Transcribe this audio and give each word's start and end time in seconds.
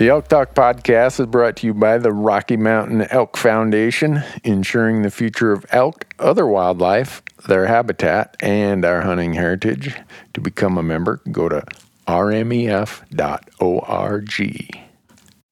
The 0.00 0.08
Elk 0.08 0.28
Talk 0.28 0.54
podcast 0.54 1.20
is 1.20 1.26
brought 1.26 1.56
to 1.56 1.66
you 1.66 1.74
by 1.74 1.98
the 1.98 2.10
Rocky 2.10 2.56
Mountain 2.56 3.02
Elk 3.10 3.36
Foundation, 3.36 4.22
ensuring 4.42 5.02
the 5.02 5.10
future 5.10 5.52
of 5.52 5.66
elk, 5.72 6.06
other 6.18 6.46
wildlife, 6.46 7.20
their 7.46 7.66
habitat, 7.66 8.34
and 8.40 8.82
our 8.86 9.02
hunting 9.02 9.34
heritage. 9.34 9.94
To 10.32 10.40
become 10.40 10.78
a 10.78 10.82
member, 10.82 11.20
go 11.30 11.50
to 11.50 11.66
rmef.org. 12.08 13.10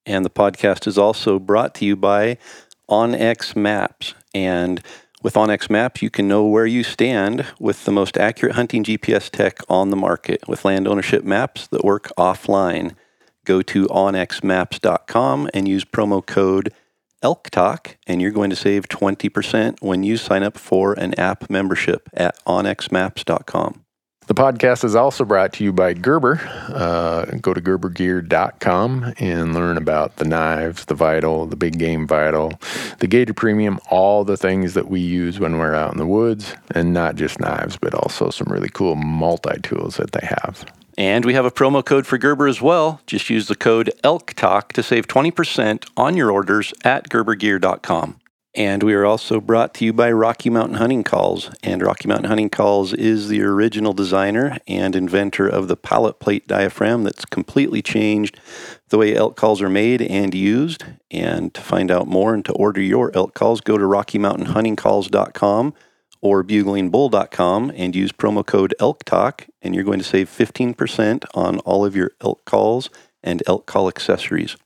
And 0.06 0.24
the 0.24 0.30
podcast 0.30 0.86
is 0.86 0.96
also 0.96 1.38
brought 1.38 1.74
to 1.74 1.84
you 1.84 1.94
by 1.94 2.38
OnX 2.88 3.54
Maps. 3.54 4.14
And 4.32 4.80
with 5.22 5.34
OnX 5.34 5.68
Maps, 5.68 6.00
you 6.00 6.08
can 6.08 6.26
know 6.26 6.46
where 6.46 6.64
you 6.64 6.84
stand 6.84 7.44
with 7.60 7.84
the 7.84 7.92
most 7.92 8.16
accurate 8.16 8.54
hunting 8.54 8.82
GPS 8.82 9.28
tech 9.28 9.58
on 9.68 9.90
the 9.90 9.96
market 9.96 10.48
with 10.48 10.64
land 10.64 10.88
ownership 10.88 11.22
maps 11.22 11.66
that 11.66 11.84
work 11.84 12.10
offline. 12.16 12.94
Go 13.48 13.62
to 13.62 13.86
onxmaps.com 13.86 15.48
and 15.54 15.66
use 15.66 15.82
promo 15.82 16.24
code 16.24 16.70
ELKTALK, 17.24 17.96
and 18.06 18.20
you're 18.20 18.30
going 18.30 18.50
to 18.50 18.56
save 18.56 18.90
20% 18.90 19.80
when 19.80 20.02
you 20.02 20.18
sign 20.18 20.42
up 20.42 20.58
for 20.58 20.92
an 20.92 21.18
app 21.18 21.48
membership 21.48 22.10
at 22.12 22.38
onxmaps.com. 22.44 23.86
The 24.26 24.34
podcast 24.34 24.84
is 24.84 24.94
also 24.94 25.24
brought 25.24 25.54
to 25.54 25.64
you 25.64 25.72
by 25.72 25.94
Gerber. 25.94 26.38
Uh, 26.68 27.24
go 27.40 27.54
to 27.54 27.62
gerbergear.com 27.62 29.14
and 29.16 29.54
learn 29.54 29.78
about 29.78 30.16
the 30.16 30.26
knives, 30.26 30.84
the 30.84 30.94
Vital, 30.94 31.46
the 31.46 31.56
Big 31.56 31.78
Game 31.78 32.06
Vital, 32.06 32.52
the 32.98 33.06
Gator 33.06 33.32
Premium, 33.32 33.80
all 33.88 34.24
the 34.24 34.36
things 34.36 34.74
that 34.74 34.90
we 34.90 35.00
use 35.00 35.40
when 35.40 35.56
we're 35.56 35.74
out 35.74 35.92
in 35.92 35.96
the 35.96 36.06
woods, 36.06 36.54
and 36.74 36.92
not 36.92 37.16
just 37.16 37.40
knives, 37.40 37.78
but 37.78 37.94
also 37.94 38.28
some 38.28 38.48
really 38.52 38.68
cool 38.68 38.94
multi 38.94 39.58
tools 39.62 39.96
that 39.96 40.12
they 40.12 40.26
have. 40.26 40.66
And 40.98 41.24
we 41.24 41.34
have 41.34 41.44
a 41.44 41.50
promo 41.52 41.84
code 41.84 42.08
for 42.08 42.18
Gerber 42.18 42.48
as 42.48 42.60
well. 42.60 43.00
Just 43.06 43.30
use 43.30 43.46
the 43.46 43.54
code 43.54 43.92
ELKTALK 44.02 44.72
to 44.72 44.82
save 44.82 45.06
20% 45.06 45.88
on 45.96 46.16
your 46.16 46.32
orders 46.32 46.74
at 46.82 47.08
gerbergear.com. 47.08 48.18
And 48.52 48.82
we 48.82 48.94
are 48.94 49.06
also 49.06 49.40
brought 49.40 49.74
to 49.74 49.84
you 49.84 49.92
by 49.92 50.10
Rocky 50.10 50.50
Mountain 50.50 50.78
Hunting 50.78 51.04
Calls. 51.04 51.52
And 51.62 51.82
Rocky 51.82 52.08
Mountain 52.08 52.28
Hunting 52.28 52.50
Calls 52.50 52.94
is 52.94 53.28
the 53.28 53.42
original 53.42 53.92
designer 53.92 54.58
and 54.66 54.96
inventor 54.96 55.46
of 55.46 55.68
the 55.68 55.76
pallet 55.76 56.18
plate 56.18 56.48
diaphragm 56.48 57.04
that's 57.04 57.24
completely 57.24 57.80
changed 57.80 58.40
the 58.88 58.98
way 58.98 59.14
elk 59.14 59.36
calls 59.36 59.62
are 59.62 59.70
made 59.70 60.02
and 60.02 60.34
used. 60.34 60.82
And 61.12 61.54
to 61.54 61.60
find 61.60 61.92
out 61.92 62.08
more 62.08 62.34
and 62.34 62.44
to 62.46 62.52
order 62.54 62.80
your 62.80 63.12
elk 63.14 63.34
calls, 63.34 63.60
go 63.60 63.78
to 63.78 63.84
RockyMountainHuntingCalls.com 63.84 65.74
or 66.20 66.42
buglingbull.com 66.42 67.72
and 67.74 67.94
use 67.94 68.12
promo 68.12 68.44
code 68.44 68.74
ELKTALK, 68.80 69.48
and 69.62 69.74
you're 69.74 69.84
going 69.84 69.98
to 69.98 70.04
save 70.04 70.28
15% 70.28 71.24
on 71.34 71.58
all 71.60 71.84
of 71.84 71.96
your 71.96 72.12
elk 72.20 72.44
calls 72.44 72.90
and 73.22 73.42
elk 73.46 73.66
call 73.66 73.88
accessories. 73.88 74.56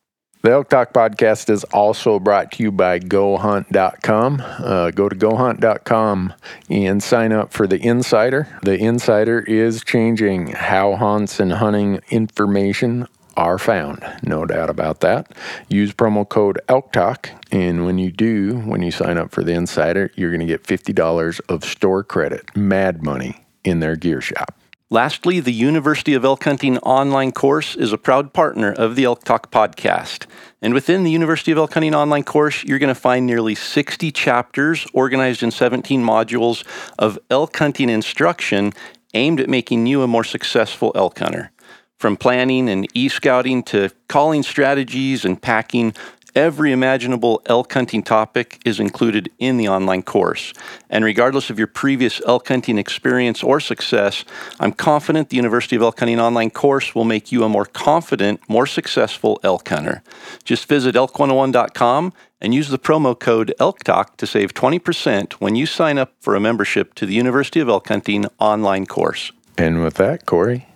The 0.43 0.51
Elk 0.51 0.69
Talk 0.71 0.93
podcast 0.93 1.51
is 1.51 1.63
also 1.73 2.19
brought 2.19 2.51
to 2.53 2.65
you 2.65 2.73
by 2.73 2.99
GoHunt.com. 2.99 4.43
Uh, 4.45 4.91
go 4.91 5.09
to 5.09 5.15
GoHunt.com 5.15 6.35
and 6.69 7.01
sign 7.01 7.33
up 7.33 7.53
for 7.53 7.69
the 7.69 7.79
Insider. 7.79 8.49
The 8.65 8.77
Insider 8.77 9.39
is 9.39 9.85
changing 9.85 10.49
how 10.49 10.97
hunts 10.97 11.39
and 11.39 11.53
hunting 11.53 12.01
information 12.11 13.07
are 13.37 13.59
found. 13.59 14.05
No 14.23 14.45
doubt 14.47 14.71
about 14.71 15.01
that. 15.01 15.33
Use 15.69 15.93
promo 15.93 16.29
code 16.29 16.61
ELKTALK, 16.69 17.31
and 17.51 17.85
when 17.85 17.99
you 17.99 18.11
do, 18.11 18.59
when 18.61 18.83
you 18.83 18.91
sign 18.91 19.19
up 19.19 19.31
for 19.31 19.43
the 19.43 19.53
Insider, 19.53 20.11
you're 20.15 20.31
going 20.31 20.41
to 20.41 20.47
get 20.47 20.65
$50 20.65 21.41
of 21.49 21.65
store 21.65 22.05
credit, 22.05 22.57
mad 22.57 23.03
money, 23.03 23.45
in 23.65 23.81
their 23.81 23.97
gear 23.97 24.21
shop. 24.21 24.55
Lastly, 24.91 25.41
the 25.41 25.53
University 25.55 26.13
of 26.13 26.23
Elk 26.23 26.45
Hunting 26.45 26.77
online 26.81 27.33
course 27.33 27.75
is 27.77 27.95
a 27.95 27.99
proud 27.99 28.35
partner 28.35 28.71
of 28.71 28.95
the 28.95 29.05
Elk 29.05 29.25
Talk 29.25 29.51
podcast. 29.51 30.27
And 30.61 30.75
within 30.75 31.03
the 31.03 31.11
University 31.11 31.51
of 31.51 31.57
Elk 31.57 31.73
Hunting 31.73 31.95
online 31.95 32.25
course, 32.25 32.63
you're 32.63 32.79
going 32.79 32.95
to 32.95 33.01
find 33.01 33.27
nearly 33.27 33.55
60 33.55 34.13
chapters 34.13 34.87
organized 34.93 35.43
in 35.43 35.51
17 35.51 36.05
modules 36.05 36.63
of 36.99 37.19
elk 37.31 37.57
hunting 37.57 37.89
instruction 37.89 38.75
aimed 39.15 39.41
at 39.41 39.49
making 39.49 39.87
you 39.87 40.03
a 40.03 40.07
more 40.07 40.25
successful 40.25 40.93
elk 40.95 41.19
hunter. 41.19 41.53
From 42.03 42.17
planning 42.17 42.69
and 42.69 42.89
e 42.95 43.09
scouting 43.09 43.63
to 43.63 43.89
calling 44.09 44.43
strategies 44.43 45.25
and 45.25 45.41
packing, 45.41 45.95
every 46.35 46.73
imaginable 46.73 47.41
elk 47.47 47.73
hunting 47.73 48.03
topic 48.03 48.59
is 48.65 48.81
included 48.81 49.31
in 49.39 49.57
the 49.57 49.69
online 49.69 50.03
course. 50.03 50.53
And 50.91 51.05
regardless 51.05 51.49
of 51.49 51.59
your 51.59 51.69
previous 51.69 52.21
elk 52.27 52.49
hunting 52.49 52.77
experience 52.77 53.45
or 53.45 53.61
success, 53.61 54.25
I'm 54.59 54.73
confident 54.73 55.29
the 55.29 55.37
University 55.37 55.77
of 55.77 55.83
Elk 55.83 56.01
Hunting 56.01 56.19
online 56.19 56.51
course 56.51 56.93
will 56.93 57.05
make 57.05 57.31
you 57.31 57.45
a 57.45 57.49
more 57.49 57.67
confident, 57.67 58.41
more 58.49 58.67
successful 58.67 59.39
elk 59.45 59.69
hunter. 59.69 60.03
Just 60.43 60.67
visit 60.67 60.97
elk101.com 60.97 62.13
and 62.41 62.53
use 62.53 62.69
the 62.69 62.81
promo 62.81 63.17
code 63.17 63.55
ELKTALK 63.61 64.17
to 64.17 64.27
save 64.27 64.55
20% 64.55 65.35
when 65.35 65.55
you 65.55 65.67
sign 65.67 65.99
up 65.99 66.15
for 66.19 66.35
a 66.35 66.41
membership 66.41 66.95
to 66.95 67.07
the 67.07 67.15
University 67.15 67.61
of 67.61 67.69
Elk 67.69 67.87
Hunting 67.87 68.27
online 68.41 68.87
course. 68.87 69.31
And 69.57 69.85
with 69.85 69.95
that, 69.95 70.27
Corey, 70.27 70.67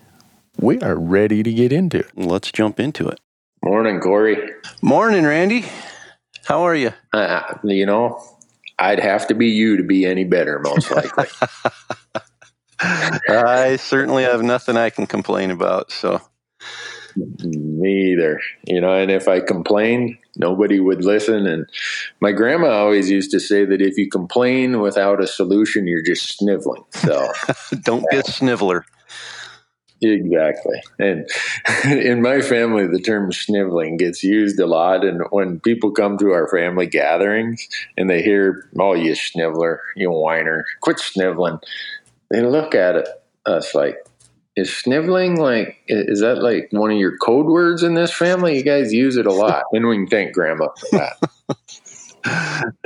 we 0.58 0.78
are 0.80 0.96
ready 0.96 1.42
to 1.42 1.52
get 1.52 1.72
into 1.72 1.98
it. 2.00 2.10
Let's 2.16 2.50
jump 2.50 2.80
into 2.80 3.08
it. 3.08 3.20
Morning, 3.62 4.00
Corey. 4.00 4.36
Morning, 4.82 5.24
Randy. 5.24 5.64
How 6.44 6.62
are 6.62 6.74
you? 6.74 6.92
Uh, 7.12 7.54
you 7.64 7.86
know, 7.86 8.22
I'd 8.78 9.00
have 9.00 9.26
to 9.28 9.34
be 9.34 9.48
you 9.48 9.76
to 9.76 9.82
be 9.82 10.06
any 10.06 10.24
better, 10.24 10.60
most 10.60 10.90
likely. 10.90 11.26
I 12.80 13.76
certainly 13.76 14.22
have 14.24 14.42
nothing 14.42 14.76
I 14.76 14.90
can 14.90 15.06
complain 15.06 15.50
about. 15.50 15.90
So, 15.90 16.20
Me 17.16 18.12
either. 18.12 18.40
You 18.66 18.80
know, 18.80 18.94
and 18.94 19.10
if 19.10 19.28
I 19.28 19.40
complained, 19.40 20.18
nobody 20.36 20.78
would 20.78 21.04
listen. 21.04 21.46
And 21.46 21.66
my 22.20 22.32
grandma 22.32 22.68
always 22.68 23.10
used 23.10 23.30
to 23.32 23.40
say 23.40 23.64
that 23.64 23.80
if 23.80 23.96
you 23.96 24.08
complain 24.10 24.80
without 24.80 25.22
a 25.22 25.26
solution, 25.26 25.86
you're 25.86 26.02
just 26.02 26.38
sniveling. 26.38 26.84
So, 26.90 27.32
don't 27.82 28.04
be 28.10 28.18
a 28.18 28.24
sniveler. 28.24 28.84
Exactly. 30.00 30.80
And 30.98 31.28
in 31.84 32.22
my 32.22 32.40
family, 32.40 32.86
the 32.86 33.00
term 33.00 33.32
sniveling 33.32 33.96
gets 33.96 34.22
used 34.22 34.58
a 34.58 34.66
lot. 34.66 35.04
And 35.04 35.22
when 35.30 35.60
people 35.60 35.90
come 35.90 36.18
to 36.18 36.32
our 36.32 36.48
family 36.48 36.86
gatherings 36.86 37.66
and 37.96 38.08
they 38.08 38.22
hear, 38.22 38.68
oh, 38.78 38.94
you 38.94 39.14
sniveler, 39.14 39.80
you 39.96 40.10
whiner, 40.10 40.64
quit 40.80 40.98
sniveling, 40.98 41.58
they 42.30 42.42
look 42.42 42.74
at 42.74 42.96
it, 42.96 43.08
us 43.46 43.74
like, 43.74 43.98
is 44.56 44.74
sniveling 44.74 45.36
like 45.36 45.76
is 45.86 46.20
that 46.20 46.42
like 46.42 46.68
one 46.70 46.90
of 46.90 46.96
your 46.96 47.18
code 47.18 47.46
words 47.46 47.82
in 47.82 47.92
this 47.94 48.12
family? 48.12 48.56
You 48.56 48.64
guys 48.64 48.92
use 48.92 49.16
it 49.16 49.26
a 49.26 49.32
lot, 49.32 49.64
and 49.72 49.86
we 49.86 49.96
can 49.96 50.06
thank 50.06 50.32
Grandma 50.32 50.68
for 50.68 50.98
that. 50.98 51.16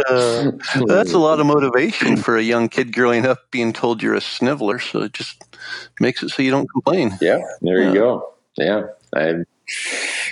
Uh, 0.08 0.52
that's 0.86 1.12
a 1.12 1.18
lot 1.18 1.40
of 1.40 1.46
motivation 1.46 2.16
for 2.16 2.36
a 2.36 2.42
young 2.42 2.68
kid 2.68 2.92
growing 2.92 3.26
up 3.26 3.50
being 3.50 3.72
told 3.72 4.02
you're 4.02 4.14
a 4.14 4.20
sniveler. 4.20 4.78
So 4.78 5.02
it 5.02 5.12
just 5.12 5.42
makes 6.00 6.22
it 6.22 6.30
so 6.30 6.42
you 6.42 6.50
don't 6.50 6.68
complain. 6.70 7.16
Yeah, 7.20 7.40
there 7.62 7.82
you 7.82 7.94
go. 7.94 8.34
Yeah, 8.56 8.82
I. 9.14 9.34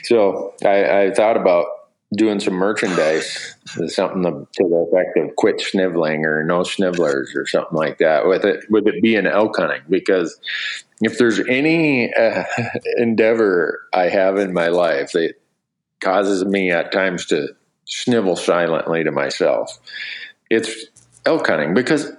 So 0.04 0.54
I, 0.64 1.02
I 1.02 1.14
thought 1.14 1.36
about 1.36 1.66
doing 2.14 2.40
some 2.40 2.54
merchandise, 2.54 3.54
something 3.86 4.22
to, 4.22 4.30
to 4.30 4.68
the 4.68 4.88
effect 4.90 5.16
of 5.18 5.36
"quit 5.36 5.60
sniveling" 5.60 6.24
or 6.24 6.44
"no 6.44 6.62
snivellers" 6.62 7.34
or 7.36 7.46
something 7.46 7.76
like 7.76 7.98
that. 7.98 8.26
With 8.26 8.44
it, 8.44 8.64
with 8.70 8.86
it 8.86 8.94
be 8.94 9.12
being 9.12 9.26
elk 9.26 9.56
hunting, 9.56 9.82
because 9.88 10.38
if 11.00 11.18
there's 11.18 11.40
any 11.40 12.12
uh, 12.14 12.44
endeavor 12.96 13.86
I 13.92 14.08
have 14.08 14.38
in 14.38 14.52
my 14.52 14.68
life 14.68 15.12
that 15.12 15.34
causes 16.00 16.44
me 16.44 16.70
at 16.70 16.92
times 16.92 17.26
to 17.26 17.48
snivel 17.88 18.36
silently 18.36 19.02
to 19.04 19.10
myself, 19.10 19.78
it's 20.50 20.86
elk 21.26 21.46
hunting 21.46 21.74
because 21.74 22.12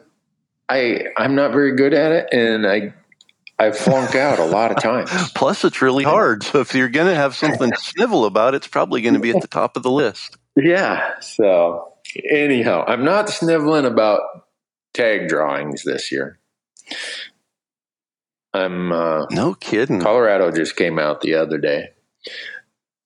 I 0.67 1.05
I'm 1.17 1.35
not 1.35 1.51
very 1.51 1.75
good 1.75 1.93
at 1.93 2.11
it, 2.11 2.27
and 2.31 2.67
I 2.67 2.93
I 3.57 3.71
flunk 3.71 4.15
out 4.15 4.39
a 4.39 4.45
lot 4.45 4.71
of 4.71 4.81
times. 4.81 5.09
Plus, 5.35 5.65
it's 5.65 5.81
really 5.81 6.03
hard. 6.03 6.43
So 6.43 6.59
if 6.59 6.73
you're 6.73 6.89
going 6.89 7.07
to 7.07 7.15
have 7.15 7.35
something 7.35 7.71
to 7.71 7.77
snivel 7.77 8.25
about, 8.25 8.55
it's 8.55 8.67
probably 8.67 9.01
going 9.01 9.15
to 9.15 9.19
be 9.19 9.31
at 9.31 9.41
the 9.41 9.47
top 9.47 9.75
of 9.75 9.83
the 9.83 9.91
list. 9.91 10.37
Yeah. 10.55 11.19
So 11.19 11.93
anyhow, 12.29 12.85
I'm 12.87 13.03
not 13.03 13.29
sniveling 13.29 13.85
about 13.85 14.21
tag 14.93 15.27
drawings 15.27 15.83
this 15.83 16.11
year. 16.11 16.39
I'm 18.53 18.91
uh, 18.91 19.25
No 19.29 19.53
kidding. 19.55 19.99
Colorado 19.99 20.51
just 20.51 20.75
came 20.75 20.97
out 20.97 21.21
the 21.21 21.35
other 21.35 21.57
day, 21.57 21.89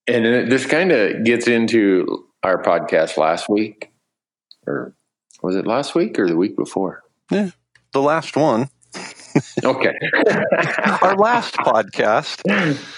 and 0.06 0.24
it, 0.24 0.50
this 0.50 0.64
kind 0.66 0.90
of 0.90 1.24
gets 1.24 1.46
into 1.48 2.26
our 2.44 2.62
podcast 2.62 3.16
last 3.16 3.48
week, 3.48 3.90
or 4.66 4.94
was 5.42 5.56
it 5.56 5.66
last 5.66 5.94
week 5.94 6.18
or 6.18 6.28
the 6.28 6.36
week 6.36 6.56
before? 6.56 7.02
Yeah, 7.30 7.50
The 7.92 8.02
last 8.02 8.36
one, 8.36 8.68
Okay. 9.64 9.92
our 11.02 11.16
last 11.16 11.54
podcast. 11.54 12.42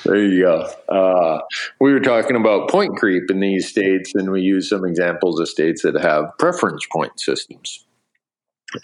There 0.04 0.16
you 0.16 0.42
go. 0.42 0.68
Uh, 0.88 1.40
we 1.80 1.92
were 1.92 2.00
talking 2.00 2.36
about 2.36 2.68
point 2.68 2.96
creep 2.96 3.30
in 3.30 3.40
these 3.40 3.68
states, 3.68 4.14
and 4.14 4.30
we 4.30 4.42
used 4.42 4.68
some 4.68 4.84
examples 4.84 5.38
of 5.40 5.48
states 5.48 5.82
that 5.82 5.94
have 5.94 6.36
preference 6.38 6.84
point 6.92 7.18
systems. 7.20 7.84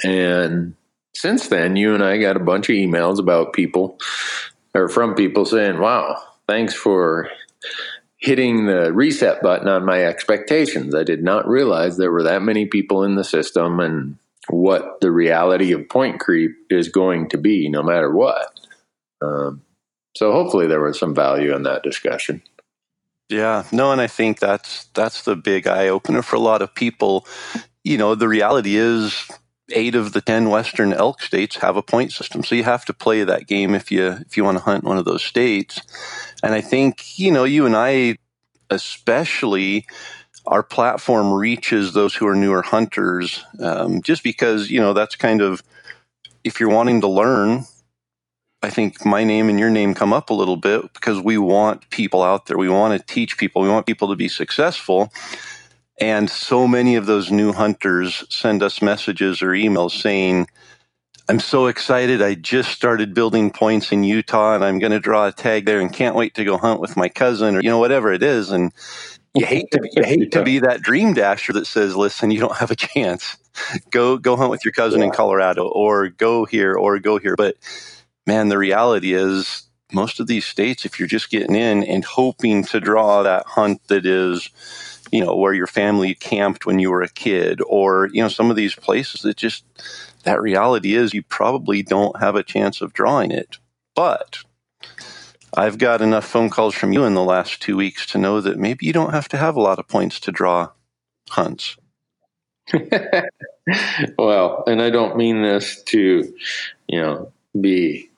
And 0.05 0.75
since 1.15 1.49
then, 1.49 1.76
you 1.76 1.93
and 1.94 2.03
I 2.05 2.19
got 2.19 2.37
a 2.37 2.41
bunch 2.41 2.69
of 2.70 2.75
emails 2.75 3.19
about 3.19 3.53
people 3.53 3.99
or 4.75 4.88
from 4.88 5.15
people 5.15 5.44
saying, 5.44 5.79
wow, 5.81 6.23
thanks 6.49 6.73
for 6.73 7.29
hitting 8.23 8.67
the 8.67 8.93
reset 8.93 9.43
button 9.43 9.69
on 9.69 9.85
my 9.85 10.05
expectations. 10.05 10.95
I 10.95 11.03
did 11.03 11.23
not 11.25 11.47
realize 11.47 11.97
there 11.97 12.13
were 12.13 12.23
that 12.23 12.43
many 12.43 12.67
people 12.67 13.03
in 13.03 13.17
the 13.17 13.25
system 13.25 13.81
and 13.81 14.17
what 14.49 15.01
the 15.01 15.11
reality 15.11 15.73
of 15.73 15.89
point 15.89 16.21
creep 16.21 16.53
is 16.71 16.89
going 16.89 17.29
to 17.31 17.39
be, 17.39 17.69
no 17.69 17.83
matter 17.83 18.13
what. 18.13 18.61
Um, 19.21 19.63
so 20.17 20.33
hopefully 20.33 20.69
there 20.69 20.81
was 20.81 20.99
some 20.99 21.15
value 21.15 21.55
in 21.55 21.65
that 21.65 21.83
discussion. 21.83 22.43
Yeah, 23.29 23.65
no, 23.73 23.93
and 23.93 24.01
I 24.01 24.07
think 24.07 24.39
that's 24.39 24.85
that's 24.95 25.23
the 25.23 25.37
big 25.37 25.67
eye 25.67 25.89
opener 25.89 26.23
for 26.23 26.37
a 26.37 26.41
lot 26.41 26.63
of 26.63 26.75
people. 26.75 27.27
You 27.83 27.99
know, 27.99 28.15
the 28.15 28.29
reality 28.29 28.77
is 28.77 29.27
eight 29.73 29.95
of 29.95 30.13
the 30.13 30.21
ten 30.21 30.51
western 30.51 30.93
elk 30.93 31.23
states 31.23 31.57
have 31.57 31.77
a 31.77 31.83
point 31.83 32.13
system, 32.13 32.45
so 32.45 32.55
you 32.55 32.65
have 32.65 32.85
to 32.85 32.93
play 32.93 33.25
that 33.25 33.47
game 33.47 33.75
if 33.75 33.91
you 33.91 34.19
if 34.27 34.37
you 34.37 34.45
want 34.45 34.59
to 34.59 34.65
hunt 34.65 34.85
one 34.85 34.99
of 34.99 35.07
those 35.07 35.25
states. 35.25 35.81
And 36.43 36.55
I 36.55 36.61
think 36.61 37.19
you 37.19 37.33
know 37.33 37.44
you 37.44 37.67
and 37.67 37.77
I, 37.77 38.19
especially, 38.71 39.87
our 40.47 40.62
platform 40.62 41.33
reaches 41.33 41.93
those 41.93 42.15
who 42.15 42.27
are 42.27 42.35
newer 42.37 42.62
hunters, 42.62 43.44
um, 43.61 44.03
just 44.03 44.23
because 44.25 44.71
you 44.71 44.81
know 44.81 44.93
that's 44.93 45.17
kind 45.17 45.43
of 45.43 45.62
if 46.44 46.61
you're 46.61 46.71
wanting 46.71 47.00
to 47.03 47.09
learn 47.09 47.65
I 48.62 48.71
think 48.71 49.05
my 49.06 49.25
name 49.25 49.49
and 49.49 49.59
your 49.59 49.71
name 49.71 49.94
come 49.94 50.12
up 50.12 50.31
a 50.31 50.35
little 50.35 50.59
bit 50.59 50.93
because 50.94 51.21
we 51.21 51.39
want 51.39 51.91
people 51.91 52.23
out 52.23 52.47
there. 52.47 52.59
We 52.59 52.69
want 52.69 52.99
to 53.00 53.15
teach 53.15 53.39
people. 53.39 53.62
We 53.62 53.71
want 53.71 53.87
people 53.87 54.09
to 54.11 54.17
be 54.17 54.29
successful. 54.29 55.12
And 56.00 56.31
so 56.31 56.69
many 56.69 56.97
of 56.97 57.06
those 57.06 57.33
new 57.33 57.53
hunters 57.53 58.25
send 58.31 58.62
us 58.62 58.83
messages 58.83 59.43
or 59.43 59.49
emails 59.50 59.93
saying, 59.93 60.49
I'm 61.29 61.41
so 61.41 61.67
excited. 61.67 62.23
I 62.23 62.35
just 62.35 62.71
started 62.71 63.15
building 63.15 63.51
points 63.51 63.93
in 63.93 64.05
Utah 64.05 64.55
and 64.55 64.65
I'm 64.65 64.79
going 64.79 64.93
to 64.93 65.01
draw 65.01 65.27
a 65.27 65.33
tag 65.33 65.67
there 65.67 65.81
and 65.81 65.93
can't 65.93 66.17
wait 66.17 66.35
to 66.35 66.45
go 66.45 66.59
hunt 66.59 66.81
with 66.81 66.97
my 66.97 67.09
cousin 67.09 67.57
or, 67.57 67.61
you 67.63 67.71
know, 67.71 67.79
whatever 67.79 68.13
it 68.13 68.23
is. 68.23 68.51
And 68.51 68.73
you 69.35 69.47
hate 69.47 69.71
to 69.73 69.81
be, 69.81 69.91
you 69.95 70.05
hate 70.05 70.33
to 70.33 70.43
be 70.45 70.61
that 70.61 70.83
dream 70.83 71.15
dasher 71.15 71.55
that 71.55 71.67
says, 71.67 71.97
listen, 71.97 72.31
you 72.31 72.41
don't 72.41 72.57
have 72.59 72.71
a 72.71 72.77
chance. 72.77 73.39
Go, 73.91 74.19
go 74.19 74.37
hunt 74.37 74.51
with 74.51 74.65
your 74.65 74.73
cousin 74.73 75.03
in 75.03 75.11
Colorado 75.11 75.67
or 75.69 76.11
go 76.11 76.45
here 76.45 76.75
or 76.75 76.99
go 76.99 77.19
here. 77.19 77.37
But 77.37 77.57
man, 78.27 78.49
the 78.51 78.59
reality 78.59 79.15
is 79.15 79.65
most 79.93 80.21
of 80.21 80.27
these 80.27 80.47
states, 80.47 80.85
if 80.85 80.99
you're 80.99 81.09
just 81.09 81.31
getting 81.31 81.57
in 81.57 81.85
and 81.85 82.05
hoping 82.05 82.65
to 82.65 82.81
draw 82.81 83.23
that 83.23 83.47
hunt 83.47 83.81
that 83.89 84.07
is, 84.07 84.51
you 85.13 85.25
know, 85.25 85.37
where 85.37 85.55
your 85.55 85.67
family 85.67 86.15
camped 86.15 86.67
when 86.67 86.79
you 86.79 86.91
were 86.91 87.03
a 87.03 87.09
kid, 87.09 87.61
or, 87.67 88.09
you 88.13 88.23
know, 88.23 88.29
some 88.29 88.51
of 88.51 88.57
these 88.57 88.75
places 88.75 89.23
that 89.23 89.37
just, 89.37 89.65
that 90.25 90.41
reality 90.41 90.95
is 90.95 91.15
you 91.15 91.23
probably 91.23 91.83
don't 91.83 92.19
have 92.21 92.35
a 92.35 92.43
chance 92.43 92.81
of 92.81 92.93
drawing 92.93 93.31
it. 93.31 93.59
But 93.95 94.39
I've 95.55 95.79
got 95.79 96.01
enough 96.01 96.25
phone 96.25 96.51
calls 96.51 96.75
from 96.75 96.93
you 96.93 97.05
in 97.05 97.15
the 97.15 97.25
last 97.25 97.61
two 97.61 97.77
weeks 97.77 98.07
to 98.07 98.19
know 98.19 98.41
that 98.41 98.59
maybe 98.59 98.87
you 98.87 98.93
don't 98.93 99.13
have 99.13 99.29
to 99.29 99.37
have 99.37 99.57
a 99.57 99.61
lot 99.61 99.79
of 99.79 99.89
points 99.89 100.19
to 100.21 100.33
draw 100.33 100.71
hunts. 101.29 101.77
well, 104.19 104.65
and 104.67 104.81
I 104.81 104.91
don't 104.91 105.17
mean 105.17 105.43
this 105.43 105.83
to, 105.85 106.33
you 106.89 107.01
know, 107.01 107.33
be 107.61 108.11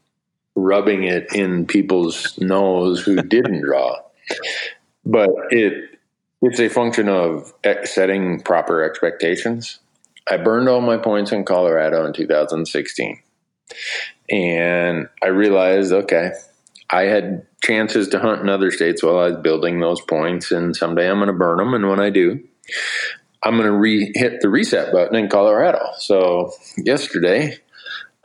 rubbing 0.55 1.05
it 1.05 1.35
in 1.35 1.67
people's 1.67 2.39
nose 2.39 3.00
who 3.03 3.17
didn't 3.23 3.62
draw, 3.62 4.00
but 5.05 5.31
it 5.50 5.91
it's 6.43 6.61
a 6.61 6.69
function 6.69 7.09
of 7.09 7.55
setting 7.85 8.41
proper 8.43 8.83
expectations. 8.83 9.81
I 10.29 10.38
burned 10.38 10.69
all 10.69 10.81
my 10.81 10.97
points 10.97 11.32
in 11.32 11.44
Colorado 11.44 12.06
in 12.06 12.12
2016, 12.12 13.23
and 14.31 15.09
I 15.23 15.26
realized, 15.29 15.93
okay, 15.93 16.32
I 16.91 17.03
had 17.03 17.47
chances 17.62 18.09
to 18.09 18.19
hunt 18.19 18.41
in 18.41 18.49
other 18.49 18.71
states 18.71 19.03
while 19.03 19.19
I 19.19 19.31
was 19.31 19.37
building 19.43 19.81
those 19.81 20.00
points, 20.00 20.50
and 20.50 20.75
someday 20.75 21.11
I'm 21.11 21.19
going 21.19 21.26
to 21.26 21.32
burn 21.32 21.59
them, 21.59 21.75
and 21.75 21.88
when 21.88 22.00
I 22.00 22.11
do, 22.11 22.43
I'm 23.43 23.56
going 23.56 23.71
to 23.71 23.76
re 23.76 24.11
hit 24.15 24.41
the 24.41 24.49
reset 24.49 24.93
button 24.93 25.17
in 25.17 25.29
Colorado. 25.29 25.91
So 25.99 26.53
yesterday, 26.79 27.59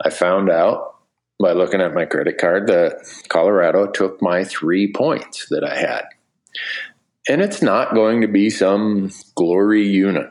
I 0.02 0.08
found 0.10 0.50
out 0.50 0.96
by 1.40 1.52
looking 1.52 1.80
at 1.80 1.94
my 1.94 2.04
credit 2.04 2.38
card 2.38 2.66
that 2.68 3.02
Colorado 3.28 3.86
took 3.86 4.22
my 4.22 4.44
three 4.44 4.92
points 4.92 5.46
that 5.50 5.64
I 5.64 5.76
had. 5.78 6.04
And 7.28 7.40
it's 7.40 7.62
not 7.62 7.94
going 7.94 8.22
to 8.22 8.28
be 8.28 8.50
some 8.50 9.10
glory 9.34 9.86
unit, 9.86 10.30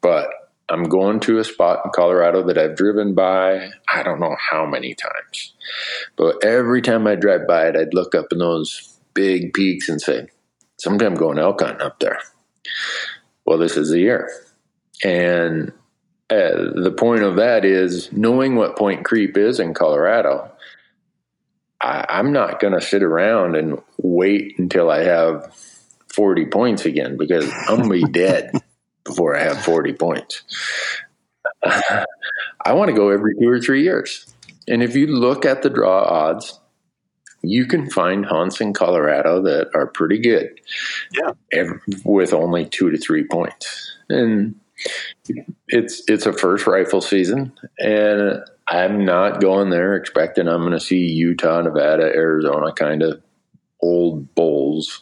but 0.00 0.28
I'm 0.68 0.84
going 0.84 1.20
to 1.20 1.38
a 1.38 1.44
spot 1.44 1.82
in 1.84 1.92
Colorado 1.92 2.42
that 2.44 2.58
I've 2.58 2.76
driven 2.76 3.14
by, 3.14 3.70
I 3.92 4.02
don't 4.02 4.18
know 4.18 4.36
how 4.38 4.66
many 4.66 4.94
times. 4.94 5.54
But 6.16 6.44
every 6.44 6.82
time 6.82 7.06
I 7.06 7.14
drive 7.14 7.46
by 7.46 7.68
it, 7.68 7.76
I'd 7.76 7.94
look 7.94 8.14
up 8.14 8.26
in 8.32 8.38
those 8.38 8.98
big 9.14 9.52
peaks 9.52 9.88
and 9.88 10.00
say, 10.00 10.28
someday 10.78 11.06
I'm 11.06 11.14
going 11.14 11.38
elk 11.38 11.62
hunting 11.62 11.82
up 11.86 12.00
there. 12.00 12.18
Well, 13.44 13.58
this 13.58 13.76
is 13.76 13.90
the 13.90 14.00
year. 14.00 14.28
And 15.04 15.72
uh, 16.30 16.72
the 16.74 16.94
point 16.96 17.22
of 17.22 17.36
that 17.36 17.64
is 17.64 18.10
knowing 18.12 18.56
what 18.56 18.76
point 18.76 19.04
creep 19.04 19.36
is 19.36 19.60
in 19.60 19.72
Colorado. 19.72 20.50
I, 21.80 22.06
I'm 22.08 22.32
not 22.32 22.58
going 22.58 22.72
to 22.72 22.80
sit 22.80 23.04
around 23.04 23.54
and 23.54 23.80
wait 23.98 24.58
until 24.58 24.90
I 24.90 25.04
have 25.04 25.54
40 26.12 26.46
points 26.46 26.86
again 26.86 27.16
because 27.16 27.48
I'm 27.68 27.82
going 27.82 28.00
to 28.00 28.06
be 28.06 28.12
dead 28.12 28.50
before 29.06 29.36
I 29.36 29.42
have 29.42 29.62
40 29.62 29.92
points. 29.94 30.42
I 31.64 32.72
want 32.72 32.90
to 32.90 32.96
go 32.96 33.10
every 33.10 33.34
two 33.40 33.48
or 33.48 33.60
three 33.60 33.82
years. 33.82 34.32
And 34.68 34.82
if 34.82 34.96
you 34.96 35.06
look 35.06 35.44
at 35.44 35.62
the 35.62 35.70
draw 35.70 36.02
odds, 36.02 36.58
you 37.42 37.66
can 37.66 37.88
find 37.88 38.26
hunts 38.26 38.60
in 38.60 38.72
Colorado 38.72 39.42
that 39.42 39.70
are 39.74 39.86
pretty 39.86 40.18
good. 40.18 40.60
Yeah. 41.12 41.64
With 42.04 42.32
only 42.32 42.66
two 42.66 42.90
to 42.90 42.98
three 42.98 43.24
points. 43.24 43.96
And 44.08 44.56
it's 45.68 46.02
it's 46.06 46.26
a 46.26 46.32
first 46.32 46.66
rifle 46.66 47.00
season 47.00 47.50
and 47.78 48.44
I'm 48.68 49.04
not 49.04 49.40
going 49.40 49.70
there 49.70 49.94
expecting 49.94 50.48
I'm 50.48 50.60
going 50.60 50.72
to 50.72 50.80
see 50.80 51.06
Utah, 51.06 51.62
Nevada, 51.62 52.04
Arizona 52.04 52.72
kind 52.72 53.02
of 53.02 53.22
old 53.80 54.34
bulls. 54.34 55.00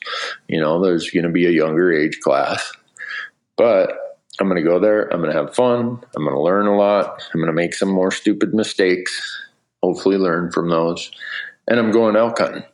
You 0.49 0.61
know, 0.61 0.83
there's 0.83 1.11
going 1.11 1.25
to 1.25 1.31
be 1.31 1.47
a 1.47 1.51
younger 1.51 1.93
age 1.93 2.21
class. 2.21 2.73
But 3.57 3.93
I'm 4.41 4.49
going 4.49 4.63
to 4.63 4.69
go 4.69 4.81
there. 4.81 5.13
I'm 5.13 5.21
going 5.21 5.33
to 5.33 5.39
have 5.39 5.55
fun. 5.55 6.01
I'm 6.17 6.25
going 6.25 6.35
to 6.35 6.41
learn 6.41 6.67
a 6.67 6.77
lot. 6.77 7.23
I'm 7.33 7.41
going 7.41 7.47
to 7.47 7.53
make 7.53 7.75
some 7.75 7.91
more 7.91 8.11
stupid 8.11 8.53
mistakes. 8.55 9.43
Hopefully, 9.83 10.17
learn 10.17 10.51
from 10.51 10.71
those. 10.71 11.11
And 11.69 11.79
I'm 11.79 11.93
going 11.93 12.17
elk 12.17 12.39
hunting. 12.39 12.65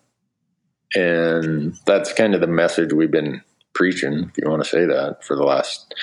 And 0.95 1.77
that's 1.87 2.13
kind 2.13 2.35
of 2.35 2.41
the 2.41 2.47
message 2.47 2.93
we've 2.93 3.11
been 3.11 3.43
preaching, 3.75 4.31
if 4.31 4.39
you 4.39 4.51
want 4.51 4.63
to 4.65 4.69
say 4.69 4.85
that, 4.87 5.25
for 5.25 5.37
the 5.37 5.45
last 5.45 5.95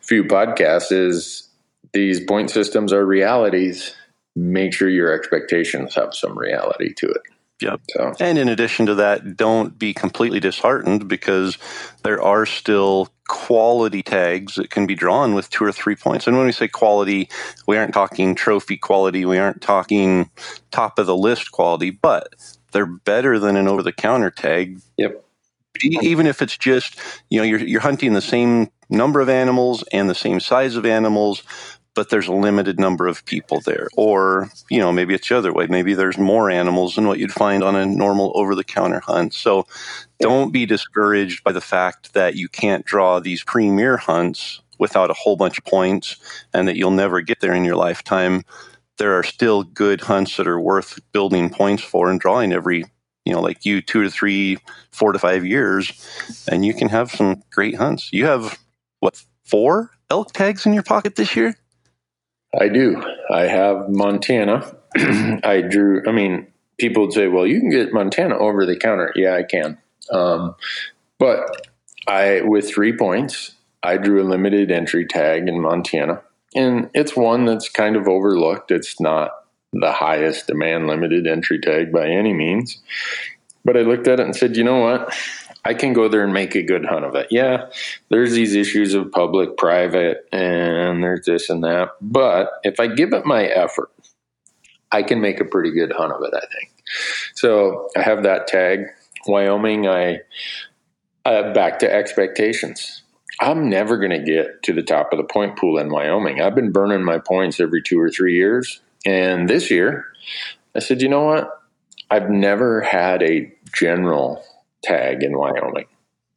few 0.00 0.24
podcasts 0.24 0.90
is 0.90 1.48
these 1.92 2.20
point 2.20 2.50
systems 2.50 2.92
are 2.92 3.04
realities. 3.04 3.94
Make 4.36 4.72
sure 4.72 4.88
your 4.88 5.12
expectations 5.12 5.94
have 5.94 6.14
some 6.14 6.38
reality 6.38 6.94
to 6.94 7.06
it. 7.08 7.22
Yep. 7.60 7.80
So. 7.90 8.12
And 8.20 8.38
in 8.38 8.48
addition 8.48 8.86
to 8.86 8.94
that, 8.96 9.36
don't 9.36 9.78
be 9.78 9.92
completely 9.92 10.40
disheartened 10.40 11.08
because 11.08 11.58
there 12.02 12.22
are 12.22 12.46
still 12.46 13.10
quality 13.30 14.02
tags 14.02 14.56
that 14.56 14.70
can 14.70 14.88
be 14.88 14.96
drawn 14.96 15.34
with 15.34 15.48
two 15.50 15.64
or 15.64 15.70
three 15.70 15.94
points. 15.94 16.26
And 16.26 16.36
when 16.36 16.46
we 16.46 16.52
say 16.52 16.66
quality, 16.66 17.28
we 17.68 17.78
aren't 17.78 17.94
talking 17.94 18.34
trophy 18.34 18.76
quality, 18.76 19.24
we 19.24 19.38
aren't 19.38 19.62
talking 19.62 20.28
top 20.72 20.98
of 20.98 21.06
the 21.06 21.16
list 21.16 21.52
quality, 21.52 21.90
but 21.90 22.34
they're 22.72 22.86
better 22.86 23.38
than 23.38 23.54
an 23.54 23.68
over 23.68 23.84
the 23.84 23.92
counter 23.92 24.32
tag. 24.32 24.80
Yep. 24.96 25.24
Even 25.82 26.26
if 26.26 26.42
it's 26.42 26.58
just, 26.58 26.98
you 27.30 27.38
know, 27.38 27.44
you're, 27.44 27.60
you're 27.60 27.80
hunting 27.80 28.14
the 28.14 28.20
same 28.20 28.72
number 28.88 29.20
of 29.20 29.28
animals 29.28 29.84
and 29.92 30.10
the 30.10 30.14
same 30.14 30.40
size 30.40 30.74
of 30.74 30.84
animals, 30.84 31.44
but 32.00 32.08
there's 32.08 32.28
a 32.28 32.32
limited 32.32 32.80
number 32.80 33.06
of 33.06 33.26
people 33.26 33.60
there. 33.60 33.86
Or, 33.94 34.48
you 34.70 34.78
know, 34.78 34.90
maybe 34.90 35.12
it's 35.12 35.28
the 35.28 35.36
other 35.36 35.52
way. 35.52 35.66
Maybe 35.66 35.92
there's 35.92 36.16
more 36.16 36.48
animals 36.50 36.94
than 36.94 37.06
what 37.06 37.18
you'd 37.18 37.30
find 37.30 37.62
on 37.62 37.76
a 37.76 37.84
normal 37.84 38.32
over 38.34 38.54
the 38.54 38.64
counter 38.64 39.00
hunt. 39.00 39.34
So 39.34 39.66
don't 40.18 40.50
be 40.50 40.64
discouraged 40.64 41.44
by 41.44 41.52
the 41.52 41.60
fact 41.60 42.14
that 42.14 42.36
you 42.36 42.48
can't 42.48 42.86
draw 42.86 43.20
these 43.20 43.44
premier 43.44 43.98
hunts 43.98 44.62
without 44.78 45.10
a 45.10 45.12
whole 45.12 45.36
bunch 45.36 45.58
of 45.58 45.66
points 45.66 46.16
and 46.54 46.66
that 46.66 46.76
you'll 46.76 46.90
never 46.90 47.20
get 47.20 47.40
there 47.40 47.52
in 47.52 47.66
your 47.66 47.76
lifetime. 47.76 48.46
There 48.96 49.18
are 49.18 49.22
still 49.22 49.62
good 49.62 50.00
hunts 50.00 50.38
that 50.38 50.48
are 50.48 50.58
worth 50.58 50.98
building 51.12 51.50
points 51.50 51.82
for 51.82 52.10
and 52.10 52.18
drawing 52.18 52.54
every 52.54 52.86
you 53.26 53.34
know, 53.34 53.42
like 53.42 53.66
you 53.66 53.82
two 53.82 54.04
to 54.04 54.10
three, 54.10 54.56
four 54.90 55.12
to 55.12 55.18
five 55.18 55.44
years, 55.44 55.92
and 56.50 56.64
you 56.64 56.72
can 56.72 56.88
have 56.88 57.10
some 57.10 57.42
great 57.52 57.74
hunts. 57.74 58.10
You 58.10 58.24
have 58.24 58.58
what 59.00 59.22
four 59.44 59.90
elk 60.08 60.32
tags 60.32 60.64
in 60.64 60.72
your 60.72 60.82
pocket 60.82 61.16
this 61.16 61.36
year? 61.36 61.54
I 62.58 62.68
do. 62.68 63.02
I 63.30 63.42
have 63.42 63.88
Montana. 63.88 64.74
I 64.96 65.62
drew, 65.68 66.02
I 66.06 66.12
mean, 66.12 66.46
people 66.78 67.04
would 67.04 67.12
say, 67.12 67.28
well, 67.28 67.46
you 67.46 67.60
can 67.60 67.70
get 67.70 67.92
Montana 67.92 68.36
over 68.38 68.66
the 68.66 68.76
counter. 68.76 69.12
Yeah, 69.14 69.34
I 69.34 69.42
can. 69.44 69.78
Um, 70.10 70.56
but 71.18 71.68
I, 72.08 72.40
with 72.42 72.68
three 72.68 72.96
points, 72.96 73.52
I 73.82 73.96
drew 73.96 74.22
a 74.22 74.24
limited 74.28 74.70
entry 74.70 75.06
tag 75.06 75.48
in 75.48 75.60
Montana. 75.60 76.22
And 76.54 76.90
it's 76.94 77.14
one 77.14 77.44
that's 77.44 77.68
kind 77.68 77.96
of 77.96 78.08
overlooked. 78.08 78.70
It's 78.70 79.00
not 79.00 79.30
the 79.72 79.92
highest 79.92 80.48
demand 80.48 80.88
limited 80.88 81.26
entry 81.26 81.60
tag 81.60 81.92
by 81.92 82.08
any 82.08 82.32
means. 82.32 82.82
But 83.64 83.76
I 83.76 83.80
looked 83.80 84.08
at 84.08 84.18
it 84.18 84.26
and 84.26 84.34
said, 84.34 84.56
you 84.56 84.64
know 84.64 84.80
what? 84.80 85.14
I 85.64 85.74
can 85.74 85.92
go 85.92 86.08
there 86.08 86.24
and 86.24 86.32
make 86.32 86.54
a 86.54 86.62
good 86.62 86.86
hunt 86.86 87.04
of 87.04 87.14
it. 87.14 87.28
Yeah, 87.30 87.66
there's 88.08 88.32
these 88.32 88.54
issues 88.54 88.94
of 88.94 89.12
public, 89.12 89.56
private, 89.56 90.26
and 90.32 91.02
there's 91.02 91.26
this 91.26 91.50
and 91.50 91.62
that. 91.64 91.90
But 92.00 92.50
if 92.64 92.80
I 92.80 92.86
give 92.86 93.12
it 93.12 93.26
my 93.26 93.44
effort, 93.44 93.90
I 94.90 95.02
can 95.02 95.20
make 95.20 95.40
a 95.40 95.44
pretty 95.44 95.72
good 95.72 95.92
hunt 95.92 96.12
of 96.12 96.22
it, 96.22 96.34
I 96.34 96.40
think. 96.40 96.72
So 97.34 97.88
I 97.96 98.02
have 98.02 98.22
that 98.22 98.46
tag. 98.46 98.86
Wyoming, 99.26 99.86
I 99.86 100.20
uh, 101.26 101.52
back 101.52 101.78
to 101.80 101.92
expectations. 101.92 103.02
I'm 103.38 103.68
never 103.68 103.96
going 103.96 104.10
to 104.10 104.18
get 104.22 104.62
to 104.64 104.72
the 104.72 104.82
top 104.82 105.12
of 105.12 105.18
the 105.18 105.24
point 105.24 105.56
pool 105.56 105.78
in 105.78 105.90
Wyoming. 105.90 106.40
I've 106.40 106.54
been 106.54 106.72
burning 106.72 107.04
my 107.04 107.18
points 107.18 107.60
every 107.60 107.82
two 107.82 108.00
or 108.00 108.10
three 108.10 108.36
years. 108.36 108.80
And 109.06 109.48
this 109.48 109.70
year, 109.70 110.06
I 110.74 110.80
said, 110.80 111.00
you 111.00 111.08
know 111.08 111.24
what? 111.24 111.50
I've 112.10 112.28
never 112.28 112.82
had 112.82 113.22
a 113.22 113.52
general 113.72 114.44
tag 114.82 115.22
in 115.22 115.36
Wyoming. 115.36 115.86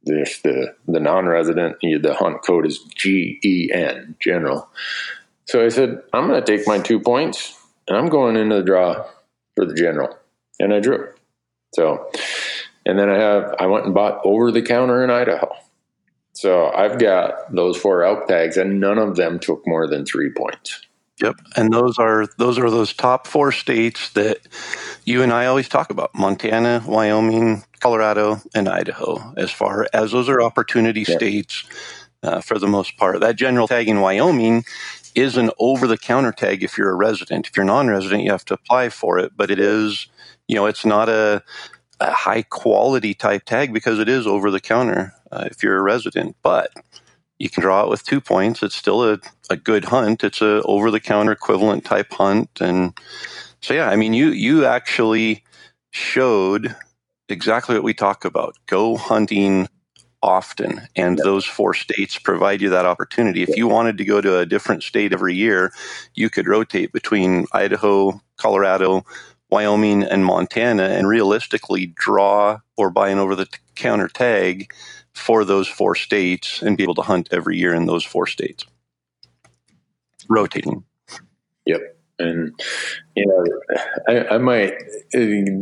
If 0.05 0.41
the 0.43 0.75
the 0.87 0.99
non-resident 0.99 1.77
the 1.81 2.13
hunt 2.13 2.43
code 2.43 2.65
is 2.65 2.79
G 2.95 3.39
E 3.43 3.69
N 3.73 4.15
general. 4.19 4.69
So 5.45 5.65
I 5.65 5.69
said 5.69 6.01
I'm 6.11 6.27
going 6.27 6.43
to 6.43 6.57
take 6.57 6.67
my 6.67 6.79
two 6.79 6.99
points 6.99 7.57
and 7.87 7.97
I'm 7.97 8.07
going 8.07 8.35
into 8.35 8.55
the 8.55 8.63
draw 8.63 9.05
for 9.55 9.65
the 9.65 9.73
general, 9.73 10.17
and 10.59 10.73
I 10.73 10.79
drew. 10.79 11.09
So, 11.73 12.09
and 12.85 12.97
then 12.97 13.09
I 13.09 13.17
have 13.17 13.55
I 13.59 13.67
went 13.67 13.85
and 13.85 13.93
bought 13.93 14.21
over 14.25 14.51
the 14.51 14.61
counter 14.61 15.03
in 15.03 15.09
Idaho. 15.09 15.51
So 16.33 16.65
I've 16.67 16.99
got 16.99 17.53
those 17.53 17.77
four 17.77 18.03
elk 18.03 18.27
tags, 18.27 18.57
and 18.57 18.79
none 18.79 18.97
of 18.97 19.15
them 19.15 19.39
took 19.39 19.67
more 19.67 19.87
than 19.87 20.05
three 20.05 20.31
points. 20.31 20.81
Yep, 21.21 21.35
and 21.55 21.71
those 21.71 21.99
are 21.99 22.25
those 22.37 22.57
are 22.57 22.69
those 22.69 22.93
top 22.93 23.27
four 23.27 23.51
states 23.51 24.09
that 24.13 24.39
you 25.05 25.21
and 25.21 25.31
I 25.31 25.45
always 25.45 25.69
talk 25.69 25.91
about: 25.91 26.13
Montana, 26.15 26.83
Wyoming, 26.85 27.63
Colorado, 27.79 28.41
and 28.55 28.67
Idaho. 28.67 29.33
As 29.37 29.51
far 29.51 29.87
as 29.93 30.11
those 30.11 30.27
are 30.27 30.41
opportunity 30.41 31.01
yep. 31.01 31.19
states 31.19 31.63
uh, 32.23 32.41
for 32.41 32.57
the 32.57 32.67
most 32.67 32.97
part, 32.97 33.19
that 33.19 33.35
general 33.35 33.67
tag 33.67 33.87
in 33.87 34.01
Wyoming 34.01 34.63
is 35.15 35.37
an 35.37 35.51
over-the-counter 35.59 36.31
tag 36.31 36.63
if 36.63 36.77
you're 36.77 36.89
a 36.89 36.95
resident. 36.95 37.47
If 37.47 37.55
you're 37.55 37.65
non-resident, 37.65 38.23
you 38.23 38.31
have 38.31 38.45
to 38.45 38.55
apply 38.55 38.89
for 38.89 39.19
it, 39.19 39.33
but 39.35 39.51
it 39.51 39.59
is, 39.59 40.07
you 40.47 40.55
know, 40.55 40.65
it's 40.65 40.85
not 40.85 41.07
a, 41.07 41.43
a 41.99 42.11
high-quality 42.11 43.13
type 43.13 43.45
tag 43.45 43.71
because 43.71 43.99
it 43.99 44.09
is 44.09 44.25
over-the-counter 44.25 45.13
uh, 45.31 45.47
if 45.51 45.61
you're 45.61 45.77
a 45.77 45.83
resident, 45.83 46.35
but 46.41 46.71
you 47.37 47.47
can 47.49 47.61
draw 47.61 47.83
it 47.83 47.89
with 47.89 48.03
two 48.03 48.19
points. 48.19 48.63
It's 48.63 48.75
still 48.75 49.03
a, 49.03 49.19
a 49.49 49.55
good 49.55 49.85
hunt. 49.85 50.23
It's 50.23 50.41
a 50.41 50.61
over 50.63 50.91
the 50.91 50.99
counter 50.99 51.31
equivalent 51.31 51.85
type 51.85 52.11
hunt. 52.13 52.49
And 52.61 52.97
so 53.61 53.73
yeah, 53.73 53.89
I 53.89 53.95
mean 53.95 54.13
you 54.13 54.29
you 54.29 54.65
actually 54.65 55.43
showed 55.91 56.75
exactly 57.29 57.75
what 57.75 57.83
we 57.83 57.93
talk 57.93 58.25
about. 58.25 58.57
Go 58.67 58.97
hunting 58.97 59.67
often. 60.21 60.81
And 60.95 61.17
yep. 61.17 61.25
those 61.25 61.45
four 61.45 61.73
states 61.73 62.17
provide 62.17 62.61
you 62.61 62.69
that 62.69 62.85
opportunity. 62.85 63.43
If 63.43 63.57
you 63.57 63.67
wanted 63.67 63.97
to 63.97 64.05
go 64.05 64.21
to 64.21 64.39
a 64.39 64.45
different 64.45 64.81
state 64.81 65.11
every 65.11 65.35
year, 65.35 65.73
you 66.15 66.29
could 66.29 66.47
rotate 66.47 66.93
between 66.93 67.45
Idaho, 67.51 68.21
Colorado, 68.37 69.05
Wyoming, 69.49 70.03
and 70.03 70.25
Montana 70.25 70.83
and 70.83 71.07
realistically 71.07 71.87
draw 71.87 72.59
or 72.77 72.89
buy 72.89 73.09
an 73.09 73.19
over 73.19 73.35
the 73.35 73.47
counter 73.75 74.07
tag 74.07 74.73
for 75.13 75.45
those 75.45 75.67
four 75.67 75.93
states 75.93 76.61
and 76.61 76.77
be 76.77 76.83
able 76.83 76.95
to 76.95 77.01
hunt 77.01 77.27
every 77.31 77.57
year 77.57 77.73
in 77.73 77.85
those 77.85 78.03
four 78.03 78.25
states. 78.25 78.65
Rotating. 80.29 80.83
Yep. 81.65 81.81
And, 82.19 82.59
you 83.15 83.25
know, 83.25 83.45
I, 84.07 84.35
I 84.35 84.37
might 84.37 84.73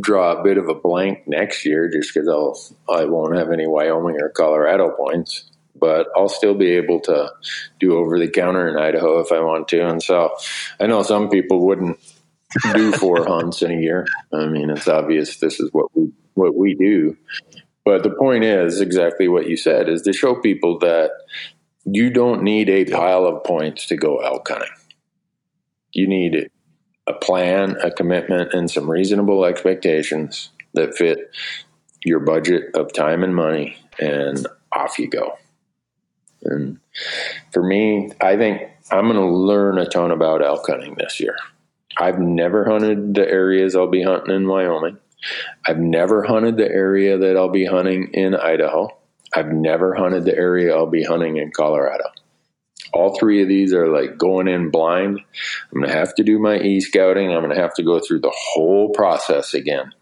draw 0.00 0.38
a 0.38 0.42
bit 0.42 0.58
of 0.58 0.68
a 0.68 0.74
blank 0.74 1.26
next 1.26 1.64
year 1.64 1.88
just 1.90 2.12
because 2.12 2.28
I'll, 2.28 2.56
I 2.94 3.04
won't 3.06 3.36
have 3.36 3.50
any 3.50 3.66
Wyoming 3.66 4.20
or 4.20 4.28
Colorado 4.28 4.90
points, 4.90 5.50
but 5.74 6.08
I'll 6.14 6.28
still 6.28 6.54
be 6.54 6.72
able 6.72 7.00
to 7.00 7.30
do 7.80 7.96
over 7.96 8.18
the 8.18 8.28
counter 8.28 8.68
in 8.68 8.76
Idaho 8.76 9.20
if 9.20 9.32
I 9.32 9.40
want 9.40 9.68
to. 9.68 9.88
And 9.88 10.02
so 10.02 10.34
I 10.78 10.86
know 10.86 11.02
some 11.02 11.30
people 11.30 11.66
wouldn't 11.66 11.98
do 12.74 12.92
four 12.92 13.24
hunts 13.26 13.62
in 13.62 13.70
a 13.70 13.80
year. 13.80 14.06
I 14.32 14.46
mean, 14.46 14.70
it's 14.70 14.88
obvious 14.88 15.38
this 15.38 15.58
is 15.58 15.70
what 15.72 15.86
we, 15.94 16.12
what 16.34 16.54
we 16.54 16.74
do. 16.74 17.16
But 17.84 18.02
the 18.02 18.10
point 18.10 18.44
is 18.44 18.80
exactly 18.80 19.26
what 19.26 19.48
you 19.48 19.56
said 19.56 19.88
is 19.88 20.02
to 20.02 20.12
show 20.12 20.36
people 20.36 20.78
that 20.80 21.10
you 21.84 22.10
don't 22.10 22.42
need 22.42 22.68
a 22.68 22.84
pile 22.84 23.24
of 23.26 23.44
points 23.44 23.86
to 23.86 23.96
go 23.96 24.18
elk 24.18 24.48
hunting. 24.48 24.68
You 25.92 26.06
need 26.06 26.50
a 27.06 27.12
plan, 27.12 27.76
a 27.82 27.90
commitment, 27.90 28.54
and 28.54 28.70
some 28.70 28.90
reasonable 28.90 29.44
expectations 29.44 30.50
that 30.74 30.94
fit 30.94 31.30
your 32.04 32.20
budget 32.20 32.74
of 32.74 32.92
time 32.92 33.22
and 33.22 33.34
money, 33.34 33.76
and 33.98 34.46
off 34.72 34.98
you 34.98 35.08
go. 35.08 35.38
And 36.42 36.78
for 37.52 37.62
me, 37.62 38.10
I 38.20 38.36
think 38.36 38.62
I'm 38.90 39.08
going 39.08 39.16
to 39.16 39.26
learn 39.26 39.78
a 39.78 39.86
ton 39.86 40.10
about 40.10 40.44
elk 40.44 40.66
hunting 40.66 40.96
this 40.98 41.20
year. 41.20 41.36
I've 41.98 42.18
never 42.18 42.64
hunted 42.64 43.14
the 43.14 43.28
areas 43.28 43.76
I'll 43.76 43.88
be 43.88 44.02
hunting 44.02 44.34
in 44.34 44.48
Wyoming. 44.48 44.98
I've 45.66 45.78
never 45.78 46.24
hunted 46.24 46.56
the 46.56 46.68
area 46.68 47.18
that 47.18 47.36
I'll 47.36 47.50
be 47.50 47.66
hunting 47.66 48.10
in 48.12 48.34
Idaho. 48.34 48.88
I've 49.34 49.52
never 49.52 49.94
hunted 49.94 50.24
the 50.24 50.36
area 50.36 50.74
I'll 50.74 50.86
be 50.86 51.04
hunting 51.04 51.36
in 51.36 51.50
Colorado. 51.50 52.04
All 52.92 53.16
three 53.16 53.42
of 53.42 53.48
these 53.48 53.72
are 53.72 53.88
like 53.88 54.18
going 54.18 54.48
in 54.48 54.70
blind. 54.70 55.18
I'm 55.72 55.80
going 55.80 55.90
to 55.90 55.96
have 55.96 56.14
to 56.16 56.24
do 56.24 56.38
my 56.38 56.58
e 56.58 56.80
scouting. 56.80 57.32
I'm 57.32 57.42
going 57.42 57.54
to 57.54 57.60
have 57.60 57.74
to 57.74 57.82
go 57.82 58.00
through 58.00 58.20
the 58.20 58.34
whole 58.34 58.90
process 58.90 59.54
again. 59.54 59.92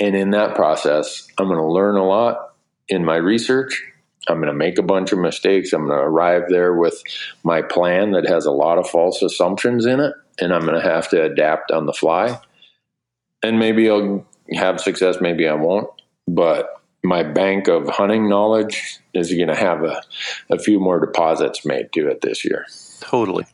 And 0.00 0.16
in 0.16 0.30
that 0.30 0.56
process, 0.56 1.28
I'm 1.38 1.46
going 1.46 1.58
to 1.58 1.72
learn 1.72 1.96
a 1.96 2.04
lot 2.04 2.54
in 2.88 3.04
my 3.04 3.16
research. 3.16 3.84
I'm 4.26 4.38
going 4.38 4.48
to 4.48 4.54
make 4.54 4.78
a 4.78 4.82
bunch 4.82 5.12
of 5.12 5.18
mistakes. 5.18 5.72
I'm 5.72 5.86
going 5.86 5.98
to 5.98 6.04
arrive 6.04 6.44
there 6.48 6.74
with 6.74 7.00
my 7.44 7.62
plan 7.62 8.12
that 8.12 8.26
has 8.26 8.46
a 8.46 8.50
lot 8.50 8.78
of 8.78 8.88
false 8.88 9.22
assumptions 9.22 9.86
in 9.86 10.00
it, 10.00 10.14
and 10.40 10.52
I'm 10.52 10.62
going 10.62 10.80
to 10.80 10.88
have 10.88 11.08
to 11.10 11.22
adapt 11.22 11.70
on 11.70 11.86
the 11.86 11.92
fly 11.92 12.40
and 13.44 13.58
maybe 13.58 13.90
I'll 13.90 14.26
have 14.54 14.80
success, 14.80 15.18
maybe 15.20 15.46
I 15.46 15.54
won't. 15.54 15.88
But 16.26 16.80
my 17.04 17.22
bank 17.22 17.68
of 17.68 17.88
hunting 17.88 18.28
knowledge 18.28 18.98
is 19.12 19.32
going 19.32 19.48
to 19.48 19.54
have 19.54 19.84
a, 19.84 20.02
a 20.50 20.58
few 20.58 20.80
more 20.80 20.98
deposits 20.98 21.64
made 21.64 21.92
to 21.92 22.08
it 22.08 22.22
this 22.22 22.44
year. 22.44 22.66
Totally. 23.00 23.46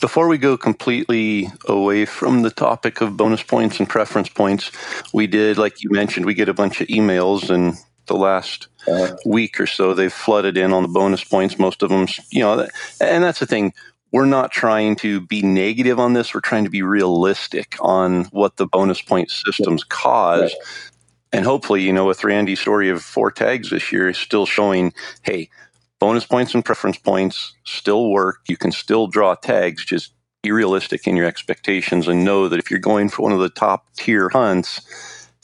Before 0.00 0.28
we 0.28 0.36
go 0.36 0.58
completely 0.58 1.50
away 1.66 2.04
from 2.04 2.42
the 2.42 2.50
topic 2.50 3.00
of 3.00 3.16
bonus 3.16 3.42
points 3.42 3.80
and 3.80 3.88
preference 3.88 4.28
points, 4.28 4.70
we 5.14 5.26
did, 5.26 5.56
like 5.56 5.82
you 5.82 5.90
mentioned, 5.90 6.26
we 6.26 6.34
get 6.34 6.50
a 6.50 6.54
bunch 6.54 6.82
of 6.82 6.88
emails 6.88 7.48
and 7.48 7.76
the 8.06 8.16
last 8.16 8.68
uh, 8.86 9.16
week 9.24 9.58
or 9.58 9.66
so, 9.66 9.94
they've 9.94 10.12
flooded 10.12 10.56
in 10.56 10.72
on 10.72 10.82
the 10.82 10.88
bonus 10.88 11.24
points. 11.24 11.58
Most 11.58 11.82
of 11.82 11.90
them, 11.90 12.06
you 12.30 12.40
know, 12.40 12.68
and 13.00 13.24
that's 13.24 13.40
the 13.40 13.46
thing. 13.46 13.72
We're 14.12 14.26
not 14.26 14.52
trying 14.52 14.96
to 14.96 15.20
be 15.20 15.42
negative 15.42 15.98
on 15.98 16.12
this. 16.12 16.32
We're 16.32 16.40
trying 16.40 16.64
to 16.64 16.70
be 16.70 16.82
realistic 16.82 17.76
on 17.80 18.24
what 18.26 18.56
the 18.56 18.66
bonus 18.66 19.02
point 19.02 19.30
systems 19.30 19.82
cause. 19.82 20.42
Right. 20.42 20.95
And 21.32 21.44
hopefully, 21.44 21.82
you 21.82 21.92
know, 21.92 22.06
with 22.06 22.24
Randy's 22.24 22.60
story 22.60 22.88
of 22.88 23.02
four 23.02 23.30
tags 23.30 23.70
this 23.70 23.92
year 23.92 24.08
is 24.08 24.18
still 24.18 24.46
showing, 24.46 24.92
hey, 25.22 25.50
bonus 25.98 26.24
points 26.24 26.54
and 26.54 26.64
preference 26.64 26.98
points 26.98 27.54
still 27.64 28.10
work. 28.10 28.40
You 28.48 28.56
can 28.56 28.72
still 28.72 29.06
draw 29.06 29.34
tags, 29.34 29.84
just 29.84 30.12
be 30.42 30.52
realistic 30.52 31.06
in 31.06 31.16
your 31.16 31.26
expectations 31.26 32.06
and 32.06 32.24
know 32.24 32.48
that 32.48 32.58
if 32.58 32.70
you're 32.70 32.78
going 32.78 33.08
for 33.08 33.22
one 33.22 33.32
of 33.32 33.40
the 33.40 33.48
top 33.48 33.86
tier 33.96 34.28
hunts, 34.28 34.80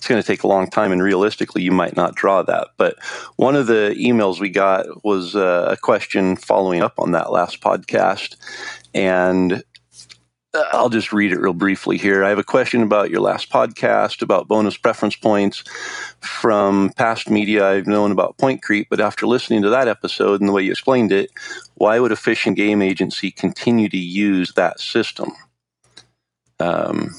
it's 0.03 0.09
going 0.09 0.21
to 0.21 0.27
take 0.27 0.43
a 0.43 0.49
long 0.49 0.69
time 0.69 0.91
and 0.91 1.01
realistically 1.01 1.63
you 1.63 1.71
might 1.71 1.95
not 1.95 2.17
draw 2.17 2.43
that 2.43 2.71
but 2.77 3.01
one 3.37 3.55
of 3.55 3.69
the 3.69 3.95
emails 3.97 4.41
we 4.41 4.49
got 4.49 5.05
was 5.05 5.37
uh, 5.37 5.69
a 5.71 5.77
question 5.77 6.35
following 6.35 6.83
up 6.83 6.95
on 6.99 7.13
that 7.13 7.31
last 7.31 7.61
podcast 7.61 8.35
and 8.95 9.63
I'll 10.55 10.91
just 10.91 11.13
read 11.13 11.33
it 11.33 11.41
real 11.41 11.55
briefly 11.55 11.97
here. 11.97 12.23
I 12.23 12.29
have 12.29 12.39
a 12.39 12.45
question 12.45 12.83
about 12.83 13.11
your 13.11 13.21
last 13.21 13.49
podcast 13.49 14.21
about 14.21 14.49
bonus 14.49 14.77
preference 14.77 15.17
points. 15.17 15.65
From 16.21 16.91
past 16.91 17.31
media, 17.31 17.67
I've 17.67 17.87
known 17.87 18.13
about 18.13 18.37
point 18.37 18.63
creep, 18.63 18.89
but 18.91 19.01
after 19.01 19.27
listening 19.27 19.63
to 19.63 19.71
that 19.71 19.89
episode 19.89 20.41
and 20.41 20.49
the 20.49 20.53
way 20.53 20.63
you 20.63 20.71
explained 20.71 21.11
it, 21.11 21.31
why 21.75 21.99
would 21.99 22.13
a 22.13 22.17
fish 22.17 22.47
and 22.47 22.55
game 22.55 22.83
agency 22.83 23.31
continue 23.31 23.89
to 23.89 23.97
use 23.97 24.53
that 24.53 24.79
system? 24.79 25.33
Um, 26.61 27.15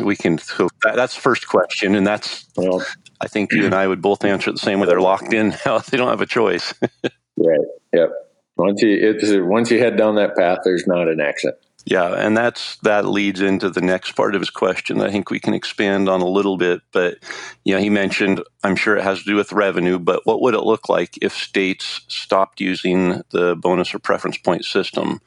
we 0.00 0.14
can. 0.14 0.38
So 0.38 0.68
that, 0.84 0.94
that's 0.94 1.16
the 1.16 1.20
first 1.20 1.48
question, 1.48 1.96
and 1.96 2.06
that's. 2.06 2.46
Well, 2.56 2.84
I 3.20 3.26
think 3.26 3.52
you 3.52 3.64
and 3.64 3.74
I 3.74 3.86
would 3.88 4.00
both 4.00 4.24
answer 4.24 4.52
the 4.52 4.58
same 4.58 4.78
way. 4.78 4.86
They're 4.86 5.00
locked 5.00 5.32
in 5.32 5.56
now; 5.66 5.78
they 5.90 5.96
don't 5.96 6.08
have 6.08 6.20
a 6.20 6.26
choice. 6.26 6.72
right. 7.36 7.60
Yep. 7.92 8.10
Once 8.56 8.80
you 8.82 9.44
once 9.44 9.70
you 9.70 9.78
head 9.78 9.96
down 9.96 10.14
that 10.14 10.36
path, 10.36 10.60
there's 10.64 10.86
not 10.86 11.08
an 11.08 11.20
exit. 11.20 11.60
Yeah, 11.88 12.14
and 12.14 12.36
that's 12.36 12.78
that 12.78 13.06
leads 13.06 13.40
into 13.40 13.70
the 13.70 13.80
next 13.80 14.16
part 14.16 14.34
of 14.34 14.40
his 14.40 14.50
question. 14.50 15.00
I 15.00 15.10
think 15.12 15.30
we 15.30 15.38
can 15.38 15.54
expand 15.54 16.08
on 16.08 16.20
a 16.20 16.28
little 16.28 16.56
bit, 16.56 16.80
but 16.90 17.18
you 17.64 17.74
know, 17.74 17.80
he 17.80 17.90
mentioned 17.90 18.42
I'm 18.64 18.74
sure 18.74 18.96
it 18.96 19.04
has 19.04 19.20
to 19.20 19.24
do 19.24 19.36
with 19.36 19.52
revenue, 19.52 20.00
but 20.00 20.26
what 20.26 20.40
would 20.42 20.54
it 20.54 20.64
look 20.64 20.88
like 20.88 21.16
if 21.22 21.32
states 21.32 22.00
stopped 22.08 22.60
using 22.60 23.22
the 23.30 23.54
bonus 23.54 23.94
or 23.94 24.00
preference 24.00 24.36
point 24.36 24.64
system? 24.64 25.20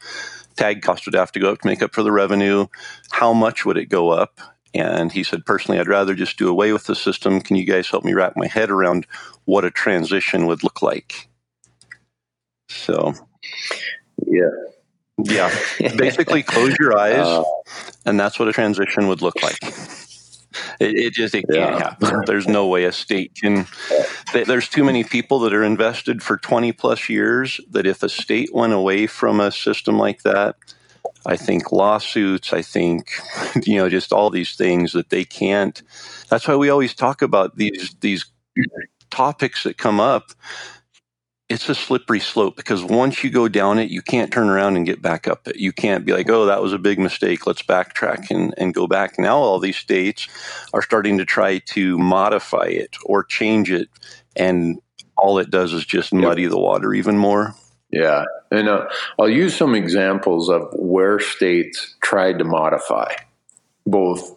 Tag 0.57 0.81
cost 0.81 1.05
would 1.05 1.15
have 1.15 1.31
to 1.31 1.39
go 1.39 1.53
up 1.53 1.61
to 1.61 1.67
make 1.67 1.81
up 1.81 1.95
for 1.95 2.03
the 2.03 2.11
revenue. 2.11 2.67
How 3.11 3.31
much 3.31 3.65
would 3.65 3.77
it 3.77 3.85
go 3.85 4.09
up? 4.09 4.41
And 4.73 5.13
he 5.13 5.23
said, 5.23 5.45
personally, 5.45 5.79
I'd 5.79 5.87
rather 5.87 6.13
just 6.13 6.37
do 6.37 6.49
away 6.49 6.73
with 6.73 6.83
the 6.83 6.95
system. 6.95 7.39
Can 7.39 7.55
you 7.55 7.65
guys 7.65 7.89
help 7.89 8.03
me 8.03 8.13
wrap 8.13 8.33
my 8.35 8.47
head 8.47 8.69
around 8.69 9.07
what 9.45 9.63
a 9.63 9.71
transition 9.71 10.45
would 10.45 10.61
look 10.61 10.81
like? 10.81 11.29
So, 12.67 13.13
yeah, 14.27 14.49
yeah, 15.25 15.53
basically 15.97 16.43
close 16.43 16.75
your 16.79 16.97
eyes, 16.97 17.25
uh, 17.25 17.43
and 18.05 18.19
that's 18.19 18.39
what 18.39 18.47
a 18.47 18.53
transition 18.53 19.07
would 19.07 19.21
look 19.21 19.41
like. 19.41 19.57
It, 20.79 20.95
it 20.95 21.13
just 21.13 21.35
it 21.35 21.45
can't 21.51 21.79
happen. 21.79 22.23
There's 22.25 22.47
no 22.47 22.67
way 22.67 22.85
a 22.85 22.91
state 22.91 23.35
can. 23.35 23.67
There's 24.33 24.67
too 24.67 24.83
many 24.83 25.03
people 25.03 25.39
that 25.39 25.53
are 25.53 25.63
invested 25.63 26.23
for 26.23 26.37
20 26.37 26.71
plus 26.71 27.09
years 27.09 27.61
that 27.69 27.85
if 27.85 28.01
a 28.01 28.09
state 28.09 28.53
went 28.53 28.73
away 28.73 29.07
from 29.07 29.39
a 29.39 29.51
system 29.51 29.97
like 29.97 30.23
that, 30.23 30.55
I 31.25 31.37
think 31.37 31.71
lawsuits. 31.71 32.53
I 32.53 32.61
think 32.61 33.11
you 33.63 33.77
know 33.77 33.89
just 33.89 34.11
all 34.11 34.29
these 34.29 34.55
things 34.55 34.93
that 34.93 35.09
they 35.09 35.25
can't. 35.25 35.81
That's 36.29 36.47
why 36.47 36.55
we 36.55 36.69
always 36.69 36.93
talk 36.93 37.21
about 37.21 37.55
these 37.55 37.95
these 37.99 38.25
topics 39.09 39.63
that 39.63 39.77
come 39.77 39.99
up 39.99 40.31
it's 41.49 41.67
a 41.67 41.73
slippery 41.73 42.19
slope 42.19 42.55
because 42.55 42.83
once 42.83 43.23
you 43.23 43.31
go 43.31 43.47
down 43.47 43.79
it, 43.79 43.89
you 43.89 44.03
can't 44.03 44.31
turn 44.31 44.49
around 44.49 44.77
and 44.77 44.85
get 44.85 45.01
back 45.01 45.27
up 45.27 45.47
it. 45.47 45.55
You 45.55 45.73
can't 45.73 46.05
be 46.05 46.13
like, 46.13 46.29
oh, 46.29 46.45
that 46.45 46.61
was 46.61 46.73
a 46.73 46.77
big 46.77 46.99
mistake. 46.99 47.47
Let's 47.47 47.63
backtrack 47.63 48.29
and, 48.29 48.53
and 48.57 48.73
go 48.73 48.85
back. 48.85 49.17
Now 49.17 49.37
all 49.37 49.59
these 49.59 49.77
states 49.77 50.27
are 50.73 50.83
starting 50.83 51.17
to 51.17 51.25
try 51.25 51.57
to 51.57 51.97
modify 51.97 52.67
it 52.67 52.95
or 53.03 53.23
change 53.23 53.71
it. 53.71 53.89
And 54.35 54.79
all 55.17 55.39
it 55.39 55.49
does 55.49 55.73
is 55.73 55.85
just 55.85 56.13
muddy 56.13 56.43
yep. 56.43 56.51
the 56.51 56.59
water 56.59 56.93
even 56.93 57.17
more. 57.17 57.55
Yeah. 57.91 58.25
And 58.51 58.69
uh, 58.69 58.87
I'll 59.17 59.27
use 59.27 59.55
some 59.55 59.73
examples 59.73 60.49
of 60.49 60.69
where 60.73 61.19
states 61.19 61.95
tried 62.01 62.37
to 62.37 62.43
modify 62.43 63.11
both 63.87 64.35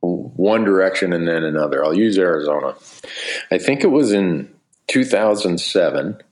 one 0.00 0.64
direction 0.64 1.12
and 1.12 1.28
then 1.28 1.44
another. 1.44 1.84
I'll 1.84 1.96
use 1.96 2.18
Arizona. 2.18 2.74
I 3.52 3.58
think 3.58 3.84
it 3.84 3.92
was 3.92 4.10
in 4.12 4.52
2007, 4.88 6.22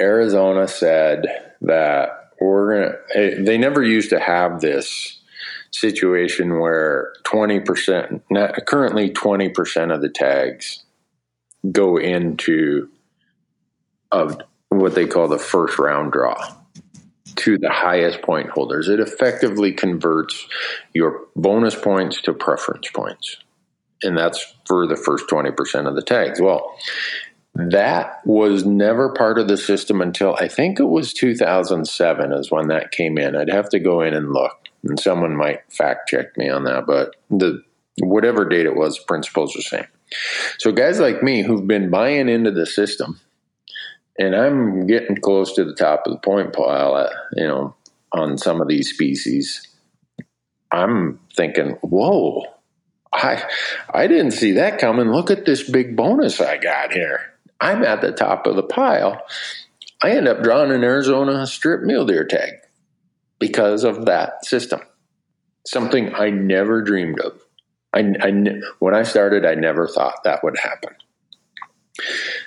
Arizona 0.00 0.68
said 0.68 1.54
that 1.62 2.30
we're 2.40 2.74
going 2.74 2.92
to, 2.92 3.18
eh, 3.18 3.42
they 3.42 3.58
never 3.58 3.82
used 3.82 4.10
to 4.10 4.20
have 4.20 4.60
this 4.60 5.20
situation 5.72 6.58
where 6.58 7.12
20%, 7.24 8.22
currently 8.66 9.10
20% 9.10 9.94
of 9.94 10.00
the 10.00 10.08
tags 10.08 10.84
go 11.70 11.98
into 11.98 12.88
of 14.10 14.40
what 14.70 14.94
they 14.94 15.06
call 15.06 15.28
the 15.28 15.38
first 15.38 15.78
round 15.78 16.12
draw 16.12 16.36
to 17.36 17.58
the 17.58 17.70
highest 17.70 18.22
point 18.22 18.50
holders. 18.50 18.88
It 18.88 19.00
effectively 19.00 19.72
converts 19.72 20.46
your 20.92 21.26
bonus 21.36 21.74
points 21.74 22.20
to 22.22 22.32
preference 22.32 22.90
points. 22.90 23.36
And 24.02 24.16
that's 24.16 24.54
for 24.66 24.86
the 24.86 24.96
first 24.96 25.26
20% 25.28 25.86
of 25.86 25.94
the 25.94 26.02
tags. 26.02 26.40
Well, 26.40 26.76
that 27.54 28.20
was 28.24 28.64
never 28.64 29.12
part 29.12 29.38
of 29.38 29.48
the 29.48 29.56
system 29.56 30.00
until 30.00 30.34
I 30.36 30.48
think 30.48 30.78
it 30.78 30.84
was 30.84 31.12
2007 31.12 32.32
is 32.32 32.50
when 32.50 32.68
that 32.68 32.92
came 32.92 33.18
in. 33.18 33.36
I'd 33.36 33.50
have 33.50 33.68
to 33.70 33.80
go 33.80 34.02
in 34.02 34.14
and 34.14 34.32
look, 34.32 34.68
and 34.84 34.98
someone 34.98 35.36
might 35.36 35.60
fact 35.72 36.08
check 36.08 36.36
me 36.36 36.48
on 36.48 36.64
that, 36.64 36.86
but 36.86 37.16
the 37.28 37.62
whatever 37.98 38.48
date 38.48 38.66
it 38.66 38.76
was, 38.76 38.98
principles 38.98 39.56
are 39.56 39.62
same. 39.62 39.86
So 40.58 40.72
guys 40.72 41.00
like 41.00 41.22
me 41.22 41.42
who've 41.42 41.66
been 41.66 41.90
buying 41.90 42.28
into 42.28 42.50
the 42.50 42.66
system, 42.66 43.20
and 44.18 44.34
I'm 44.34 44.86
getting 44.86 45.16
close 45.16 45.52
to 45.54 45.64
the 45.64 45.74
top 45.74 46.06
of 46.06 46.12
the 46.12 46.18
point 46.18 46.52
pile, 46.52 46.94
uh, 46.94 47.10
you 47.34 47.46
know, 47.46 47.74
on 48.12 48.38
some 48.38 48.60
of 48.60 48.68
these 48.68 48.90
species, 48.90 49.66
I'm 50.70 51.20
thinking, 51.34 51.70
whoa. 51.82 52.44
I 53.12 53.42
I 53.92 54.06
didn't 54.06 54.30
see 54.32 54.52
that 54.52 54.78
coming. 54.78 55.10
Look 55.10 55.32
at 55.32 55.44
this 55.44 55.68
big 55.68 55.96
bonus 55.96 56.40
I 56.40 56.58
got 56.58 56.92
here. 56.92 57.30
I'm 57.60 57.84
at 57.84 58.00
the 58.00 58.12
top 58.12 58.46
of 58.46 58.56
the 58.56 58.62
pile. 58.62 59.20
I 60.02 60.12
end 60.12 60.28
up 60.28 60.42
drawing 60.42 60.72
an 60.72 60.82
Arizona 60.82 61.46
strip 61.46 61.82
mule 61.82 62.06
deer 62.06 62.24
tag 62.24 62.54
because 63.38 63.84
of 63.84 64.06
that 64.06 64.44
system. 64.44 64.80
Something 65.66 66.14
I 66.14 66.30
never 66.30 66.82
dreamed 66.82 67.20
of. 67.20 67.40
I, 67.92 68.14
I, 68.20 68.32
when 68.78 68.94
I 68.94 69.02
started, 69.02 69.44
I 69.44 69.54
never 69.54 69.86
thought 69.86 70.24
that 70.24 70.42
would 70.42 70.58
happen. 70.58 70.94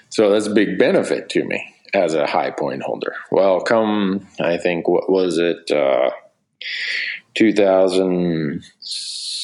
So 0.10 0.32
that's 0.32 0.48
a 0.48 0.54
big 0.54 0.80
benefit 0.80 1.30
to 1.30 1.44
me 1.44 1.64
as 1.94 2.16
a 2.16 2.26
high 2.26 2.52
point 2.52 2.82
holder. 2.82 3.14
Well, 3.32 3.62
come, 3.62 4.28
I 4.40 4.58
think, 4.58 4.88
what 4.88 5.12
was 5.12 5.38
it, 5.38 5.70
uh, 5.70 6.10
2000. 7.36 8.64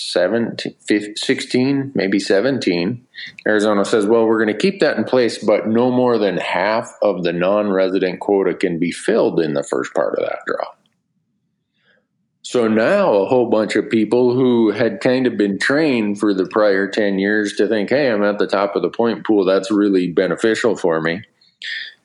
17, 0.09 0.75
15, 0.87 1.15
16, 1.15 1.91
maybe 1.93 2.19
17, 2.19 3.05
Arizona 3.47 3.85
says, 3.85 4.05
well, 4.07 4.25
we're 4.25 4.43
going 4.43 4.55
to 4.55 4.59
keep 4.59 4.79
that 4.79 4.97
in 4.97 5.03
place, 5.03 5.43
but 5.43 5.67
no 5.67 5.91
more 5.91 6.17
than 6.17 6.37
half 6.37 6.91
of 7.01 7.23
the 7.23 7.33
non 7.33 7.71
resident 7.71 8.19
quota 8.19 8.55
can 8.55 8.79
be 8.79 8.91
filled 8.91 9.39
in 9.39 9.53
the 9.53 9.63
first 9.63 9.93
part 9.93 10.17
of 10.17 10.25
that 10.25 10.39
draw. 10.47 10.65
So 12.41 12.67
now 12.67 13.13
a 13.13 13.27
whole 13.27 13.49
bunch 13.49 13.75
of 13.75 13.91
people 13.91 14.33
who 14.33 14.71
had 14.71 15.01
kind 15.01 15.27
of 15.27 15.37
been 15.37 15.59
trained 15.59 16.19
for 16.19 16.33
the 16.33 16.47
prior 16.47 16.87
10 16.87 17.19
years 17.19 17.53
to 17.57 17.67
think, 17.67 17.91
hey, 17.91 18.11
I'm 18.11 18.23
at 18.23 18.39
the 18.39 18.47
top 18.47 18.75
of 18.75 18.81
the 18.81 18.89
point 18.89 19.25
pool, 19.25 19.45
that's 19.45 19.69
really 19.69 20.07
beneficial 20.11 20.75
for 20.75 20.99
me. 20.99 21.21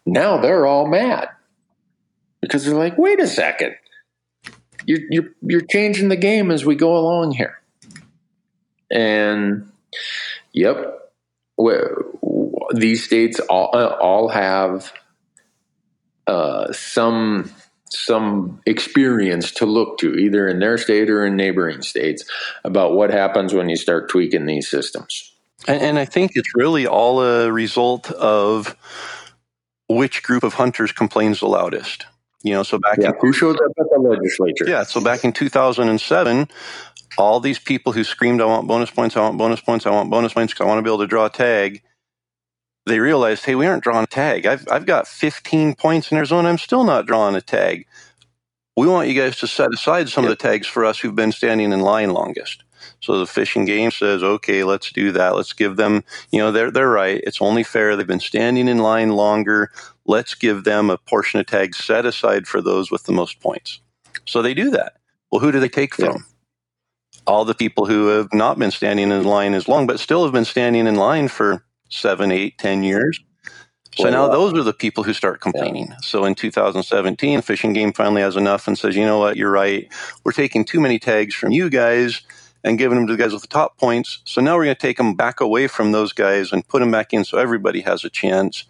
Now 0.04 0.36
they're 0.36 0.66
all 0.66 0.86
mad 0.86 1.30
because 2.42 2.66
they're 2.66 2.74
like, 2.74 2.98
wait 2.98 3.20
a 3.20 3.26
second. 3.26 3.76
You're, 4.86 5.00
you're, 5.10 5.28
you're 5.42 5.60
changing 5.60 6.08
the 6.08 6.16
game 6.16 6.50
as 6.50 6.64
we 6.64 6.74
go 6.74 6.96
along 6.96 7.32
here. 7.32 7.60
And 8.90 9.70
yep, 10.52 11.10
these 12.72 13.04
states 13.04 13.40
all 13.40 13.74
all 13.74 14.28
have 14.28 14.92
uh, 16.26 16.72
some 16.72 17.50
some 17.90 18.60
experience 18.66 19.52
to 19.52 19.66
look 19.66 19.98
to, 19.98 20.14
either 20.14 20.48
in 20.48 20.58
their 20.58 20.76
state 20.78 21.08
or 21.10 21.24
in 21.24 21.36
neighboring 21.36 21.82
states, 21.82 22.24
about 22.64 22.94
what 22.94 23.10
happens 23.10 23.54
when 23.54 23.68
you 23.68 23.76
start 23.76 24.10
tweaking 24.10 24.46
these 24.46 24.68
systems. 24.68 25.32
And, 25.68 25.80
and 25.80 25.98
I 25.98 26.04
think 26.04 26.32
it's 26.34 26.54
really 26.54 26.86
all 26.86 27.22
a 27.22 27.52
result 27.52 28.10
of 28.10 28.76
which 29.88 30.22
group 30.22 30.42
of 30.42 30.54
hunters 30.54 30.92
complains 30.92 31.40
the 31.40 31.46
loudest. 31.46 32.06
You 32.44 32.52
know, 32.52 32.62
so 32.62 32.78
back 32.78 32.98
yeah, 33.00 33.08
in, 33.08 33.14
who 33.20 33.32
shows 33.32 33.56
up 33.56 33.72
at 33.80 33.86
the 33.90 33.98
legislature? 33.98 34.66
Yeah, 34.68 34.82
so 34.84 35.00
back 35.00 35.24
in 35.24 35.32
2007, 35.32 36.48
all 37.16 37.40
these 37.40 37.58
people 37.58 37.92
who 37.92 38.04
screamed, 38.04 38.40
I 38.42 38.44
want 38.44 38.68
bonus 38.68 38.90
points, 38.90 39.16
I 39.16 39.20
want 39.20 39.38
bonus 39.38 39.60
points, 39.60 39.86
I 39.86 39.90
want 39.90 40.10
bonus 40.10 40.34
points, 40.34 40.54
I 40.60 40.64
want 40.64 40.78
to 40.78 40.82
be 40.82 40.90
able 40.90 40.98
to 40.98 41.06
draw 41.06 41.24
a 41.24 41.30
tag, 41.30 41.82
they 42.86 43.00
realized, 43.00 43.46
hey, 43.46 43.54
we 43.54 43.66
aren't 43.66 43.82
drawing 43.82 44.04
a 44.04 44.06
tag. 44.06 44.46
I've, 44.46 44.66
I've 44.70 44.86
got 44.86 45.08
15 45.08 45.74
points 45.74 46.12
in 46.12 46.18
Arizona. 46.18 46.48
I'm 46.48 46.58
still 46.58 46.84
not 46.84 47.06
drawing 47.06 47.34
a 47.34 47.40
tag. 47.40 47.86
We 48.76 48.86
want 48.88 49.08
you 49.08 49.14
guys 49.14 49.38
to 49.38 49.46
set 49.46 49.72
aside 49.72 50.08
some 50.08 50.24
of 50.24 50.30
the 50.30 50.36
tags 50.36 50.66
for 50.66 50.84
us 50.84 50.98
who've 50.98 51.14
been 51.14 51.32
standing 51.32 51.72
in 51.72 51.80
line 51.80 52.10
longest. 52.10 52.62
So 53.00 53.18
the 53.18 53.26
Fish 53.26 53.56
and 53.56 53.66
Game 53.66 53.90
says, 53.90 54.22
okay, 54.22 54.64
let's 54.64 54.92
do 54.92 55.12
that. 55.12 55.36
Let's 55.36 55.52
give 55.52 55.76
them, 55.76 56.04
you 56.30 56.40
know, 56.40 56.52
they're, 56.52 56.70
they're 56.70 56.90
right. 56.90 57.20
It's 57.24 57.40
only 57.40 57.62
fair. 57.62 57.96
They've 57.96 58.06
been 58.06 58.20
standing 58.20 58.68
in 58.68 58.78
line 58.78 59.10
longer. 59.10 59.70
Let's 60.06 60.34
give 60.34 60.64
them 60.64 60.90
a 60.90 60.98
portion 60.98 61.40
of 61.40 61.46
tags 61.46 61.78
set 61.78 62.04
aside 62.06 62.46
for 62.46 62.60
those 62.60 62.90
with 62.90 63.04
the 63.04 63.12
most 63.12 63.40
points. 63.40 63.80
So 64.26 64.42
they 64.42 64.54
do 64.54 64.70
that. 64.70 64.94
Well, 65.30 65.40
who 65.40 65.52
do 65.52 65.60
they 65.60 65.68
take 65.68 65.94
from? 65.94 66.06
Yeah. 66.06 67.22
All 67.26 67.44
the 67.44 67.54
people 67.54 67.86
who 67.86 68.08
have 68.08 68.32
not 68.32 68.58
been 68.58 68.70
standing 68.70 69.10
in 69.10 69.24
line 69.24 69.54
as 69.54 69.66
long, 69.66 69.86
but 69.86 69.98
still 69.98 70.24
have 70.24 70.32
been 70.32 70.44
standing 70.44 70.86
in 70.86 70.96
line 70.96 71.28
for 71.28 71.64
seven, 71.88 72.30
eight, 72.30 72.58
ten 72.58 72.82
years. 72.82 73.18
So 73.96 74.10
now 74.10 74.24
uh, 74.24 74.28
those 74.28 74.52
are 74.54 74.62
the 74.62 74.72
people 74.72 75.04
who 75.04 75.12
start 75.12 75.40
complaining. 75.40 75.88
Yeah. 75.90 75.96
So 76.02 76.24
in 76.24 76.34
2017, 76.34 77.42
Fish 77.42 77.64
and 77.64 77.74
Game 77.74 77.92
finally 77.92 78.22
has 78.22 78.36
enough 78.36 78.66
and 78.66 78.76
says, 78.76 78.96
you 78.96 79.04
know 79.04 79.18
what, 79.18 79.36
you're 79.36 79.50
right. 79.50 79.88
We're 80.24 80.32
taking 80.32 80.64
too 80.64 80.80
many 80.80 80.98
tags 80.98 81.34
from 81.34 81.52
you 81.52 81.70
guys 81.70 82.22
and 82.64 82.78
giving 82.78 82.96
them 82.96 83.06
to 83.06 83.12
the 83.12 83.22
guys 83.22 83.32
with 83.32 83.42
the 83.42 83.48
top 83.48 83.78
points. 83.78 84.20
So 84.24 84.40
now 84.40 84.56
we're 84.56 84.64
going 84.64 84.76
to 84.76 84.80
take 84.80 84.96
them 84.96 85.14
back 85.14 85.40
away 85.40 85.68
from 85.68 85.92
those 85.92 86.12
guys 86.12 86.52
and 86.52 86.66
put 86.66 86.80
them 86.80 86.90
back 86.90 87.12
in 87.12 87.24
so 87.24 87.38
everybody 87.38 87.82
has 87.82 88.04
a 88.04 88.10
chance. 88.10 88.64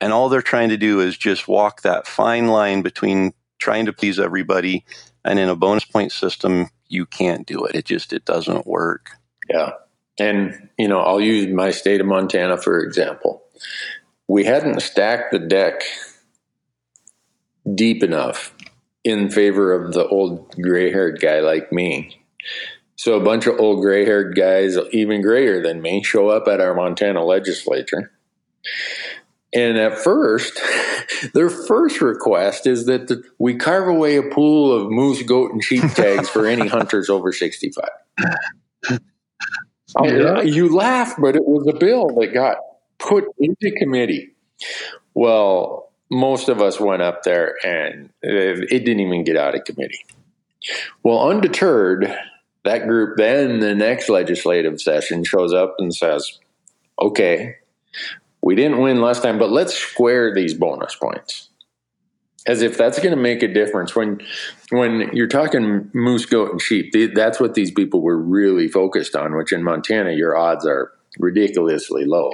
And 0.00 0.12
all 0.12 0.28
they're 0.28 0.42
trying 0.42 0.68
to 0.68 0.76
do 0.76 1.00
is 1.00 1.16
just 1.16 1.48
walk 1.48 1.82
that 1.82 2.06
fine 2.06 2.48
line 2.48 2.82
between 2.82 3.32
trying 3.58 3.86
to 3.86 3.92
please 3.92 4.18
everybody 4.18 4.84
and 5.24 5.38
in 5.38 5.48
a 5.48 5.56
bonus 5.56 5.84
point 5.84 6.12
system, 6.12 6.70
you 6.88 7.04
can't 7.04 7.46
do 7.46 7.64
it. 7.64 7.74
It 7.74 7.84
just 7.84 8.12
it 8.12 8.24
doesn't 8.24 8.66
work. 8.66 9.10
Yeah. 9.50 9.72
And, 10.18 10.70
you 10.78 10.88
know, 10.88 11.00
I'll 11.00 11.20
use 11.20 11.52
my 11.52 11.70
state 11.70 12.00
of 12.00 12.06
Montana 12.06 12.56
for 12.56 12.80
example. 12.80 13.42
We 14.26 14.44
hadn't 14.44 14.80
stacked 14.80 15.32
the 15.32 15.38
deck 15.38 15.82
deep 17.74 18.02
enough 18.02 18.54
in 19.04 19.30
favor 19.30 19.72
of 19.72 19.92
the 19.92 20.06
old 20.06 20.54
gray 20.60 20.90
haired 20.90 21.20
guy 21.20 21.40
like 21.40 21.72
me. 21.72 22.20
So 22.96 23.14
a 23.14 23.22
bunch 23.22 23.46
of 23.46 23.58
old 23.60 23.80
gray 23.80 24.04
haired 24.04 24.36
guys, 24.36 24.76
even 24.92 25.22
grayer 25.22 25.62
than 25.62 25.80
me, 25.80 26.02
show 26.02 26.28
up 26.28 26.48
at 26.48 26.60
our 26.60 26.74
Montana 26.74 27.24
legislature. 27.24 28.10
And 29.54 29.78
at 29.78 29.98
first, 29.98 30.60
their 31.34 31.48
first 31.48 32.00
request 32.00 32.66
is 32.66 32.86
that 32.86 33.08
the, 33.08 33.22
we 33.38 33.56
carve 33.56 33.88
away 33.88 34.16
a 34.16 34.22
pool 34.22 34.72
of 34.72 34.90
moose, 34.90 35.22
goat, 35.22 35.52
and 35.52 35.62
sheep 35.62 35.82
tags 35.94 36.28
for 36.28 36.46
any 36.46 36.68
hunters 36.68 37.08
over 37.08 37.32
65. 37.32 37.88
Oh, 38.90 38.98
yeah. 40.04 40.38
Um, 40.38 40.46
you 40.46 40.74
laugh, 40.74 41.14
but 41.18 41.34
it 41.34 41.44
was 41.44 41.66
a 41.66 41.78
bill 41.78 42.08
that 42.20 42.34
got 42.34 42.58
put 42.98 43.24
into 43.38 43.70
committee. 43.72 44.34
Well, 45.14 45.92
most 46.10 46.48
of 46.48 46.60
us 46.60 46.80
went 46.80 47.02
up 47.02 47.22
there 47.22 47.54
and 47.64 48.10
it 48.22 48.84
didn't 48.84 49.00
even 49.00 49.24
get 49.24 49.36
out 49.36 49.54
of 49.54 49.64
committee. 49.64 50.04
Well, 51.02 51.28
undeterred, 51.28 52.12
that 52.64 52.86
group 52.86 53.16
then 53.16 53.60
the 53.60 53.74
next 53.74 54.08
legislative 54.08 54.80
session 54.80 55.24
shows 55.24 55.52
up 55.52 55.76
and 55.78 55.94
says, 55.94 56.38
okay, 57.00 57.56
we 58.48 58.54
didn't 58.54 58.80
win 58.80 59.02
last 59.02 59.22
time, 59.22 59.38
but 59.38 59.50
let's 59.50 59.74
square 59.74 60.34
these 60.34 60.54
bonus 60.54 60.94
points. 60.94 61.50
As 62.46 62.62
if 62.62 62.78
that's 62.78 62.98
going 62.98 63.14
to 63.14 63.20
make 63.20 63.42
a 63.42 63.52
difference 63.52 63.94
when 63.94 64.22
when 64.70 65.10
you're 65.12 65.26
talking 65.26 65.90
moose, 65.92 66.24
goat, 66.24 66.52
and 66.52 66.62
sheep. 66.62 66.94
That's 67.14 67.38
what 67.38 67.52
these 67.52 67.70
people 67.70 68.00
were 68.00 68.16
really 68.16 68.66
focused 68.66 69.14
on. 69.14 69.36
Which 69.36 69.52
in 69.52 69.62
Montana, 69.62 70.12
your 70.12 70.34
odds 70.34 70.64
are 70.64 70.92
ridiculously 71.18 72.06
low. 72.06 72.32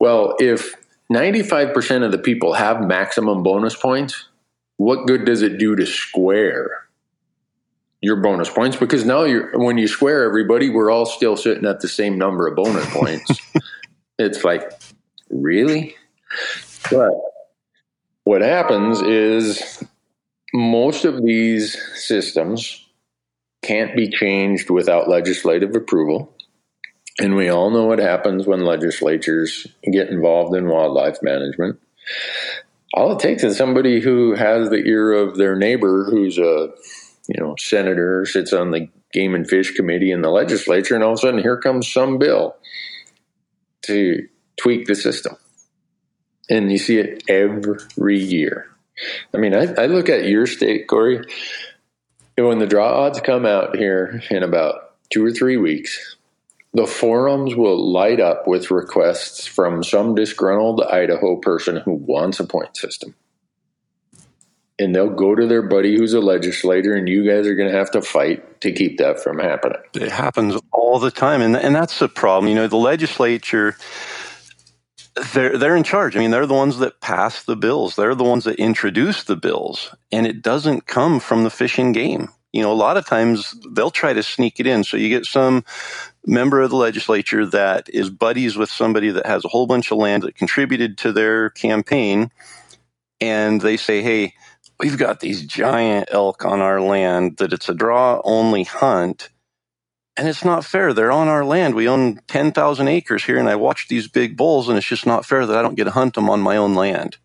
Well, 0.00 0.34
if 0.40 0.74
95% 1.12 2.04
of 2.04 2.10
the 2.10 2.18
people 2.18 2.54
have 2.54 2.80
maximum 2.80 3.44
bonus 3.44 3.76
points, 3.76 4.26
what 4.78 5.06
good 5.06 5.24
does 5.24 5.42
it 5.42 5.58
do 5.58 5.76
to 5.76 5.86
square 5.86 6.88
your 8.00 8.16
bonus 8.16 8.50
points? 8.50 8.76
Because 8.76 9.04
now 9.04 9.22
you're 9.22 9.56
when 9.56 9.78
you 9.78 9.86
square 9.86 10.24
everybody, 10.24 10.70
we're 10.70 10.90
all 10.90 11.06
still 11.06 11.36
sitting 11.36 11.66
at 11.66 11.78
the 11.78 11.88
same 11.88 12.18
number 12.18 12.48
of 12.48 12.56
bonus 12.56 12.92
points. 12.92 13.30
it's 14.18 14.42
like, 14.42 14.72
really? 15.30 15.94
But 16.90 17.12
what 18.24 18.42
happens 18.42 19.00
is 19.02 19.82
most 20.52 21.04
of 21.04 21.22
these 21.22 21.78
systems 21.94 22.84
can't 23.62 23.96
be 23.96 24.08
changed 24.08 24.70
without 24.70 25.08
legislative 25.08 25.74
approval. 25.74 26.34
And 27.18 27.36
we 27.36 27.48
all 27.48 27.70
know 27.70 27.84
what 27.84 27.98
happens 27.98 28.46
when 28.46 28.64
legislatures 28.64 29.66
get 29.90 30.08
involved 30.08 30.56
in 30.56 30.68
wildlife 30.68 31.18
management. 31.22 31.80
All 32.92 33.12
it 33.12 33.20
takes 33.20 33.42
is 33.42 33.56
somebody 33.56 34.00
who 34.00 34.34
has 34.34 34.70
the 34.70 34.84
ear 34.84 35.12
of 35.12 35.36
their 35.36 35.56
neighbor 35.56 36.04
who's 36.04 36.38
a 36.38 36.70
you 37.28 37.40
know 37.40 37.54
senator 37.58 38.26
sits 38.26 38.52
on 38.52 38.70
the 38.70 38.88
game 39.12 39.34
and 39.34 39.48
fish 39.48 39.74
committee 39.74 40.10
in 40.10 40.22
the 40.22 40.30
legislature 40.30 40.94
and 40.94 41.02
all 41.02 41.12
of 41.12 41.18
a 41.18 41.22
sudden 41.22 41.40
here 41.40 41.56
comes 41.56 41.90
some 41.90 42.18
bill 42.18 42.54
to 43.82 44.28
tweak 44.56 44.86
the 44.86 44.94
system. 44.94 45.36
And 46.48 46.70
you 46.70 46.78
see 46.78 46.98
it 46.98 47.24
every 47.28 48.18
year. 48.18 48.66
I 49.34 49.38
mean, 49.38 49.54
I, 49.54 49.72
I 49.74 49.86
look 49.86 50.08
at 50.08 50.26
your 50.26 50.46
state, 50.46 50.86
Corey, 50.86 51.24
when 52.36 52.58
the 52.58 52.66
draw 52.66 53.06
odds 53.06 53.20
come 53.20 53.46
out 53.46 53.76
here 53.76 54.22
in 54.30 54.42
about 54.42 54.94
two 55.10 55.24
or 55.24 55.32
three 55.32 55.56
weeks, 55.56 56.16
the 56.72 56.86
forums 56.86 57.54
will 57.54 57.92
light 57.92 58.20
up 58.20 58.46
with 58.46 58.70
requests 58.70 59.46
from 59.46 59.82
some 59.84 60.14
disgruntled 60.14 60.82
Idaho 60.82 61.36
person 61.36 61.76
who 61.76 61.92
wants 61.92 62.40
a 62.40 62.44
point 62.44 62.76
system. 62.76 63.14
And 64.76 64.92
they'll 64.92 65.08
go 65.08 65.36
to 65.36 65.46
their 65.46 65.62
buddy 65.62 65.96
who's 65.96 66.14
a 66.14 66.20
legislator, 66.20 66.94
and 66.94 67.08
you 67.08 67.24
guys 67.24 67.46
are 67.46 67.54
going 67.54 67.70
to 67.70 67.78
have 67.78 67.92
to 67.92 68.02
fight 68.02 68.60
to 68.62 68.72
keep 68.72 68.98
that 68.98 69.22
from 69.22 69.38
happening. 69.38 69.78
It 69.94 70.10
happens 70.10 70.60
all 70.72 70.98
the 70.98 71.12
time. 71.12 71.42
And, 71.42 71.56
and 71.56 71.72
that's 71.72 72.00
the 72.00 72.08
problem. 72.08 72.48
You 72.48 72.56
know, 72.56 72.66
the 72.66 72.76
legislature 72.76 73.76
they're 75.32 75.56
they're 75.58 75.76
in 75.76 75.84
charge. 75.84 76.16
I 76.16 76.20
mean, 76.20 76.30
they're 76.30 76.46
the 76.46 76.54
ones 76.54 76.78
that 76.78 77.00
pass 77.00 77.44
the 77.44 77.56
bills. 77.56 77.96
They're 77.96 78.14
the 78.14 78.24
ones 78.24 78.44
that 78.44 78.56
introduce 78.56 79.24
the 79.24 79.36
bills, 79.36 79.94
and 80.10 80.26
it 80.26 80.42
doesn't 80.42 80.86
come 80.86 81.20
from 81.20 81.44
the 81.44 81.50
Fish 81.50 81.78
and 81.78 81.94
Game. 81.94 82.30
You 82.52 82.62
know, 82.62 82.72
a 82.72 82.74
lot 82.74 82.96
of 82.96 83.06
times 83.06 83.54
they'll 83.72 83.90
try 83.90 84.12
to 84.12 84.22
sneak 84.22 84.60
it 84.60 84.66
in. 84.66 84.84
So 84.84 84.96
you 84.96 85.08
get 85.08 85.26
some 85.26 85.64
member 86.26 86.60
of 86.62 86.70
the 86.70 86.76
legislature 86.76 87.46
that 87.46 87.88
is 87.90 88.10
buddies 88.10 88.56
with 88.56 88.70
somebody 88.70 89.10
that 89.10 89.26
has 89.26 89.44
a 89.44 89.48
whole 89.48 89.66
bunch 89.66 89.92
of 89.92 89.98
land 89.98 90.24
that 90.24 90.36
contributed 90.36 90.98
to 90.98 91.12
their 91.12 91.50
campaign, 91.50 92.30
and 93.20 93.60
they 93.60 93.76
say, 93.76 94.02
"Hey, 94.02 94.34
we've 94.80 94.98
got 94.98 95.20
these 95.20 95.46
giant 95.46 96.08
elk 96.12 96.44
on 96.44 96.60
our 96.60 96.80
land 96.80 97.38
that 97.38 97.52
it's 97.52 97.68
a 97.68 97.74
draw 97.74 98.20
only 98.24 98.64
hunt." 98.64 99.30
And 100.16 100.28
it's 100.28 100.44
not 100.44 100.64
fair. 100.64 100.92
They're 100.92 101.12
on 101.12 101.28
our 101.28 101.44
land. 101.44 101.74
We 101.74 101.88
own 101.88 102.20
10,000 102.28 102.88
acres 102.88 103.24
here, 103.24 103.38
and 103.38 103.48
I 103.48 103.56
watch 103.56 103.88
these 103.88 104.06
big 104.06 104.36
bulls, 104.36 104.68
and 104.68 104.78
it's 104.78 104.86
just 104.86 105.06
not 105.06 105.26
fair 105.26 105.44
that 105.44 105.56
I 105.56 105.62
don't 105.62 105.74
get 105.74 105.84
to 105.84 105.90
hunt 105.90 106.14
them 106.14 106.30
on 106.30 106.40
my 106.40 106.56
own 106.56 106.74
land. 106.74 107.16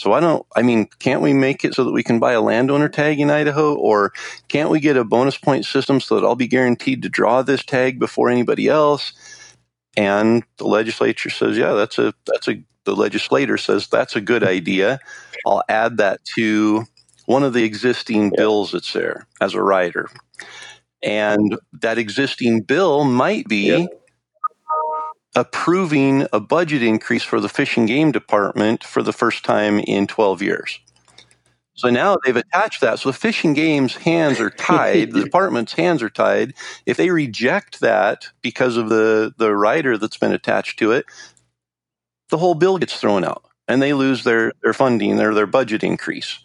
So 0.00 0.12
I 0.12 0.20
don't, 0.20 0.44
I 0.56 0.62
mean, 0.62 0.88
can't 0.98 1.20
we 1.20 1.34
make 1.34 1.64
it 1.64 1.74
so 1.74 1.84
that 1.84 1.92
we 1.92 2.02
can 2.02 2.18
buy 2.18 2.32
a 2.32 2.40
landowner 2.40 2.88
tag 2.88 3.20
in 3.20 3.30
Idaho? 3.30 3.74
Or 3.74 4.12
can't 4.48 4.70
we 4.70 4.80
get 4.80 4.96
a 4.96 5.04
bonus 5.04 5.36
point 5.36 5.66
system 5.66 6.00
so 6.00 6.14
that 6.14 6.26
I'll 6.26 6.34
be 6.34 6.48
guaranteed 6.48 7.02
to 7.02 7.08
draw 7.08 7.42
this 7.42 7.64
tag 7.64 7.98
before 7.98 8.30
anybody 8.30 8.68
else? 8.68 9.12
And 9.96 10.42
the 10.56 10.66
legislature 10.66 11.28
says, 11.28 11.58
yeah, 11.58 11.72
that's 11.74 11.98
a, 11.98 12.14
that's 12.26 12.48
a, 12.48 12.62
the 12.84 12.96
legislator 12.96 13.58
says 13.58 13.88
that's 13.88 14.16
a 14.16 14.20
good 14.22 14.42
idea. 14.42 14.98
I'll 15.46 15.62
add 15.68 15.98
that 15.98 16.24
to 16.36 16.84
one 17.26 17.42
of 17.42 17.52
the 17.52 17.64
existing 17.64 18.32
bills 18.34 18.72
that's 18.72 18.92
there 18.92 19.26
as 19.40 19.54
a 19.54 19.62
rider. 19.62 20.08
And 21.02 21.58
that 21.80 21.98
existing 21.98 22.62
bill 22.62 23.04
might 23.04 23.48
be 23.48 23.68
yep. 23.68 23.90
approving 25.34 26.26
a 26.32 26.40
budget 26.40 26.82
increase 26.82 27.24
for 27.24 27.40
the 27.40 27.48
Fish 27.48 27.76
and 27.76 27.88
Game 27.88 28.12
Department 28.12 28.84
for 28.84 29.02
the 29.02 29.12
first 29.12 29.44
time 29.44 29.78
in 29.80 30.06
12 30.06 30.42
years. 30.42 30.78
So 31.74 31.88
now 31.90 32.16
they've 32.24 32.36
attached 32.36 32.80
that. 32.82 32.98
So 32.98 33.10
the 33.10 33.18
Fish 33.18 33.44
and 33.44 33.56
Game's 33.56 33.96
hands 33.96 34.38
are 34.40 34.50
tied. 34.50 35.12
the 35.12 35.24
department's 35.24 35.72
hands 35.72 36.02
are 36.02 36.10
tied. 36.10 36.54
If 36.86 36.96
they 36.96 37.10
reject 37.10 37.80
that 37.80 38.28
because 38.42 38.76
of 38.76 38.88
the, 38.88 39.34
the 39.38 39.54
rider 39.54 39.96
that's 39.96 40.18
been 40.18 40.32
attached 40.32 40.78
to 40.80 40.92
it, 40.92 41.06
the 42.28 42.38
whole 42.38 42.54
bill 42.54 42.78
gets 42.78 43.00
thrown 43.00 43.24
out 43.24 43.44
and 43.68 43.80
they 43.80 43.94
lose 43.94 44.24
their, 44.24 44.52
their 44.62 44.74
funding, 44.74 45.16
their, 45.16 45.34
their 45.34 45.46
budget 45.46 45.82
increase. 45.82 46.38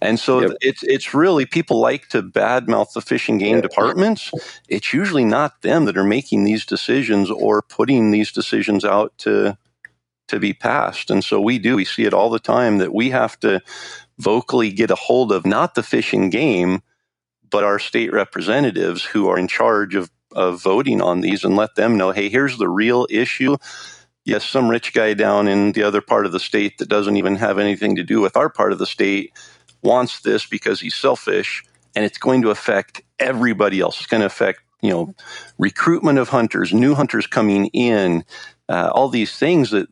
And 0.00 0.18
so 0.20 0.40
yep. 0.40 0.52
it's 0.60 0.82
it's 0.84 1.12
really 1.12 1.44
people 1.44 1.80
like 1.80 2.08
to 2.08 2.22
badmouth 2.22 2.92
the 2.92 3.00
fish 3.00 3.28
and 3.28 3.40
game 3.40 3.60
departments. 3.60 4.30
It's 4.68 4.92
usually 4.92 5.24
not 5.24 5.62
them 5.62 5.86
that 5.86 5.96
are 5.96 6.04
making 6.04 6.44
these 6.44 6.64
decisions 6.64 7.30
or 7.30 7.62
putting 7.62 8.10
these 8.10 8.30
decisions 8.30 8.84
out 8.84 9.16
to 9.18 9.58
to 10.28 10.38
be 10.38 10.52
passed. 10.52 11.10
And 11.10 11.24
so 11.24 11.40
we 11.40 11.58
do. 11.58 11.76
We 11.76 11.84
see 11.84 12.04
it 12.04 12.14
all 12.14 12.30
the 12.30 12.38
time 12.38 12.78
that 12.78 12.94
we 12.94 13.10
have 13.10 13.40
to 13.40 13.60
vocally 14.18 14.70
get 14.70 14.90
a 14.90 14.94
hold 14.94 15.32
of 15.32 15.46
not 15.46 15.74
the 15.74 15.82
fish 15.82 16.12
and 16.12 16.30
game, 16.30 16.82
but 17.50 17.64
our 17.64 17.78
state 17.78 18.12
representatives 18.12 19.02
who 19.04 19.28
are 19.28 19.38
in 19.38 19.48
charge 19.48 19.94
of 19.94 20.10
of 20.32 20.62
voting 20.62 21.00
on 21.00 21.22
these 21.22 21.42
and 21.42 21.56
let 21.56 21.74
them 21.74 21.96
know, 21.96 22.10
hey, 22.12 22.28
here's 22.28 22.58
the 22.58 22.68
real 22.68 23.06
issue. 23.10 23.56
yes, 24.24 24.44
some 24.44 24.68
rich 24.68 24.92
guy 24.92 25.14
down 25.14 25.48
in 25.48 25.72
the 25.72 25.82
other 25.82 26.02
part 26.02 26.26
of 26.26 26.32
the 26.32 26.38
state 26.38 26.76
that 26.78 26.88
doesn't 26.88 27.16
even 27.16 27.34
have 27.36 27.58
anything 27.58 27.96
to 27.96 28.04
do 28.04 28.20
with 28.20 28.36
our 28.36 28.50
part 28.50 28.72
of 28.72 28.78
the 28.78 28.86
state 28.86 29.32
wants 29.88 30.20
this 30.20 30.46
because 30.46 30.80
he's 30.80 30.94
selfish 30.94 31.64
and 31.94 32.04
it's 32.04 32.18
going 32.18 32.42
to 32.42 32.50
affect 32.50 33.02
everybody 33.18 33.80
else. 33.80 33.98
It's 33.98 34.06
going 34.06 34.20
to 34.20 34.26
affect, 34.26 34.60
you 34.82 34.90
know, 34.90 35.14
recruitment 35.58 36.18
of 36.18 36.28
hunters, 36.28 36.72
new 36.72 36.94
hunters 36.94 37.26
coming 37.26 37.66
in, 37.68 38.24
uh, 38.68 38.90
all 38.92 39.08
these 39.08 39.36
things 39.36 39.70
that 39.70 39.88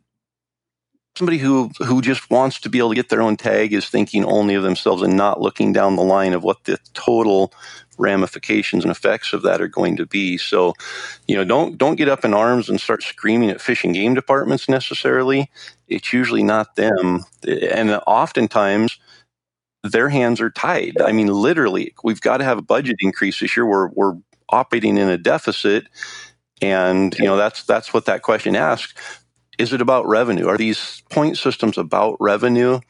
somebody 1.17 1.39
who 1.39 1.71
who 1.79 2.03
just 2.03 2.31
wants 2.31 2.61
to 2.61 2.69
be 2.69 2.79
able 2.79 2.91
to 2.91 2.95
get 2.95 3.09
their 3.09 3.23
own 3.23 3.37
tag 3.37 3.73
is 3.73 3.89
thinking 3.89 4.25
only 4.25 4.55
of 4.55 4.63
themselves 4.63 5.03
and 5.03 5.17
not 5.17 5.41
looking 5.41 5.73
down 5.73 5.97
the 5.97 6.03
line 6.03 6.35
of 6.35 6.45
what 6.45 6.65
the 6.65 6.79
total 6.93 7.53
ramifications 7.99 8.85
and 8.85 8.91
effects 8.91 9.33
of 9.33 9.43
that 9.43 9.63
are 9.63 9.69
going 9.69 9.97
to 9.97 10.05
be. 10.05 10.37
So, 10.37 10.75
you 11.27 11.35
know, 11.35 11.45
don't 11.45 11.79
don't 11.79 11.97
get 11.97 12.09
up 12.09 12.25
in 12.25 12.35
arms 12.35 12.69
and 12.69 12.81
start 12.81 13.03
screaming 13.03 13.51
at 13.51 13.63
fish 13.63 13.85
and 13.85 13.95
game 13.95 14.15
departments 14.15 14.69
necessarily. 14.69 15.51
It's 15.89 16.13
usually 16.13 16.43
not 16.43 16.77
them, 16.77 17.25
and 17.47 17.91
oftentimes 18.07 18.99
their 19.93 20.09
hands 20.09 20.41
are 20.41 20.51
tied. 20.51 21.01
I 21.01 21.13
mean, 21.13 21.29
literally, 21.29 21.95
we've 22.03 22.21
got 22.21 22.39
to 22.39 22.45
have 22.45 22.59
a 22.59 22.63
budget 22.63 22.97
increase 23.01 23.41
this 23.41 23.57
year. 23.57 23.67
We're 23.67 23.89
we're 23.89 24.17
operating 24.49 24.97
in 24.99 25.09
a 25.09 25.19
deficit, 25.19 25.89
and 26.63 27.17
you 27.19 27.25
know 27.25 27.37
that's 27.37 27.65
that's 27.65 27.93
what 27.93 28.07
that 28.07 28.23
question 28.23 28.57
asks. 28.57 28.95
Is 29.59 29.73
it 29.73 29.81
about 29.81 30.07
revenue? 30.07 30.49
Are 30.49 30.59
these 30.59 31.03
point 31.11 31.39
systems 31.39 31.79
about 31.79 32.17
revenue? 32.21 32.81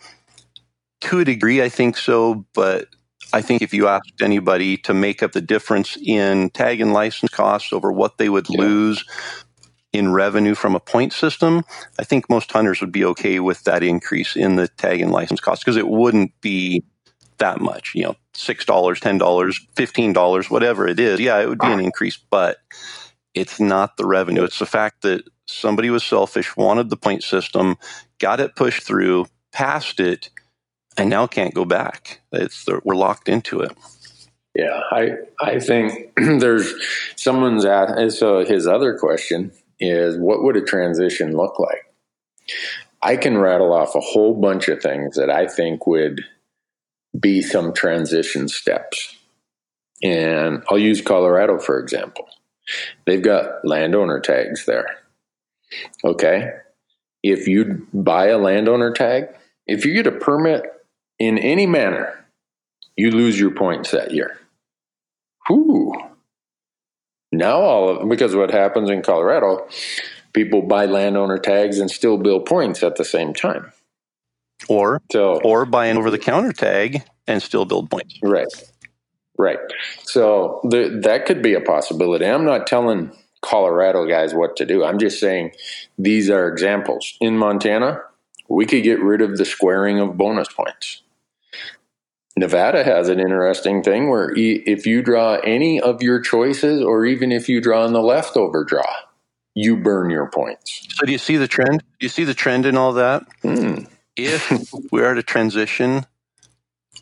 To 1.03 1.21
a 1.21 1.25
degree, 1.25 1.63
I 1.63 1.69
think 1.69 1.97
so, 1.97 2.47
but 2.55 2.89
I 3.33 3.43
think 3.43 3.63
if 3.63 3.75
you 3.75 3.87
asked 3.87 4.23
anybody 4.23 4.77
to 4.79 4.95
make 4.95 5.23
up 5.23 5.33
the 5.33 5.41
difference 5.41 5.97
in 6.03 6.51
tag 6.51 6.81
and 6.81 6.93
license 6.93 7.31
costs 7.31 7.73
over 7.73 7.93
what 7.93 8.19
they 8.19 8.29
would 8.29 8.47
yeah. 8.49 8.63
lose 8.63 9.05
in 9.93 10.13
revenue 10.13 10.55
from 10.55 10.75
a 10.75 10.81
point 10.81 11.13
system, 11.13 11.65
I 11.99 12.05
think 12.05 12.29
most 12.29 12.51
hunters 12.53 12.81
would 12.81 12.93
be 12.93 13.05
okay 13.05 13.41
with 13.41 13.65
that 13.65 13.83
increase 13.83 14.37
in 14.37 14.57
the 14.57 14.69
tag 14.69 15.01
and 15.01 15.13
license 15.13 15.41
costs 15.41 15.65
because 15.65 15.77
it 15.77 15.89
wouldn't 15.89 16.39
be 16.41 16.85
that 17.39 17.61
much, 17.61 17.95
you 17.95 18.03
know, 18.03 18.17
$6, 18.35 18.65
$10, 18.65 19.55
$15, 19.77 20.51
whatever 20.51 20.87
it 20.87 20.99
is. 21.01 21.21
Yeah, 21.21 21.39
it 21.41 21.49
would 21.49 21.59
be 21.59 21.73
an 21.73 21.81
increase, 21.81 22.17
but 22.17 22.59
it's 23.35 23.61
not 23.61 23.97
the 23.97 24.07
revenue. 24.07 24.45
It's 24.45 24.59
the 24.59 24.67
fact 24.67 25.03
that 25.03 25.25
somebody 25.47 25.91
was 25.91 26.05
selfish, 26.05 26.57
wanted 26.57 26.91
the 26.91 26.97
point 26.97 27.23
system, 27.23 27.77
got 28.19 28.41
it 28.41 28.57
pushed 28.57 28.83
through, 28.83 29.27
passed 29.53 30.01
it, 30.01 30.31
and 30.97 31.11
now 31.11 31.27
can't 31.27 31.55
go 31.55 31.65
back. 31.65 32.21
It's 32.33 32.67
we're 32.85 32.95
locked 32.95 33.29
into 33.29 33.61
it. 33.61 33.73
Yeah, 34.55 34.81
I 34.91 35.11
I 35.39 35.61
think 35.61 36.13
there's 36.17 36.73
someone's 37.17 37.67
at 37.67 38.11
so 38.13 38.45
his 38.45 38.67
other 38.67 38.97
question 38.97 39.53
is 39.79 40.17
what 40.17 40.43
would 40.43 40.57
a 40.57 40.63
transition 40.63 41.37
look 41.37 41.59
like? 41.59 41.93
I 43.03 43.17
can 43.17 43.39
rattle 43.39 43.73
off 43.73 43.95
a 43.95 44.01
whole 44.01 44.35
bunch 44.35 44.69
of 44.69 44.81
things 44.81 45.17
that 45.17 45.31
I 45.31 45.47
think 45.47 45.87
would 45.87 46.25
be 47.19 47.43
some 47.43 47.73
transition 47.73 48.49
steps. 48.49 49.17
And 50.03 50.63
I'll 50.69 50.79
use 50.79 51.01
Colorado 51.01 51.59
for 51.59 51.79
example. 51.79 52.27
They've 53.07 53.23
got 53.23 53.65
landowner 53.65 54.21
tags 54.21 54.67
there. 54.67 54.99
Okay. 56.05 56.51
If 57.23 57.49
you 57.49 57.87
buy 57.93 58.29
a 58.29 58.39
landowner 58.39 58.93
tag, 58.93 59.29
if 59.67 59.85
you 59.85 59.95
get 59.95 60.07
a 60.07 60.13
permit 60.13 60.63
in 61.19 61.39
any 61.39 61.67
manner, 61.67 62.25
you 62.97 63.11
lose 63.11 63.39
your 63.39 63.51
points 63.51 63.91
that 63.91 64.13
year. 64.13 64.39
Whew. 65.49 65.93
Now 67.37 67.61
all 67.61 67.89
of 67.89 67.99
them 67.99 68.09
because 68.09 68.35
what 68.35 68.51
happens 68.51 68.91
in 68.91 69.03
Colorado, 69.03 69.69
people 70.33 70.63
buy 70.63 70.87
landowner 70.87 71.39
tags 71.39 71.79
and 71.79 71.91
still 71.91 72.19
bill 72.19 72.41
points 72.41 72.83
at 72.83 72.97
the 72.97 73.05
same 73.05 73.35
time. 73.35 73.73
Or 74.69 75.03
so, 75.13 75.41
or 75.43 75.67
buy 75.67 75.87
an 75.87 75.99
over 75.99 76.11
the 76.11 76.19
counter 76.19 76.53
tag 76.53 77.03
and 77.27 77.43
still 77.43 77.65
build 77.65 77.91
points. 77.91 78.19
Right. 78.23 78.47
Right. 79.39 79.59
So 80.03 80.61
the, 80.65 81.01
that 81.03 81.27
could 81.27 81.43
be 81.43 81.55
a 81.55 81.61
possibility. 81.61 82.25
I'm 82.25 82.47
not 82.47 82.67
telling 82.67 83.13
Colorado 83.43 84.07
guys 84.07 84.35
what 84.35 84.57
to 84.57 84.65
do. 84.65 84.83
I'm 84.85 84.99
just 84.99 85.21
saying 85.21 85.53
these 85.99 86.31
are 86.31 86.49
examples. 86.49 87.17
In 87.21 87.37
Montana, 87.37 88.01
we 88.49 88.65
could 88.67 88.83
get 88.83 89.01
rid 89.01 89.21
of 89.21 89.37
the 89.37 89.45
squaring 89.45 90.01
of 90.01 90.17
bonus 90.17 90.49
points. 90.49 91.03
Nevada 92.39 92.85
has 92.85 93.09
an 93.09 93.19
interesting 93.19 93.83
thing 93.83 94.11
where 94.11 94.33
if 94.37 94.87
you 94.87 95.03
draw 95.03 95.37
any 95.37 95.81
of 95.81 96.03
your 96.03 96.21
choices, 96.21 96.83
or 96.83 97.07
even 97.07 97.33
if 97.33 97.49
you 97.49 97.61
draw 97.61 97.87
in 97.87 97.95
the 97.95 98.03
leftover 98.03 98.63
draw, 98.63 98.85
you 99.55 99.77
burn 99.77 100.11
your 100.11 100.31
points. 100.31 100.87
So, 100.91 101.07
do 101.07 101.13
you 101.13 101.19
see 101.19 101.39
the 101.39 101.49
trend? 101.49 101.81
Do 101.99 102.05
you 102.05 102.11
see 102.11 102.25
the 102.25 102.35
trend 102.35 102.67
in 102.67 102.77
all 102.77 102.93
that? 102.93 103.25
Hmm. 103.41 103.85
If 104.17 104.71
we 104.93 105.03
are 105.03 105.15
to 105.15 105.23
transition, 105.23 106.05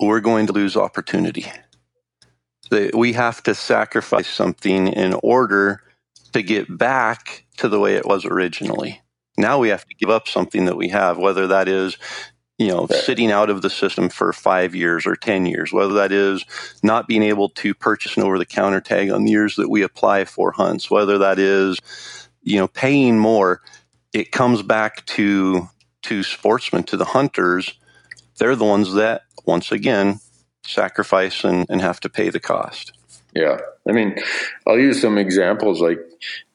we're 0.00 0.20
going 0.20 0.46
to 0.46 0.52
lose 0.52 0.76
opportunity. 0.76 1.46
We 2.92 3.12
have 3.12 3.42
to 3.44 3.54
sacrifice 3.54 4.28
something 4.28 4.88
in 4.88 5.14
order 5.22 5.82
to 6.32 6.42
get 6.42 6.78
back 6.78 7.44
to 7.58 7.68
the 7.68 7.78
way 7.78 7.94
it 7.94 8.06
was 8.06 8.24
originally. 8.24 9.02
Now 9.36 9.58
we 9.58 9.68
have 9.68 9.84
to 9.86 9.94
give 9.96 10.10
up 10.10 10.28
something 10.28 10.64
that 10.66 10.76
we 10.76 10.88
have, 10.88 11.18
whether 11.18 11.48
that 11.48 11.68
is 11.68 11.96
you 12.58 12.68
know, 12.68 12.86
sitting 12.86 13.32
out 13.32 13.50
of 13.50 13.62
the 13.62 13.70
system 13.70 14.08
for 14.08 14.32
five 14.32 14.74
years 14.74 15.06
or 15.06 15.16
10 15.16 15.46
years, 15.46 15.72
whether 15.72 15.94
that 15.94 16.12
is 16.12 16.44
not 16.82 17.08
being 17.08 17.22
able 17.22 17.48
to 17.48 17.74
purchase 17.74 18.16
an 18.16 18.22
over 18.22 18.38
the 18.38 18.46
counter 18.46 18.80
tag 18.80 19.10
on 19.10 19.24
the 19.24 19.32
years 19.32 19.56
that 19.56 19.68
we 19.68 19.82
apply 19.82 20.24
for 20.24 20.52
hunts, 20.52 20.90
whether 20.90 21.18
that 21.18 21.38
is, 21.38 21.78
you 22.42 22.58
know, 22.58 22.68
paying 22.68 23.18
more, 23.18 23.60
it 24.12 24.30
comes 24.30 24.62
back 24.62 25.04
to, 25.06 25.68
to 26.02 26.22
sportsmen, 26.22 26.84
to 26.84 26.96
the 26.96 27.04
hunters. 27.04 27.76
They're 28.38 28.56
the 28.56 28.64
ones 28.64 28.94
that, 28.94 29.22
once 29.44 29.72
again, 29.72 30.20
sacrifice 30.64 31.42
and, 31.42 31.66
and 31.68 31.80
have 31.80 31.98
to 32.00 32.08
pay 32.08 32.30
the 32.30 32.40
cost. 32.40 32.92
Yeah. 33.34 33.58
I 33.88 33.92
mean, 33.92 34.16
I'll 34.66 34.78
use 34.78 35.00
some 35.00 35.18
examples 35.18 35.80
like 35.80 35.98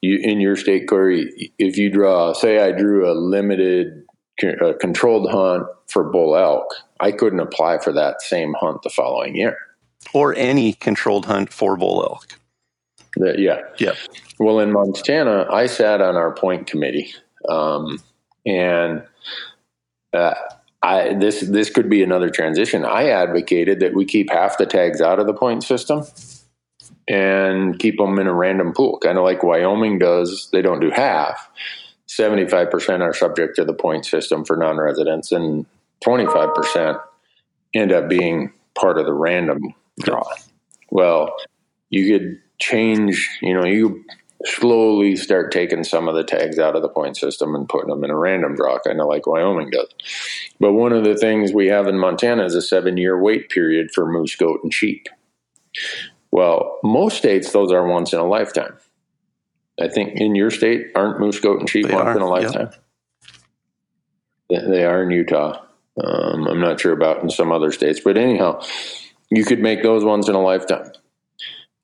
you, 0.01 0.17
in 0.21 0.39
your 0.39 0.55
state, 0.55 0.87
Corey, 0.87 1.51
if 1.59 1.77
you 1.77 1.89
draw, 1.91 2.31
say 2.33 2.59
I 2.59 2.71
drew 2.71 3.11
a 3.11 3.13
limited 3.13 4.05
a 4.43 4.73
controlled 4.73 5.29
hunt 5.31 5.67
for 5.87 6.03
bull 6.03 6.35
elk, 6.35 6.67
I 6.99 7.11
couldn't 7.11 7.39
apply 7.39 7.79
for 7.79 7.93
that 7.93 8.21
same 8.21 8.53
hunt 8.59 8.81
the 8.83 8.89
following 8.89 9.35
year. 9.35 9.57
Or 10.13 10.33
any 10.35 10.73
controlled 10.73 11.25
hunt 11.25 11.51
for 11.51 11.75
bull 11.77 12.03
elk. 12.03 12.39
The, 13.15 13.35
yeah. 13.37 13.61
Yeah. 13.79 13.93
Well, 14.39 14.59
in 14.59 14.71
Montana, 14.71 15.47
I 15.51 15.65
sat 15.65 16.01
on 16.01 16.15
our 16.15 16.33
point 16.33 16.67
committee, 16.67 17.11
um, 17.49 18.01
and 18.45 19.03
uh, 20.13 20.35
I 20.81 21.13
this 21.15 21.41
this 21.41 21.69
could 21.69 21.89
be 21.89 22.01
another 22.03 22.29
transition. 22.29 22.85
I 22.85 23.09
advocated 23.09 23.81
that 23.81 23.93
we 23.93 24.05
keep 24.05 24.29
half 24.31 24.57
the 24.57 24.65
tags 24.65 25.01
out 25.01 25.19
of 25.19 25.27
the 25.27 25.33
point 25.33 25.63
system 25.63 26.05
and 27.07 27.77
keep 27.79 27.97
them 27.97 28.17
in 28.19 28.27
a 28.27 28.33
random 28.33 28.71
pool, 28.71 28.99
kind 28.99 29.17
of 29.17 29.23
like 29.23 29.43
Wyoming 29.43 29.99
does. 29.99 30.47
They 30.53 30.61
don't 30.61 30.79
do 30.79 30.91
half, 30.91 31.49
75% 32.09 33.01
are 33.01 33.13
subject 33.13 33.55
to 33.57 33.65
the 33.65 33.73
point 33.73 34.05
system 34.05 34.43
for 34.43 34.57
non 34.57 34.77
residents, 34.77 35.31
and 35.31 35.65
25% 36.03 36.99
end 37.75 37.91
up 37.91 38.09
being 38.09 38.51
part 38.75 38.97
of 38.97 39.05
the 39.05 39.13
random 39.13 39.59
draw. 39.99 40.23
Well, 40.89 41.35
you 41.89 42.11
could 42.11 42.41
change, 42.59 43.37
you 43.41 43.53
know, 43.53 43.65
you 43.65 44.03
slowly 44.45 45.15
start 45.15 45.51
taking 45.51 45.83
some 45.83 46.07
of 46.07 46.15
the 46.15 46.23
tags 46.23 46.57
out 46.57 46.75
of 46.75 46.81
the 46.81 46.89
point 46.89 47.17
system 47.17 47.55
and 47.55 47.67
putting 47.67 47.89
them 47.89 48.03
in 48.03 48.09
a 48.09 48.17
random 48.17 48.55
draw, 48.55 48.79
kind 48.79 48.99
of 48.99 49.07
like 49.07 49.27
Wyoming 49.27 49.69
does. 49.69 49.89
But 50.59 50.73
one 50.73 50.93
of 50.93 51.03
the 51.03 51.15
things 51.15 51.53
we 51.53 51.67
have 51.67 51.87
in 51.87 51.99
Montana 51.99 52.45
is 52.45 52.55
a 52.55 52.61
seven 52.61 52.97
year 52.97 53.21
wait 53.21 53.49
period 53.49 53.91
for 53.93 54.09
moose, 54.09 54.35
goat, 54.35 54.61
and 54.63 54.73
sheep. 54.73 55.07
Well, 56.31 56.79
most 56.83 57.17
states, 57.17 57.51
those 57.51 57.71
are 57.71 57.87
once 57.87 58.13
in 58.13 58.19
a 58.19 58.27
lifetime. 58.27 58.77
I 59.79 59.87
think 59.87 60.19
in 60.19 60.35
your 60.35 60.51
state, 60.51 60.87
aren't 60.95 61.19
moose, 61.19 61.39
goat, 61.39 61.59
and 61.59 61.69
sheep 61.69 61.87
they 61.87 61.93
once 61.93 62.07
are, 62.07 62.15
in 62.15 62.21
a 62.21 62.27
lifetime? 62.27 62.69
Yep. 64.49 64.63
They 64.67 64.83
are 64.83 65.03
in 65.03 65.11
Utah. 65.11 65.61
Um, 66.03 66.47
I'm 66.47 66.59
not 66.59 66.79
sure 66.79 66.93
about 66.93 67.23
in 67.23 67.29
some 67.29 67.51
other 67.51 67.71
states, 67.71 68.01
but 68.03 68.17
anyhow, 68.17 68.61
you 69.29 69.45
could 69.45 69.59
make 69.59 69.83
those 69.83 70.03
ones 70.03 70.27
in 70.27 70.35
a 70.35 70.41
lifetime. 70.41 70.91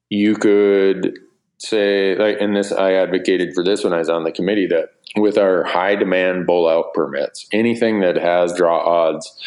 You 0.09 0.35
could 0.35 1.17
say, 1.57 2.15
like, 2.17 2.37
and 2.39 2.55
this 2.55 2.71
I 2.71 2.93
advocated 2.93 3.53
for 3.53 3.63
this 3.63 3.83
when 3.83 3.93
I 3.93 3.99
was 3.99 4.09
on 4.09 4.23
the 4.23 4.31
committee 4.31 4.67
that 4.67 4.89
with 5.15 5.37
our 5.37 5.63
high 5.63 5.95
demand 5.95 6.47
bull 6.47 6.69
elk 6.69 6.93
permits, 6.93 7.47
anything 7.51 8.01
that 8.01 8.15
has 8.15 8.53
draw 8.53 8.79
odds, 8.79 9.39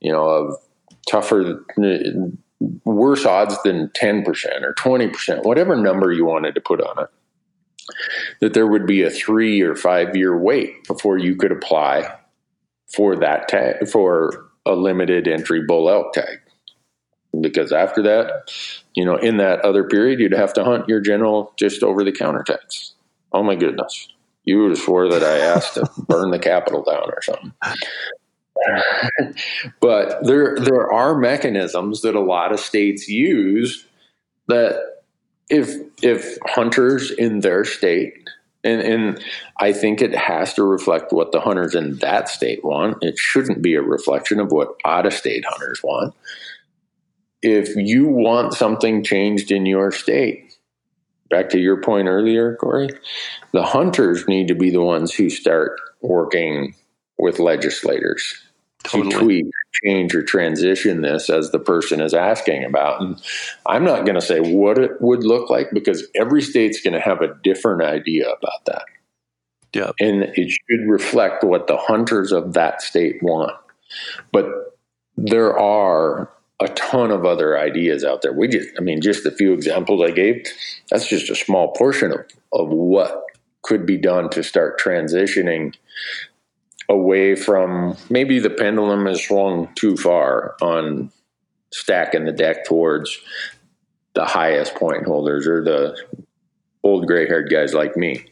you 0.00 0.12
know, 0.12 0.28
of 0.28 0.56
tougher, 1.08 1.64
worse 2.84 3.24
odds 3.24 3.60
than 3.62 3.88
10% 3.88 4.26
or 4.62 4.74
20%, 4.74 5.44
whatever 5.44 5.76
number 5.76 6.12
you 6.12 6.24
wanted 6.24 6.54
to 6.54 6.60
put 6.60 6.80
on 6.80 7.04
it 7.04 7.10
that 8.40 8.54
there 8.54 8.66
would 8.66 8.86
be 8.86 9.02
a 9.02 9.10
three 9.10 9.60
or 9.60 9.74
five 9.74 10.16
year 10.16 10.36
wait 10.36 10.86
before 10.86 11.18
you 11.18 11.36
could 11.36 11.52
apply 11.52 12.16
for 12.94 13.16
that 13.16 13.48
tag 13.48 13.88
for 13.88 14.50
a 14.66 14.72
limited 14.72 15.28
entry 15.28 15.62
bull 15.66 15.88
elk 15.88 16.12
tag. 16.12 16.38
Because 17.40 17.72
after 17.72 18.02
that, 18.02 18.50
you 18.94 19.04
know, 19.04 19.16
in 19.16 19.36
that 19.36 19.60
other 19.60 19.84
period, 19.84 20.18
you'd 20.18 20.32
have 20.32 20.52
to 20.54 20.64
hunt 20.64 20.88
your 20.88 21.00
general 21.00 21.52
just 21.56 21.82
over 21.82 22.02
the 22.02 22.12
counter 22.12 22.42
tags. 22.42 22.94
Oh 23.32 23.42
my 23.42 23.54
goodness. 23.54 24.08
You 24.44 24.62
would 24.62 24.70
have 24.70 24.78
swore 24.78 25.08
that 25.08 25.22
I 25.22 25.38
asked 25.38 25.74
to 25.74 25.88
burn 26.08 26.30
the 26.30 26.38
Capitol 26.38 26.82
down 26.82 27.08
or 27.08 27.22
something. 27.22 27.52
but 29.80 30.24
there 30.24 30.56
there 30.58 30.92
are 30.92 31.16
mechanisms 31.16 32.02
that 32.02 32.14
a 32.14 32.20
lot 32.20 32.52
of 32.52 32.60
states 32.60 33.08
use 33.08 33.86
that 34.48 34.99
if 35.50 35.74
if 36.02 36.38
hunters 36.46 37.10
in 37.10 37.40
their 37.40 37.64
state 37.64 38.28
and 38.62 38.80
and 38.80 39.24
I 39.58 39.72
think 39.72 40.00
it 40.00 40.14
has 40.14 40.54
to 40.54 40.62
reflect 40.62 41.12
what 41.12 41.32
the 41.32 41.40
hunters 41.40 41.74
in 41.74 41.96
that 41.98 42.28
state 42.28 42.64
want. 42.64 43.02
It 43.02 43.18
shouldn't 43.18 43.62
be 43.62 43.74
a 43.74 43.82
reflection 43.82 44.40
of 44.40 44.52
what 44.52 44.76
out 44.84 45.06
of 45.06 45.12
state 45.12 45.44
hunters 45.46 45.82
want. 45.82 46.14
If 47.42 47.74
you 47.76 48.06
want 48.06 48.52
something 48.52 49.02
changed 49.02 49.50
in 49.50 49.64
your 49.64 49.90
state, 49.92 50.54
back 51.30 51.48
to 51.50 51.58
your 51.58 51.80
point 51.80 52.08
earlier, 52.08 52.56
Corey, 52.56 52.90
the 53.52 53.62
hunters 53.62 54.28
need 54.28 54.48
to 54.48 54.54
be 54.54 54.70
the 54.70 54.82
ones 54.82 55.14
who 55.14 55.30
start 55.30 55.80
working 56.02 56.74
with 57.18 57.38
legislators 57.38 58.49
totally. 58.84 59.10
to 59.10 59.18
tweak, 59.18 59.46
change, 59.84 60.14
or 60.14 60.22
transition 60.22 61.02
this 61.02 61.30
as 61.30 61.50
the 61.50 61.58
person 61.58 62.00
is 62.00 62.14
asking 62.14 62.64
about. 62.64 63.00
And 63.00 63.20
I'm 63.66 63.84
not 63.84 64.04
going 64.04 64.14
to 64.14 64.20
say 64.20 64.40
what 64.40 64.78
it 64.78 65.00
would 65.00 65.24
look 65.24 65.50
like 65.50 65.70
because 65.72 66.06
every 66.14 66.42
state's 66.42 66.80
going 66.80 66.94
to 66.94 67.00
have 67.00 67.20
a 67.20 67.34
different 67.42 67.82
idea 67.82 68.28
about 68.28 68.64
that. 68.66 68.84
Yeah. 69.72 69.92
And 70.00 70.24
it 70.34 70.50
should 70.50 70.88
reflect 70.88 71.44
what 71.44 71.66
the 71.66 71.76
hunters 71.76 72.32
of 72.32 72.54
that 72.54 72.82
state 72.82 73.22
want. 73.22 73.52
But 74.32 74.46
there 75.16 75.58
are 75.58 76.30
a 76.60 76.68
ton 76.68 77.10
of 77.10 77.24
other 77.24 77.58
ideas 77.58 78.04
out 78.04 78.22
there. 78.22 78.32
We 78.32 78.48
just, 78.48 78.68
I 78.78 78.82
mean, 78.82 79.00
just 79.00 79.24
a 79.26 79.30
few 79.30 79.52
examples 79.52 80.02
I 80.02 80.12
gave, 80.12 80.46
that's 80.90 81.06
just 81.08 81.30
a 81.30 81.36
small 81.36 81.72
portion 81.72 82.12
of, 82.12 82.20
of 82.52 82.68
what 82.68 83.24
could 83.62 83.86
be 83.86 83.96
done 83.96 84.28
to 84.30 84.42
start 84.42 84.80
transitioning 84.80 85.74
away 86.90 87.36
from 87.36 87.96
maybe 88.10 88.40
the 88.40 88.50
pendulum 88.50 89.06
has 89.06 89.24
swung 89.24 89.72
too 89.76 89.96
far 89.96 90.56
on 90.60 91.10
stacking 91.72 92.24
the 92.24 92.32
deck 92.32 92.64
towards 92.66 93.16
the 94.14 94.24
highest 94.24 94.74
point 94.74 95.06
holders 95.06 95.46
or 95.46 95.62
the 95.62 95.96
old 96.82 97.06
gray 97.06 97.28
haired 97.28 97.48
guys 97.48 97.72
like 97.72 97.96
me. 97.96 98.26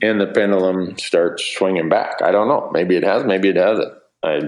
And 0.00 0.20
the 0.20 0.28
pendulum 0.28 0.96
starts 0.96 1.44
swinging 1.44 1.88
back. 1.88 2.22
I 2.22 2.30
don't 2.30 2.48
know. 2.48 2.70
Maybe 2.72 2.96
it 2.96 3.02
has, 3.02 3.24
maybe 3.24 3.48
it 3.48 3.56
hasn't. 3.56 3.92
I 4.22 4.40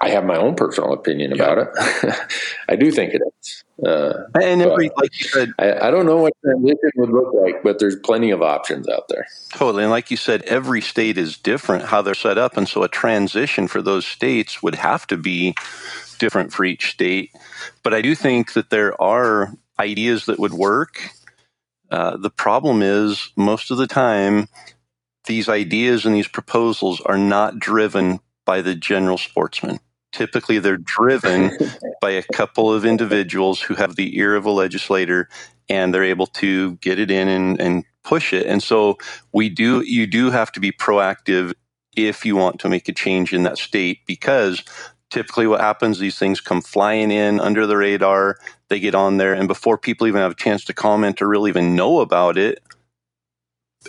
I 0.00 0.10
have 0.10 0.24
my 0.24 0.36
own 0.36 0.54
personal 0.54 0.92
opinion 0.92 1.32
about 1.32 1.58
yeah. 1.58 2.00
it. 2.02 2.14
I 2.68 2.76
do 2.76 2.90
think 2.90 3.14
it 3.14 3.22
is. 3.26 3.31
Uh, 3.84 4.24
and 4.40 4.62
every, 4.62 4.90
like 4.96 5.18
you 5.18 5.26
said, 5.26 5.52
I, 5.58 5.88
I, 5.88 5.90
don't 5.90 6.06
know 6.06 6.18
what 6.18 6.34
transition 6.44 6.90
would 6.96 7.10
look 7.10 7.34
like, 7.34 7.64
but 7.64 7.80
there's 7.80 7.96
plenty 7.96 8.30
of 8.30 8.40
options 8.40 8.88
out 8.88 9.08
there. 9.08 9.26
Totally. 9.50 9.82
And 9.82 9.90
like 9.90 10.10
you 10.10 10.16
said, 10.16 10.42
every 10.42 10.80
state 10.80 11.18
is 11.18 11.36
different 11.36 11.86
how 11.86 12.00
they're 12.00 12.14
set 12.14 12.38
up. 12.38 12.56
And 12.56 12.68
so 12.68 12.84
a 12.84 12.88
transition 12.88 13.66
for 13.66 13.82
those 13.82 14.06
states 14.06 14.62
would 14.62 14.76
have 14.76 15.06
to 15.08 15.16
be 15.16 15.56
different 16.18 16.52
for 16.52 16.64
each 16.64 16.92
state. 16.92 17.32
But 17.82 17.92
I 17.92 18.02
do 18.02 18.14
think 18.14 18.52
that 18.52 18.70
there 18.70 19.00
are 19.02 19.52
ideas 19.80 20.26
that 20.26 20.38
would 20.38 20.52
work. 20.52 21.10
Uh, 21.90 22.16
the 22.16 22.30
problem 22.30 22.82
is, 22.82 23.32
most 23.36 23.72
of 23.72 23.78
the 23.78 23.88
time, 23.88 24.48
these 25.26 25.48
ideas 25.48 26.06
and 26.06 26.14
these 26.14 26.28
proposals 26.28 27.00
are 27.00 27.18
not 27.18 27.58
driven 27.58 28.20
by 28.44 28.62
the 28.62 28.76
general 28.76 29.18
sportsman. 29.18 29.80
Typically, 30.12 30.58
they're 30.58 30.76
driven 30.76 31.50
by 32.00 32.10
a 32.10 32.22
couple 32.22 32.72
of 32.72 32.84
individuals 32.84 33.60
who 33.60 33.74
have 33.74 33.96
the 33.96 34.18
ear 34.18 34.36
of 34.36 34.46
a 34.46 34.50
legislator 34.50 35.28
and 35.68 35.94
they're 35.94 36.04
able 36.04 36.26
to 36.26 36.76
get 36.76 36.98
it 36.98 37.10
in 37.10 37.28
and, 37.28 37.60
and 37.60 37.84
push 38.04 38.32
it. 38.32 38.46
And 38.46 38.62
so 38.62 38.98
we 39.32 39.48
do, 39.48 39.80
you 39.80 40.06
do 40.06 40.30
have 40.30 40.52
to 40.52 40.60
be 40.60 40.72
proactive 40.72 41.54
if 41.96 42.24
you 42.24 42.36
want 42.36 42.60
to 42.60 42.68
make 42.68 42.88
a 42.88 42.92
change 42.92 43.32
in 43.32 43.42
that 43.44 43.58
state 43.58 44.00
because 44.06 44.62
typically 45.10 45.46
what 45.46 45.60
happens 45.60 45.98
these 45.98 46.18
things 46.18 46.40
come 46.40 46.62
flying 46.62 47.10
in 47.10 47.38
under 47.38 47.66
the 47.66 47.76
radar 47.76 48.38
they 48.68 48.80
get 48.80 48.94
on 48.94 49.18
there 49.18 49.34
and 49.34 49.46
before 49.46 49.76
people 49.76 50.06
even 50.06 50.20
have 50.20 50.32
a 50.32 50.36
chance 50.36 50.64
to 50.64 50.72
comment 50.72 51.20
or 51.20 51.28
really 51.28 51.50
even 51.50 51.76
know 51.76 52.00
about 52.00 52.38
it 52.38 52.62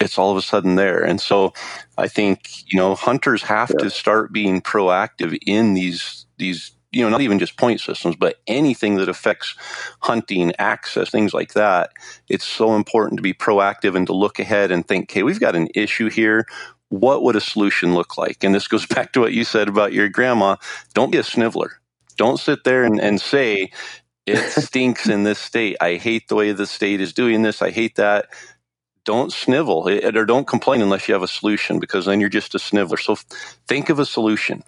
it's 0.01 0.17
all 0.17 0.31
of 0.31 0.37
a 0.37 0.41
sudden 0.41 0.75
there. 0.75 1.03
And 1.03 1.19
so 1.19 1.53
I 1.97 2.07
think, 2.07 2.71
you 2.71 2.77
know, 2.77 2.95
hunters 2.95 3.43
have 3.43 3.71
yeah. 3.71 3.85
to 3.85 3.89
start 3.89 4.33
being 4.33 4.61
proactive 4.61 5.37
in 5.45 5.73
these, 5.73 6.25
these, 6.37 6.71
you 6.91 7.03
know, 7.03 7.09
not 7.09 7.21
even 7.21 7.39
just 7.39 7.57
point 7.57 7.79
systems, 7.79 8.15
but 8.15 8.37
anything 8.47 8.95
that 8.95 9.09
affects 9.09 9.55
hunting, 9.99 10.53
access, 10.59 11.09
things 11.09 11.33
like 11.33 11.53
that. 11.53 11.91
It's 12.27 12.45
so 12.45 12.75
important 12.75 13.17
to 13.17 13.23
be 13.23 13.33
proactive 13.33 13.95
and 13.95 14.07
to 14.07 14.13
look 14.13 14.39
ahead 14.39 14.71
and 14.71 14.87
think, 14.87 15.11
okay, 15.11 15.23
we've 15.23 15.39
got 15.39 15.55
an 15.55 15.69
issue 15.75 16.09
here. 16.09 16.45
What 16.89 17.23
would 17.23 17.35
a 17.35 17.41
solution 17.41 17.95
look 17.95 18.17
like? 18.17 18.43
And 18.43 18.53
this 18.53 18.67
goes 18.67 18.85
back 18.87 19.13
to 19.13 19.19
what 19.19 19.33
you 19.33 19.43
said 19.43 19.67
about 19.67 19.93
your 19.93 20.09
grandma. 20.09 20.57
Don't 20.93 21.11
be 21.11 21.17
a 21.17 21.23
sniveler. 21.23 21.79
Don't 22.15 22.39
sit 22.39 22.63
there 22.63 22.83
and, 22.83 22.99
and 22.99 23.19
say, 23.19 23.71
it 24.25 24.37
stinks 24.51 25.09
in 25.09 25.23
this 25.23 25.39
state. 25.39 25.75
I 25.81 25.95
hate 25.95 26.27
the 26.27 26.35
way 26.35 26.51
the 26.51 26.67
state 26.67 27.01
is 27.01 27.11
doing 27.11 27.41
this. 27.41 27.61
I 27.61 27.71
hate 27.71 27.95
that 27.95 28.27
don't 29.05 29.31
snivel 29.33 29.87
or 29.89 30.25
don't 30.25 30.47
complain 30.47 30.81
unless 30.81 31.07
you 31.07 31.13
have 31.13 31.23
a 31.23 31.27
solution 31.27 31.79
because 31.79 32.05
then 32.05 32.19
you're 32.19 32.29
just 32.29 32.55
a 32.55 32.59
sniveler. 32.59 32.97
So 32.97 33.17
think 33.67 33.89
of 33.89 33.99
a 33.99 34.05
solution. 34.05 34.63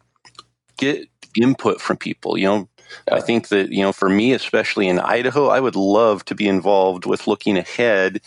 Get 0.78 1.08
input 1.38 1.80
from 1.80 1.98
people. 1.98 2.38
You 2.38 2.46
know, 2.46 2.70
I 3.12 3.22
think 3.22 3.50
that, 3.50 3.72
you 3.72 3.82
know, 3.82 3.94
for 3.94 4.10
me, 4.10 4.34
especially 4.34 4.88
in 4.88 5.00
Idaho, 5.00 5.48
I 5.48 5.60
would 5.60 5.76
love 5.76 6.26
to 6.26 6.36
be 6.36 6.48
involved 6.48 7.06
with 7.06 7.28
looking 7.28 7.58
ahead 7.58 8.22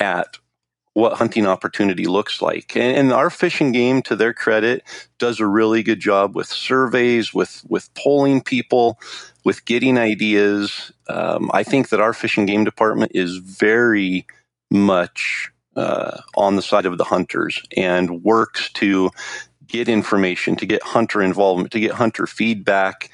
at 0.00 0.38
what 0.94 1.14
hunting 1.14 1.46
opportunity 1.46 2.06
looks 2.06 2.42
like. 2.42 2.76
And, 2.76 2.96
and, 2.96 3.12
our 3.12 3.30
Fish 3.30 3.60
and 3.60 3.72
Game, 3.72 4.02
to 4.02 4.16
their 4.16 4.34
credit, 4.34 4.82
does 5.18 5.38
a 5.38 5.46
really 5.46 5.82
good 5.84 6.00
job 6.00 6.34
with 6.34 6.48
surveys, 6.48 7.32
with 7.32 7.62
with 7.68 7.92
polling 7.94 8.40
people, 8.40 8.98
with 9.44 9.64
getting 9.64 9.96
ideas. 9.96 10.90
Um, 11.08 11.52
I 11.54 11.62
think 11.62 11.90
that 11.90 12.00
our 12.00 12.12
Fish 12.12 12.36
and 12.36 12.48
Game 12.48 12.64
department 12.64 13.12
is 13.14 13.36
very 13.36 14.26
much 14.70 15.50
uh, 15.76 16.20
on 16.36 16.56
the 16.56 16.62
side 16.62 16.86
of 16.86 16.98
the 16.98 17.04
hunters 17.04 17.62
and 17.76 18.22
works 18.22 18.70
to 18.74 19.10
get 19.66 19.88
information, 19.88 20.56
to 20.56 20.66
get 20.66 20.82
hunter 20.82 21.22
involvement, 21.22 21.70
to 21.72 21.80
get 21.80 21.92
hunter 21.92 22.26
feedback 22.26 23.10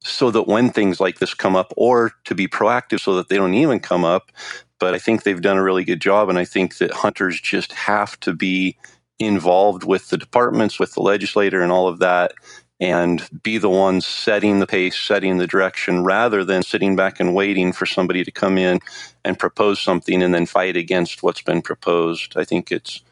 so 0.00 0.30
that 0.30 0.46
when 0.46 0.70
things 0.70 1.00
like 1.00 1.18
this 1.18 1.34
come 1.34 1.56
up, 1.56 1.72
or 1.76 2.12
to 2.24 2.34
be 2.34 2.46
proactive 2.46 3.00
so 3.00 3.14
that 3.16 3.28
they 3.28 3.36
don't 3.36 3.54
even 3.54 3.80
come 3.80 4.04
up. 4.04 4.30
But 4.78 4.94
I 4.94 4.98
think 4.98 5.22
they've 5.22 5.40
done 5.40 5.56
a 5.56 5.62
really 5.62 5.84
good 5.84 6.00
job. 6.00 6.28
And 6.28 6.38
I 6.38 6.44
think 6.44 6.76
that 6.76 6.92
hunters 6.92 7.40
just 7.40 7.72
have 7.72 8.20
to 8.20 8.34
be 8.34 8.76
involved 9.18 9.84
with 9.84 10.10
the 10.10 10.18
departments, 10.18 10.78
with 10.78 10.92
the 10.94 11.00
legislator, 11.00 11.62
and 11.62 11.72
all 11.72 11.88
of 11.88 12.00
that 12.00 12.34
and 12.80 13.28
be 13.42 13.58
the 13.58 13.70
ones 13.70 14.04
setting 14.04 14.58
the 14.58 14.66
pace, 14.66 14.98
setting 14.98 15.38
the 15.38 15.46
direction, 15.46 16.04
rather 16.04 16.44
than 16.44 16.62
sitting 16.62 16.96
back 16.96 17.20
and 17.20 17.34
waiting 17.34 17.72
for 17.72 17.86
somebody 17.86 18.24
to 18.24 18.30
come 18.30 18.58
in 18.58 18.80
and 19.24 19.38
propose 19.38 19.80
something 19.80 20.22
and 20.22 20.34
then 20.34 20.46
fight 20.46 20.76
against 20.76 21.22
what's 21.22 21.42
been 21.42 21.62
proposed. 21.62 22.36
I 22.36 22.44
think 22.44 22.72
it's 22.72 23.02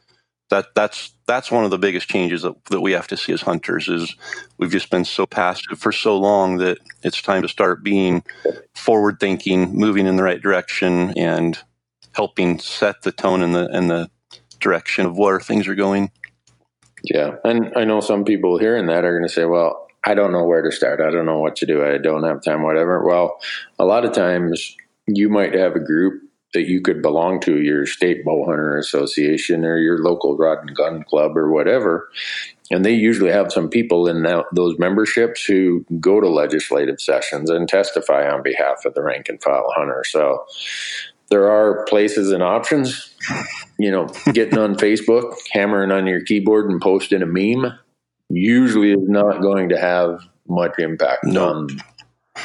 that 0.51 0.75
that's 0.75 1.13
that's 1.27 1.51
one 1.51 1.65
of 1.65 1.71
the 1.71 1.79
biggest 1.79 2.09
changes 2.09 2.43
that, 2.43 2.63
that 2.67 2.81
we 2.83 2.93
have 2.93 3.07
to 3.09 3.17
see 3.17 3.33
as 3.33 3.41
hunters 3.41 3.89
is 3.89 4.15
we've 4.59 4.71
just 4.71 4.91
been 4.91 5.05
so 5.05 5.25
passive 5.25 5.79
for 5.79 5.93
so 5.93 6.19
long 6.19 6.59
that 6.59 6.79
it's 7.03 7.23
time 7.23 7.41
to 7.41 7.49
start 7.49 7.83
being 7.83 8.23
forward 8.75 9.19
thinking, 9.19 9.73
moving 9.75 10.07
in 10.07 10.17
the 10.17 10.23
right 10.23 10.43
direction 10.43 11.17
and 11.17 11.59
helping 12.13 12.59
set 12.59 13.03
the 13.03 13.13
tone 13.13 13.43
and 13.43 13.55
the 13.55 13.67
and 13.71 13.91
the 13.91 14.11
direction 14.61 15.07
of 15.07 15.17
where 15.17 15.41
things 15.41 15.67
are 15.67 15.75
going. 15.75 16.11
Yeah. 17.05 17.37
And 17.45 17.73
I 17.77 17.85
know 17.85 18.01
some 18.01 18.25
people 18.25 18.59
hearing 18.59 18.87
that 18.87 19.05
are 19.05 19.13
going 19.13 19.29
to 19.29 19.33
say, 19.33 19.45
well, 19.45 19.87
I 20.05 20.15
don't 20.15 20.33
know 20.33 20.45
where 20.45 20.63
to 20.63 20.73
start. 20.73 21.01
I 21.01 21.11
don't 21.11 21.27
know 21.27 21.39
what 21.39 21.57
to 21.57 21.67
do. 21.67 21.85
I 21.85 21.99
don't 21.99 22.25
have 22.25 22.43
time, 22.43 22.63
whatever. 22.63 23.05
Well, 23.05 23.39
a 23.79 23.85
lot 23.85 24.05
of 24.05 24.13
times 24.13 24.77
you 25.07 25.29
might 25.29 25.55
have 25.55 25.75
a 25.75 25.81
group 25.81 26.23
that 26.55 26.69
you 26.69 26.81
could 26.81 27.01
belong 27.01 27.41
to, 27.41 27.61
your 27.61 27.87
state 27.87 28.25
bow 28.25 28.45
hunter 28.45 28.77
association 28.77 29.65
or 29.65 29.79
your 29.79 29.99
local 29.99 30.37
rod 30.37 30.59
and 30.61 30.77
gun 30.77 31.03
club 31.03 31.37
or 31.37 31.51
whatever. 31.51 32.11
And 32.71 32.85
they 32.85 32.93
usually 32.93 33.31
have 33.31 33.53
some 33.53 33.69
people 33.69 34.07
in 34.07 34.23
that, 34.23 34.45
those 34.53 34.79
memberships 34.79 35.45
who 35.45 35.85
go 36.01 36.21
to 36.21 36.29
legislative 36.29 37.01
sessions 37.01 37.51
and 37.51 37.69
testify 37.69 38.29
on 38.31 38.43
behalf 38.43 38.85
of 38.85 38.95
the 38.95 39.03
rank 39.03 39.29
and 39.29 39.43
file 39.43 39.73
hunter. 39.77 40.03
So 40.07 40.45
there 41.33 41.51
are 41.51 41.87
places 41.87 42.31
and 42.31 42.43
options. 42.43 43.15
You 43.79 43.91
know, 43.91 44.07
getting 44.35 44.59
on 44.59 44.77
Facebook, 44.77 45.35
hammering 45.51 45.91
on 45.91 46.07
your 46.07 46.23
keyboard 46.23 46.71
and 46.71 46.81
posting 46.81 47.23
a 47.23 47.27
meme 47.27 47.73
usually 48.29 48.93
is 48.93 49.09
not 49.09 49.41
going 49.41 49.71
to 49.71 49.79
have 49.79 50.21
much 50.47 50.79
impact 50.79 51.25
no. 51.25 51.49
on 51.49 51.69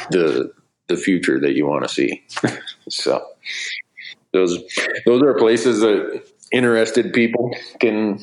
the 0.10 0.54
the 0.88 0.96
future 0.96 1.38
that 1.42 1.54
you 1.54 1.68
want 1.68 1.84
to 1.84 1.90
see. 1.90 2.24
so 2.90 3.26
those 4.32 4.58
those 5.06 5.22
are 5.22 5.34
places 5.34 5.82
that 5.82 6.24
interested 6.54 7.12
people 7.12 7.54
can 7.82 8.22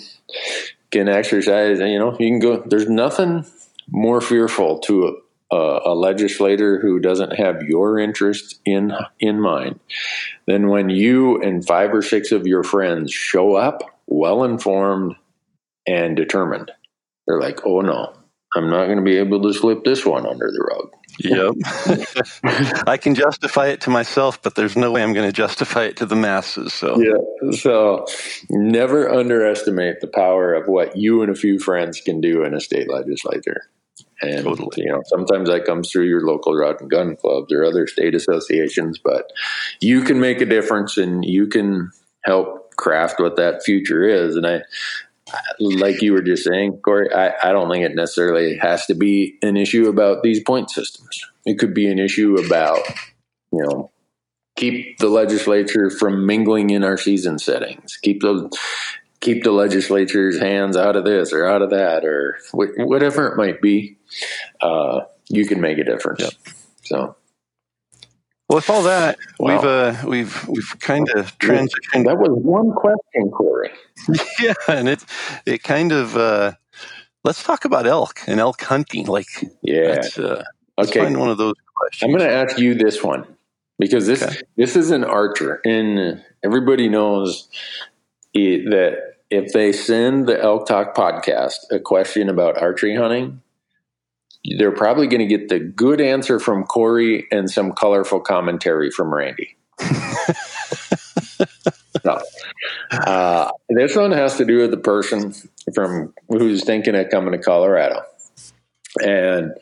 can 0.90 1.10
exercise. 1.10 1.78
You 1.78 1.98
know, 1.98 2.12
you 2.18 2.30
can 2.30 2.38
go. 2.38 2.62
There's 2.64 2.88
nothing 2.88 3.44
more 3.88 4.22
fearful 4.22 4.78
to 4.80 5.20
a, 5.54 5.92
a 5.92 5.94
legislator 5.94 6.80
who 6.80 6.98
doesn't 6.98 7.36
have 7.36 7.62
your 7.62 7.98
interest 7.98 8.60
in 8.64 8.92
in 9.20 9.40
mind 9.40 9.78
then 10.46 10.68
when 10.68 10.88
you 10.90 11.40
and 11.42 11.66
five 11.66 11.92
or 11.94 12.02
six 12.02 12.32
of 12.32 12.46
your 12.46 12.62
friends 12.62 13.12
show 13.12 13.54
up 13.54 13.82
well 14.06 14.44
informed 14.44 15.16
and 15.86 16.16
determined. 16.16 16.70
They're 17.26 17.40
like, 17.40 17.60
oh 17.64 17.80
no, 17.80 18.14
I'm 18.54 18.70
not 18.70 18.86
going 18.86 18.98
to 18.98 19.04
be 19.04 19.16
able 19.16 19.42
to 19.42 19.52
slip 19.52 19.84
this 19.84 20.04
one 20.04 20.26
under 20.26 20.50
the 20.50 20.62
rug. 20.62 20.90
Yep. 21.20 22.82
I 22.88 22.96
can 22.96 23.14
justify 23.14 23.68
it 23.68 23.82
to 23.82 23.90
myself, 23.90 24.42
but 24.42 24.56
there's 24.56 24.76
no 24.76 24.90
way 24.90 25.02
I'm 25.02 25.12
going 25.12 25.28
to 25.28 25.32
justify 25.32 25.84
it 25.84 25.96
to 25.98 26.06
the 26.06 26.16
masses. 26.16 26.74
So, 26.74 27.00
yeah. 27.00 27.52
So, 27.52 28.04
never 28.50 29.08
underestimate 29.08 30.00
the 30.00 30.08
power 30.08 30.54
of 30.54 30.66
what 30.66 30.96
you 30.96 31.22
and 31.22 31.30
a 31.30 31.36
few 31.36 31.60
friends 31.60 32.00
can 32.00 32.20
do 32.20 32.42
in 32.42 32.52
a 32.52 32.60
state 32.60 32.90
legislature. 32.90 33.68
And, 34.30 34.44
totally. 34.44 34.70
you 34.76 34.90
know, 34.90 35.02
sometimes 35.06 35.48
that 35.48 35.64
comes 35.64 35.90
through 35.90 36.06
your 36.06 36.22
local 36.26 36.54
rod 36.54 36.80
and 36.80 36.90
gun 36.90 37.16
clubs 37.16 37.52
or 37.52 37.64
other 37.64 37.86
state 37.86 38.14
associations, 38.14 38.98
but 38.98 39.30
you 39.80 40.02
can 40.02 40.20
make 40.20 40.40
a 40.40 40.46
difference 40.46 40.96
and 40.96 41.24
you 41.24 41.46
can 41.46 41.90
help 42.24 42.74
craft 42.76 43.20
what 43.20 43.36
that 43.36 43.62
future 43.62 44.04
is. 44.04 44.36
And 44.36 44.46
I, 44.46 44.62
like 45.58 46.02
you 46.02 46.12
were 46.12 46.22
just 46.22 46.44
saying, 46.44 46.80
Corey, 46.84 47.12
I, 47.12 47.32
I 47.42 47.52
don't 47.52 47.70
think 47.70 47.84
it 47.84 47.94
necessarily 47.94 48.56
has 48.58 48.86
to 48.86 48.94
be 48.94 49.38
an 49.42 49.56
issue 49.56 49.88
about 49.88 50.22
these 50.22 50.42
point 50.42 50.70
systems. 50.70 51.24
It 51.46 51.58
could 51.58 51.74
be 51.74 51.88
an 51.88 51.98
issue 51.98 52.36
about, 52.36 52.80
you 53.52 53.62
know, 53.62 53.90
keep 54.56 54.98
the 54.98 55.08
legislature 55.08 55.90
from 55.90 56.26
mingling 56.26 56.70
in 56.70 56.84
our 56.84 56.96
season 56.96 57.38
settings. 57.38 57.96
Keep 57.96 58.22
the 58.22 58.50
keep 59.20 59.42
the 59.44 59.52
legislature's 59.52 60.38
hands 60.38 60.76
out 60.76 60.96
of 60.96 61.04
this 61.04 61.32
or 61.32 61.46
out 61.46 61.62
of 61.62 61.70
that 61.70 62.04
or 62.04 62.38
wh- 62.52 62.78
whatever 62.78 63.28
it 63.28 63.36
might 63.36 63.60
be. 63.60 63.96
Uh, 64.60 65.00
you 65.28 65.46
can 65.46 65.60
make 65.60 65.78
a 65.78 65.84
difference. 65.84 66.30
So 66.82 67.16
well, 68.48 68.56
with 68.56 68.68
all 68.68 68.82
that, 68.82 69.18
wow. 69.38 69.54
we've 69.54 69.64
uh, 69.64 70.08
we've 70.08 70.48
we've 70.48 70.78
kind 70.80 71.08
of 71.10 71.36
transitioned. 71.38 72.04
That 72.04 72.18
was 72.18 72.30
one 72.30 72.72
question, 72.72 73.30
Corey. 73.30 73.70
yeah, 74.40 74.52
and 74.68 74.88
it 74.88 75.02
it 75.46 75.62
kind 75.62 75.92
of 75.92 76.14
uh, 76.16 76.52
let's 77.24 77.42
talk 77.42 77.64
about 77.64 77.86
elk 77.86 78.20
and 78.26 78.38
elk 78.38 78.60
hunting. 78.60 79.06
Like, 79.06 79.26
yeah, 79.62 80.02
uh, 80.18 80.42
okay, 80.78 81.14
one 81.16 81.30
of 81.30 81.38
those 81.38 81.54
questions. 81.74 82.02
I'm 82.12 82.18
going 82.18 82.28
to 82.28 82.34
ask 82.34 82.58
you 82.58 82.74
this 82.74 83.02
one 83.02 83.26
because 83.78 84.06
this 84.06 84.22
okay. 84.22 84.36
this 84.56 84.76
is 84.76 84.90
an 84.90 85.04
archer, 85.04 85.62
and 85.64 86.22
everybody 86.44 86.90
knows 86.90 87.48
that 88.34 89.14
if 89.30 89.52
they 89.52 89.72
send 89.72 90.26
the 90.26 90.40
Elk 90.40 90.66
Talk 90.66 90.94
podcast 90.94 91.56
a 91.70 91.78
question 91.78 92.28
about 92.28 92.60
archery 92.60 92.96
hunting, 92.96 93.40
they're 94.58 94.72
probably 94.72 95.06
going 95.06 95.20
to 95.20 95.26
get 95.26 95.48
the 95.48 95.58
good 95.58 96.00
answer 96.00 96.38
from 96.38 96.64
Corey 96.64 97.26
and 97.30 97.50
some 97.50 97.72
colorful 97.72 98.20
commentary 98.20 98.90
from 98.90 99.14
Randy. 99.14 99.56
no. 102.04 102.20
Uh, 102.90 103.50
this 103.70 103.96
one 103.96 104.12
has 104.12 104.36
to 104.36 104.44
do 104.44 104.58
with 104.58 104.70
the 104.70 104.76
person 104.76 105.34
from 105.74 106.12
who's 106.28 106.64
thinking 106.64 106.94
of 106.94 107.08
coming 107.10 107.32
to 107.32 107.38
Colorado, 107.38 108.02
and 109.02 109.52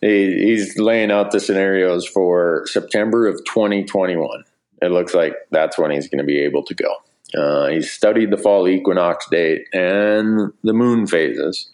he, 0.00 0.44
he's 0.44 0.78
laying 0.78 1.10
out 1.10 1.30
the 1.30 1.40
scenarios 1.40 2.06
for 2.06 2.64
September 2.66 3.26
of 3.26 3.36
2021. 3.44 4.44
It 4.82 4.90
looks 4.90 5.14
like 5.14 5.34
that's 5.50 5.78
when 5.78 5.92
he's 5.92 6.08
going 6.08 6.18
to 6.18 6.24
be 6.24 6.40
able 6.40 6.64
to 6.64 6.74
go. 6.74 6.96
Uh, 7.36 7.68
he's 7.68 7.90
studied 7.90 8.30
the 8.30 8.36
fall 8.36 8.68
equinox 8.68 9.26
date 9.28 9.66
and 9.72 10.52
the 10.62 10.72
moon 10.72 11.06
phases. 11.06 11.68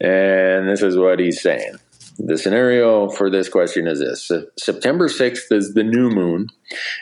And 0.00 0.68
this 0.68 0.82
is 0.82 0.96
what 0.96 1.18
he's 1.18 1.40
saying. 1.40 1.76
The 2.18 2.36
scenario 2.36 3.08
for 3.10 3.30
this 3.30 3.48
question 3.48 3.86
is 3.86 4.00
this 4.00 4.30
September 4.58 5.08
6th 5.08 5.52
is 5.52 5.74
the 5.74 5.84
new 5.84 6.10
moon, 6.10 6.48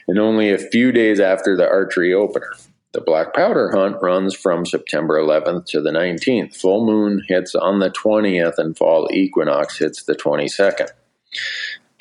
and 0.06 0.18
only 0.18 0.52
a 0.52 0.58
few 0.58 0.92
days 0.92 1.20
after 1.20 1.56
the 1.56 1.66
archery 1.66 2.12
opener. 2.12 2.52
The 2.92 3.00
black 3.00 3.32
powder 3.34 3.70
hunt 3.72 3.96
runs 4.02 4.34
from 4.34 4.66
September 4.66 5.18
11th 5.18 5.66
to 5.66 5.80
the 5.80 5.90
19th. 5.90 6.54
Full 6.56 6.84
moon 6.84 7.22
hits 7.28 7.54
on 7.54 7.78
the 7.78 7.90
20th, 7.90 8.58
and 8.58 8.76
fall 8.76 9.08
equinox 9.10 9.78
hits 9.78 10.02
the 10.02 10.14
22nd. 10.14 10.88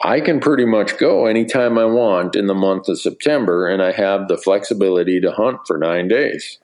I 0.04 0.20
can 0.20 0.40
pretty 0.40 0.66
much 0.66 0.98
go 0.98 1.26
anytime 1.26 1.78
I 1.78 1.86
want 1.86 2.36
in 2.36 2.48
the 2.48 2.54
month 2.54 2.90
of 2.90 3.00
September, 3.00 3.68
and 3.68 3.82
I 3.82 3.92
have 3.92 4.28
the 4.28 4.38
flexibility 4.38 5.22
to 5.22 5.32
hunt 5.32 5.60
for 5.66 5.78
nine 5.78 6.08
days. 6.08 6.60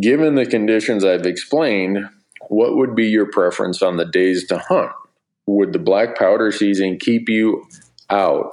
Given 0.00 0.36
the 0.36 0.46
conditions 0.46 1.04
I've 1.04 1.26
explained, 1.26 2.08
what 2.48 2.76
would 2.76 2.94
be 2.94 3.08
your 3.08 3.26
preference 3.26 3.82
on 3.82 3.96
the 3.96 4.04
days 4.04 4.46
to 4.48 4.58
hunt? 4.58 4.92
Would 5.46 5.72
the 5.72 5.78
black 5.80 6.16
powder 6.16 6.52
season 6.52 6.98
keep 6.98 7.28
you 7.28 7.66
out 8.08 8.52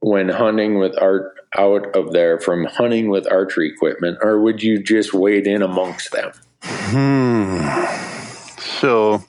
when 0.00 0.28
hunting 0.28 0.78
with 0.78 0.96
art 1.00 1.34
out 1.56 1.94
of 1.96 2.12
there 2.12 2.38
from 2.38 2.64
hunting 2.64 3.10
with 3.10 3.30
archery 3.30 3.68
equipment, 3.68 4.18
or 4.22 4.40
would 4.40 4.62
you 4.62 4.82
just 4.82 5.12
wade 5.12 5.46
in 5.46 5.62
amongst 5.62 6.12
them? 6.12 6.32
Hmm. 6.62 7.84
So, 8.58 9.24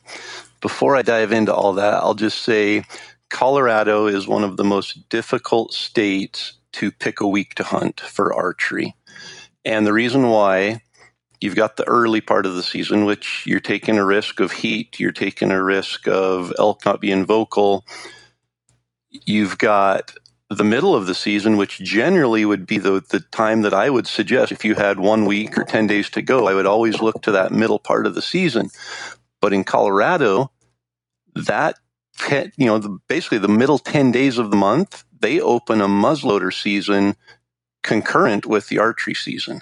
before 0.62 0.96
I 0.96 1.02
dive 1.02 1.32
into 1.32 1.54
all 1.54 1.74
that, 1.74 1.96
I'll 1.96 2.14
just 2.14 2.44
say 2.44 2.84
Colorado 3.32 4.08
is 4.08 4.28
one 4.28 4.44
of 4.44 4.58
the 4.58 4.64
most 4.64 5.10
difficult 5.10 5.74
states 5.74 6.54
to 6.74 6.92
pick 6.92 7.22
a 7.22 7.28
week 7.28 7.56
to 7.56 7.64
hunt 7.64 8.00
for 8.02 8.34
archery. 8.34 8.96
And 9.66 9.88
the 9.88 9.94
reason 9.94 10.28
why 10.28 10.82
you've 11.40 11.56
got 11.56 11.78
the 11.78 11.88
early 11.88 12.22
part 12.22 12.46
of 12.46 12.56
the 12.56 12.62
season, 12.62 13.06
which 13.06 13.44
you're 13.48 13.60
taking 13.60 13.98
a 13.98 14.06
risk 14.06 14.40
of 14.40 14.52
heat, 14.52 15.00
you're 15.00 15.12
taking 15.12 15.50
a 15.50 15.64
risk 15.64 16.08
of 16.08 16.54
elk 16.60 16.86
not 16.86 17.02
being 17.02 17.26
vocal. 17.26 17.86
You've 19.10 19.58
got 19.58 20.14
the 20.50 20.64
middle 20.66 20.94
of 20.94 21.08
the 21.08 21.16
season, 21.16 21.56
which 21.56 21.80
generally 21.80 22.44
would 22.44 22.68
be 22.68 22.78
the, 22.78 23.02
the 23.10 23.22
time 23.32 23.62
that 23.62 23.74
I 23.74 23.90
would 23.90 24.08
suggest 24.08 24.52
if 24.52 24.66
you 24.66 24.76
had 24.76 25.00
one 25.00 25.26
week 25.26 25.58
or 25.58 25.64
10 25.64 25.88
days 25.88 26.10
to 26.12 26.22
go, 26.22 26.48
I 26.48 26.54
would 26.54 26.66
always 26.66 27.02
look 27.02 27.22
to 27.24 27.32
that 27.32 27.54
middle 27.54 27.80
part 27.80 28.06
of 28.06 28.14
the 28.14 28.22
season. 28.22 28.70
But 29.40 29.54
in 29.54 29.64
Colorado, 29.64 30.52
that, 31.34 31.78
you 32.30 32.66
know, 32.66 32.78
the, 32.78 32.98
basically 33.08 33.40
the 33.40 33.48
middle 33.48 33.80
10 33.80 34.12
days 34.12 34.38
of 34.38 34.52
the 34.52 34.58
month, 34.58 35.04
they 35.20 35.40
open 35.40 35.82
a 35.82 35.88
muzzleloader 35.88 36.54
season 36.54 37.16
concurrent 37.84 38.46
with 38.46 38.68
the 38.68 38.80
archery 38.80 39.14
season. 39.14 39.62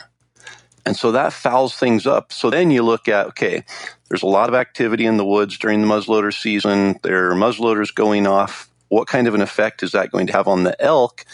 And 0.86 0.96
so 0.96 1.12
that 1.12 1.34
fouls 1.34 1.76
things 1.76 2.08
up. 2.08 2.32
So 2.32 2.50
then 2.50 2.72
you 2.72 2.84
look 2.84 3.08
at, 3.08 3.28
okay, 3.28 3.64
there's 4.08 4.24
a 4.24 4.28
lot 4.28 4.50
of 4.50 4.56
activity 4.56 5.06
in 5.06 5.18
the 5.18 5.26
woods 5.26 5.58
during 5.58 5.82
the 5.82 5.88
muzzleloader 5.88 6.34
season. 6.34 7.00
There 7.04 7.30
are 7.30 7.36
muzzleloaders 7.36 7.94
going 7.94 8.26
off. 8.26 8.70
What 8.88 9.08
kind 9.08 9.28
of 9.28 9.36
an 9.36 9.42
effect 9.42 9.84
is 9.84 9.92
that 9.92 10.12
going 10.12 10.28
to 10.28 10.34
have 10.34 10.48
on 10.48 10.64
the 10.64 10.80
elk 10.82 11.26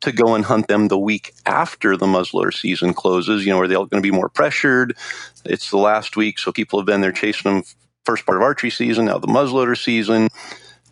to 0.00 0.12
go 0.12 0.34
and 0.34 0.44
hunt 0.44 0.68
them 0.68 0.88
the 0.88 0.98
week 0.98 1.32
after 1.46 1.96
the 1.96 2.06
muzzleloader 2.06 2.52
season 2.52 2.92
closes? 2.92 3.46
You 3.46 3.52
know, 3.52 3.60
are 3.60 3.68
they 3.68 3.74
going 3.74 3.88
to 3.90 4.00
be 4.00 4.10
more 4.10 4.28
pressured? 4.28 4.96
It's 5.44 5.70
the 5.70 5.78
last 5.78 6.16
week, 6.16 6.38
so 6.38 6.52
people 6.52 6.78
have 6.78 6.86
been 6.86 7.00
there 7.00 7.12
chasing 7.12 7.54
them 7.54 7.64
first 8.04 8.26
part 8.26 8.36
of 8.36 8.42
archery 8.42 8.70
season, 8.70 9.06
now 9.06 9.18
the 9.18 9.26
muzzleloader 9.26 9.76
season. 9.76 10.28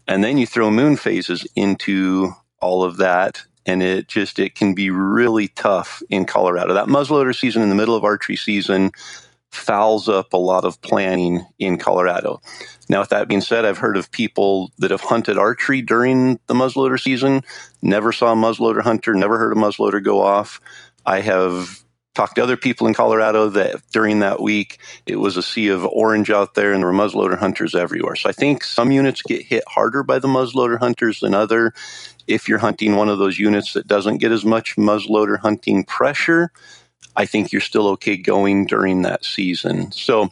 And 0.09 0.23
then 0.23 0.39
you 0.39 0.47
throw 0.47 0.71
moon 0.71 0.97
phases 0.97 1.47
into 1.57 2.33
all 2.61 2.85
of 2.85 2.99
that 2.99 3.45
and 3.67 3.83
it 3.83 4.09
just 4.09 4.39
it 4.39 4.55
can 4.55 4.75
be 4.75 4.91
really 4.91 5.49
tough 5.49 6.03
in 6.09 6.25
Colorado. 6.25 6.73
That 6.73 6.87
muzzleloader 6.87 7.35
season 7.35 7.63
in 7.63 7.69
the 7.69 7.75
middle 7.75 7.97
of 7.97 8.05
archery 8.05 8.37
season 8.37 8.93
fouls 9.51 10.09
up 10.09 10.33
a 10.33 10.39
lot 10.39 10.65
of 10.65 10.81
planning 10.83 11.45
in 11.59 11.79
Colorado. 11.79 12.41
Now, 12.89 13.01
with 13.01 13.09
that 13.09 13.29
being 13.29 13.41
said, 13.41 13.65
I've 13.65 13.79
heard 13.79 13.97
of 13.97 14.11
people 14.11 14.71
that 14.79 14.91
have 14.91 15.01
hunted 15.01 15.39
archery 15.39 15.83
during 15.83 16.39
the 16.47 16.55
muzzleloader 16.55 17.01
season, 17.01 17.43
never 17.83 18.13
saw 18.13 18.33
a 18.33 18.37
muzzleloader 18.37 18.83
hunter, 18.83 19.15
never 19.15 19.39
heard 19.39 19.53
a 19.53 19.61
muzzleloader 19.61 20.03
go 20.03 20.21
off. 20.21 20.61
I 21.05 21.21
have 21.21 21.83
talked 22.17 22.37
to 22.37 22.43
other 22.43 22.57
people 22.57 22.87
in 22.87 22.95
Colorado 22.95 23.51
that 23.51 23.83
during 23.93 24.21
that 24.21 24.41
week 24.41 24.79
it 25.05 25.17
was 25.17 25.37
a 25.37 25.43
sea 25.43 25.69
of 25.69 25.85
orange 25.85 26.31
out 26.31 26.55
there 26.55 26.73
and 26.73 26.83
there 26.83 26.91
were 26.91 26.97
muzzleloader 26.97 27.39
hunters 27.39 27.75
everywhere. 27.75 28.17
So 28.17 28.31
I 28.31 28.33
think 28.33 28.65
some 28.65 28.91
units 28.91 29.21
get 29.21 29.43
hit 29.43 29.65
harder 29.69 30.03
by 30.03 30.19
the 30.19 30.27
muzzleloader 30.27 30.79
hunters 30.79 31.21
than 31.21 31.35
other. 31.35 31.75
If 32.27 32.49
you're 32.49 32.59
hunting 32.59 32.97
one 32.97 33.11
of 33.11 33.19
those 33.19 33.39
units 33.39 33.75
that 33.75 33.87
doesn't 33.87 34.19
get 34.19 34.33
as 34.33 34.47
much 34.47 34.77
muzzleloader 34.77 35.39
hunting 35.39 35.85
pressure, 35.85 36.51
I 37.15 37.27
think 37.27 37.53
you're 37.53 37.61
still 37.61 37.89
okay 37.89 38.17
going 38.17 38.67
during 38.67 39.03
that 39.03 39.25
season. 39.25 39.93
So 39.93 40.31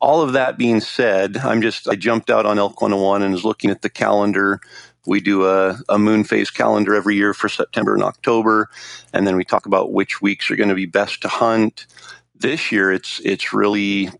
all 0.00 0.22
of 0.22 0.32
that 0.32 0.56
being 0.56 0.80
said, 0.80 1.36
I'm 1.36 1.60
just 1.60 1.88
I 1.88 1.94
jumped 1.94 2.30
out 2.30 2.46
on 2.46 2.58
Elk 2.58 2.80
101 2.80 3.22
and 3.22 3.34
was 3.34 3.44
looking 3.44 3.70
at 3.70 3.82
the 3.82 3.90
calendar 3.90 4.60
we 5.06 5.20
do 5.20 5.46
a, 5.46 5.78
a 5.88 5.98
moon 5.98 6.24
phase 6.24 6.50
calendar 6.50 6.94
every 6.94 7.16
year 7.16 7.34
for 7.34 7.48
September 7.48 7.94
and 7.94 8.02
October, 8.02 8.68
and 9.12 9.26
then 9.26 9.36
we 9.36 9.44
talk 9.44 9.66
about 9.66 9.92
which 9.92 10.20
weeks 10.20 10.50
are 10.50 10.56
going 10.56 10.68
to 10.68 10.74
be 10.74 10.86
best 10.86 11.22
to 11.22 11.28
hunt. 11.28 11.86
This 12.34 12.70
year, 12.70 12.92
it's 12.92 13.20
it's 13.24 13.52
really 13.52 14.10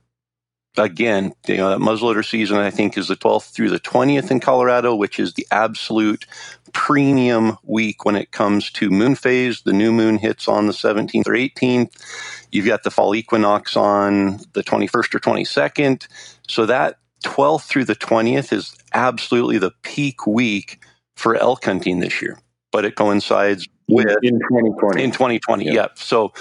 again, 0.77 1.33
you 1.47 1.57
know, 1.57 1.71
that 1.71 1.79
muzzleloader 1.79 2.25
season 2.25 2.59
I 2.59 2.71
think 2.71 2.97
is 2.97 3.09
the 3.09 3.17
12th 3.17 3.53
through 3.53 3.71
the 3.71 3.81
20th 3.81 4.31
in 4.31 4.41
Colorado, 4.41 4.95
which 4.95 5.19
is 5.19 5.35
the 5.35 5.47
absolute 5.51 6.27
premium 6.73 7.57
week 7.63 8.05
when 8.05 8.17
it 8.17 8.31
comes 8.31 8.71
to 8.73 8.91
moon 8.91 9.15
phase. 9.15 9.63
The 9.63 9.73
new 9.73 9.93
moon 9.93 10.19
hits 10.19 10.49
on 10.49 10.67
the 10.67 10.73
17th 10.73 11.27
or 11.27 11.33
18th. 11.33 12.47
You've 12.53 12.67
got 12.67 12.83
the 12.83 12.91
fall 12.91 13.15
equinox 13.15 13.77
on 13.77 14.39
the 14.53 14.63
21st 14.63 15.15
or 15.15 15.19
22nd. 15.21 16.07
So 16.47 16.67
that 16.67 16.99
12th 17.25 17.65
through 17.65 17.85
the 17.85 17.97
20th 17.97 18.53
is 18.53 18.77
absolutely 18.95 19.59
the 19.59 19.73
peak 19.83 20.27
week 20.27 20.85
for 21.17 21.35
elk 21.37 21.65
hunting 21.65 22.01
this 22.01 22.23
year, 22.23 22.39
but 22.73 22.85
it 22.85 22.97
coincides 22.97 23.69
with 23.89 24.07
in 24.23 24.39
2020. 24.39 25.03
In 25.03 25.11
2020, 25.11 25.65
yeah. 25.65 25.73
Yep. 25.73 25.99
So 25.99 26.33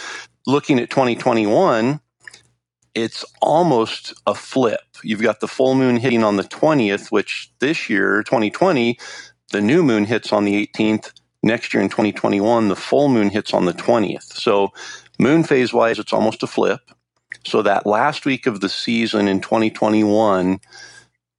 looking 0.45 0.80
at 0.80 0.89
2021, 0.89 1.99
it's 2.93 3.23
almost 3.41 4.13
a 4.25 4.34
flip. 4.34 4.82
You've 5.03 5.21
got 5.21 5.39
the 5.39 5.47
full 5.47 5.75
moon 5.75 5.97
hitting 5.97 6.23
on 6.23 6.38
the 6.38 6.43
20th, 6.43 7.11
which 7.11 7.51
this 7.59 7.89
year, 7.89 8.23
2020, 8.23 8.97
the 9.51 9.61
new 9.61 9.84
moon 9.84 10.05
hits 10.05 10.34
on 10.34 10.45
the 10.45 10.67
18th. 10.67 11.11
Next 11.43 11.73
year 11.73 11.84
in 11.84 11.89
2021, 11.89 12.67
the 12.67 12.75
full 12.75 13.07
moon 13.07 13.30
hits 13.30 13.53
on 13.53 13.65
the 13.65 13.73
20th. 13.73 14.34
So, 14.34 14.69
moon 15.19 15.43
phase 15.43 15.71
wise, 15.71 15.99
it's 15.99 16.11
almost 16.11 16.41
a 16.41 16.47
flip. 16.47 16.82
So, 17.48 17.62
that 17.62 17.86
last 17.86 18.26
week 18.26 18.45
of 18.45 18.60
the 18.60 18.70
season 18.70 19.28
in 19.28 19.41
2021, 19.41 20.60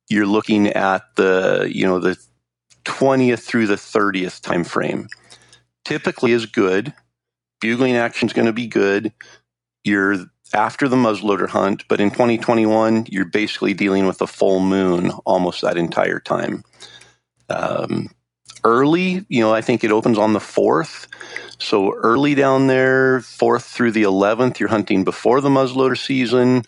you're 0.09 0.27
looking 0.27 0.69
at 0.69 1.03
the, 1.17 1.71
you 1.71 1.85
know, 1.85 1.99
the 1.99 2.17
20th 2.85 3.41
through 3.41 3.67
the 3.67 3.75
30th 3.75 4.41
time 4.41 4.65
frame. 4.65 5.09
Typically 5.85 6.33
is 6.33 6.47
good. 6.47 6.95
Bugling 7.61 7.97
action 7.97 8.29
is 8.29 8.33
going 8.33 8.47
to 8.47 8.53
be 8.53 8.67
good. 8.67 9.13
You're 9.85 10.27
after 10.55 10.89
the 10.89 10.97
muzzleloader 10.97 11.49
hunt, 11.49 11.85
but 11.89 12.01
in 12.01 12.11
2021, 12.11 13.07
you're 13.11 13.27
basically 13.27 13.75
dealing 13.75 14.07
with 14.07 14.21
a 14.23 14.27
full 14.27 14.61
moon 14.61 15.11
almost 15.27 15.61
that 15.61 15.77
entire 15.77 16.21
time. 16.21 16.65
Um, 17.51 18.11
early, 18.65 19.25
you 19.29 19.41
know, 19.41 19.53
I 19.53 19.61
think 19.61 19.85
it 19.85 19.91
opens 19.91 20.19
on 20.19 20.33
the 20.33 20.39
4th. 20.39 21.07
So 21.59 21.95
early 21.95 22.35
down 22.35 22.67
there, 22.67 23.21
4th 23.21 23.65
through 23.65 23.93
the 23.93 24.05
11th, 24.05 24.59
you're 24.59 24.69
hunting 24.69 25.05
before 25.05 25.41
the 25.41 25.49
muzzleloader 25.49 25.99
season. 25.99 26.65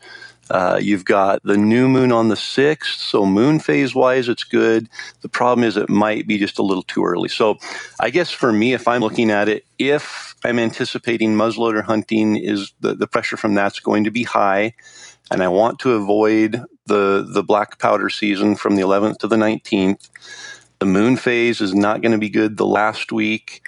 Uh, 0.50 0.80
you've 0.82 1.04
got 1.04 1.40
the 1.44 1.56
new 1.56 1.88
moon 1.88 2.10
on 2.10 2.28
the 2.28 2.34
6th. 2.34 2.96
So, 2.96 3.24
moon 3.24 3.60
phase 3.60 3.94
wise, 3.94 4.28
it's 4.28 4.42
good. 4.42 4.88
The 5.20 5.28
problem 5.28 5.64
is 5.64 5.76
it 5.76 5.88
might 5.88 6.26
be 6.26 6.38
just 6.38 6.58
a 6.58 6.62
little 6.62 6.82
too 6.82 7.04
early. 7.04 7.28
So, 7.28 7.58
I 8.00 8.10
guess 8.10 8.32
for 8.32 8.52
me, 8.52 8.72
if 8.72 8.88
I'm 8.88 9.00
looking 9.00 9.30
at 9.30 9.48
it, 9.48 9.64
if 9.78 10.34
I'm 10.44 10.58
anticipating 10.58 11.36
muzzleloader 11.36 11.84
hunting, 11.84 12.36
is 12.36 12.72
the, 12.80 12.94
the 12.94 13.06
pressure 13.06 13.36
from 13.36 13.54
that's 13.54 13.78
going 13.78 14.02
to 14.04 14.10
be 14.10 14.24
high. 14.24 14.74
And 15.30 15.40
I 15.40 15.48
want 15.48 15.78
to 15.80 15.92
avoid 15.92 16.64
the, 16.86 17.24
the 17.32 17.44
black 17.44 17.78
powder 17.78 18.10
season 18.10 18.56
from 18.56 18.74
the 18.74 18.82
11th 18.82 19.18
to 19.18 19.28
the 19.28 19.36
19th. 19.36 20.08
The 20.80 20.86
moon 20.86 21.16
phase 21.16 21.60
is 21.60 21.74
not 21.74 22.00
going 22.00 22.12
to 22.12 22.18
be 22.18 22.30
good 22.30 22.56
the 22.56 22.66
last 22.66 23.12
week. 23.12 23.62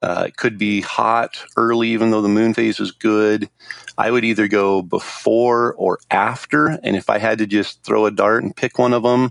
Uh, 0.00 0.24
it 0.28 0.36
could 0.36 0.58
be 0.58 0.80
hot 0.80 1.44
early, 1.56 1.90
even 1.90 2.10
though 2.10 2.22
the 2.22 2.28
moon 2.28 2.54
phase 2.54 2.80
is 2.80 2.90
good. 2.90 3.48
I 3.96 4.10
would 4.10 4.24
either 4.24 4.48
go 4.48 4.82
before 4.82 5.74
or 5.74 5.98
after. 6.10 6.68
And 6.68 6.96
if 6.96 7.08
I 7.08 7.18
had 7.18 7.38
to 7.38 7.46
just 7.46 7.82
throw 7.84 8.06
a 8.06 8.10
dart 8.10 8.42
and 8.42 8.56
pick 8.56 8.78
one 8.78 8.92
of 8.92 9.02
them, 9.02 9.30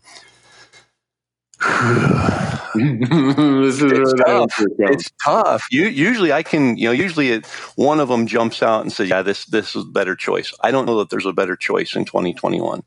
this 2.75 3.81
is 3.81 3.91
it's 3.91 4.13
tough. 4.13 4.61
It's 4.79 5.11
tough. 5.23 5.63
You, 5.71 5.87
usually 5.87 6.31
I 6.31 6.43
can, 6.43 6.77
you 6.77 6.85
know, 6.85 6.91
usually 6.91 7.29
it, 7.31 7.45
one 7.75 7.99
of 7.99 8.09
them 8.09 8.27
jumps 8.27 8.61
out 8.63 8.81
and 8.81 8.91
says, 8.91 9.09
yeah, 9.09 9.21
this, 9.21 9.45
this 9.45 9.75
is 9.75 9.83
a 9.83 9.87
better 9.87 10.15
choice. 10.15 10.53
I 10.61 10.71
don't 10.71 10.85
know 10.85 10.99
that 10.99 11.09
there's 11.09 11.25
a 11.25 11.33
better 11.33 11.55
choice 11.55 11.95
in 11.95 12.05
2021. 12.05 12.83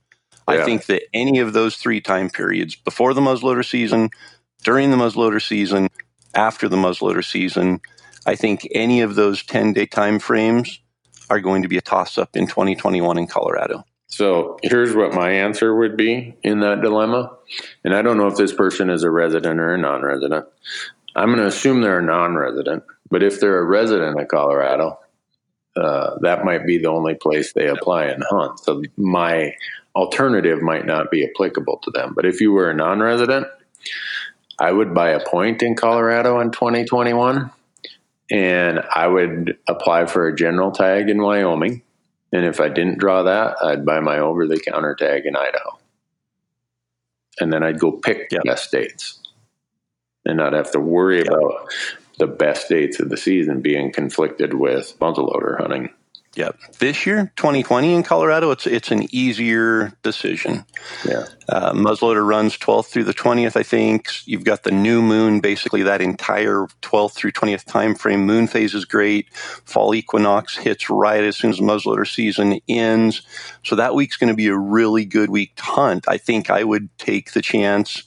Yeah. 0.48 0.54
I 0.54 0.64
think 0.64 0.86
that 0.86 1.02
any 1.12 1.40
of 1.40 1.52
those 1.52 1.76
three 1.76 2.00
time 2.00 2.30
periods, 2.30 2.76
before 2.76 3.14
the 3.14 3.20
muzzleloader 3.20 3.68
season, 3.68 4.10
during 4.66 4.90
the 4.90 4.96
muzzleloader 4.96 5.40
season, 5.40 5.88
after 6.34 6.68
the 6.68 6.76
muzzleloader 6.76 7.24
season. 7.24 7.80
I 8.26 8.34
think 8.34 8.66
any 8.72 9.00
of 9.00 9.14
those 9.14 9.44
10 9.44 9.72
day 9.72 9.86
time 9.86 10.18
frames 10.18 10.80
are 11.30 11.40
going 11.40 11.62
to 11.62 11.68
be 11.68 11.78
a 11.78 11.80
toss 11.80 12.18
up 12.18 12.36
in 12.36 12.48
2021 12.48 13.16
in 13.16 13.28
Colorado. 13.28 13.84
So 14.08 14.58
here's 14.62 14.94
what 14.94 15.14
my 15.14 15.30
answer 15.30 15.74
would 15.74 15.96
be 15.96 16.36
in 16.42 16.60
that 16.60 16.82
dilemma. 16.82 17.36
And 17.84 17.94
I 17.94 18.02
don't 18.02 18.18
know 18.18 18.26
if 18.26 18.36
this 18.36 18.52
person 18.52 18.90
is 18.90 19.04
a 19.04 19.10
resident 19.10 19.60
or 19.60 19.72
a 19.72 19.78
non 19.78 20.02
resident. 20.02 20.46
I'm 21.14 21.28
going 21.28 21.38
to 21.38 21.46
assume 21.46 21.80
they're 21.80 22.00
a 22.00 22.02
non 22.02 22.34
resident, 22.34 22.82
but 23.08 23.22
if 23.22 23.38
they're 23.38 23.60
a 23.60 23.64
resident 23.64 24.20
of 24.20 24.26
Colorado, 24.26 24.98
uh, 25.76 26.18
that 26.22 26.44
might 26.44 26.66
be 26.66 26.78
the 26.78 26.88
only 26.88 27.14
place 27.14 27.52
they 27.52 27.68
apply 27.68 28.06
and 28.06 28.24
hunt. 28.28 28.58
So 28.60 28.82
my 28.96 29.54
alternative 29.94 30.60
might 30.60 30.86
not 30.86 31.10
be 31.10 31.24
applicable 31.24 31.78
to 31.84 31.90
them. 31.92 32.14
But 32.14 32.26
if 32.26 32.40
you 32.40 32.50
were 32.50 32.68
a 32.70 32.74
non 32.74 33.00
resident, 33.00 33.46
I 34.58 34.72
would 34.72 34.94
buy 34.94 35.10
a 35.10 35.24
point 35.24 35.62
in 35.62 35.74
Colorado 35.74 36.40
in 36.40 36.50
2021 36.50 37.50
and 38.30 38.80
I 38.80 39.06
would 39.06 39.58
apply 39.68 40.06
for 40.06 40.26
a 40.26 40.34
general 40.34 40.72
tag 40.72 41.08
in 41.08 41.22
Wyoming. 41.22 41.82
And 42.32 42.44
if 42.44 42.60
I 42.60 42.68
didn't 42.68 42.98
draw 42.98 43.24
that, 43.24 43.56
I'd 43.62 43.86
buy 43.86 44.00
my 44.00 44.18
over 44.18 44.46
the 44.46 44.58
counter 44.58 44.94
tag 44.94 45.26
in 45.26 45.36
Idaho. 45.36 45.78
And 47.38 47.52
then 47.52 47.62
I'd 47.62 47.78
go 47.78 47.92
pick 47.92 48.28
yep. 48.30 48.42
the 48.42 48.50
best 48.50 48.72
dates 48.72 49.20
and 50.24 50.38
not 50.38 50.54
have 50.54 50.72
to 50.72 50.80
worry 50.80 51.18
yep. 51.18 51.28
about 51.28 51.68
the 52.18 52.26
best 52.26 52.68
dates 52.68 52.98
of 52.98 53.10
the 53.10 53.16
season 53.16 53.60
being 53.60 53.92
conflicted 53.92 54.54
with 54.54 54.98
muzzleloader 54.98 55.60
hunting. 55.60 55.90
Yep. 56.36 56.58
This 56.80 57.06
year, 57.06 57.32
2020 57.36 57.94
in 57.94 58.02
Colorado, 58.02 58.50
it's 58.50 58.66
it's 58.66 58.90
an 58.90 59.06
easier 59.10 59.92
decision. 60.02 60.66
Yeah. 61.02 61.24
Uh, 61.48 61.72
muzzleloader 61.72 62.26
runs 62.26 62.58
12th 62.58 62.88
through 62.88 63.04
the 63.04 63.14
20th, 63.14 63.56
I 63.56 63.62
think. 63.62 64.10
You've 64.26 64.44
got 64.44 64.62
the 64.62 64.70
new 64.70 65.00
moon, 65.00 65.40
basically 65.40 65.82
that 65.84 66.02
entire 66.02 66.66
12th 66.82 67.14
through 67.14 67.32
20th 67.32 67.64
time 67.64 67.94
frame. 67.94 68.26
Moon 68.26 68.46
phase 68.48 68.74
is 68.74 68.84
great. 68.84 69.32
Fall 69.34 69.94
equinox 69.94 70.58
hits 70.58 70.90
right 70.90 71.24
as 71.24 71.38
soon 71.38 71.50
as 71.50 71.60
muzzleloader 71.60 72.06
season 72.06 72.60
ends. 72.68 73.22
So 73.64 73.74
that 73.76 73.94
week's 73.94 74.18
going 74.18 74.30
to 74.30 74.36
be 74.36 74.48
a 74.48 74.56
really 74.56 75.06
good 75.06 75.30
week 75.30 75.56
to 75.56 75.62
hunt. 75.62 76.04
I 76.06 76.18
think 76.18 76.50
I 76.50 76.64
would 76.64 76.90
take 76.98 77.32
the 77.32 77.42
chance 77.42 78.02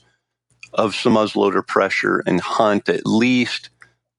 of 0.72 0.94
some 0.94 1.14
muzzleloader 1.14 1.66
pressure 1.66 2.22
and 2.24 2.40
hunt 2.40 2.88
at 2.88 3.04
least 3.06 3.70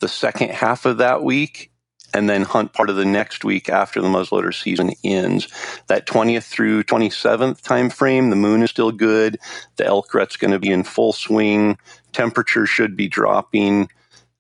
the 0.02 0.10
second 0.10 0.50
half 0.50 0.86
of 0.86 0.98
that 0.98 1.24
week 1.24 1.71
and 2.14 2.30
then 2.30 2.44
hunt 2.44 2.74
part 2.74 2.90
of 2.90 2.96
the 2.96 3.06
next 3.06 3.44
week 3.44 3.70
after 3.70 4.02
the 4.02 4.08
muzzleloader 4.08 4.54
season 4.54 4.92
ends. 5.04 5.48
That 5.88 6.08
20th 6.08 6.44
through 6.44 6.84
27th 6.84 7.62
time 7.62 7.90
frame, 7.90 8.30
the 8.30 8.36
moon 8.36 8.62
is 8.62 8.70
still 8.70 8.92
good. 8.92 9.40
The 9.78 9.86
elk 9.86 10.14
rut's 10.14 10.38
going 10.38 10.52
to 10.52 10.60
be 10.60 10.72
in 10.72 10.84
full 10.84 11.14
swing. 11.14 11.78
Temperature 12.12 12.66
should 12.66 12.96
be 12.96 13.08
dropping. 13.08 13.90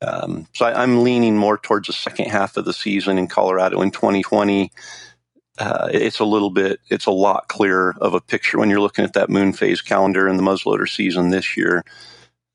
Um, 0.01 0.47
so 0.53 0.65
I, 0.65 0.83
am 0.83 1.03
leaning 1.03 1.37
more 1.37 1.57
towards 1.57 1.87
the 1.87 1.93
second 1.93 2.29
half 2.29 2.57
of 2.57 2.65
the 2.65 2.73
season 2.73 3.17
in 3.17 3.27
Colorado 3.27 3.81
in 3.81 3.91
2020. 3.91 4.71
Uh, 5.59 5.89
it's 5.93 6.19
a 6.19 6.25
little 6.25 6.49
bit, 6.49 6.79
it's 6.89 7.05
a 7.05 7.11
lot 7.11 7.47
clearer 7.47 7.95
of 8.01 8.15
a 8.15 8.21
picture 8.21 8.57
when 8.57 8.69
you're 8.69 8.79
looking 8.79 9.05
at 9.05 9.13
that 9.13 9.29
moon 9.29 9.53
phase 9.53 9.79
calendar 9.81 10.27
and 10.27 10.39
the 10.39 10.43
muzzleloader 10.43 10.89
season 10.89 11.29
this 11.29 11.55
year. 11.55 11.83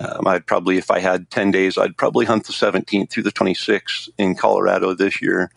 Um, 0.01 0.27
I'd 0.27 0.47
probably, 0.47 0.77
if 0.77 0.91
I 0.91 0.99
had 0.99 1.31
10 1.31 1.51
days, 1.51 1.79
I'd 1.79 1.97
probably 1.97 2.27
hunt 2.27 2.47
the 2.47 2.53
17th 2.53 3.11
through 3.11 3.23
the 3.23 3.33
26th 3.33 4.09
in 4.19 4.35
Colorado 4.35 4.95
this 4.95 5.23
year. 5.23 5.51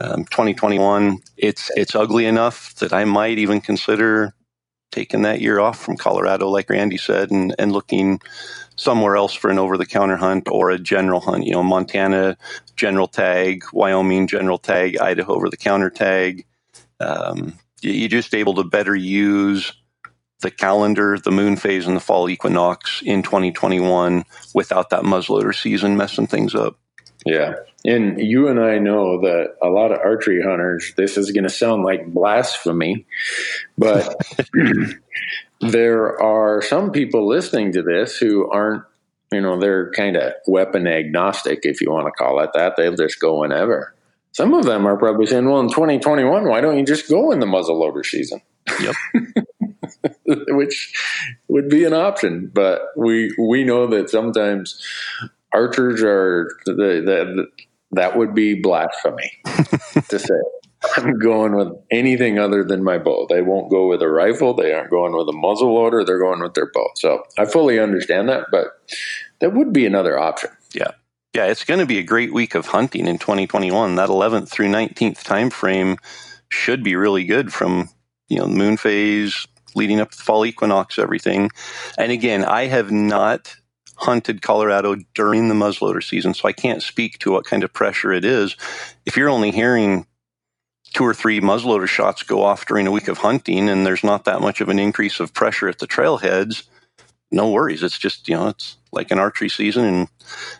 Um, 0.00 0.24
2021, 0.24 1.18
it's 1.36 1.70
it's 1.76 1.94
ugly 1.94 2.26
enough 2.26 2.74
that 2.76 2.92
I 2.92 3.04
might 3.04 3.38
even 3.38 3.60
consider 3.60 4.34
taking 4.90 5.22
that 5.22 5.40
year 5.40 5.60
off 5.60 5.78
from 5.78 5.96
Colorado, 5.96 6.48
like 6.48 6.70
Randy 6.70 6.96
said, 6.96 7.30
and, 7.30 7.54
and 7.58 7.72
looking 7.72 8.20
somewhere 8.76 9.16
else 9.16 9.32
for 9.32 9.50
an 9.50 9.58
over 9.58 9.76
the 9.76 9.86
counter 9.86 10.16
hunt 10.16 10.48
or 10.50 10.70
a 10.70 10.78
general 10.78 11.20
hunt. 11.20 11.44
You 11.44 11.52
know, 11.52 11.62
Montana 11.62 12.36
general 12.76 13.06
tag, 13.06 13.64
Wyoming 13.72 14.26
general 14.26 14.58
tag, 14.58 14.98
Idaho 14.98 15.34
over 15.34 15.48
the 15.48 15.56
counter 15.56 15.90
tag. 15.90 16.44
Um, 17.00 17.58
you're 17.80 18.08
just 18.08 18.34
able 18.34 18.54
to 18.54 18.64
better 18.64 18.94
use 18.94 19.72
the 20.42 20.50
calendar, 20.50 21.18
the 21.18 21.30
moon 21.30 21.56
phase, 21.56 21.86
and 21.86 21.96
the 21.96 22.00
fall 22.00 22.28
equinox 22.28 23.02
in 23.02 23.22
2021 23.22 24.24
without 24.54 24.90
that 24.90 25.02
muzzleloader 25.02 25.54
season 25.54 25.96
messing 25.96 26.26
things 26.26 26.54
up. 26.54 26.76
Yeah. 27.24 27.54
And 27.84 28.20
you 28.20 28.48
and 28.48 28.60
I 28.60 28.78
know 28.78 29.20
that 29.20 29.56
a 29.62 29.68
lot 29.68 29.92
of 29.92 29.98
archery 29.98 30.42
hunters, 30.42 30.92
this 30.96 31.16
is 31.16 31.30
going 31.30 31.44
to 31.44 31.50
sound 31.50 31.84
like 31.84 32.12
blasphemy, 32.12 33.06
but 33.78 34.14
there 35.60 36.20
are 36.20 36.62
some 36.62 36.90
people 36.90 37.26
listening 37.26 37.72
to 37.72 37.82
this 37.82 38.16
who 38.18 38.50
aren't, 38.50 38.84
you 39.32 39.40
know, 39.40 39.58
they're 39.58 39.90
kind 39.92 40.16
of 40.16 40.34
weapon 40.46 40.86
agnostic, 40.86 41.60
if 41.62 41.80
you 41.80 41.90
want 41.90 42.06
to 42.06 42.12
call 42.12 42.40
it 42.40 42.50
that. 42.54 42.76
They'll 42.76 42.94
just 42.94 43.20
go 43.20 43.40
whenever. 43.40 43.94
Some 44.32 44.54
of 44.54 44.64
them 44.64 44.86
are 44.86 44.96
probably 44.96 45.26
saying, 45.26 45.48
well, 45.48 45.60
in 45.60 45.68
2021, 45.68 46.48
why 46.48 46.60
don't 46.60 46.78
you 46.78 46.84
just 46.84 47.08
go 47.08 47.32
in 47.32 47.40
the 47.40 47.46
muzzleloader 47.46 48.04
season? 48.04 48.40
Yep. 48.80 48.94
which 50.26 50.94
would 51.48 51.68
be 51.68 51.84
an 51.84 51.92
option. 51.92 52.50
But 52.52 52.82
we 52.96 53.34
we 53.38 53.64
know 53.64 53.86
that 53.88 54.10
sometimes 54.10 54.82
archers 55.52 56.02
are 56.02 56.48
the, 56.66 56.72
the, 56.74 57.46
that 57.92 58.16
would 58.16 58.34
be 58.34 58.60
blasphemy 58.60 59.32
to 60.08 60.18
say. 60.18 60.40
I'm 60.96 61.16
going 61.20 61.54
with 61.54 61.72
anything 61.92 62.40
other 62.40 62.64
than 62.64 62.82
my 62.82 62.98
bow. 62.98 63.26
They 63.28 63.40
won't 63.40 63.70
go 63.70 63.86
with 63.86 64.02
a 64.02 64.08
rifle. 64.08 64.52
They 64.52 64.72
aren't 64.72 64.90
going 64.90 65.12
with 65.12 65.28
a 65.28 65.32
muzzle 65.32 65.74
loader. 65.74 66.04
They're 66.04 66.18
going 66.18 66.40
with 66.40 66.54
their 66.54 66.70
bow. 66.72 66.88
So 66.96 67.22
I 67.38 67.44
fully 67.44 67.78
understand 67.78 68.28
that, 68.28 68.46
but 68.50 68.66
that 69.38 69.54
would 69.54 69.72
be 69.72 69.86
another 69.86 70.18
option. 70.18 70.50
Yeah. 70.74 70.90
Yeah, 71.34 71.46
it's 71.46 71.64
going 71.64 71.80
to 71.80 71.86
be 71.86 71.98
a 71.98 72.02
great 72.02 72.32
week 72.32 72.54
of 72.54 72.66
hunting 72.66 73.06
in 73.06 73.18
2021. 73.18 73.94
That 73.94 74.10
11th 74.10 74.50
through 74.50 74.68
19th 74.68 75.22
time 75.22 75.50
frame 75.50 75.96
should 76.50 76.82
be 76.82 76.94
really 76.94 77.24
good 77.24 77.52
from, 77.52 77.88
you 78.28 78.38
know, 78.38 78.46
moon 78.46 78.76
phase, 78.76 79.46
leading 79.74 80.00
up 80.00 80.10
to 80.10 80.16
the 80.16 80.22
fall 80.22 80.44
equinox, 80.46 80.98
everything. 80.98 81.50
And 81.98 82.12
again, 82.12 82.44
I 82.44 82.66
have 82.66 82.90
not 82.90 83.54
hunted 83.96 84.42
Colorado 84.42 84.96
during 85.14 85.48
the 85.48 85.54
muzzleloader 85.54 86.02
season, 86.02 86.34
so 86.34 86.48
I 86.48 86.52
can't 86.52 86.82
speak 86.82 87.18
to 87.18 87.30
what 87.30 87.44
kind 87.44 87.62
of 87.62 87.72
pressure 87.72 88.12
it 88.12 88.24
is. 88.24 88.56
If 89.06 89.16
you're 89.16 89.28
only 89.28 89.50
hearing 89.50 90.06
two 90.92 91.04
or 91.04 91.14
three 91.14 91.40
muzzleloader 91.40 91.86
shots 91.86 92.22
go 92.22 92.42
off 92.42 92.66
during 92.66 92.86
a 92.86 92.90
week 92.90 93.08
of 93.08 93.18
hunting 93.18 93.68
and 93.68 93.86
there's 93.86 94.04
not 94.04 94.24
that 94.24 94.40
much 94.40 94.60
of 94.60 94.68
an 94.68 94.78
increase 94.78 95.20
of 95.20 95.32
pressure 95.32 95.68
at 95.68 95.78
the 95.78 95.86
trailheads, 95.86 96.64
no 97.30 97.50
worries. 97.50 97.82
It's 97.82 97.98
just, 97.98 98.28
you 98.28 98.36
know, 98.36 98.48
it's 98.48 98.76
like 98.92 99.10
an 99.10 99.18
archery 99.18 99.48
season. 99.48 99.84
And 99.84 100.08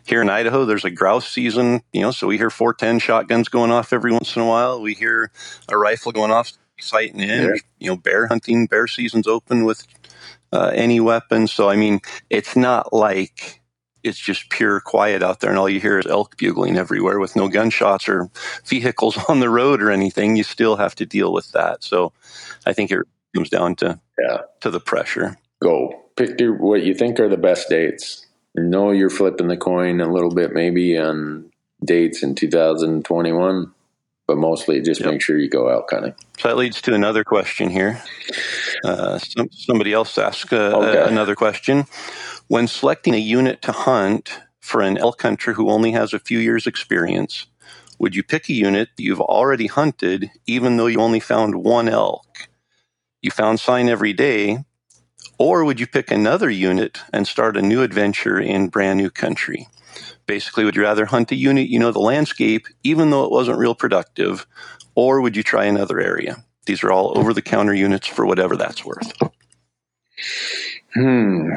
here 0.06 0.22
in 0.22 0.30
Idaho, 0.30 0.64
there's 0.64 0.86
a 0.86 0.90
grouse 0.90 1.28
season, 1.28 1.82
you 1.92 2.00
know, 2.00 2.12
so 2.12 2.26
we 2.26 2.38
hear 2.38 2.48
410 2.48 2.98
shotguns 2.98 3.48
going 3.48 3.70
off 3.70 3.92
every 3.92 4.10
once 4.10 4.34
in 4.34 4.42
a 4.42 4.46
while. 4.46 4.80
We 4.80 4.94
hear 4.94 5.30
a 5.68 5.76
rifle 5.76 6.12
going 6.12 6.30
off 6.30 6.52
sighting 6.82 7.20
in, 7.20 7.44
yeah. 7.44 7.54
you 7.78 7.88
know, 7.88 7.96
bear 7.96 8.26
hunting, 8.26 8.66
bear 8.66 8.86
season's 8.86 9.26
open 9.26 9.64
with 9.64 9.86
uh, 10.52 10.70
any 10.74 11.00
weapon. 11.00 11.46
So, 11.46 11.68
I 11.68 11.76
mean, 11.76 12.00
it's 12.30 12.56
not 12.56 12.92
like 12.92 13.60
it's 14.02 14.18
just 14.18 14.50
pure 14.50 14.80
quiet 14.80 15.22
out 15.22 15.40
there 15.40 15.50
and 15.50 15.58
all 15.58 15.68
you 15.68 15.80
hear 15.80 15.98
is 15.98 16.06
elk 16.06 16.36
bugling 16.36 16.76
everywhere 16.76 17.20
with 17.20 17.36
no 17.36 17.48
gunshots 17.48 18.08
or 18.08 18.28
vehicles 18.66 19.16
on 19.28 19.40
the 19.40 19.50
road 19.50 19.80
or 19.80 19.90
anything. 19.90 20.36
You 20.36 20.44
still 20.44 20.76
have 20.76 20.94
to 20.96 21.06
deal 21.06 21.32
with 21.32 21.52
that. 21.52 21.84
So 21.84 22.12
I 22.66 22.72
think 22.72 22.90
it 22.90 23.00
comes 23.34 23.50
down 23.50 23.76
to, 23.76 24.00
yeah. 24.18 24.38
to 24.60 24.70
the 24.70 24.80
pressure. 24.80 25.38
Go 25.62 26.02
pick 26.16 26.40
your, 26.40 26.54
what 26.54 26.82
you 26.82 26.94
think 26.94 27.20
are 27.20 27.28
the 27.28 27.36
best 27.36 27.68
dates. 27.68 28.26
Know 28.54 28.90
you're 28.90 29.10
flipping 29.10 29.48
the 29.48 29.56
coin 29.56 30.00
a 30.00 30.12
little 30.12 30.34
bit 30.34 30.52
maybe 30.52 30.98
on 30.98 31.50
dates 31.84 32.22
in 32.22 32.34
2021, 32.34 33.72
but 34.32 34.38
mostly 34.38 34.80
just 34.80 35.02
yep. 35.02 35.10
make 35.10 35.20
sure 35.20 35.36
you 35.36 35.48
go 35.48 35.68
out 35.68 35.84
hunting. 35.90 36.14
So 36.38 36.48
that 36.48 36.56
leads 36.56 36.80
to 36.82 36.94
another 36.94 37.22
question 37.22 37.68
here. 37.68 38.02
Uh, 38.82 39.18
some, 39.18 39.50
somebody 39.52 39.92
else 39.92 40.16
asked 40.16 40.54
uh, 40.54 40.72
okay. 40.74 41.06
another 41.06 41.34
question. 41.34 41.84
When 42.48 42.66
selecting 42.66 43.14
a 43.14 43.18
unit 43.18 43.60
to 43.62 43.72
hunt 43.72 44.40
for 44.60 44.80
an 44.80 44.96
elk 44.96 45.20
hunter 45.20 45.52
who 45.52 45.68
only 45.68 45.92
has 45.92 46.14
a 46.14 46.18
few 46.18 46.38
years' 46.38 46.66
experience, 46.66 47.46
would 47.98 48.14
you 48.16 48.22
pick 48.22 48.48
a 48.48 48.54
unit 48.54 48.88
that 48.96 49.02
you've 49.02 49.20
already 49.20 49.66
hunted 49.66 50.30
even 50.46 50.78
though 50.78 50.86
you 50.86 51.00
only 51.00 51.20
found 51.20 51.56
one 51.56 51.88
elk? 51.88 52.48
You 53.20 53.30
found 53.30 53.60
sign 53.60 53.90
every 53.90 54.14
day, 54.14 54.64
or 55.36 55.62
would 55.62 55.78
you 55.78 55.86
pick 55.86 56.10
another 56.10 56.48
unit 56.48 57.00
and 57.12 57.28
start 57.28 57.58
a 57.58 57.62
new 57.62 57.82
adventure 57.82 58.40
in 58.40 58.68
brand 58.68 58.96
new 58.96 59.10
country? 59.10 59.68
Basically, 60.26 60.64
would 60.64 60.76
you 60.76 60.82
rather 60.82 61.06
hunt 61.06 61.32
a 61.32 61.36
unit 61.36 61.68
you 61.68 61.78
know 61.78 61.90
the 61.90 61.98
landscape, 61.98 62.66
even 62.82 63.10
though 63.10 63.24
it 63.24 63.30
wasn't 63.30 63.58
real 63.58 63.74
productive, 63.74 64.46
or 64.94 65.20
would 65.20 65.36
you 65.36 65.42
try 65.42 65.64
another 65.64 66.00
area? 66.00 66.44
These 66.66 66.84
are 66.84 66.92
all 66.92 67.16
over 67.18 67.32
the 67.32 67.42
counter 67.42 67.74
units 67.74 68.06
for 68.06 68.24
whatever 68.24 68.56
that's 68.56 68.84
worth. 68.84 69.12
Hmm. 70.94 71.50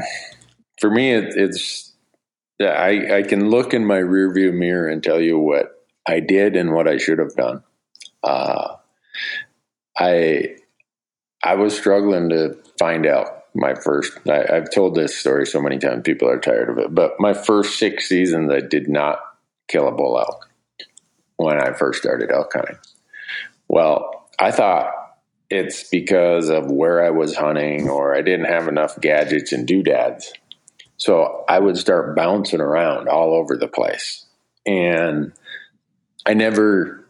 For 0.80 0.90
me, 0.90 1.12
it, 1.12 1.36
it's 1.36 1.94
I, 2.60 3.18
I 3.18 3.24
can 3.24 3.50
look 3.50 3.74
in 3.74 3.86
my 3.86 4.00
rearview 4.00 4.54
mirror 4.54 4.88
and 4.88 5.04
tell 5.04 5.22
you 5.22 5.38
what 5.38 5.86
I 6.08 6.20
did 6.20 6.56
and 6.56 6.74
what 6.74 6.88
I 6.88 6.98
should 6.98 7.20
have 7.20 7.36
done. 7.36 7.64
Uh, 8.24 8.76
I 9.98 10.56
I 11.44 11.56
was 11.56 11.78
struggling 11.78 12.30
to 12.30 12.58
find 12.80 13.06
out 13.06 13.35
my 13.56 13.74
first 13.74 14.18
I, 14.30 14.46
have 14.54 14.70
told 14.70 14.96
this 14.96 15.18
story 15.18 15.46
so 15.46 15.62
many 15.62 15.80
times 15.80 16.04
people 16.04 16.30
are 16.30 16.40
tired 16.40 16.70
of 16.70 16.78
it 16.78 16.94
but 16.94 17.14
my 17.20 17.34
first 17.34 17.80
six 17.80 18.08
seasons 18.08 18.52
i 18.52 18.60
did 18.60 18.90
not 18.90 19.20
kill 19.68 19.88
a 19.88 19.92
bull 19.92 20.20
elk 20.20 20.48
when 21.38 21.60
i 21.62 21.74
first 21.74 22.02
started 22.02 22.32
elk 22.32 22.52
hunting. 22.54 22.78
Well 23.68 24.30
i 24.40 24.52
thought 24.52 24.92
it's 25.50 25.90
because 25.90 26.50
of 26.50 26.70
where 26.70 27.04
i 27.04 27.10
was 27.10 27.36
hunting 27.36 27.90
or 27.90 28.16
i 28.16 28.22
didn't 28.22 28.48
have 28.48 28.68
enough 28.68 29.00
gadgets 29.00 29.52
and 29.52 29.68
doodads. 29.68 30.34
So 30.98 31.46
i 31.48 31.58
would 31.58 31.78
start 31.78 32.16
bouncing 32.16 32.62
around 32.62 33.08
all 33.08 33.34
over 33.34 33.56
the 33.56 33.70
place. 33.70 34.26
And 34.66 35.32
i 36.26 36.34
never 36.34 37.10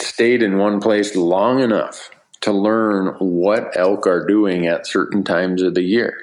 stayed 0.00 0.42
in 0.42 0.58
one 0.58 0.80
place 0.80 1.14
long 1.14 1.60
enough 1.60 2.10
to 2.46 2.52
learn 2.52 3.16
what 3.18 3.76
elk 3.76 4.06
are 4.06 4.24
doing 4.24 4.66
at 4.66 4.86
certain 4.86 5.24
times 5.24 5.62
of 5.62 5.74
the 5.74 5.82
year 5.82 6.16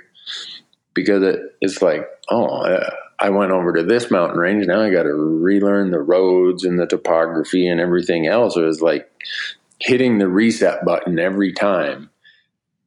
because 0.93 1.21
it, 1.21 1.39
it's 1.59 1.82
like, 1.82 2.07
oh, 2.30 2.80
I 3.19 3.30
went 3.30 3.51
over 3.51 3.74
to 3.74 3.84
this 3.84 4.09
mountain 4.09 4.39
range. 4.39 4.65
Now 4.65 4.82
I 4.82 4.89
got 4.89 5.03
to 5.03 5.13
relearn 5.13 5.91
the 5.91 5.99
roads 5.99 6.63
and 6.63 6.80
the 6.80 6.88
topography 6.88 7.67
and 7.67 7.82
everything 7.82 8.26
else. 8.26 8.55
It 8.55 8.61
was 8.61 8.82
like 8.82 9.11
hitting 9.80 10.17
the 10.17 10.30
reset 10.30 10.86
button 10.86 11.19
every 11.19 11.51
time 11.51 12.09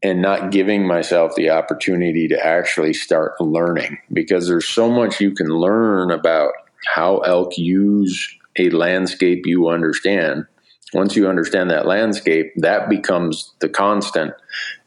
and 0.02 0.22
not 0.22 0.50
giving 0.50 0.86
myself 0.86 1.34
the 1.36 1.50
opportunity 1.50 2.28
to 2.28 2.42
actually 2.42 2.94
start 2.94 3.38
learning 3.38 3.98
because 4.12 4.48
there's 4.48 4.68
so 4.68 4.90
much 4.90 5.20
you 5.20 5.32
can 5.32 5.48
learn 5.48 6.10
about 6.10 6.52
how 6.86 7.18
elk 7.18 7.58
use 7.58 8.34
a 8.58 8.70
landscape 8.70 9.42
you 9.44 9.68
understand 9.68 10.46
once 10.96 11.14
you 11.14 11.28
understand 11.28 11.68
that 11.68 11.86
landscape, 11.86 12.54
that 12.56 12.88
becomes 12.88 13.52
the 13.58 13.68
constant. 13.68 14.32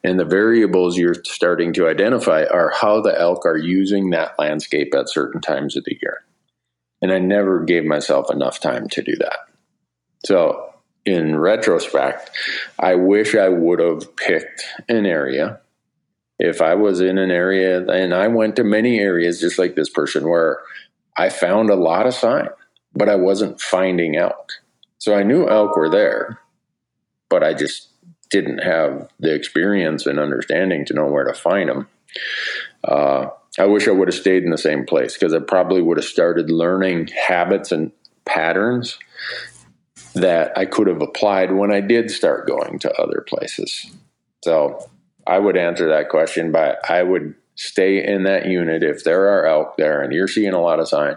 And 0.04 0.20
the 0.20 0.26
variables 0.26 0.98
you're 0.98 1.24
starting 1.24 1.72
to 1.74 1.88
identify 1.88 2.46
are 2.46 2.72
how 2.72 3.00
the 3.00 3.16
elk 3.16 3.46
are 3.46 3.56
using 3.56 4.10
that 4.10 4.34
landscape 4.40 4.92
at 4.96 5.08
certain 5.08 5.40
times 5.40 5.78
of 5.78 5.84
the 5.84 5.96
year. 6.02 6.24
And 7.00 7.12
I 7.12 7.20
never 7.20 7.64
gave 7.64 7.86
myself 7.86 8.32
enough 8.32 8.60
time 8.60 8.90
to 8.90 9.04
do 9.04 9.16
that. 9.18 9.38
So, 10.26 10.74
in 11.06 11.38
retrospect, 11.38 12.32
I 12.80 12.96
wish 12.96 13.36
I 13.36 13.50
would 13.50 13.80
have 13.80 14.16
picked 14.16 14.64
an 14.88 15.06
area. 15.06 15.62
If 16.40 16.60
I 16.60 16.74
was 16.74 17.02
in 17.02 17.20
an 17.20 17.30
area, 17.30 17.86
and 17.88 18.16
I 18.16 18.30
went 18.30 18.56
to 18.56 18.64
many 18.64 18.98
areas 18.98 19.40
just 19.40 19.60
like 19.60 19.76
this 19.76 19.92
person 19.92 20.28
where 20.28 20.58
I 21.16 21.30
found 21.30 21.70
a 21.70 21.76
lot 21.76 22.08
of 22.08 22.16
sign, 22.16 22.50
but 22.96 23.10
I 23.10 23.16
wasn't 23.16 23.62
finding 23.62 24.16
elk 24.16 24.54
so 25.00 25.16
I 25.16 25.24
knew 25.24 25.48
elk 25.48 25.76
were 25.76 25.90
there, 25.90 26.40
but 27.30 27.44
I 27.44 27.54
just 27.54 27.90
didn't 28.30 28.60
have 28.60 29.10
the 29.20 29.34
experience 29.34 30.06
and 30.06 30.20
understanding 30.20 30.86
to 30.86 30.94
know 30.94 31.08
where 31.08 31.26
to 31.26 31.34
find 31.34 31.70
them. 31.70 31.88
Uh, 32.84 33.28
I 33.58 33.66
wish 33.66 33.88
I 33.88 33.92
would 33.92 34.08
have 34.08 34.16
stayed 34.16 34.44
in 34.44 34.52
the 34.52 34.58
same 34.58 34.86
place 34.86 35.14
because 35.14 35.34
I 35.34 35.40
probably 35.40 35.82
would 35.82 35.98
have 35.98 36.06
started 36.06 36.52
learning 36.52 37.08
habits 37.28 37.72
and 37.72 37.92
patterns 38.26 39.00
that 40.14 40.58
I 40.58 40.66
could 40.66 40.88
have 40.88 41.02
applied 41.02 41.54
when 41.54 41.72
I 41.72 41.82
did 41.82 42.12
start 42.12 42.48
going 42.48 42.80
to 42.80 42.94
other 42.94 43.26
places. 43.28 43.92
So 44.44 44.90
I 45.26 45.40
would 45.40 45.58
answer 45.58 45.90
that 45.90 46.10
question 46.10 46.52
by 46.52 46.76
I 46.88 47.04
would 47.04 47.36
stay 47.56 48.04
in 48.06 48.24
that 48.24 48.46
unit 48.46 48.84
if 48.84 49.04
there 49.04 49.28
are 49.30 49.46
elk 49.46 49.76
there 49.78 50.02
and 50.02 50.14
you're 50.14 50.28
seeing 50.28 50.54
a 50.54 50.62
lot 50.62 50.80
of 50.80 50.88
sign. 50.88 51.16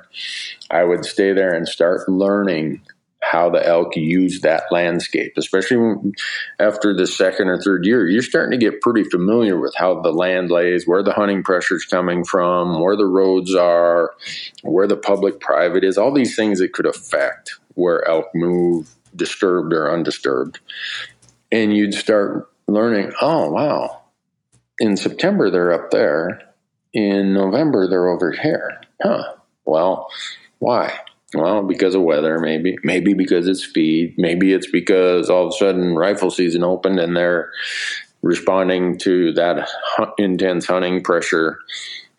I 0.71 0.85
would 0.85 1.05
stay 1.05 1.33
there 1.33 1.55
and 1.55 1.69
start 1.69 2.09
learning 2.09 2.83
how 3.23 3.49
the 3.49 3.65
elk 3.65 3.97
use 3.97 4.41
that 4.41 4.65
landscape, 4.71 5.33
especially 5.37 6.13
after 6.59 6.95
the 6.95 7.07
second 7.07 7.49
or 7.49 7.61
third 7.61 7.87
year. 7.87 8.07
You're 8.07 8.21
starting 8.21 8.59
to 8.59 8.65
get 8.65 8.81
pretty 8.81 9.05
familiar 9.05 9.59
with 9.59 9.75
how 9.77 10.01
the 10.01 10.13
land 10.13 10.51
lays, 10.51 10.87
where 10.87 11.03
the 11.03 11.13
hunting 11.13 11.43
pressure 11.43 11.77
is 11.77 11.85
coming 11.85 12.25
from, 12.25 12.81
where 12.81 12.97
the 12.97 13.07
roads 13.07 13.55
are, 13.55 14.15
where 14.63 14.87
the 14.87 14.97
public 14.97 15.41
private 15.41 15.85
is, 15.85 15.97
all 15.97 16.13
these 16.13 16.35
things 16.35 16.59
that 16.59 16.73
could 16.73 16.87
affect 16.87 17.59
where 17.75 18.07
elk 18.07 18.27
move, 18.35 18.91
disturbed 19.15 19.73
or 19.73 19.91
undisturbed. 19.91 20.59
And 21.51 21.75
you'd 21.75 21.95
start 21.95 22.51
learning, 22.67 23.13
oh, 23.21 23.51
wow, 23.51 24.03
in 24.79 24.97
September 24.97 25.51
they're 25.51 25.73
up 25.73 25.91
there, 25.91 26.43
in 26.93 27.33
November 27.33 27.89
they're 27.89 28.09
over 28.09 28.33
here. 28.33 28.81
Huh. 29.01 29.35
Well, 29.65 30.09
why? 30.59 30.99
Well, 31.35 31.63
because 31.63 31.95
of 31.95 32.03
weather, 32.03 32.39
maybe. 32.39 32.77
Maybe 32.83 33.15
because 33.15 33.49
it's 33.49 33.65
feed. 33.65 34.15
Maybe 34.19 34.53
it's 34.53 34.71
because 34.71 35.31
all 35.31 35.47
of 35.47 35.55
a 35.55 35.57
sudden 35.57 35.95
rifle 35.95 36.31
season 36.31 36.63
opened 36.63 36.99
and 36.99 37.17
they're 37.17 37.51
responding 38.21 38.99
to 38.99 39.33
that 39.33 39.69
intense 40.19 40.67
hunting 40.67 41.03
pressure. 41.03 41.59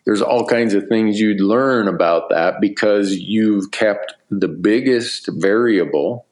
There's 0.04 0.20
all 0.20 0.46
kinds 0.46 0.74
of 0.74 0.88
things 0.88 1.18
you'd 1.18 1.40
learn 1.40 1.88
about 1.88 2.28
that 2.30 2.60
because 2.60 3.12
you've 3.12 3.70
kept 3.70 4.14
the 4.30 4.48
biggest 4.48 5.28
variable 5.32 6.26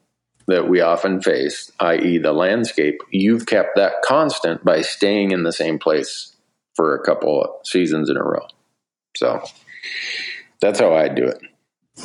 that 0.47 0.67
we 0.67 0.81
often 0.81 1.21
face, 1.21 1.71
i.e., 1.79 2.17
the 2.17 2.33
landscape, 2.33 2.99
you've 3.11 3.45
kept 3.45 3.77
that 3.77 3.93
constant 4.03 4.63
by 4.63 4.81
staying 4.81 5.31
in 5.31 5.43
the 5.43 5.53
same 5.53 5.79
place 5.79 6.35
for 6.75 6.95
a 6.95 7.03
couple 7.03 7.61
seasons 7.63 8.09
in 8.09 8.17
a 8.17 8.23
row. 8.23 8.45
So 9.15 9.41
that's 10.59 10.79
how 10.79 10.93
I 10.93 11.07
do 11.07 11.23
it. 11.23 11.39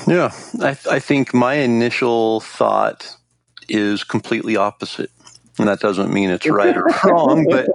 Yeah, 0.06 0.32
I, 0.60 0.76
I 0.90 0.98
think 0.98 1.32
my 1.34 1.54
initial 1.54 2.40
thought 2.40 3.16
is 3.68 4.04
completely 4.04 4.56
opposite. 4.56 5.10
And 5.58 5.66
that 5.66 5.80
doesn't 5.80 6.12
mean 6.12 6.30
it's 6.30 6.46
right 6.48 6.76
or 6.76 6.86
wrong, 7.04 7.46
but 7.50 7.68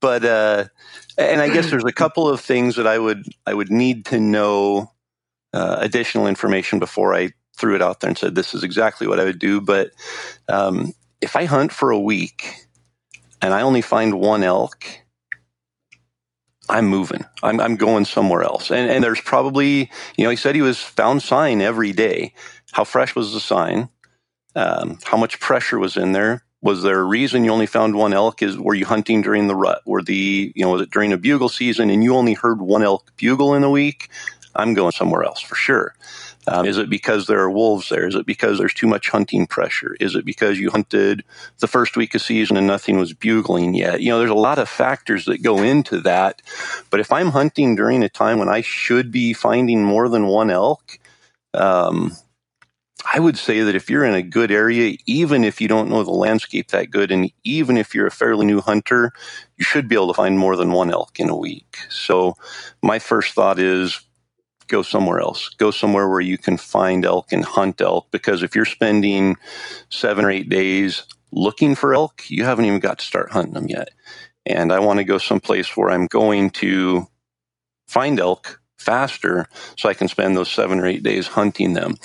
but 0.00 0.24
uh, 0.24 0.64
and 1.16 1.40
I 1.40 1.48
guess 1.48 1.70
there's 1.70 1.84
a 1.84 1.92
couple 1.92 2.28
of 2.28 2.40
things 2.40 2.76
that 2.76 2.86
I 2.86 2.98
would 2.98 3.24
I 3.46 3.54
would 3.54 3.70
need 3.70 4.04
to 4.06 4.20
know 4.20 4.90
uh, 5.54 5.78
additional 5.80 6.26
information 6.26 6.78
before 6.78 7.14
I 7.14 7.32
threw 7.56 7.74
it 7.74 7.82
out 7.82 8.00
there 8.00 8.08
and 8.08 8.18
said 8.18 8.34
this 8.34 8.54
is 8.54 8.62
exactly 8.62 9.06
what 9.06 9.20
I 9.20 9.24
would 9.24 9.38
do. 9.38 9.60
But 9.60 9.92
um, 10.48 10.92
if 11.20 11.34
I 11.34 11.46
hunt 11.46 11.72
for 11.72 11.90
a 11.90 11.98
week 11.98 12.54
and 13.40 13.54
I 13.54 13.62
only 13.62 13.82
find 13.82 14.20
one 14.20 14.42
elk, 14.42 14.84
I'm 16.70 16.86
moving. 16.86 17.24
I'm, 17.42 17.60
I'm 17.60 17.76
going 17.76 18.04
somewhere 18.04 18.42
else. 18.42 18.70
And, 18.70 18.90
and 18.90 19.02
there's 19.02 19.20
probably, 19.20 19.90
you 20.16 20.24
know, 20.24 20.30
he 20.30 20.36
said 20.36 20.54
he 20.54 20.62
was 20.62 20.80
found 20.80 21.22
sign 21.22 21.60
every 21.60 21.92
day. 21.92 22.32
How 22.72 22.84
fresh 22.84 23.14
was 23.14 23.32
the 23.32 23.40
sign? 23.40 23.88
Um, 24.54 24.98
how 25.04 25.16
much 25.16 25.40
pressure 25.40 25.78
was 25.78 25.96
in 25.96 26.12
there? 26.12 26.44
Was 26.62 26.82
there 26.82 27.00
a 27.00 27.04
reason 27.04 27.44
you 27.44 27.50
only 27.50 27.66
found 27.66 27.96
one 27.96 28.12
elk? 28.12 28.42
Is 28.42 28.58
were 28.58 28.74
you 28.74 28.84
hunting 28.84 29.22
during 29.22 29.48
the 29.48 29.56
rut? 29.56 29.80
Were 29.86 30.02
the 30.02 30.52
you 30.54 30.64
know 30.64 30.72
was 30.72 30.82
it 30.82 30.90
during 30.90 31.12
a 31.12 31.16
bugle 31.16 31.48
season 31.48 31.88
and 31.90 32.04
you 32.04 32.14
only 32.14 32.34
heard 32.34 32.60
one 32.60 32.82
elk 32.82 33.10
bugle 33.16 33.54
in 33.54 33.64
a 33.64 33.70
week? 33.70 34.10
I'm 34.54 34.74
going 34.74 34.92
somewhere 34.92 35.24
else 35.24 35.40
for 35.40 35.54
sure. 35.54 35.94
Um, 36.46 36.66
is 36.66 36.78
it 36.78 36.88
because 36.88 37.26
there 37.26 37.40
are 37.40 37.50
wolves 37.50 37.88
there? 37.90 38.06
Is 38.06 38.14
it 38.14 38.26
because 38.26 38.58
there's 38.58 38.74
too 38.74 38.86
much 38.86 39.10
hunting 39.10 39.46
pressure? 39.46 39.96
Is 40.00 40.14
it 40.14 40.24
because 40.24 40.58
you 40.58 40.70
hunted 40.70 41.22
the 41.58 41.68
first 41.68 41.96
week 41.96 42.14
of 42.14 42.22
season 42.22 42.56
and 42.56 42.66
nothing 42.66 42.98
was 42.98 43.12
bugling 43.12 43.74
yet? 43.74 44.00
You 44.00 44.10
know, 44.10 44.18
there's 44.18 44.30
a 44.30 44.34
lot 44.34 44.58
of 44.58 44.68
factors 44.68 45.26
that 45.26 45.42
go 45.42 45.62
into 45.62 46.00
that. 46.00 46.40
But 46.90 47.00
if 47.00 47.12
I'm 47.12 47.28
hunting 47.28 47.76
during 47.76 48.02
a 48.02 48.08
time 48.08 48.38
when 48.38 48.48
I 48.48 48.62
should 48.62 49.12
be 49.12 49.34
finding 49.34 49.84
more 49.84 50.08
than 50.08 50.26
one 50.26 50.50
elk, 50.50 50.98
um, 51.52 52.16
I 53.12 53.18
would 53.18 53.38
say 53.38 53.62
that 53.62 53.74
if 53.74 53.88
you're 53.88 54.04
in 54.04 54.14
a 54.14 54.22
good 54.22 54.50
area, 54.50 54.96
even 55.06 55.44
if 55.44 55.60
you 55.60 55.68
don't 55.68 55.88
know 55.88 56.04
the 56.04 56.10
landscape 56.10 56.68
that 56.68 56.90
good, 56.90 57.10
and 57.10 57.30
even 57.44 57.76
if 57.76 57.94
you're 57.94 58.06
a 58.06 58.10
fairly 58.10 58.46
new 58.46 58.60
hunter, 58.60 59.12
you 59.56 59.64
should 59.64 59.88
be 59.88 59.94
able 59.94 60.08
to 60.08 60.14
find 60.14 60.38
more 60.38 60.56
than 60.56 60.72
one 60.72 60.90
elk 60.90 61.18
in 61.18 61.28
a 61.28 61.36
week. 61.36 61.78
So, 61.88 62.36
my 62.82 62.98
first 62.98 63.34
thought 63.34 63.58
is 63.58 64.00
go 64.70 64.82
somewhere 64.82 65.20
else. 65.20 65.48
Go 65.50 65.70
somewhere 65.70 66.08
where 66.08 66.20
you 66.20 66.38
can 66.38 66.56
find 66.56 67.04
elk 67.04 67.32
and 67.32 67.44
hunt 67.44 67.80
elk. 67.80 68.10
Because 68.10 68.42
if 68.42 68.54
you're 68.54 68.64
spending 68.64 69.36
seven 69.90 70.24
or 70.24 70.30
eight 70.30 70.48
days 70.48 71.04
looking 71.32 71.74
for 71.74 71.94
elk, 71.94 72.30
you 72.30 72.44
haven't 72.44 72.64
even 72.64 72.80
got 72.80 72.98
to 73.00 73.04
start 73.04 73.32
hunting 73.32 73.54
them 73.54 73.68
yet. 73.68 73.90
And 74.46 74.72
I 74.72 74.80
want 74.80 74.98
to 74.98 75.04
go 75.04 75.18
someplace 75.18 75.76
where 75.76 75.90
I'm 75.90 76.06
going 76.06 76.50
to 76.50 77.06
find 77.86 78.18
elk 78.18 78.60
faster 78.78 79.46
so 79.76 79.88
I 79.88 79.94
can 79.94 80.08
spend 80.08 80.36
those 80.36 80.50
seven 80.50 80.80
or 80.80 80.86
eight 80.86 81.02
days 81.02 81.26
hunting 81.26 81.74
them. 81.74 81.96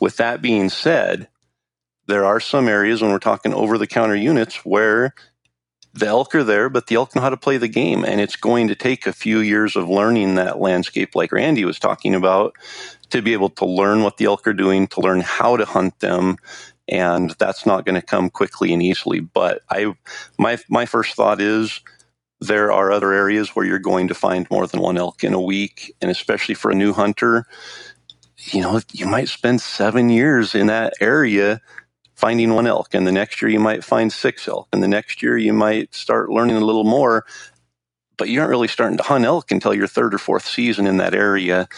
With 0.00 0.16
that 0.16 0.42
being 0.42 0.68
said, 0.68 1.28
there 2.06 2.24
are 2.24 2.40
some 2.40 2.68
areas 2.68 3.00
when 3.00 3.12
we're 3.12 3.18
talking 3.18 3.54
over 3.54 3.78
the 3.78 3.86
counter 3.86 4.16
units 4.16 4.56
where 4.64 5.14
the 5.94 6.06
elk 6.06 6.34
are 6.34 6.44
there, 6.44 6.68
but 6.68 6.88
the 6.88 6.96
elk 6.96 7.14
know 7.14 7.22
how 7.22 7.30
to 7.30 7.36
play 7.36 7.56
the 7.56 7.68
game. 7.68 8.04
And 8.04 8.20
it's 8.20 8.36
going 8.36 8.68
to 8.68 8.74
take 8.74 9.06
a 9.06 9.12
few 9.12 9.38
years 9.38 9.76
of 9.76 9.88
learning 9.88 10.34
that 10.34 10.58
landscape, 10.58 11.14
like 11.14 11.32
Randy 11.32 11.64
was 11.64 11.78
talking 11.78 12.14
about, 12.14 12.54
to 13.10 13.22
be 13.22 13.32
able 13.32 13.50
to 13.50 13.64
learn 13.64 14.02
what 14.02 14.16
the 14.16 14.24
elk 14.24 14.46
are 14.46 14.52
doing, 14.52 14.88
to 14.88 15.00
learn 15.00 15.20
how 15.20 15.56
to 15.56 15.64
hunt 15.64 16.00
them. 16.00 16.36
And 16.88 17.30
that's 17.38 17.64
not 17.64 17.86
going 17.86 17.94
to 17.94 18.02
come 18.02 18.28
quickly 18.28 18.72
and 18.72 18.82
easily. 18.82 19.20
But 19.20 19.62
I, 19.70 19.94
my, 20.36 20.58
my 20.68 20.84
first 20.84 21.14
thought 21.14 21.40
is 21.40 21.80
there 22.40 22.72
are 22.72 22.90
other 22.90 23.12
areas 23.12 23.50
where 23.50 23.64
you're 23.64 23.78
going 23.78 24.08
to 24.08 24.14
find 24.14 24.50
more 24.50 24.66
than 24.66 24.80
one 24.80 24.98
elk 24.98 25.22
in 25.22 25.32
a 25.32 25.40
week. 25.40 25.94
And 26.02 26.10
especially 26.10 26.56
for 26.56 26.72
a 26.72 26.74
new 26.74 26.92
hunter, 26.92 27.46
you 28.50 28.60
know, 28.60 28.80
you 28.92 29.06
might 29.06 29.28
spend 29.28 29.60
seven 29.60 30.10
years 30.10 30.56
in 30.56 30.66
that 30.66 30.94
area 31.00 31.60
finding 32.14 32.54
one 32.54 32.66
elk. 32.66 32.94
And 32.94 33.06
the 33.06 33.12
next 33.12 33.40
year 33.42 33.50
you 33.50 33.60
might 33.60 33.84
find 33.84 34.12
six 34.12 34.46
elk. 34.48 34.68
And 34.72 34.82
the 34.82 34.88
next 34.88 35.22
year 35.22 35.36
you 35.36 35.52
might 35.52 35.94
start 35.94 36.30
learning 36.30 36.56
a 36.56 36.64
little 36.64 36.84
more. 36.84 37.24
But 38.16 38.28
you 38.28 38.40
aren't 38.40 38.50
really 38.50 38.68
starting 38.68 38.96
to 38.98 39.02
hunt 39.02 39.24
elk 39.24 39.50
until 39.50 39.74
your 39.74 39.88
third 39.88 40.14
or 40.14 40.18
fourth 40.18 40.46
season 40.46 40.86
in 40.86 40.98
that 40.98 41.14
area. 41.14 41.68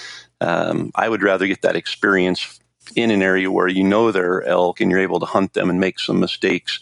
Um, 0.41 0.91
I 0.95 1.09
would 1.09 1.23
rather 1.23 1.47
get 1.47 1.63
that 1.63 1.77
experience 1.77 2.61
in 2.95 3.11
an 3.11 3.23
area 3.23 3.51
where 3.51 3.69
you 3.69 3.83
know 3.83 4.13
there 4.13 4.35
are 4.35 4.43
elk 4.45 4.81
and 4.81 4.91
you're 4.91 5.01
able 5.01 5.19
to 5.21 5.27
hunt 5.27 5.55
them 5.55 5.71
and 5.71 5.81
make 5.81 5.99
some 5.99 6.21
mistakes 6.21 6.81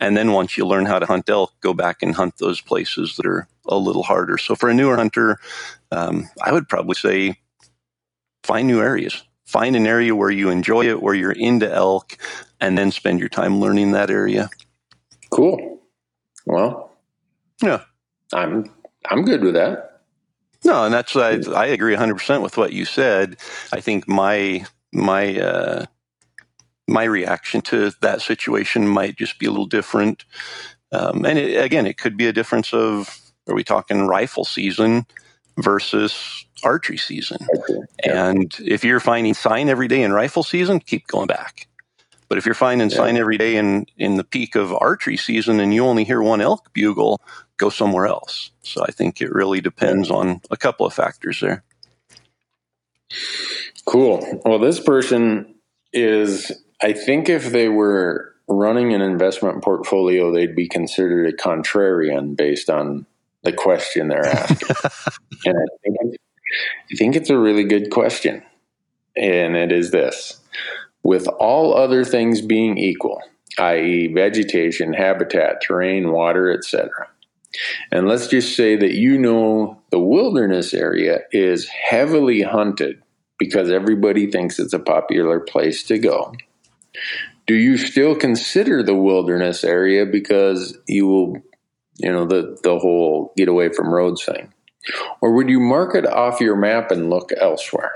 and 0.00 0.16
then 0.16 0.32
once 0.32 0.56
you 0.56 0.66
learn 0.66 0.86
how 0.86 0.98
to 0.98 1.06
hunt 1.06 1.28
elk, 1.28 1.52
go 1.60 1.74
back 1.74 2.02
and 2.02 2.14
hunt 2.14 2.38
those 2.38 2.60
places 2.60 3.16
that 3.16 3.26
are 3.26 3.48
a 3.66 3.76
little 3.76 4.02
harder. 4.02 4.38
So 4.38 4.54
for 4.54 4.68
a 4.68 4.74
newer 4.74 4.96
hunter, 4.96 5.38
um, 5.90 6.28
I 6.42 6.52
would 6.52 6.68
probably 6.68 6.94
say 6.94 7.40
find 8.44 8.68
new 8.68 8.80
areas. 8.80 9.22
Find 9.48 9.76
an 9.76 9.86
area 9.86 10.14
where 10.14 10.30
you 10.30 10.50
enjoy 10.50 10.84
it, 10.90 11.02
where 11.02 11.14
you're 11.14 11.32
into 11.32 11.72
elk, 11.72 12.18
and 12.60 12.76
then 12.76 12.90
spend 12.90 13.18
your 13.18 13.30
time 13.30 13.60
learning 13.60 13.92
that 13.92 14.10
area. 14.10 14.50
Cool. 15.30 15.80
Well, 16.44 16.92
yeah, 17.62 17.84
I'm 18.34 18.70
I'm 19.06 19.24
good 19.24 19.42
with 19.42 19.54
that. 19.54 20.02
No, 20.66 20.84
and 20.84 20.92
that's 20.92 21.16
I, 21.16 21.40
I 21.54 21.64
agree 21.64 21.92
100 21.92 22.16
percent 22.16 22.42
with 22.42 22.58
what 22.58 22.74
you 22.74 22.84
said. 22.84 23.38
I 23.72 23.80
think 23.80 24.06
my 24.06 24.66
my 24.92 25.40
uh, 25.40 25.86
my 26.86 27.04
reaction 27.04 27.62
to 27.62 27.92
that 28.02 28.20
situation 28.20 28.86
might 28.86 29.16
just 29.16 29.38
be 29.38 29.46
a 29.46 29.50
little 29.50 29.64
different. 29.64 30.26
Um, 30.92 31.24
and 31.24 31.38
it, 31.38 31.64
again, 31.64 31.86
it 31.86 31.96
could 31.96 32.18
be 32.18 32.26
a 32.26 32.34
difference 32.34 32.74
of 32.74 33.18
are 33.48 33.54
we 33.54 33.64
talking 33.64 34.06
rifle 34.06 34.44
season 34.44 35.06
versus 35.56 36.44
archery 36.62 36.96
season? 36.96 37.38
Okay. 37.56 37.80
Yeah. 38.04 38.28
And 38.28 38.54
if 38.60 38.84
you're 38.84 39.00
finding 39.00 39.34
sign 39.34 39.68
every 39.68 39.88
day 39.88 40.02
in 40.02 40.12
rifle 40.12 40.42
season, 40.42 40.80
keep 40.80 41.06
going 41.06 41.26
back. 41.26 41.68
But 42.28 42.38
if 42.38 42.44
you're 42.44 42.54
finding 42.54 42.90
yeah. 42.90 42.96
sign 42.96 43.16
every 43.16 43.38
day 43.38 43.56
in, 43.56 43.86
in 43.96 44.16
the 44.16 44.24
peak 44.24 44.54
of 44.54 44.72
archery 44.74 45.16
season 45.16 45.60
and 45.60 45.72
you 45.72 45.84
only 45.84 46.04
hear 46.04 46.22
one 46.22 46.40
elk 46.40 46.72
bugle, 46.72 47.20
go 47.56 47.70
somewhere 47.70 48.06
else. 48.06 48.50
So 48.62 48.84
I 48.86 48.90
think 48.90 49.20
it 49.20 49.32
really 49.32 49.60
depends 49.60 50.10
on 50.10 50.40
a 50.50 50.56
couple 50.56 50.86
of 50.86 50.92
factors 50.92 51.40
there. 51.40 51.64
Cool. 53.86 54.42
Well, 54.44 54.58
this 54.58 54.80
person 54.80 55.54
is 55.92 56.52
I 56.82 56.92
think 56.92 57.28
if 57.28 57.50
they 57.50 57.68
were 57.68 58.34
running 58.48 58.94
an 58.94 59.00
investment 59.00 59.62
portfolio, 59.62 60.32
they'd 60.32 60.54
be 60.54 60.68
considered 60.68 61.26
a 61.26 61.36
contrarian 61.36 62.36
based 62.36 62.70
on 62.70 63.06
the 63.42 63.52
question 63.52 64.08
they're 64.08 64.26
asking. 64.26 64.68
and 65.44 65.56
I 65.56 65.66
think, 65.82 66.16
I 66.90 66.96
think 66.96 67.16
it's 67.16 67.30
a 67.30 67.38
really 67.38 67.64
good 67.64 67.90
question. 67.90 68.42
And 69.16 69.56
it 69.56 69.72
is 69.72 69.90
this 69.90 70.40
with 71.02 71.28
all 71.38 71.74
other 71.74 72.04
things 72.04 72.40
being 72.40 72.76
equal, 72.76 73.22
i.e., 73.58 74.12
vegetation, 74.12 74.92
habitat, 74.92 75.62
terrain, 75.62 76.12
water, 76.12 76.52
etc. 76.52 76.90
And 77.90 78.06
let's 78.06 78.26
just 78.26 78.54
say 78.54 78.76
that 78.76 78.94
you 78.94 79.18
know 79.18 79.80
the 79.90 79.98
wilderness 79.98 80.74
area 80.74 81.20
is 81.32 81.68
heavily 81.68 82.42
hunted 82.42 83.02
because 83.38 83.70
everybody 83.70 84.30
thinks 84.30 84.58
it's 84.58 84.72
a 84.72 84.78
popular 84.78 85.40
place 85.40 85.82
to 85.84 85.98
go 85.98 86.32
do 87.48 87.54
you 87.54 87.78
still 87.78 88.14
consider 88.14 88.82
the 88.82 88.94
wilderness 88.94 89.64
area 89.64 90.04
because 90.04 90.76
you 90.86 91.06
will, 91.08 91.36
you 91.96 92.12
know, 92.12 92.26
the, 92.26 92.58
the 92.62 92.78
whole 92.78 93.32
get 93.36 93.48
away 93.48 93.70
from 93.70 93.92
roads 93.92 94.24
thing? 94.24 94.52
Or 95.20 95.32
would 95.32 95.48
you 95.48 95.60
mark 95.60 95.94
it 95.94 96.06
off 96.06 96.40
your 96.40 96.56
map 96.56 96.90
and 96.90 97.10
look 97.10 97.30
elsewhere? 97.40 97.92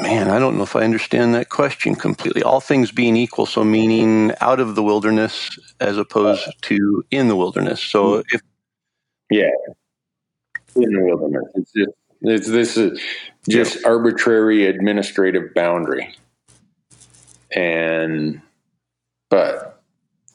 Man, 0.00 0.28
I 0.28 0.40
don't 0.40 0.56
know 0.56 0.64
if 0.64 0.74
I 0.74 0.82
understand 0.82 1.34
that 1.34 1.50
question 1.50 1.94
completely. 1.94 2.42
All 2.42 2.60
things 2.60 2.90
being 2.90 3.16
equal, 3.16 3.46
so 3.46 3.62
meaning 3.62 4.32
out 4.40 4.58
of 4.58 4.74
the 4.74 4.82
wilderness 4.82 5.56
as 5.80 5.96
opposed 5.96 6.48
to 6.62 7.04
in 7.12 7.28
the 7.28 7.36
wilderness. 7.36 7.80
So 7.80 8.16
hmm. 8.16 8.22
if 8.32 8.40
yeah, 9.30 9.50
in 10.74 10.92
the 10.92 11.04
wilderness, 11.04 11.44
it's 11.54 11.72
just 11.72 11.90
it's 12.22 12.48
this 12.48 12.76
is 12.76 13.00
just 13.48 13.76
yeah. 13.76 13.88
arbitrary 13.88 14.66
administrative 14.66 15.54
boundary 15.54 16.14
and 17.54 18.40
but 19.30 19.82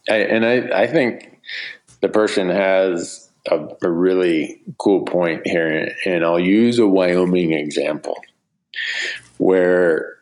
I, 0.09 0.15
and 0.15 0.45
I, 0.45 0.81
I 0.81 0.87
think 0.87 1.39
the 2.01 2.09
person 2.09 2.49
has 2.49 3.28
a, 3.47 3.67
a 3.81 3.89
really 3.89 4.61
cool 4.77 5.05
point 5.05 5.41
here, 5.45 5.95
and 6.05 6.23
I'll 6.23 6.39
use 6.39 6.79
a 6.79 6.87
Wyoming 6.87 7.53
example 7.53 8.17
where 9.37 10.17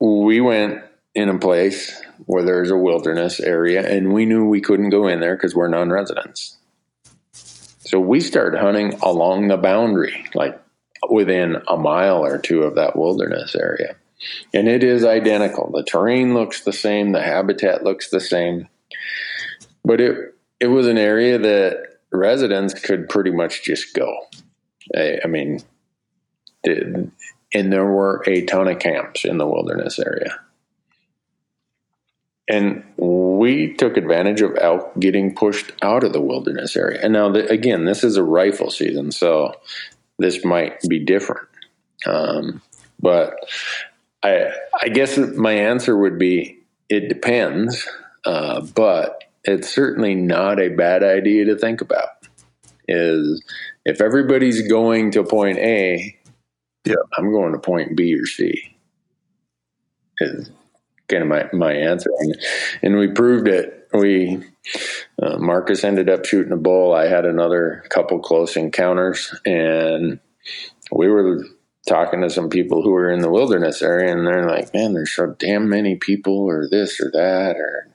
we 0.00 0.40
went 0.40 0.82
in 1.14 1.28
a 1.28 1.38
place 1.38 2.00
where 2.26 2.42
there's 2.42 2.70
a 2.70 2.76
wilderness 2.76 3.40
area, 3.40 3.88
and 3.88 4.12
we 4.12 4.26
knew 4.26 4.46
we 4.46 4.60
couldn't 4.60 4.90
go 4.90 5.06
in 5.08 5.20
there 5.20 5.36
because 5.36 5.54
we're 5.54 5.68
non-residents. 5.68 6.56
So 7.32 7.98
we 7.98 8.20
started 8.20 8.60
hunting 8.60 8.94
along 9.02 9.48
the 9.48 9.56
boundary, 9.56 10.26
like 10.34 10.60
within 11.08 11.56
a 11.68 11.76
mile 11.76 12.24
or 12.24 12.38
two 12.38 12.62
of 12.62 12.74
that 12.74 12.96
wilderness 12.96 13.54
area. 13.54 13.96
And 14.52 14.68
it 14.68 14.82
is 14.82 15.04
identical. 15.04 15.70
The 15.72 15.84
terrain 15.84 16.34
looks 16.34 16.62
the 16.62 16.72
same, 16.72 17.12
the 17.12 17.22
habitat 17.22 17.84
looks 17.84 18.10
the 18.10 18.20
same. 18.20 18.68
But 19.84 20.00
it 20.00 20.34
it 20.60 20.66
was 20.66 20.86
an 20.88 20.98
area 20.98 21.38
that 21.38 21.97
residents 22.12 22.74
could 22.74 23.08
pretty 23.08 23.30
much 23.30 23.62
just 23.62 23.94
go. 23.94 24.16
I, 24.96 25.18
I 25.24 25.26
mean, 25.26 25.60
and 26.64 27.12
there 27.72 27.86
were 27.86 28.22
a 28.26 28.44
ton 28.44 28.68
of 28.68 28.78
camps 28.78 29.24
in 29.24 29.38
the 29.38 29.46
wilderness 29.46 29.98
area. 29.98 30.40
And 32.50 32.82
we 32.96 33.74
took 33.74 33.98
advantage 33.98 34.40
of 34.40 34.56
elk 34.58 34.98
getting 34.98 35.34
pushed 35.34 35.72
out 35.82 36.02
of 36.02 36.14
the 36.14 36.20
wilderness 36.20 36.76
area. 36.76 36.98
And 37.02 37.12
now, 37.12 37.30
the, 37.30 37.46
again, 37.48 37.84
this 37.84 38.02
is 38.02 38.16
a 38.16 38.22
rifle 38.22 38.70
season, 38.70 39.12
so 39.12 39.54
this 40.18 40.44
might 40.44 40.80
be 40.88 40.98
different. 40.98 41.46
Um, 42.06 42.62
but 43.00 43.34
I 44.22 44.50
I 44.80 44.88
guess 44.88 45.18
my 45.18 45.52
answer 45.52 45.96
would 45.96 46.18
be 46.18 46.58
it 46.88 47.08
depends, 47.08 47.86
uh, 48.24 48.62
but 48.62 49.24
it's 49.48 49.74
certainly 49.74 50.14
not 50.14 50.60
a 50.60 50.68
bad 50.68 51.02
idea 51.02 51.46
to 51.46 51.56
think 51.56 51.80
about. 51.80 52.08
Is 52.86 53.42
if 53.84 54.00
everybody's 54.00 54.66
going 54.68 55.10
to 55.12 55.24
point 55.24 55.58
A, 55.58 56.16
yeah, 56.84 56.94
I'm 57.16 57.30
going 57.30 57.52
to 57.52 57.58
point 57.58 57.96
B 57.96 58.14
or 58.14 58.26
C. 58.26 58.76
Is 60.20 60.50
kind 61.08 61.22
of 61.22 61.28
my, 61.28 61.48
my 61.52 61.72
answer, 61.72 62.10
and, 62.18 62.36
and 62.82 62.96
we 62.96 63.08
proved 63.08 63.48
it 63.48 63.78
we 63.92 64.42
uh, 65.22 65.38
Marcus 65.38 65.84
ended 65.84 66.08
up 66.08 66.24
shooting 66.24 66.52
a 66.52 66.56
bull. 66.56 66.92
I 66.92 67.06
had 67.06 67.24
another 67.24 67.84
couple 67.88 68.18
close 68.18 68.56
encounters, 68.56 69.34
and 69.44 70.20
we 70.92 71.08
were 71.08 71.44
talking 71.86 72.20
to 72.20 72.30
some 72.30 72.50
people 72.50 72.82
who 72.82 72.90
were 72.90 73.10
in 73.10 73.20
the 73.20 73.30
wilderness 73.30 73.80
area, 73.82 74.12
and 74.12 74.26
they're 74.26 74.46
like, 74.46 74.74
"Man, 74.74 74.92
there's 74.92 75.14
so 75.14 75.34
damn 75.38 75.68
many 75.68 75.96
people, 75.96 76.34
or 76.34 76.68
this 76.68 77.00
or 77.00 77.10
that," 77.12 77.56
or 77.56 77.88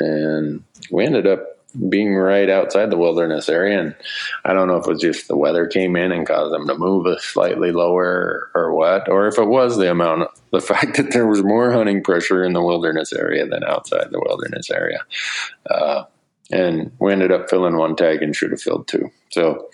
and 0.00 0.62
we 0.90 1.04
ended 1.04 1.26
up 1.26 1.54
being 1.88 2.14
right 2.14 2.48
outside 2.48 2.90
the 2.90 2.96
wilderness 2.96 3.48
area. 3.48 3.80
And 3.80 3.94
I 4.44 4.52
don't 4.52 4.68
know 4.68 4.76
if 4.76 4.86
it 4.86 4.90
was 4.90 5.00
just 5.00 5.28
the 5.28 5.36
weather 5.36 5.66
came 5.66 5.96
in 5.96 6.12
and 6.12 6.26
caused 6.26 6.54
them 6.54 6.66
to 6.68 6.78
move 6.78 7.06
us 7.06 7.24
slightly 7.24 7.72
lower 7.72 8.50
or 8.54 8.74
what, 8.74 9.08
or 9.08 9.26
if 9.26 9.38
it 9.38 9.46
was 9.46 9.76
the 9.76 9.90
amount, 9.90 10.30
the 10.52 10.60
fact 10.60 10.96
that 10.96 11.12
there 11.12 11.26
was 11.26 11.42
more 11.42 11.72
hunting 11.72 12.02
pressure 12.02 12.44
in 12.44 12.52
the 12.52 12.62
wilderness 12.62 13.12
area 13.12 13.46
than 13.46 13.64
outside 13.64 14.10
the 14.10 14.22
wilderness 14.24 14.70
area. 14.70 15.04
Uh, 15.68 16.04
and 16.50 16.92
we 17.00 17.12
ended 17.12 17.32
up 17.32 17.50
filling 17.50 17.76
one 17.76 17.96
tag 17.96 18.22
and 18.22 18.36
should 18.36 18.50
have 18.50 18.62
filled 18.62 18.86
two. 18.86 19.10
So 19.30 19.68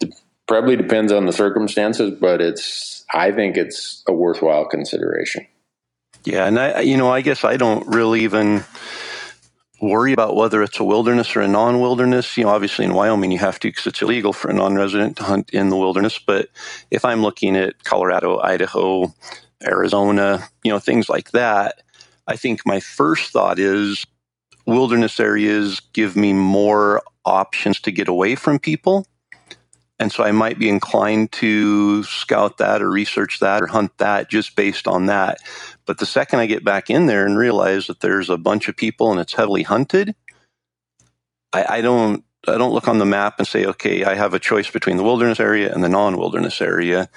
it 0.00 0.12
probably 0.46 0.76
depends 0.76 1.12
on 1.12 1.26
the 1.26 1.32
circumstances, 1.32 2.18
but 2.20 2.40
it's, 2.40 3.04
I 3.14 3.32
think 3.32 3.56
it's 3.56 4.02
a 4.06 4.12
worthwhile 4.12 4.66
consideration. 4.66 5.46
Yeah. 6.24 6.46
And 6.46 6.58
I, 6.58 6.80
you 6.80 6.98
know, 6.98 7.10
I 7.10 7.22
guess 7.22 7.44
I 7.44 7.56
don't 7.56 7.86
really 7.86 8.24
even, 8.24 8.64
worry 9.80 10.12
about 10.12 10.36
whether 10.36 10.62
it's 10.62 10.78
a 10.78 10.84
wilderness 10.84 11.34
or 11.34 11.40
a 11.40 11.48
non-wilderness. 11.48 12.36
You 12.36 12.44
know, 12.44 12.50
obviously 12.50 12.84
in 12.84 12.94
Wyoming 12.94 13.32
you 13.32 13.38
have 13.38 13.58
to 13.60 13.68
because 13.68 13.86
it's 13.86 14.02
illegal 14.02 14.32
for 14.32 14.50
a 14.50 14.54
non-resident 14.54 15.16
to 15.18 15.24
hunt 15.24 15.50
in 15.50 15.70
the 15.70 15.76
wilderness. 15.76 16.18
But 16.18 16.48
if 16.90 17.04
I'm 17.04 17.22
looking 17.22 17.56
at 17.56 17.84
Colorado, 17.84 18.38
Idaho, 18.38 19.14
Arizona, 19.64 20.48
you 20.62 20.72
know, 20.72 20.78
things 20.78 21.08
like 21.08 21.30
that, 21.32 21.82
I 22.26 22.36
think 22.36 22.64
my 22.64 22.80
first 22.80 23.32
thought 23.32 23.58
is 23.58 24.06
wilderness 24.66 25.18
areas 25.18 25.80
give 25.92 26.16
me 26.16 26.32
more 26.32 27.02
options 27.24 27.80
to 27.80 27.90
get 27.90 28.08
away 28.08 28.34
from 28.34 28.58
people. 28.58 29.06
And 30.00 30.10
so 30.10 30.24
I 30.24 30.32
might 30.32 30.58
be 30.58 30.70
inclined 30.70 31.30
to 31.32 32.02
scout 32.04 32.58
that 32.58 32.82
or 32.82 32.90
research 32.90 33.40
that 33.40 33.62
or 33.62 33.68
hunt 33.68 33.98
that 33.98 34.30
just 34.30 34.56
based 34.56 34.88
on 34.88 35.06
that. 35.06 35.38
But 35.86 35.98
the 35.98 36.06
second 36.06 36.40
I 36.40 36.46
get 36.46 36.64
back 36.64 36.88
in 36.88 37.06
there 37.06 37.26
and 37.26 37.36
realize 37.38 37.86
that 37.88 38.00
there's 38.00 38.30
a 38.30 38.38
bunch 38.38 38.68
of 38.68 38.76
people 38.78 39.12
and 39.12 39.20
it's 39.20 39.34
heavily 39.34 39.62
hunted, 39.62 40.16
I, 41.52 41.78
I 41.78 41.80
don't 41.82 42.24
I 42.48 42.56
don't 42.56 42.72
look 42.72 42.88
on 42.88 42.98
the 42.98 43.04
map 43.04 43.34
and 43.38 43.46
say, 43.46 43.66
okay, 43.66 44.04
I 44.04 44.14
have 44.14 44.32
a 44.32 44.38
choice 44.38 44.70
between 44.70 44.96
the 44.96 45.04
wilderness 45.04 45.38
area 45.38 45.72
and 45.72 45.84
the 45.84 45.90
non-wilderness 45.90 46.62
area. 46.62 47.10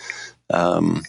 Um, 0.49 1.03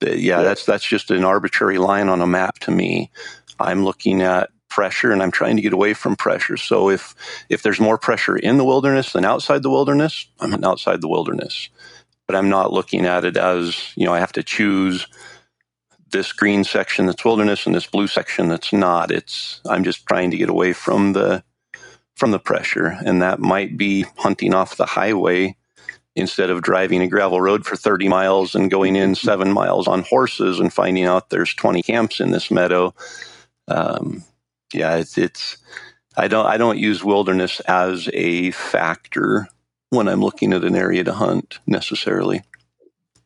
yeah, 0.00 0.42
that's 0.42 0.64
that's 0.64 0.86
just 0.86 1.10
an 1.10 1.24
arbitrary 1.24 1.78
line 1.78 2.08
on 2.08 2.20
a 2.20 2.26
map 2.26 2.60
to 2.60 2.70
me. 2.70 3.10
I'm 3.58 3.84
looking 3.84 4.22
at 4.22 4.50
pressure 4.76 5.10
and 5.10 5.22
I'm 5.22 5.30
trying 5.30 5.56
to 5.56 5.62
get 5.62 5.72
away 5.72 5.94
from 5.94 6.16
pressure. 6.16 6.58
So 6.58 6.90
if 6.90 7.14
if 7.48 7.62
there's 7.62 7.80
more 7.80 7.96
pressure 7.96 8.36
in 8.36 8.58
the 8.58 8.64
wilderness 8.64 9.14
than 9.14 9.24
outside 9.24 9.62
the 9.62 9.70
wilderness, 9.70 10.26
I'm 10.38 10.62
outside 10.62 11.00
the 11.00 11.08
wilderness. 11.08 11.70
But 12.26 12.36
I'm 12.36 12.50
not 12.50 12.74
looking 12.74 13.06
at 13.06 13.24
it 13.24 13.38
as, 13.38 13.92
you 13.96 14.04
know, 14.04 14.12
I 14.12 14.20
have 14.20 14.32
to 14.32 14.42
choose 14.42 15.06
this 16.10 16.30
green 16.30 16.62
section 16.62 17.06
that's 17.06 17.24
wilderness 17.24 17.64
and 17.64 17.74
this 17.74 17.86
blue 17.86 18.06
section 18.06 18.48
that's 18.48 18.70
not. 18.70 19.10
It's 19.10 19.62
I'm 19.66 19.82
just 19.82 20.06
trying 20.06 20.30
to 20.32 20.36
get 20.36 20.50
away 20.50 20.74
from 20.74 21.14
the 21.14 21.42
from 22.14 22.30
the 22.30 22.38
pressure 22.38 22.98
and 23.06 23.22
that 23.22 23.40
might 23.40 23.78
be 23.78 24.04
hunting 24.18 24.52
off 24.52 24.76
the 24.76 24.84
highway 24.84 25.56
instead 26.14 26.50
of 26.50 26.60
driving 26.60 27.00
a 27.00 27.08
gravel 27.08 27.40
road 27.40 27.64
for 27.64 27.76
30 27.76 28.08
miles 28.08 28.54
and 28.54 28.70
going 28.70 28.94
in 28.94 29.14
7 29.30 29.50
miles 29.50 29.88
on 29.88 30.02
horses 30.02 30.60
and 30.60 30.70
finding 30.70 31.06
out 31.06 31.30
there's 31.30 31.54
20 31.54 31.82
camps 31.82 32.20
in 32.20 32.30
this 32.30 32.50
meadow. 32.50 32.94
Um, 33.68 34.22
yeah, 34.76 34.96
it's 34.96 35.18
it's 35.18 35.56
I 36.16 36.28
don't 36.28 36.46
I 36.46 36.56
don't 36.56 36.78
use 36.78 37.02
wilderness 37.02 37.60
as 37.60 38.08
a 38.12 38.50
factor 38.52 39.48
when 39.90 40.08
I'm 40.08 40.20
looking 40.20 40.52
at 40.52 40.64
an 40.64 40.76
area 40.76 41.04
to 41.04 41.12
hunt 41.12 41.58
necessarily. 41.66 42.42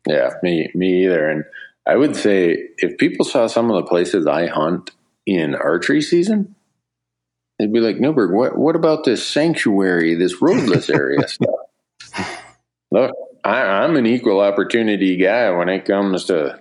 Yeah, 0.07 0.31
me 0.43 0.69
me 0.73 1.05
either. 1.05 1.29
And 1.29 1.43
I 1.87 1.95
would 1.95 2.15
say 2.15 2.69
if 2.77 2.97
people 2.97 3.25
saw 3.25 3.47
some 3.47 3.69
of 3.69 3.75
the 3.75 3.87
places 3.87 4.27
I 4.27 4.47
hunt 4.47 4.91
in 5.25 5.55
archery 5.55 6.01
season, 6.01 6.55
they'd 7.59 7.73
be 7.73 7.79
like, 7.79 7.99
Newberg, 7.99 8.31
what 8.31 8.57
what 8.57 8.75
about 8.75 9.03
this 9.03 9.25
sanctuary, 9.25 10.15
this 10.15 10.41
roadless 10.41 10.89
area 10.89 11.27
stuff? 11.27 11.49
Look, 12.91 13.11
I, 13.43 13.85
am 13.85 13.95
an 13.95 14.05
equal 14.05 14.41
opportunity 14.41 15.17
guy 15.17 15.49
when 15.51 15.69
it 15.69 15.85
comes 15.85 16.25
to 16.25 16.59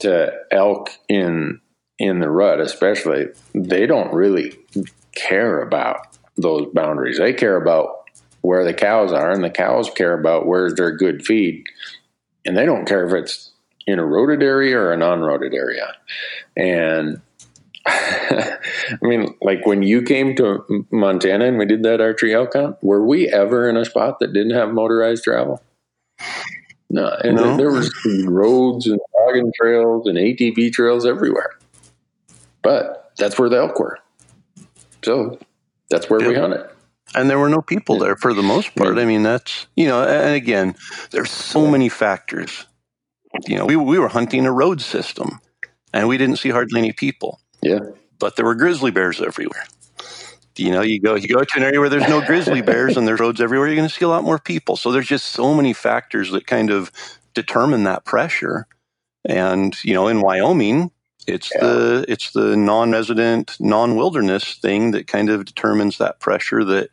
to 0.00 0.32
elk 0.50 0.90
in 1.08 1.60
in 1.98 2.20
the 2.20 2.30
rut, 2.30 2.60
especially, 2.60 3.26
they 3.54 3.86
don't 3.86 4.12
really 4.12 4.52
care 5.14 5.62
about 5.62 6.16
those 6.36 6.66
boundaries. 6.72 7.18
They 7.18 7.32
care 7.32 7.56
about 7.56 8.04
where 8.42 8.64
the 8.64 8.74
cows 8.74 9.12
are, 9.12 9.30
and 9.30 9.42
the 9.42 9.50
cows 9.50 9.90
care 9.90 10.18
about 10.18 10.46
where's 10.46 10.74
their 10.74 10.94
good 10.94 11.24
feed. 11.24 11.64
And 12.44 12.56
they 12.56 12.66
don't 12.66 12.86
care 12.86 13.06
if 13.06 13.12
it's 13.12 13.50
in 13.86 13.98
a 13.98 14.04
roaded 14.04 14.42
area 14.42 14.78
or 14.78 14.92
a 14.92 14.96
non 14.96 15.20
roaded 15.20 15.54
area. 15.54 15.94
And 16.56 17.20
I 17.86 18.58
mean, 19.02 19.34
like 19.40 19.64
when 19.64 19.82
you 19.82 20.02
came 20.02 20.34
to 20.36 20.86
Montana 20.90 21.46
and 21.46 21.58
we 21.58 21.66
did 21.66 21.82
that 21.84 22.00
archery 22.00 22.34
elk 22.34 22.54
hunt, 22.54 22.76
were 22.82 23.04
we 23.04 23.28
ever 23.28 23.68
in 23.68 23.76
a 23.76 23.84
spot 23.84 24.18
that 24.20 24.32
didn't 24.32 24.54
have 24.54 24.72
motorized 24.72 25.24
travel? 25.24 25.62
No, 26.90 27.08
and 27.22 27.36
no. 27.36 27.56
there 27.56 27.70
was 27.70 27.92
roads 28.26 28.86
and 28.86 28.98
logging 29.20 29.52
trails 29.60 30.06
and 30.06 30.16
ATV 30.16 30.72
trails 30.72 31.06
everywhere. 31.06 31.55
But 32.66 33.12
that's 33.16 33.38
where 33.38 33.48
the 33.48 33.58
elk 33.58 33.78
were. 33.78 34.00
So 35.04 35.38
that's 35.88 36.10
where 36.10 36.20
yeah. 36.20 36.28
we 36.28 36.34
hunted. 36.34 36.68
And 37.14 37.30
there 37.30 37.38
were 37.38 37.48
no 37.48 37.62
people 37.62 37.96
there 37.96 38.16
for 38.16 38.34
the 38.34 38.42
most 38.42 38.74
part. 38.74 38.98
I 38.98 39.04
mean, 39.04 39.22
that's, 39.22 39.68
you 39.76 39.86
know, 39.86 40.02
and 40.02 40.34
again, 40.34 40.74
there's 41.12 41.30
so 41.30 41.68
many 41.68 41.88
factors. 41.88 42.66
You 43.46 43.56
know, 43.56 43.66
we, 43.66 43.76
we 43.76 44.00
were 44.00 44.08
hunting 44.08 44.46
a 44.46 44.52
road 44.52 44.80
system 44.80 45.38
and 45.92 46.08
we 46.08 46.18
didn't 46.18 46.38
see 46.38 46.48
hardly 46.48 46.80
any 46.80 46.90
people. 46.90 47.38
Yeah. 47.62 47.78
But 48.18 48.34
there 48.34 48.44
were 48.44 48.56
grizzly 48.56 48.90
bears 48.90 49.20
everywhere. 49.20 49.62
You 50.56 50.72
know, 50.72 50.82
you 50.82 51.00
go 51.00 51.14
you 51.14 51.28
go 51.28 51.44
to 51.44 51.56
an 51.56 51.62
area 51.62 51.78
where 51.78 51.88
there's 51.88 52.08
no 52.08 52.20
grizzly 52.20 52.62
bears 52.72 52.96
and 52.96 53.06
there's 53.06 53.20
roads 53.20 53.40
everywhere, 53.40 53.68
you're 53.68 53.76
going 53.76 53.88
to 53.88 53.94
see 53.94 54.04
a 54.04 54.08
lot 54.08 54.24
more 54.24 54.40
people. 54.40 54.76
So 54.76 54.90
there's 54.90 55.06
just 55.06 55.26
so 55.26 55.54
many 55.54 55.72
factors 55.72 56.32
that 56.32 56.48
kind 56.48 56.72
of 56.72 56.90
determine 57.32 57.84
that 57.84 58.04
pressure. 58.04 58.66
And, 59.24 59.72
you 59.84 59.94
know, 59.94 60.08
in 60.08 60.20
Wyoming, 60.20 60.90
it's 61.26 61.50
yeah. 61.54 61.66
the 61.66 62.04
it's 62.08 62.32
the 62.32 62.56
non-resident, 62.56 63.56
non-wilderness 63.60 64.54
thing 64.54 64.92
that 64.92 65.06
kind 65.06 65.28
of 65.30 65.44
determines 65.44 65.98
that 65.98 66.20
pressure 66.20 66.64
that 66.64 66.90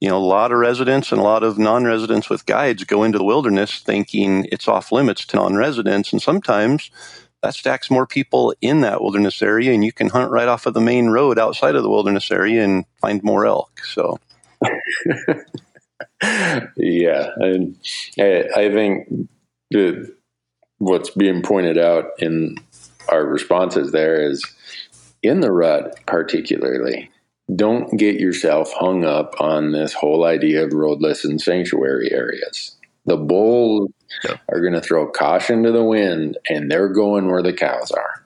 you 0.00 0.08
know 0.08 0.16
a 0.16 0.18
lot 0.18 0.52
of 0.52 0.58
residents 0.58 1.12
and 1.12 1.20
a 1.20 1.24
lot 1.24 1.42
of 1.42 1.58
non-residents 1.58 2.28
with 2.28 2.46
guides 2.46 2.84
go 2.84 3.04
into 3.04 3.18
the 3.18 3.24
wilderness 3.24 3.80
thinking 3.80 4.46
it's 4.50 4.66
off 4.66 4.92
limits 4.92 5.24
to 5.26 5.36
non-residents 5.36 6.12
and 6.12 6.22
sometimes 6.22 6.90
that 7.42 7.54
stacks 7.54 7.90
more 7.90 8.06
people 8.06 8.54
in 8.60 8.80
that 8.82 9.00
wilderness 9.00 9.40
area 9.42 9.72
and 9.72 9.84
you 9.84 9.92
can 9.92 10.08
hunt 10.08 10.30
right 10.30 10.48
off 10.48 10.66
of 10.66 10.74
the 10.74 10.80
main 10.80 11.08
road 11.08 11.38
outside 11.38 11.74
of 11.74 11.82
the 11.82 11.90
wilderness 11.90 12.30
area 12.30 12.64
and 12.64 12.84
find 13.00 13.22
more 13.22 13.46
elk 13.46 13.80
so 13.84 14.18
yeah 16.76 17.30
and 17.36 17.76
I, 18.18 18.48
I 18.56 18.70
think 18.72 19.08
the 19.70 20.14
what's 20.78 21.10
being 21.10 21.42
pointed 21.42 21.78
out 21.78 22.06
in 22.18 22.56
our 23.10 23.26
responses 23.26 23.92
there 23.92 24.30
is 24.30 24.42
in 25.22 25.40
the 25.40 25.52
rut, 25.52 25.98
particularly, 26.06 27.10
don't 27.54 27.98
get 27.98 28.20
yourself 28.20 28.72
hung 28.72 29.04
up 29.04 29.34
on 29.40 29.72
this 29.72 29.92
whole 29.92 30.24
idea 30.24 30.64
of 30.64 30.72
roadless 30.72 31.24
and 31.24 31.40
sanctuary 31.40 32.12
areas. 32.12 32.76
The 33.06 33.16
bulls 33.16 33.90
are 34.48 34.60
going 34.60 34.74
to 34.74 34.80
throw 34.80 35.10
caution 35.10 35.62
to 35.64 35.72
the 35.72 35.84
wind 35.84 36.38
and 36.48 36.70
they're 36.70 36.88
going 36.88 37.28
where 37.28 37.42
the 37.42 37.52
cows 37.52 37.90
are. 37.90 38.24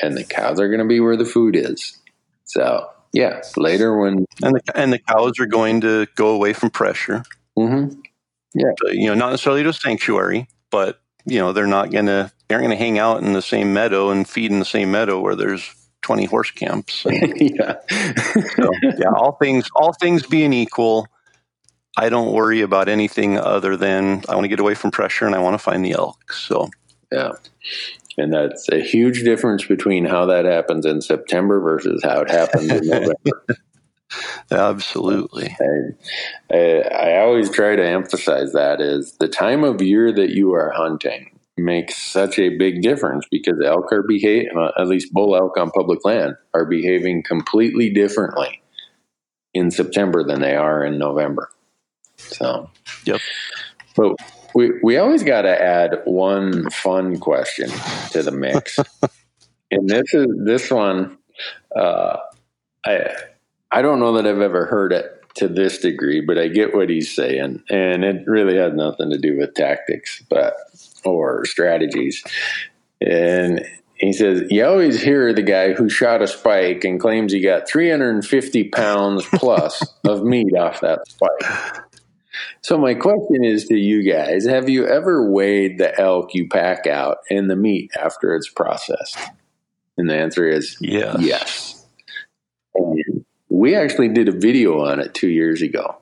And 0.00 0.16
the 0.16 0.24
cows 0.24 0.60
are 0.60 0.68
going 0.68 0.80
to 0.80 0.86
be 0.86 1.00
where 1.00 1.16
the 1.16 1.24
food 1.24 1.54
is. 1.56 1.98
So, 2.44 2.88
yeah, 3.12 3.42
later 3.56 3.96
when. 3.96 4.26
And 4.42 4.54
the, 4.54 4.62
and 4.74 4.92
the 4.92 4.98
cows 4.98 5.38
are 5.38 5.46
going 5.46 5.80
to 5.82 6.06
go 6.16 6.28
away 6.28 6.52
from 6.52 6.70
pressure. 6.70 7.22
Mm-hmm. 7.58 8.00
Yeah. 8.54 8.72
So, 8.82 8.90
you 8.90 9.06
know, 9.06 9.14
not 9.14 9.30
necessarily 9.30 9.62
to 9.62 9.68
a 9.68 9.74
sanctuary, 9.74 10.48
but 10.70 11.00
you 11.24 11.38
know 11.38 11.52
they're 11.52 11.66
not 11.66 11.90
going 11.90 12.06
to 12.06 12.30
they 12.48 12.54
aren't 12.54 12.66
going 12.66 12.76
to 12.76 12.84
hang 12.84 12.98
out 12.98 13.22
in 13.22 13.32
the 13.32 13.42
same 13.42 13.72
meadow 13.72 14.10
and 14.10 14.28
feed 14.28 14.50
in 14.50 14.58
the 14.58 14.64
same 14.64 14.90
meadow 14.90 15.20
where 15.20 15.34
there's 15.34 15.74
20 16.02 16.24
horse 16.24 16.50
camps. 16.50 17.04
And, 17.06 17.32
yeah. 17.40 17.76
so, 18.56 18.70
yeah, 18.82 19.12
all 19.16 19.32
things 19.40 19.68
all 19.74 19.92
things 19.94 20.26
being 20.26 20.52
equal, 20.52 21.06
I 21.96 22.08
don't 22.08 22.32
worry 22.32 22.60
about 22.60 22.88
anything 22.88 23.38
other 23.38 23.76
than 23.76 24.22
I 24.28 24.34
want 24.34 24.44
to 24.44 24.48
get 24.48 24.60
away 24.60 24.74
from 24.74 24.90
pressure 24.90 25.26
and 25.26 25.34
I 25.34 25.38
want 25.38 25.54
to 25.54 25.58
find 25.58 25.84
the 25.84 25.92
elk. 25.92 26.32
So, 26.32 26.68
yeah. 27.10 27.32
And 28.18 28.32
that's 28.32 28.68
a 28.68 28.80
huge 28.80 29.22
difference 29.22 29.64
between 29.64 30.04
how 30.04 30.26
that 30.26 30.44
happens 30.44 30.84
in 30.84 31.00
September 31.00 31.60
versus 31.60 32.02
how 32.04 32.20
it 32.20 32.30
happens 32.30 32.70
in 32.70 32.86
November. 32.86 33.56
Absolutely. 34.50 35.56
I, 35.60 36.54
I, 36.54 36.78
I 36.80 37.20
always 37.20 37.50
try 37.50 37.76
to 37.76 37.84
emphasize 37.84 38.52
that 38.52 38.80
is 38.80 39.16
the 39.18 39.28
time 39.28 39.64
of 39.64 39.80
year 39.80 40.12
that 40.12 40.30
you 40.30 40.52
are 40.54 40.70
hunting 40.70 41.38
makes 41.56 41.96
such 41.96 42.38
a 42.38 42.56
big 42.56 42.82
difference 42.82 43.26
because 43.30 43.60
elk 43.64 43.92
are 43.92 44.02
behaving, 44.02 44.50
at 44.78 44.86
least 44.86 45.12
bull 45.12 45.36
elk 45.36 45.56
on 45.58 45.70
public 45.70 46.04
land, 46.04 46.36
are 46.54 46.64
behaving 46.64 47.22
completely 47.22 47.90
differently 47.90 48.62
in 49.54 49.70
September 49.70 50.24
than 50.24 50.40
they 50.40 50.56
are 50.56 50.84
in 50.84 50.98
November. 50.98 51.50
So, 52.16 52.70
yep. 53.04 53.20
But 53.96 54.16
we 54.54 54.72
we 54.82 54.96
always 54.96 55.22
got 55.22 55.42
to 55.42 55.62
add 55.62 56.00
one 56.04 56.70
fun 56.70 57.18
question 57.18 57.68
to 58.10 58.22
the 58.22 58.30
mix, 58.30 58.78
and 59.70 59.88
this 59.88 60.14
is 60.14 60.26
this 60.44 60.70
one. 60.70 61.18
Uh, 61.74 62.16
I 62.84 63.14
I 63.72 63.82
don't 63.82 64.00
know 64.00 64.12
that 64.12 64.26
I've 64.26 64.40
ever 64.40 64.66
heard 64.66 64.92
it 64.92 65.22
to 65.36 65.48
this 65.48 65.78
degree, 65.78 66.20
but 66.20 66.38
I 66.38 66.48
get 66.48 66.74
what 66.74 66.90
he's 66.90 67.14
saying, 67.14 67.62
and 67.70 68.04
it 68.04 68.26
really 68.26 68.56
has 68.56 68.74
nothing 68.74 69.10
to 69.10 69.18
do 69.18 69.38
with 69.38 69.54
tactics, 69.54 70.22
but 70.28 70.54
or 71.04 71.44
strategies. 71.46 72.22
And 73.00 73.64
he 73.94 74.12
says, 74.12 74.44
You 74.50 74.66
always 74.66 75.00
hear 75.00 75.32
the 75.32 75.42
guy 75.42 75.72
who 75.72 75.88
shot 75.88 76.22
a 76.22 76.26
spike 76.26 76.84
and 76.84 77.00
claims 77.00 77.32
he 77.32 77.40
got 77.40 77.68
350 77.68 78.64
pounds 78.68 79.24
plus 79.34 79.82
of 80.04 80.22
meat 80.22 80.54
off 80.56 80.80
that 80.80 81.08
spike. 81.08 81.84
So, 82.60 82.78
my 82.78 82.94
question 82.94 83.44
is 83.44 83.66
to 83.68 83.76
you 83.76 84.02
guys 84.02 84.44
Have 84.46 84.68
you 84.68 84.86
ever 84.86 85.30
weighed 85.30 85.78
the 85.78 85.98
elk 85.98 86.34
you 86.34 86.48
pack 86.48 86.86
out 86.86 87.18
and 87.30 87.48
the 87.48 87.56
meat 87.56 87.90
after 87.98 88.34
it's 88.34 88.48
processed? 88.48 89.18
And 89.96 90.08
the 90.08 90.16
answer 90.16 90.48
is 90.48 90.76
yes. 90.80 91.16
Yes. 91.20 91.86
And 92.74 93.21
we 93.52 93.76
actually 93.76 94.08
did 94.08 94.28
a 94.28 94.32
video 94.32 94.86
on 94.86 94.98
it 94.98 95.12
two 95.12 95.28
years 95.28 95.60
ago 95.60 95.98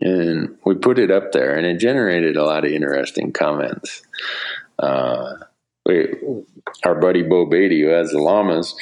and 0.00 0.58
we 0.64 0.74
put 0.74 0.98
it 0.98 1.10
up 1.10 1.32
there, 1.32 1.56
and 1.56 1.66
it 1.66 1.78
generated 1.78 2.36
a 2.36 2.44
lot 2.44 2.64
of 2.64 2.70
interesting 2.70 3.32
comments. 3.32 4.02
Uh, 4.78 5.34
we, 5.84 6.06
our 6.84 6.94
buddy 6.94 7.22
Bo 7.22 7.46
Beatty, 7.46 7.80
who 7.80 7.88
has 7.88 8.10
the 8.10 8.18
llamas, 8.18 8.76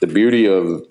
the 0.00 0.06
beauty 0.06 0.46
of 0.46 0.86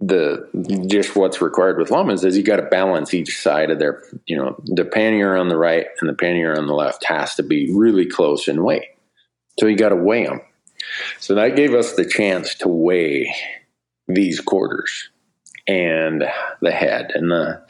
the 0.00 0.48
just 0.88 1.16
what's 1.16 1.42
required 1.42 1.76
with 1.76 1.90
llamas 1.90 2.24
is 2.24 2.36
you 2.36 2.44
got 2.44 2.56
to 2.56 2.62
balance 2.62 3.12
each 3.12 3.40
side 3.40 3.72
of 3.72 3.80
their, 3.80 4.04
you 4.26 4.36
know, 4.36 4.54
the 4.64 4.84
pannier 4.84 5.36
on 5.36 5.48
the 5.48 5.56
right 5.56 5.86
and 6.00 6.08
the 6.08 6.14
pannier 6.14 6.56
on 6.56 6.68
the 6.68 6.74
left 6.74 7.04
has 7.06 7.34
to 7.34 7.42
be 7.42 7.72
really 7.74 8.06
close 8.06 8.46
in 8.46 8.62
weight. 8.62 8.84
So 9.58 9.66
you 9.66 9.76
got 9.76 9.88
to 9.88 9.96
weigh 9.96 10.26
them. 10.26 10.40
So 11.18 11.34
that 11.34 11.56
gave 11.56 11.74
us 11.74 11.94
the 11.94 12.04
chance 12.04 12.54
to 12.56 12.68
weigh 12.68 13.34
these 14.08 14.40
quarters 14.40 15.10
and 15.68 16.24
the 16.62 16.70
head 16.70 17.12
and 17.14 17.30
the 17.30 17.62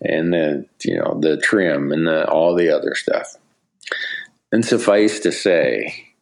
and 0.00 0.32
the 0.32 0.66
you 0.82 0.96
know 0.96 1.18
the 1.20 1.36
trim 1.38 1.92
and 1.92 2.06
the 2.06 2.28
all 2.28 2.54
the 2.54 2.76
other 2.76 2.94
stuff. 2.94 3.36
And 4.52 4.64
suffice 4.64 5.20
to 5.20 5.32
say, 5.32 6.12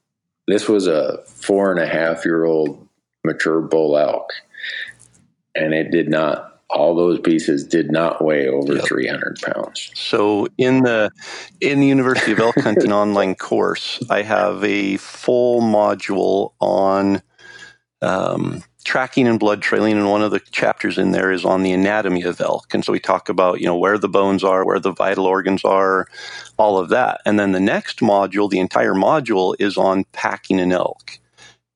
this 0.46 0.68
was 0.68 0.86
a 0.86 1.22
four 1.26 1.70
and 1.70 1.80
a 1.80 1.86
half 1.86 2.24
year 2.24 2.44
old 2.44 2.86
mature 3.24 3.60
bull 3.60 3.96
elk, 3.96 4.30
and 5.54 5.74
it 5.74 5.90
did 5.90 6.08
not. 6.08 6.50
All 6.74 6.94
those 6.94 7.20
pieces 7.20 7.64
did 7.64 7.92
not 7.92 8.24
weigh 8.24 8.48
over 8.48 8.76
yep. 8.76 8.84
300 8.86 9.42
pounds. 9.42 9.90
So 9.94 10.48
in 10.56 10.82
the 10.82 11.10
in 11.60 11.80
the 11.80 11.86
University 11.86 12.32
of 12.32 12.38
Elk 12.38 12.58
Hunting 12.58 12.92
online 12.92 13.34
course, 13.34 14.02
I 14.08 14.22
have 14.22 14.64
a 14.64 14.96
full 14.96 15.60
module 15.60 16.54
on 16.60 17.20
um, 18.00 18.62
tracking 18.84 19.28
and 19.28 19.38
blood 19.38 19.62
trailing 19.62 19.96
and 19.96 20.10
one 20.10 20.22
of 20.22 20.30
the 20.30 20.40
chapters 20.40 20.98
in 20.98 21.12
there 21.12 21.30
is 21.30 21.44
on 21.44 21.62
the 21.62 21.72
anatomy 21.72 22.22
of 22.22 22.40
elk. 22.40 22.74
And 22.74 22.84
so 22.84 22.92
we 22.92 23.00
talk 23.00 23.28
about 23.28 23.60
you 23.60 23.66
know 23.66 23.76
where 23.76 23.98
the 23.98 24.08
bones 24.08 24.42
are 24.42 24.64
where 24.64 24.80
the 24.80 24.92
vital 24.92 25.26
organs 25.26 25.64
are 25.64 26.06
all 26.56 26.78
of 26.78 26.88
that. 26.88 27.20
And 27.24 27.38
then 27.38 27.52
the 27.52 27.60
next 27.60 28.00
module 28.00 28.50
the 28.50 28.60
entire 28.60 28.94
module 28.94 29.54
is 29.58 29.76
on 29.76 30.04
packing 30.12 30.60
an 30.60 30.72
elk. 30.72 31.18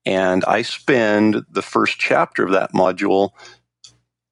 And 0.05 0.43
i 0.45 0.61
spend 0.61 1.45
the 1.49 1.61
first 1.61 1.97
chapter 1.97 2.43
of 2.43 2.51
that 2.51 2.73
module 2.73 3.31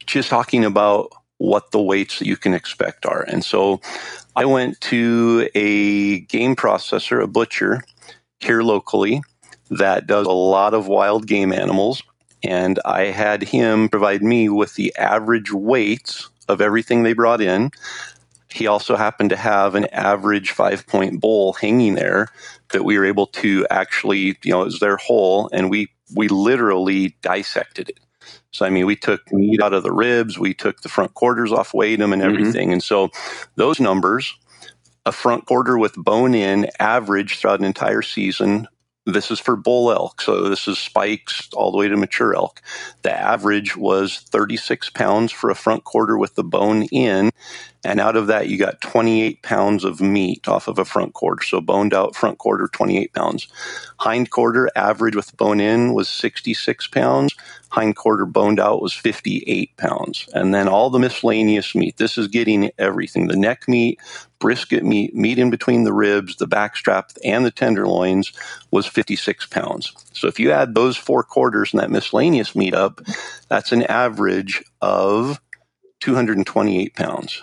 just 0.06 0.30
talking 0.30 0.66
about 0.66 1.12
what 1.38 1.72
the 1.72 1.82
weights 1.82 2.20
that 2.20 2.28
you 2.28 2.38
can 2.38 2.54
expect 2.54 3.06
are. 3.06 3.24
And 3.24 3.44
so 3.44 3.80
i 4.36 4.44
went 4.44 4.82
to 4.82 5.50
a 5.56 6.22
game 6.22 6.56
processor 6.56 7.24
a 7.24 7.28
butcher 7.28 7.82
here 8.40 8.64
locally 8.64 9.22
that 9.70 10.08
does 10.08 10.28
a 10.28 10.32
lot 10.32 10.74
of 10.74 10.88
wild 10.88 11.26
game 11.26 11.52
animals 11.52 12.04
and 12.48 12.80
I 12.86 13.06
had 13.06 13.44
him 13.44 13.90
provide 13.90 14.22
me 14.22 14.50
with 14.50 14.76
the 14.76 14.96
average 14.98 15.52
weights 15.52 16.30
of 16.48 16.62
everything 16.62 17.04
they 17.04 17.14
brought 17.14 17.42
in. 17.42 17.72
He 18.50 18.68
also 18.68 18.96
happened 18.96 19.32
to 19.32 19.36
have 19.36 19.76
an 19.76 19.86
average 19.86 20.52
five 20.52 20.88
point 20.88 21.20
bowl 21.20 21.54
hanging 21.54 21.96
there 21.96 22.30
that 22.72 22.86
we 22.86 22.98
were 22.98 23.06
able 23.06 23.28
to 23.28 23.68
actually, 23.70 24.38
you 24.44 24.52
know, 24.52 24.62
it 24.62 24.66
was 24.66 24.80
their 24.80 24.98
whole, 24.98 25.50
and 25.52 25.70
we 25.70 25.90
we 26.16 26.28
literally 26.28 27.16
dissected 27.22 27.90
it. 27.90 28.00
So 28.52 28.66
I 28.66 28.70
mean, 28.70 28.86
we 28.86 28.96
took 28.96 29.32
meat 29.34 29.62
out 29.62 29.74
of 29.74 29.84
the 29.84 29.92
ribs, 29.92 30.40
we 30.40 30.54
took 30.54 30.82
the 30.82 30.90
front 30.90 31.14
quarters 31.14 31.52
off, 31.52 31.74
weighed 31.74 32.00
them, 32.00 32.14
and 32.14 32.22
mm-hmm. 32.22 32.32
everything. 32.32 32.68
Mm-hmm. 32.68 32.74
And 32.74 32.84
so 32.84 33.10
those 33.56 33.80
numbers, 33.80 34.34
a 35.06 35.12
front 35.12 35.46
quarter 35.46 35.78
with 35.78 35.96
bone 35.96 36.34
in, 36.34 36.70
average 36.80 37.38
throughout 37.38 37.60
an 37.60 37.66
entire 37.66 38.02
season 38.02 38.68
this 39.06 39.32
is 39.32 39.40
for 39.40 39.56
bull 39.56 39.92
elk, 39.92 40.22
so 40.22 40.50
this 40.50 40.68
is 40.68 40.80
spikes 40.80 41.48
all 41.54 41.72
the 41.72 41.78
way 41.78 41.88
to 41.88 41.98
mature 41.98 42.36
elk. 42.36 42.62
The 43.04 43.12
average 43.12 43.78
was 43.78 44.18
36 44.18 44.90
pounds 44.92 45.32
for 45.32 45.50
a 45.50 45.56
front 45.56 45.84
quarter 45.84 46.18
with 46.18 46.36
the 46.36 46.44
bone 46.44 46.84
in, 46.84 47.32
and 47.86 48.00
out 48.00 48.16
of 48.16 48.26
that, 48.28 48.50
you 48.50 48.58
got 48.58 48.82
28 48.82 49.44
pounds 49.44 49.84
of 49.84 50.02
meat 50.02 50.48
off 50.48 50.68
of 50.68 50.80
a 50.80 50.86
front 50.86 51.14
quarter. 51.14 51.44
So 51.44 51.62
boned 51.62 51.94
out 51.94 52.16
front 52.16 52.40
quarter, 52.40 52.68
28 52.68 53.14
pounds. 53.14 53.48
Hind 53.98 54.32
quarter 54.32 54.70
average 54.76 55.16
with 55.16 55.38
bone 55.38 55.60
in 55.60 55.94
was 55.94 56.10
66 56.10 56.88
pounds. 56.88 57.36
Hind 57.70 57.96
quarter 57.96 58.26
boned 58.26 58.60
out 58.60 58.82
was 58.82 58.94
58 58.94 59.78
pounds. 59.78 60.28
And 60.34 60.52
then 60.52 60.68
all 60.68 60.90
the 60.90 60.98
miscellaneous 60.98 61.76
meat. 61.76 61.98
This 61.98 62.18
is 62.18 62.28
getting 62.28 62.72
everything 62.80 63.28
the 63.28 63.36
neck 63.36 63.68
meat, 63.68 64.00
brisket 64.46 64.84
meat, 64.84 65.16
meat 65.16 65.40
in 65.40 65.50
between 65.50 65.86
the 65.86 65.92
ribs, 65.92 66.36
the 66.36 66.48
backstrap, 66.48 67.18
and 67.24 67.44
the 67.44 67.50
tenderloins 67.50 68.32
was 68.70 68.86
56 68.86 69.48
pounds. 69.48 69.92
So 70.14 70.28
if 70.28 70.40
you 70.40 70.52
add 70.52 70.76
those 70.76 70.96
four 70.96 71.24
quarters 71.24 71.74
and 71.74 71.82
that 71.82 71.90
miscellaneous 71.90 72.56
meat 72.56 72.76
up, 72.76 73.02
that's 73.50 73.72
an 73.72 73.82
average 73.82 74.64
of 74.84 75.42
228 76.02 76.96
pounds. 76.96 77.42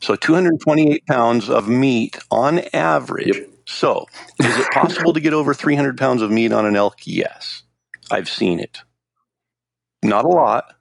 So 0.00 0.16
228 0.16 1.04
pounds 1.04 1.50
of 1.50 1.68
meat 1.68 2.16
on 2.30 2.60
average. 2.72 3.36
Yep. 3.36 3.50
So 3.66 4.06
is 4.38 4.56
it 4.56 4.70
possible 4.72 5.12
to 5.12 5.20
get 5.20 5.34
over 5.34 5.52
300 5.52 5.98
pounds 5.98 6.22
of 6.22 6.30
meat 6.30 6.50
on 6.50 6.64
an 6.64 6.76
elk? 6.76 7.00
Yes. 7.04 7.62
I've 8.10 8.30
seen 8.30 8.58
it. 8.58 8.80
Not 10.02 10.24
a 10.24 10.28
lot, 10.28 10.74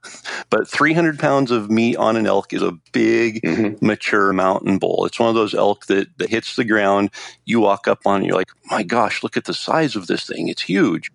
but 0.49 0.67
300 0.67 1.19
pounds 1.19 1.51
of 1.51 1.69
meat 1.69 1.97
on 1.97 2.15
an 2.15 2.25
elk 2.25 2.53
is 2.53 2.61
a 2.61 2.77
big, 2.93 3.41
mm-hmm. 3.41 3.85
mature 3.85 4.31
mountain 4.31 4.77
bull. 4.77 5.05
It's 5.05 5.19
one 5.19 5.27
of 5.27 5.35
those 5.35 5.53
elk 5.53 5.87
that, 5.87 6.17
that 6.19 6.29
hits 6.29 6.55
the 6.55 6.63
ground. 6.63 7.09
You 7.43 7.59
walk 7.59 7.87
up 7.87 7.99
on 8.05 8.21
it, 8.23 8.27
you're 8.27 8.37
like, 8.37 8.51
my 8.65 8.83
gosh, 8.83 9.21
look 9.21 9.35
at 9.35 9.43
the 9.43 9.53
size 9.53 9.97
of 9.97 10.07
this 10.07 10.25
thing. 10.25 10.47
It's 10.47 10.61
huge 10.61 11.11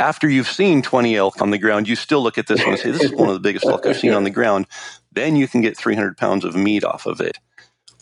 after 0.00 0.26
you've 0.26 0.48
seen 0.48 0.80
20 0.80 1.14
elk 1.16 1.42
on 1.42 1.50
the 1.50 1.58
ground, 1.58 1.86
you 1.86 1.94
still 1.96 2.22
look 2.22 2.38
at 2.38 2.46
this 2.46 2.60
one 2.60 2.70
and 2.70 2.78
say, 2.78 2.90
This 2.90 3.02
is 3.02 3.12
one 3.12 3.28
of 3.28 3.34
the 3.34 3.40
biggest 3.40 3.66
elk 3.66 3.84
I've 3.84 3.98
seen 3.98 4.14
on 4.14 4.24
the 4.24 4.30
ground 4.30 4.66
then 5.14 5.36
you 5.36 5.46
can 5.46 5.60
get 5.60 5.76
300 5.76 6.16
pounds 6.16 6.44
of 6.44 6.56
meat 6.56 6.84
off 6.84 7.06
of 7.06 7.20
it. 7.20 7.38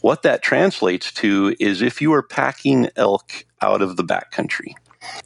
What 0.01 0.23
that 0.23 0.43
translates 0.43 1.13
to 1.15 1.55
is 1.61 1.83
if 1.83 2.01
you 2.01 2.13
are 2.15 2.23
packing 2.23 2.89
elk 2.97 3.45
out 3.61 3.83
of 3.83 3.97
the 3.97 4.05
backcountry 4.05 4.75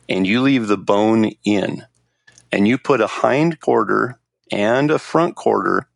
and 0.09 0.27
you 0.27 0.41
leave 0.41 0.67
the 0.67 0.79
bone 0.79 1.33
in 1.45 1.85
and 2.55 2.69
you 2.69 2.79
put 2.79 3.01
a 3.01 3.09
hind 3.09 3.59
quarter 3.59 4.17
and 4.53 4.93
a 4.93 5.01
front 5.01 5.35
quarter 5.35 5.89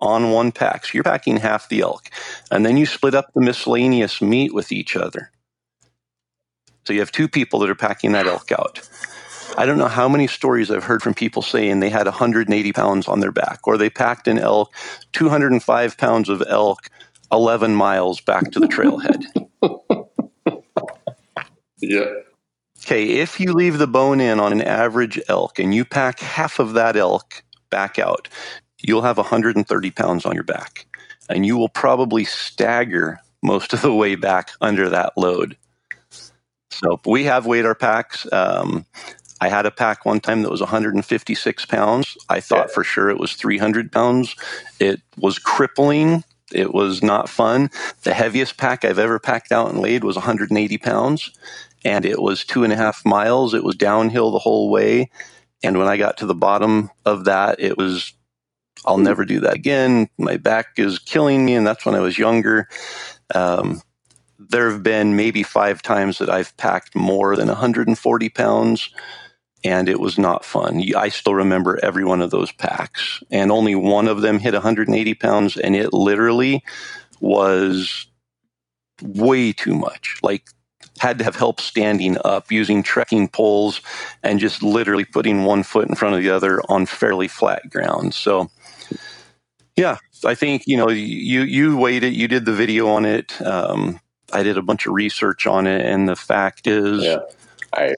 on 0.00 0.30
one 0.30 0.52
pack. 0.52 0.84
So 0.84 0.92
you're 0.94 1.02
packing 1.02 1.38
half 1.38 1.68
the 1.68 1.80
elk. 1.80 2.10
And 2.48 2.64
then 2.64 2.76
you 2.76 2.86
split 2.86 3.16
up 3.16 3.32
the 3.34 3.40
miscellaneous 3.40 4.22
meat 4.22 4.54
with 4.54 4.70
each 4.70 4.94
other. 4.94 5.32
So 6.84 6.92
you 6.92 7.00
have 7.00 7.10
two 7.10 7.26
people 7.26 7.58
that 7.58 7.70
are 7.70 7.74
packing 7.74 8.12
that 8.12 8.28
elk 8.28 8.52
out. 8.52 8.88
I 9.58 9.66
don't 9.66 9.78
know 9.78 9.88
how 9.88 10.08
many 10.08 10.28
stories 10.28 10.70
I've 10.70 10.84
heard 10.84 11.02
from 11.02 11.14
people 11.14 11.42
saying 11.42 11.80
they 11.80 11.90
had 11.90 12.06
180 12.06 12.72
pounds 12.72 13.08
on 13.08 13.18
their 13.18 13.32
back, 13.32 13.66
or 13.66 13.76
they 13.76 13.90
packed 13.90 14.28
an 14.28 14.38
elk, 14.38 14.72
205 15.12 15.98
pounds 15.98 16.28
of 16.28 16.40
elk, 16.46 16.88
11 17.32 17.74
miles 17.74 18.20
back 18.20 18.52
to 18.52 18.60
the 18.60 18.68
trailhead. 18.68 19.24
yeah. 21.78 22.04
Okay, 22.82 23.04
if 23.18 23.40
you 23.40 23.52
leave 23.52 23.78
the 23.78 23.88
bone 23.88 24.20
in 24.20 24.40
on 24.40 24.52
an 24.52 24.62
average 24.62 25.20
elk 25.28 25.58
and 25.58 25.74
you 25.74 25.84
pack 25.84 26.20
half 26.20 26.58
of 26.58 26.74
that 26.74 26.96
elk 26.96 27.42
back 27.70 27.98
out, 27.98 28.28
you'll 28.82 29.02
have 29.02 29.16
130 29.16 29.90
pounds 29.90 30.24
on 30.24 30.34
your 30.34 30.44
back. 30.44 30.86
And 31.28 31.44
you 31.44 31.56
will 31.56 31.68
probably 31.68 32.24
stagger 32.24 33.20
most 33.42 33.72
of 33.72 33.82
the 33.82 33.94
way 33.94 34.14
back 34.14 34.50
under 34.60 34.88
that 34.88 35.14
load. 35.16 35.56
So 36.70 37.00
we 37.06 37.24
have 37.24 37.46
weighed 37.46 37.66
our 37.66 37.74
packs. 37.74 38.30
Um, 38.32 38.84
I 39.40 39.48
had 39.48 39.66
a 39.66 39.70
pack 39.70 40.04
one 40.04 40.20
time 40.20 40.42
that 40.42 40.50
was 40.50 40.60
156 40.60 41.64
pounds. 41.66 42.16
I 42.28 42.40
thought 42.40 42.70
for 42.70 42.84
sure 42.84 43.10
it 43.10 43.18
was 43.18 43.34
300 43.34 43.92
pounds. 43.92 44.36
It 44.80 45.00
was 45.18 45.38
crippling 45.38 46.24
It 46.52 46.72
was 46.72 47.02
not 47.02 47.28
fun. 47.28 47.70
The 48.04 48.14
heaviest 48.14 48.56
pack 48.56 48.84
I've 48.84 48.98
ever 49.00 49.18
packed 49.18 49.52
out 49.52 49.70
and 49.70 49.80
laid 49.80 50.04
was 50.04 50.16
180 50.16 50.78
pounds, 50.78 51.30
and 51.86 52.04
it 52.04 52.20
was 52.20 52.44
two 52.44 52.64
and 52.64 52.72
a 52.72 52.76
half 52.76 53.06
miles. 53.06 53.54
It 53.54 53.62
was 53.62 53.76
downhill 53.76 54.32
the 54.32 54.40
whole 54.40 54.70
way. 54.70 55.08
And 55.62 55.78
when 55.78 55.86
I 55.86 55.96
got 55.96 56.18
to 56.18 56.26
the 56.26 56.34
bottom 56.34 56.90
of 57.04 57.26
that, 57.26 57.60
it 57.60 57.78
was, 57.78 58.12
I'll 58.84 58.98
never 58.98 59.24
do 59.24 59.38
that 59.40 59.54
again. 59.54 60.08
My 60.18 60.36
back 60.36 60.78
is 60.78 60.98
killing 60.98 61.46
me. 61.46 61.54
And 61.54 61.64
that's 61.64 61.86
when 61.86 61.94
I 61.94 62.00
was 62.00 62.18
younger. 62.18 62.68
Um, 63.32 63.82
there 64.40 64.68
have 64.68 64.82
been 64.82 65.14
maybe 65.14 65.44
five 65.44 65.80
times 65.80 66.18
that 66.18 66.28
I've 66.28 66.56
packed 66.56 66.96
more 66.96 67.36
than 67.36 67.46
140 67.46 68.28
pounds 68.30 68.90
and 69.64 69.88
it 69.88 70.00
was 70.00 70.18
not 70.18 70.44
fun. 70.44 70.82
I 70.96 71.08
still 71.08 71.34
remember 71.34 71.80
every 71.82 72.04
one 72.04 72.22
of 72.22 72.30
those 72.30 72.52
packs, 72.52 73.22
and 73.30 73.50
only 73.50 73.74
one 73.74 74.06
of 74.06 74.20
them 74.20 74.38
hit 74.38 74.54
180 74.54 75.14
pounds, 75.14 75.56
and 75.56 75.74
it 75.74 75.92
literally 75.92 76.62
was 77.20 78.06
way 79.02 79.52
too 79.52 79.74
much. 79.74 80.20
Like, 80.22 80.44
had 81.06 81.18
to 81.18 81.24
have 81.24 81.36
help 81.36 81.60
standing 81.60 82.16
up 82.24 82.50
using 82.50 82.82
trekking 82.82 83.28
poles 83.28 83.80
and 84.24 84.40
just 84.40 84.60
literally 84.60 85.04
putting 85.04 85.44
one 85.44 85.62
foot 85.62 85.88
in 85.88 85.94
front 85.94 86.16
of 86.16 86.22
the 86.22 86.30
other 86.30 86.60
on 86.68 86.84
fairly 86.84 87.28
flat 87.28 87.70
ground. 87.70 88.12
So, 88.12 88.50
yeah, 89.76 89.98
I 90.24 90.34
think 90.34 90.66
you 90.66 90.76
know 90.76 90.88
you 90.88 91.42
you 91.42 91.76
weighed 91.76 92.02
it, 92.02 92.14
you 92.14 92.26
did 92.26 92.44
the 92.44 92.52
video 92.52 92.88
on 92.88 93.04
it. 93.04 93.40
Um, 93.40 94.00
I 94.32 94.42
did 94.42 94.58
a 94.58 94.62
bunch 94.62 94.86
of 94.86 94.94
research 94.94 95.46
on 95.46 95.66
it, 95.66 95.86
and 95.86 96.08
the 96.08 96.16
fact 96.16 96.66
is. 96.66 97.04
Yeah 97.04 97.18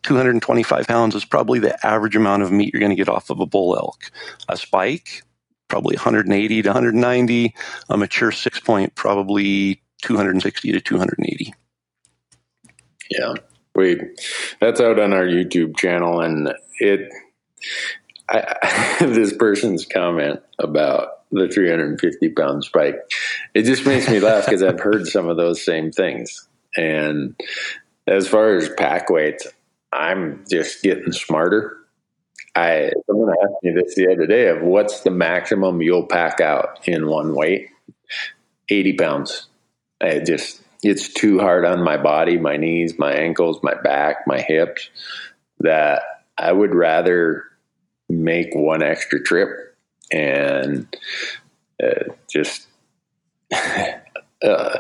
225 0.03 0.89
pounds 0.89 1.15
is 1.15 1.25
probably 1.25 1.61
the 1.61 1.87
average 1.87 2.17
amount 2.17 2.43
of 2.43 2.51
meat 2.51 2.73
you're 2.73 2.81
going 2.81 2.91
to 2.91 2.97
get 2.97 3.09
off 3.09 3.31
of 3.31 3.39
a 3.39 3.47
bull 3.47 3.77
elk. 3.77 4.11
A 4.49 4.57
spike, 4.57 5.23
probably 5.69 5.95
180 5.95 6.63
to 6.63 6.69
190. 6.69 7.55
A 7.89 7.97
mature 7.97 8.33
six 8.33 8.59
point, 8.59 8.97
probably 8.97 9.81
260 10.03 10.73
to 10.73 10.81
280. 10.81 11.55
Yeah, 13.11 13.35
we 13.75 14.01
that's 14.61 14.81
out 14.81 14.99
on 14.99 15.13
our 15.13 15.27
YouTube 15.27 15.77
channel, 15.77 16.21
and 16.21 16.53
it. 16.81 17.09
I, 18.29 18.97
this 19.01 19.35
person's 19.35 19.87
comment 19.87 20.41
about 20.59 21.19
the 21.31 21.49
350 21.49 22.29
pound 22.31 22.65
spike, 22.65 22.97
it 23.55 23.63
just 23.63 23.87
makes 23.87 24.09
me 24.09 24.21
laugh 24.21 24.45
because 24.45 24.63
I've 24.63 24.81
heard 24.81 25.07
some 25.07 25.29
of 25.29 25.37
those 25.37 25.65
same 25.65 25.93
things. 25.93 26.49
And 26.77 27.39
as 28.07 28.29
far 28.29 28.55
as 28.55 28.69
pack 28.77 29.11
weights, 29.11 29.47
I'm 29.93 30.45
just 30.51 30.83
getting 30.83 31.13
smarter. 31.13 31.77
I 32.55 32.93
someone 33.07 33.35
asked 33.43 33.63
me 33.63 33.73
this 33.73 33.95
the 33.95 34.11
other 34.13 34.27
day 34.27 34.49
of 34.49 34.63
what's 34.63 35.01
the 35.01 35.11
maximum 35.11 35.81
you'll 35.83 36.07
pack 36.07 36.41
out 36.41 36.81
in 36.87 37.07
one 37.09 37.35
weight? 37.35 37.69
80 38.69 38.95
pounds. 38.95 39.49
I 40.01 40.19
just 40.19 40.63
it's 40.83 41.13
too 41.13 41.39
hard 41.39 41.65
on 41.65 41.83
my 41.83 41.97
body, 41.97 42.39
my 42.39 42.57
knees, 42.57 42.99
my 42.99 43.13
ankles, 43.13 43.61
my 43.63 43.75
back, 43.75 44.27
my 44.27 44.41
hips 44.41 44.91
that 45.61 46.03
I 46.37 46.53
would 46.53 46.75
rather 46.75 47.45
make 48.09 48.55
one 48.55 48.83
extra 48.83 49.23
trip 49.23 49.77
and 50.13 50.87
uh, 51.83 52.13
just 52.31 52.67
uh, 53.53 54.79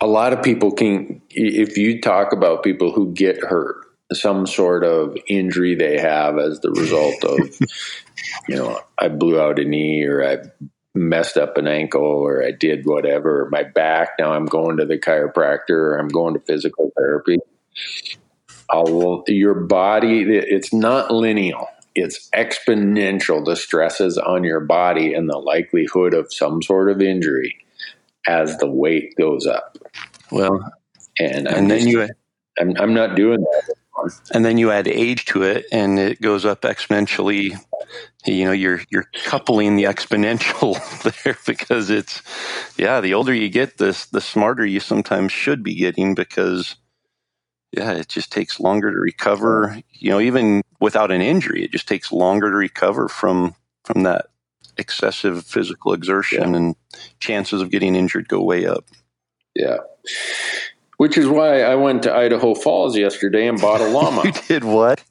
a 0.00 0.06
lot 0.06 0.32
of 0.32 0.42
people 0.42 0.72
can 0.72 1.22
if 1.30 1.78
you 1.78 2.00
talk 2.00 2.32
about 2.32 2.62
people 2.62 2.92
who 2.92 3.12
get 3.12 3.42
hurt 3.42 3.86
some 4.12 4.46
sort 4.46 4.84
of 4.84 5.16
injury 5.26 5.74
they 5.74 5.98
have 5.98 6.38
as 6.38 6.60
the 6.60 6.70
result 6.70 7.24
of, 7.24 7.38
you 8.48 8.56
know, 8.56 8.80
I 8.98 9.08
blew 9.08 9.40
out 9.40 9.58
a 9.58 9.64
knee 9.64 10.04
or 10.04 10.24
I 10.24 10.38
messed 10.96 11.36
up 11.36 11.56
an 11.56 11.68
ankle 11.68 12.02
or 12.02 12.42
I 12.42 12.50
did 12.50 12.86
whatever, 12.86 13.48
my 13.50 13.62
back, 13.62 14.10
now 14.18 14.32
I'm 14.32 14.46
going 14.46 14.78
to 14.78 14.86
the 14.86 14.98
chiropractor 14.98 15.70
or 15.70 15.98
I'm 15.98 16.08
going 16.08 16.34
to 16.34 16.40
physical 16.40 16.92
therapy. 16.96 17.38
I'll, 18.70 19.22
your 19.28 19.54
body, 19.54 20.22
it's 20.22 20.72
not 20.72 21.12
lineal. 21.12 21.68
It's 21.94 22.28
exponential, 22.30 23.44
the 23.44 23.56
stresses 23.56 24.18
on 24.18 24.44
your 24.44 24.60
body 24.60 25.14
and 25.14 25.30
the 25.30 25.38
likelihood 25.38 26.14
of 26.14 26.32
some 26.32 26.62
sort 26.62 26.90
of 26.90 27.00
injury 27.00 27.56
as 28.26 28.58
the 28.58 28.70
weight 28.70 29.14
goes 29.16 29.46
up. 29.46 29.78
Well, 30.30 30.72
and, 31.18 31.46
and 31.46 31.70
then 31.70 31.78
just, 31.78 31.90
you, 31.90 32.08
I'm, 32.58 32.76
I'm 32.76 32.94
not 32.94 33.14
doing 33.14 33.40
that 33.40 33.74
and 34.32 34.44
then 34.44 34.58
you 34.58 34.70
add 34.70 34.88
age 34.88 35.24
to 35.26 35.42
it 35.42 35.66
and 35.72 35.98
it 35.98 36.20
goes 36.20 36.44
up 36.44 36.62
exponentially. 36.62 37.58
You 38.24 38.44
know 38.44 38.52
you're 38.52 38.80
you're 38.90 39.08
coupling 39.24 39.76
the 39.76 39.84
exponential 39.84 40.74
there 41.24 41.36
because 41.46 41.90
it's 41.90 42.22
yeah 42.76 43.00
the 43.00 43.14
older 43.14 43.32
you 43.32 43.48
get 43.48 43.78
this 43.78 44.06
the 44.06 44.20
smarter 44.20 44.66
you 44.66 44.80
sometimes 44.80 45.32
should 45.32 45.62
be 45.62 45.74
getting 45.74 46.14
because 46.14 46.76
yeah 47.72 47.92
it 47.92 48.08
just 48.08 48.32
takes 48.32 48.60
longer 48.60 48.92
to 48.92 48.98
recover. 48.98 49.80
You 49.92 50.10
know 50.10 50.20
even 50.20 50.62
without 50.80 51.10
an 51.10 51.22
injury 51.22 51.64
it 51.64 51.72
just 51.72 51.88
takes 51.88 52.12
longer 52.12 52.50
to 52.50 52.56
recover 52.56 53.08
from 53.08 53.54
from 53.84 54.02
that 54.02 54.26
excessive 54.76 55.44
physical 55.46 55.92
exertion 55.92 56.50
yeah. 56.50 56.56
and 56.56 56.76
chances 57.18 57.62
of 57.62 57.70
getting 57.70 57.94
injured 57.94 58.28
go 58.28 58.42
way 58.42 58.66
up. 58.66 58.84
Yeah 59.54 59.78
which 60.96 61.18
is 61.18 61.28
why 61.28 61.62
I 61.62 61.74
went 61.74 62.02
to 62.04 62.14
Idaho 62.14 62.54
Falls 62.54 62.96
yesterday 62.96 63.46
and 63.46 63.60
bought 63.60 63.80
a 63.80 63.88
llama. 63.88 64.22
you 64.24 64.32
did 64.32 64.64
what? 64.64 65.02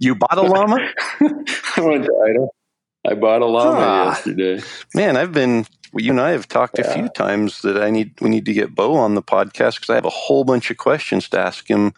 You 0.00 0.14
bought 0.14 0.38
a 0.38 0.42
llama? 0.42 0.76
I 1.20 1.80
went 1.80 2.04
to 2.04 2.24
Idaho. 2.28 2.50
I 3.06 3.14
bought 3.14 3.42
a 3.42 3.46
llama 3.46 3.78
ah, 3.80 4.08
yesterday. 4.08 4.60
Man, 4.94 5.16
I've 5.16 5.32
been. 5.32 5.66
You 5.94 6.10
and 6.10 6.20
I 6.20 6.32
have 6.32 6.46
talked 6.46 6.78
yeah. 6.78 6.90
a 6.90 6.94
few 6.94 7.08
times 7.08 7.62
that 7.62 7.82
I 7.82 7.90
need. 7.90 8.20
We 8.20 8.28
need 8.28 8.44
to 8.46 8.52
get 8.52 8.74
Bo 8.74 8.94
on 8.96 9.14
the 9.14 9.22
podcast 9.22 9.76
because 9.76 9.90
I 9.90 9.94
have 9.94 10.04
a 10.04 10.10
whole 10.10 10.44
bunch 10.44 10.70
of 10.70 10.76
questions 10.76 11.28
to 11.30 11.40
ask 11.40 11.68
him 11.68 11.94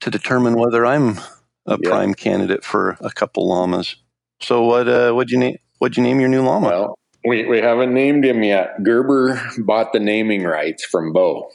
to 0.00 0.10
determine 0.10 0.54
whether 0.54 0.86
I'm 0.86 1.18
a 1.66 1.78
yeah. 1.80 1.88
prime 1.88 2.14
candidate 2.14 2.62
for 2.62 2.96
a 3.00 3.10
couple 3.10 3.48
llamas. 3.48 3.96
So 4.40 4.64
what? 4.64 4.86
Uh, 4.86 5.12
what'd 5.12 5.30
you 5.30 5.38
name? 5.38 5.56
What'd 5.78 5.96
you 5.96 6.02
name 6.04 6.20
your 6.20 6.28
new 6.28 6.42
llama? 6.42 6.68
Well, 6.68 6.98
we, 7.24 7.46
we 7.46 7.58
haven't 7.58 7.94
named 7.94 8.24
him 8.24 8.42
yet. 8.42 8.82
Gerber 8.82 9.40
bought 9.58 9.92
the 9.92 10.00
naming 10.00 10.44
rights 10.44 10.84
from 10.84 11.12
Bo. 11.12 11.50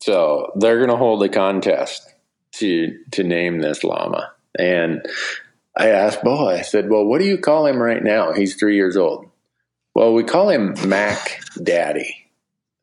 So 0.00 0.52
they're 0.56 0.78
going 0.78 0.90
to 0.90 0.96
hold 0.96 1.22
a 1.22 1.28
contest 1.28 2.08
to 2.52 2.98
to 3.12 3.22
name 3.22 3.60
this 3.60 3.84
llama. 3.84 4.32
And 4.58 5.04
I 5.76 5.88
asked 5.88 6.22
Bo, 6.22 6.48
I 6.48 6.62
said, 6.62 6.88
Well, 6.90 7.04
what 7.04 7.20
do 7.20 7.26
you 7.26 7.38
call 7.38 7.66
him 7.66 7.78
right 7.78 8.02
now? 8.02 8.32
He's 8.32 8.56
three 8.56 8.76
years 8.76 8.96
old. 8.96 9.28
Well, 9.94 10.12
we 10.14 10.24
call 10.24 10.48
him 10.50 10.74
Mac 10.86 11.40
Daddy. 11.62 12.26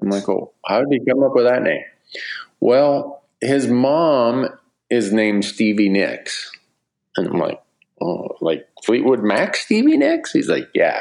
I'm 0.01 0.09
like, 0.09 0.27
Well, 0.27 0.53
how 0.65 0.79
did 0.79 0.89
he 0.91 1.05
come 1.05 1.23
up 1.23 1.35
with 1.35 1.45
that 1.45 1.63
name? 1.63 1.83
Well, 2.59 3.23
his 3.41 3.67
mom 3.67 4.47
is 4.89 5.11
named 5.11 5.45
Stevie 5.45 5.89
Nicks. 5.89 6.51
And 7.17 7.27
I'm 7.27 7.39
like, 7.39 7.61
Oh, 8.01 8.35
like 8.41 8.67
Fleetwood 8.83 9.23
Mac 9.23 9.55
Stevie 9.55 9.97
Nicks? 9.97 10.31
He's 10.31 10.49
like, 10.49 10.69
Yeah. 10.73 10.99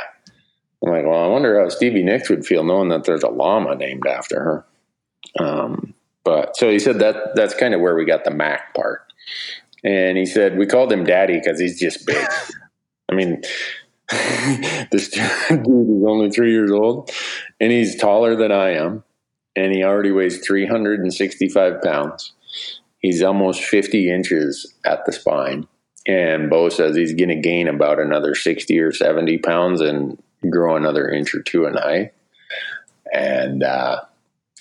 I'm 0.85 0.93
like, 0.93 1.07
well, 1.07 1.23
I 1.23 1.29
wonder 1.29 1.61
how 1.61 1.69
Stevie 1.69 2.03
Nicks 2.03 2.29
would 2.29 2.45
feel 2.45 2.65
knowing 2.65 2.91
that 2.91 3.05
there's 3.05 3.23
a 3.23 3.29
llama 3.29 3.75
named 3.75 4.07
after 4.07 4.41
her. 4.41 4.67
Um, 5.39 5.95
but 6.25 6.57
so 6.57 6.71
he 6.71 6.79
said 6.79 6.99
that 6.99 7.35
that's 7.35 7.55
kind 7.55 7.75
of 7.75 7.81
where 7.81 7.95
we 7.95 8.05
got 8.05 8.25
the 8.25 8.31
Mac 8.31 8.75
part. 8.75 9.03
And 9.83 10.17
he 10.17 10.27
said 10.27 10.59
we 10.59 10.67
called 10.67 10.93
him 10.93 11.05
Daddy 11.05 11.39
because 11.39 11.59
he's 11.59 11.79
just 11.79 12.07
big. 12.07 12.27
I 13.11 13.15
mean, 13.15 13.43
this 14.91 15.09
dude 15.49 15.61
is 15.61 16.05
only 16.07 16.31
three 16.31 16.53
years 16.53 16.71
old, 16.71 17.11
and 17.61 17.73
he's 17.73 17.97
taller 17.97 18.37
than 18.37 18.53
I 18.53 18.75
am, 18.75 19.05
and 19.57 19.73
he 19.73 19.85
already 19.85 20.11
weighs 20.13 20.45
365 20.47 21.83
pounds. 21.83 22.33
He's 22.99 23.23
almost 23.23 23.63
50 23.63 24.11
inches 24.11 24.75
at 24.85 25.05
the 25.05 25.13
spine. 25.13 25.67
And 26.07 26.51
Bo 26.51 26.69
says 26.69 26.97
he's 26.97 27.15
going 27.15 27.29
to 27.31 27.37
gain 27.37 27.69
about 27.69 27.99
another 27.99 28.35
60 28.35 28.79
or 28.79 28.93
70 28.93 29.39
pounds 29.39 29.81
and 29.81 30.23
grow 30.51 30.77
another 30.77 31.09
inch 31.09 31.35
or 31.35 31.43
two 31.43 31.67
in 31.67 31.75
height. 31.75 32.13
And 33.13 33.63
uh, 33.63 34.01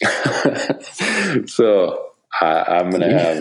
so 1.47 2.11
I, 2.39 2.80
am 2.80 2.89
gonna 2.89 3.18
have 3.18 3.39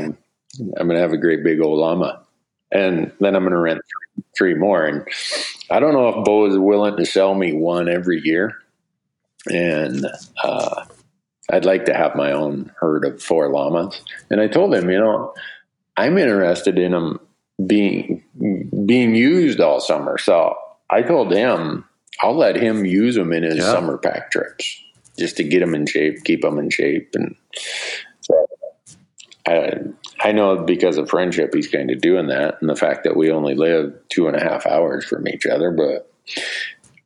I'm 0.77 0.86
gonna 0.86 1.01
have 1.01 1.12
a 1.12 1.19
great 1.19 1.43
big 1.44 1.60
old 1.60 1.78
llama, 1.78 2.23
and 2.70 3.12
then 3.20 3.35
I'm 3.35 3.43
gonna 3.43 3.59
rent 3.59 3.81
three, 3.81 4.24
three 4.36 4.55
more. 4.55 4.85
And 4.85 5.06
I 5.70 5.81
don't 5.81 5.94
know 5.94 6.09
if 6.09 6.24
Bo 6.24 6.47
is 6.47 6.59
willing 6.59 6.97
to 6.97 7.06
sell 7.06 7.35
me 7.35 7.52
one 7.52 7.89
every 7.89 8.20
year, 8.23 8.55
and 9.51 10.06
uh, 10.43 10.85
I'd 11.51 11.64
like 11.64 11.86
to 11.86 11.94
have 11.94 12.14
my 12.14 12.32
own 12.32 12.73
herd 12.78 13.05
of 13.05 13.23
four 13.23 13.48
llamas. 13.48 14.01
And 14.31 14.40
I 14.40 14.48
told 14.48 14.74
him, 14.74 14.89
you 14.90 14.98
know, 14.98 15.35
I'm 15.97 16.19
interested 16.19 16.78
in 16.78 16.93
them 16.93 17.20
being 17.66 18.24
being 18.86 19.14
used 19.14 19.60
all 19.60 19.81
summer. 19.81 20.19
So 20.19 20.55
I 20.90 21.02
told 21.02 21.32
him 21.32 21.85
I'll 22.20 22.36
let 22.36 22.56
him 22.56 22.84
use 22.84 23.14
them 23.14 23.32
in 23.32 23.43
his 23.43 23.56
yeah. 23.56 23.72
summer 23.72 23.98
pack 23.98 24.30
trips 24.30 24.82
just 25.18 25.36
to 25.36 25.44
get 25.44 25.62
him 25.62 25.74
in 25.74 25.86
shape, 25.86 26.24
keep 26.24 26.44
him 26.44 26.59
in 26.59 26.70
shape, 26.70 27.10
and 27.14 27.36
so 28.20 28.47
I 29.47 29.72
I 30.20 30.32
know 30.32 30.64
because 30.64 30.98
of 30.98 31.09
friendship 31.09 31.55
he's 31.55 31.68
kind 31.68 31.90
of 31.90 32.01
doing 32.01 32.28
that, 32.28 32.59
and 32.60 32.68
the 32.68 32.76
fact 32.76 33.05
that 33.05 33.16
we 33.16 33.30
only 33.30 33.55
live 33.55 33.94
two 34.09 34.28
and 34.28 34.36
a 34.36 34.43
half 34.43 34.66
hours 34.66 35.05
from 35.05 35.26
each 35.28 35.47
other, 35.47 35.70
but 35.70 36.10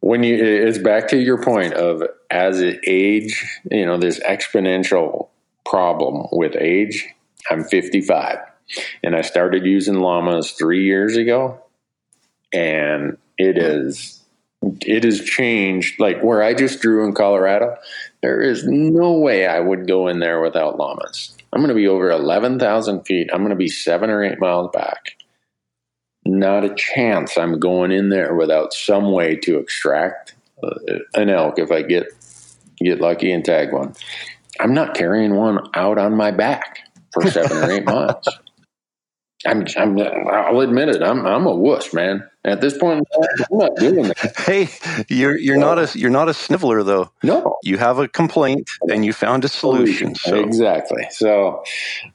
when 0.00 0.22
you 0.22 0.36
it's 0.36 0.78
back 0.78 1.08
to 1.08 1.18
your 1.18 1.42
point 1.42 1.74
of 1.74 2.02
as 2.30 2.60
it 2.60 2.80
age, 2.86 3.44
you 3.70 3.86
know, 3.86 3.98
this 3.98 4.20
exponential 4.20 5.28
problem 5.64 6.26
with 6.32 6.56
age. 6.56 7.06
I'm 7.50 7.64
55 7.64 8.38
and 9.02 9.14
I 9.14 9.20
started 9.20 9.64
using 9.64 10.00
llamas 10.00 10.52
three 10.52 10.84
years 10.84 11.16
ago, 11.16 11.62
and 12.52 13.18
it 13.38 13.58
is 13.58 14.15
it 14.62 15.04
has 15.04 15.20
changed. 15.20 16.00
Like 16.00 16.20
where 16.22 16.42
I 16.42 16.54
just 16.54 16.80
drew 16.80 17.06
in 17.06 17.14
Colorado, 17.14 17.76
there 18.22 18.40
is 18.40 18.64
no 18.64 19.12
way 19.12 19.46
I 19.46 19.60
would 19.60 19.86
go 19.86 20.08
in 20.08 20.20
there 20.20 20.40
without 20.40 20.78
llamas. 20.78 21.36
I'm 21.52 21.60
going 21.60 21.68
to 21.68 21.74
be 21.74 21.88
over 21.88 22.10
11,000 22.10 23.04
feet. 23.04 23.30
I'm 23.32 23.40
going 23.40 23.50
to 23.50 23.56
be 23.56 23.68
seven 23.68 24.10
or 24.10 24.22
eight 24.22 24.40
miles 24.40 24.70
back. 24.72 25.16
Not 26.24 26.64
a 26.64 26.74
chance 26.74 27.38
I'm 27.38 27.60
going 27.60 27.92
in 27.92 28.08
there 28.08 28.34
without 28.34 28.74
some 28.74 29.12
way 29.12 29.36
to 29.36 29.58
extract 29.58 30.34
uh, 30.62 30.98
an 31.14 31.30
elk 31.30 31.58
if 31.58 31.70
I 31.70 31.82
get 31.82 32.06
get 32.78 33.00
lucky 33.00 33.32
and 33.32 33.44
tag 33.44 33.72
one. 33.72 33.94
I'm 34.60 34.74
not 34.74 34.94
carrying 34.94 35.34
one 35.34 35.60
out 35.74 35.98
on 35.98 36.14
my 36.14 36.30
back 36.30 36.80
for 37.12 37.30
seven 37.30 37.56
or 37.56 37.70
eight 37.70 37.84
miles. 37.86 38.26
I'm, 39.47 39.66
I'm, 39.77 39.98
I'll 39.98 40.60
admit 40.60 40.89
it. 40.89 41.02
I'm, 41.02 41.24
I'm 41.27 41.47
a 41.47 41.55
wuss, 41.55 41.93
man. 41.93 42.28
At 42.44 42.60
this 42.60 42.77
point, 42.78 43.06
I'm 43.18 43.59
not 43.59 43.77
doing 43.77 44.05
that. 44.05 44.35
Hey, 44.47 44.68
you're 45.09 45.36
you're 45.36 45.56
not 45.59 45.78
a 45.78 45.98
you're 45.98 46.10
not 46.10 46.28
a 46.28 46.35
sniveler 46.35 46.85
though. 46.85 47.10
No, 47.24 47.56
You 47.64 47.77
have 47.78 47.98
a 47.98 48.06
complaint 48.06 48.68
and 48.89 49.05
you 49.05 49.12
found 49.12 49.44
a 49.44 49.48
solution. 49.48 50.14
So 50.14 50.36
exactly. 50.36 51.09
So, 51.10 51.64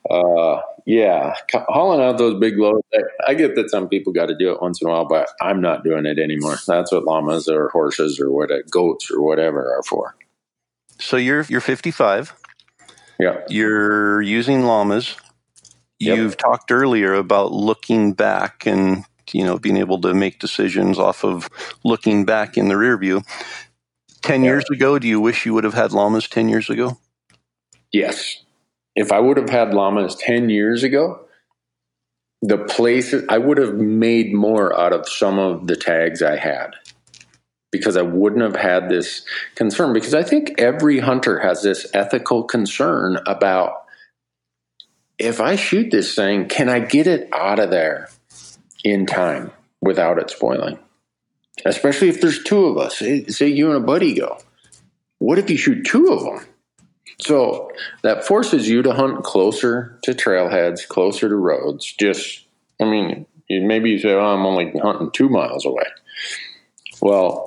uh, 0.10 0.62
yeah, 0.86 1.34
hauling 1.54 2.00
out 2.02 2.18
those 2.18 2.40
big 2.40 2.58
loads. 2.58 2.88
I, 2.94 3.32
I 3.32 3.34
get 3.34 3.56
that 3.56 3.70
some 3.70 3.90
people 3.90 4.14
got 4.14 4.28
to 4.28 4.36
do 4.38 4.52
it 4.54 4.62
once 4.62 4.82
in 4.82 4.88
a 4.88 4.92
while, 4.92 5.06
but 5.06 5.28
I'm 5.42 5.60
not 5.62 5.84
doing 5.84 6.06
it 6.06 6.18
anymore. 6.18 6.56
That's 6.66 6.92
what 6.94 7.04
llamas 7.04 7.50
or 7.50 7.68
horses 7.70 8.20
or 8.20 8.32
what 8.32 8.50
goats 8.70 9.12
or 9.12 9.22
whatever 9.22 9.76
are 9.76 9.84
for. 9.84 10.16
so 11.00 11.18
you're 11.18 11.44
you're 11.50 11.62
55. 11.62 12.34
Yeah, 13.20 13.42
You're 13.50 14.22
using 14.22 14.64
llamas. 14.64 15.16
Yep. 16.02 16.18
You've 16.18 16.38
talked 16.38 16.72
earlier 16.72 17.14
about 17.14 17.52
looking 17.54 18.14
back 18.14 18.66
and 18.66 19.06
you 19.32 19.44
know 19.46 19.58
being 19.60 19.78
able 19.78 20.02
to 20.02 20.14
make 20.14 20.40
decisions 20.40 21.00
off 21.00 21.24
of 21.24 21.50
looking 21.84 22.26
back 22.26 22.58
in 22.58 22.70
the 22.70 22.78
rear 22.78 22.98
view. 22.98 23.22
Ten 24.24 24.44
years 24.44 24.66
ago, 24.72 25.00
do 25.00 25.08
you 25.08 25.22
wish 25.22 25.46
you 25.46 25.54
would 25.54 25.64
have 25.64 25.76
had 25.76 25.94
llamas 25.94 26.28
ten 26.28 26.50
years 26.50 26.70
ago? 26.70 26.98
yes. 27.94 28.38
If 28.96 29.12
I 29.12 29.20
would 29.20 29.38
have 29.38 29.50
had 29.50 29.74
llamas 29.74 30.16
ten 30.16 30.50
years 30.50 30.84
ago, 30.84 31.22
the 32.42 32.58
places 32.58 33.24
I 33.30 33.38
would 33.38 33.58
have 33.58 33.76
made 33.76 34.34
more 34.34 34.78
out 34.80 34.94
of 34.94 35.08
some 35.08 35.40
of 35.40 35.68
the 35.68 35.76
tags 35.78 36.22
I 36.24 36.38
had. 36.38 36.72
because 37.72 37.98
I 37.98 38.02
wouldn't 38.02 38.42
have 38.42 38.56
had 38.56 38.90
this 38.90 39.24
concern. 39.56 39.94
Because 39.94 40.14
I 40.14 40.24
think 40.24 40.60
every 40.60 41.00
hunter 41.00 41.40
has 41.40 41.64
this 41.64 41.88
ethical 41.94 42.44
concern 42.44 43.20
about 43.28 43.86
if 45.22 45.40
I 45.40 45.56
shoot 45.56 45.92
this 45.92 46.16
thing, 46.16 46.48
can 46.48 46.68
I 46.68 46.80
get 46.80 47.08
it 47.08 47.30
out 47.34 47.60
of 47.60 47.70
there 47.70 48.10
in 48.84 49.06
time 49.06 49.52
without 49.80 50.18
it 50.18 50.30
spoiling? 50.30 50.80
Especially 51.66 52.10
if 52.10 52.22
there's 52.22 52.44
two 52.44 52.66
of 52.66 52.78
us. 52.78 52.98
Say 52.98 53.26
say 53.26 53.48
you 53.48 53.68
and 53.68 53.84
a 53.84 53.86
buddy 53.86 54.16
go. 54.16 54.40
What 55.20 55.38
if 55.38 55.50
you 55.50 55.58
shoot 55.58 55.86
two 55.86 56.08
of 56.08 56.24
them? 56.24 56.48
So 57.20 57.72
that 58.02 58.26
forces 58.26 58.68
you 58.68 58.82
to 58.82 58.94
hunt 58.94 59.24
closer 59.24 60.00
to 60.04 60.14
trailheads, 60.14 60.88
closer 60.88 61.30
to 61.30 61.36
roads. 61.36 61.86
Just, 61.86 62.46
I 62.82 62.86
mean, 62.86 63.28
maybe 63.48 63.92
you 63.92 64.00
say, 64.00 64.14
oh, 64.14 64.20
I'm 64.20 64.46
only 64.46 64.72
hunting 64.80 65.12
two 65.12 65.30
miles 65.30 65.66
away. 65.66 65.84
Well, 67.00 67.46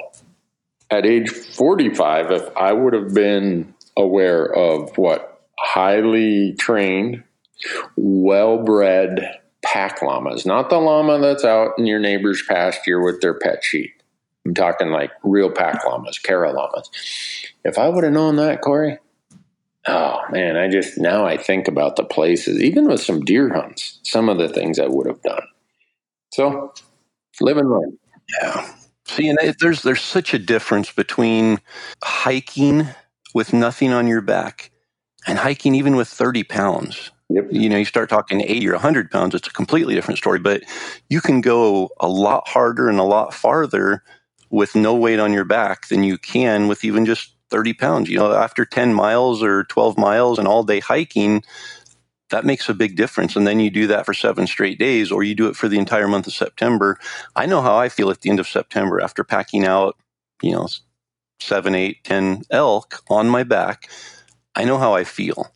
at 0.91 1.07
age 1.07 1.29
45, 1.29 2.31
if 2.31 2.57
I 2.57 2.73
would 2.73 2.93
have 2.93 3.13
been 3.15 3.75
aware 3.97 4.45
of 4.45 4.97
what 4.97 5.43
highly 5.59 6.53
trained, 6.53 7.25
well 7.97 8.59
bred 8.63 9.41
pack 9.63 10.03
llamas, 10.03 10.45
not 10.45 10.71
the 10.71 10.79
llama 10.79 11.19
that's 11.19 11.45
out 11.45 11.73
in 11.79 11.87
your 11.87 11.99
neighbor's 11.99 12.43
pasture 12.43 13.01
with 13.01 13.21
their 13.21 13.35
pet 13.35 13.65
sheep. 13.65 13.93
I'm 14.47 14.55
talking 14.55 14.91
like 14.91 15.11
real 15.23 15.51
pack 15.51 15.85
llamas, 15.85 16.19
Cara 16.19 16.53
llamas. 16.53 16.91
If 17.65 17.79
I 17.79 17.89
would 17.89 18.05
have 18.05 18.13
known 18.13 18.37
that, 18.37 18.61
Corey, 18.61 18.99
oh 19.87 20.21
man, 20.31 20.57
I 20.57 20.69
just 20.69 20.99
now 20.99 21.25
I 21.25 21.37
think 21.37 21.67
about 21.67 21.97
the 21.97 22.05
places, 22.05 22.63
even 22.63 22.87
with 22.87 23.01
some 23.01 23.21
deer 23.21 23.53
hunts, 23.53 24.01
some 24.03 24.29
of 24.29 24.39
the 24.39 24.49
things 24.49 24.79
I 24.79 24.87
would 24.87 25.07
have 25.07 25.23
done. 25.23 25.47
So, 26.33 26.75
live 27.41 27.57
and 27.57 27.71
learn. 27.71 27.99
Yeah. 28.43 28.75
See, 29.07 29.29
and 29.29 29.39
there's 29.61 29.83
there's 29.83 30.03
such 30.03 30.35
a 30.35 30.39
difference 30.39 30.91
between 30.91 31.61
hiking 32.03 32.89
with 33.35 33.53
nothing 33.53 33.93
on 33.93 34.07
your 34.07 34.21
back 34.21 34.71
and 35.27 35.39
hiking 35.39 35.75
even 35.75 35.97
with 35.97 36.09
30 36.09 36.45
pounds. 36.45 37.11
Yep. 37.31 37.49
You 37.51 37.69
know, 37.69 37.77
you 37.79 37.85
start 37.85 38.09
talking 38.11 38.43
80 38.43 38.69
or 38.69 38.73
100 38.73 39.11
pounds, 39.11 39.35
it's 39.35 39.49
a 39.49 39.53
completely 39.53 39.95
different 39.95 40.19
story. 40.19 40.39
But 40.39 40.63
you 41.09 41.21
can 41.21 41.41
go 41.41 41.91
a 42.01 42.09
lot 42.09 42.47
harder 42.47 42.89
and 42.89 42.99
a 42.99 43.03
lot 43.05 43.33
farther 43.35 44.03
with 44.51 44.75
no 44.75 44.95
weight 44.95 45.19
on 45.19 45.33
your 45.33 45.45
back 45.45 45.89
than 45.89 46.05
you 46.05 46.19
can 46.19 46.69
with 46.69 46.85
even 46.85 47.07
just 47.07 47.35
30 47.51 47.73
pounds. 47.73 48.09
You 48.11 48.19
know, 48.19 48.33
after 48.35 48.65
10 48.65 48.93
miles 48.93 49.43
or 49.43 49.65
12 49.65 49.97
miles 49.97 50.39
and 50.39 50.47
all 50.47 50.63
day 50.65 50.81
hiking, 50.81 51.43
that 52.31 52.45
makes 52.47 52.69
a 52.69 52.75
big 52.75 52.97
difference. 52.97 53.37
And 53.37 53.47
then 53.47 53.61
you 53.61 53.71
do 53.71 53.87
that 53.89 54.07
for 54.07 54.15
seven 54.15 54.47
straight 54.47 54.79
days, 54.79 55.13
or 55.13 55.23
you 55.23 55.35
do 55.35 55.49
it 55.49 55.57
for 55.57 55.69
the 55.69 55.79
entire 55.79 56.09
month 56.09 56.27
of 56.27 56.35
September. 56.35 56.99
I 57.37 57.47
know 57.47 57.63
how 57.63 57.77
I 57.77 57.89
feel 57.89 58.11
at 58.11 58.23
the 58.23 58.31
end 58.31 58.41
of 58.41 58.49
September 58.49 59.01
after 59.01 59.25
packing 59.25 59.65
out, 59.67 59.97
you 60.43 60.53
know, 60.53 60.69
seven, 61.41 61.75
eight, 61.75 62.05
ten 62.05 62.43
elk 62.51 63.03
on 63.11 63.29
my 63.29 63.45
back. 63.45 63.91
I 64.57 64.65
know 64.65 64.79
how 64.79 64.95
I 64.95 65.05
feel. 65.05 65.54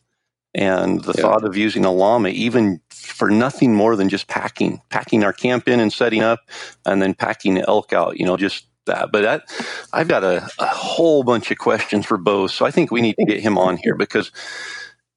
And 0.59 1.03
the 1.05 1.13
Yeah. 1.15 1.23
thought 1.23 1.45
of 1.45 1.57
using 1.57 1.85
a 1.85 1.93
llama, 1.93 2.29
even 2.29 2.81
for 2.91 3.31
nothing 3.31 3.75
more 3.75 3.97
than 3.97 4.09
just 4.09 4.27
packing, 4.27 4.81
packing 4.91 5.23
our 5.25 5.33
camp 5.33 5.69
in 5.69 5.81
and 5.81 5.93
setting 5.93 6.23
up, 6.23 6.41
and 6.85 7.01
then 7.01 7.15
packing 7.15 7.55
the 7.55 7.69
elk 7.69 7.93
out, 7.93 8.19
you 8.19 8.27
know, 8.27 8.37
just 8.37 8.67
that. 8.87 9.11
But 9.13 9.23
that, 9.23 9.43
I've 9.93 10.09
got 10.09 10.25
a, 10.25 10.49
a 10.59 10.67
whole 10.67 11.23
bunch 11.23 11.51
of 11.51 11.59
questions 11.59 12.05
for 12.07 12.17
Bo, 12.17 12.47
so 12.47 12.65
I 12.67 12.71
think 12.71 12.91
we 12.91 13.01
need 13.01 13.15
to 13.19 13.25
get 13.25 13.41
him 13.41 13.57
on 13.57 13.77
here 13.77 13.95
because 13.95 14.31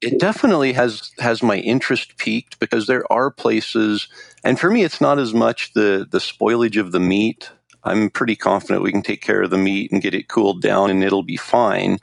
it 0.02 0.20
definitely 0.20 0.74
has 0.74 1.12
has 1.18 1.42
my 1.42 1.58
interest 1.58 2.18
piqued 2.18 2.58
because 2.60 2.86
there 2.86 3.10
are 3.12 3.30
places, 3.30 4.08
and 4.44 4.60
for 4.60 4.70
me, 4.70 4.84
it's 4.84 5.00
not 5.02 5.18
as 5.20 5.34
much 5.34 5.74
the 5.74 6.06
the 6.10 6.20
spoilage 6.20 6.80
of 6.80 6.92
the 6.92 7.00
meat. 7.00 7.50
I'm 7.84 8.10
pretty 8.10 8.36
confident 8.36 8.82
we 8.84 8.92
can 8.92 9.02
take 9.02 9.22
care 9.22 9.42
of 9.42 9.50
the 9.50 9.58
meat 9.58 9.92
and 9.92 10.02
get 10.02 10.14
it 10.14 10.28
cooled 10.28 10.62
down, 10.62 10.90
and 10.90 11.04
it'll 11.04 11.24
be 11.24 11.36
fine. 11.38 11.98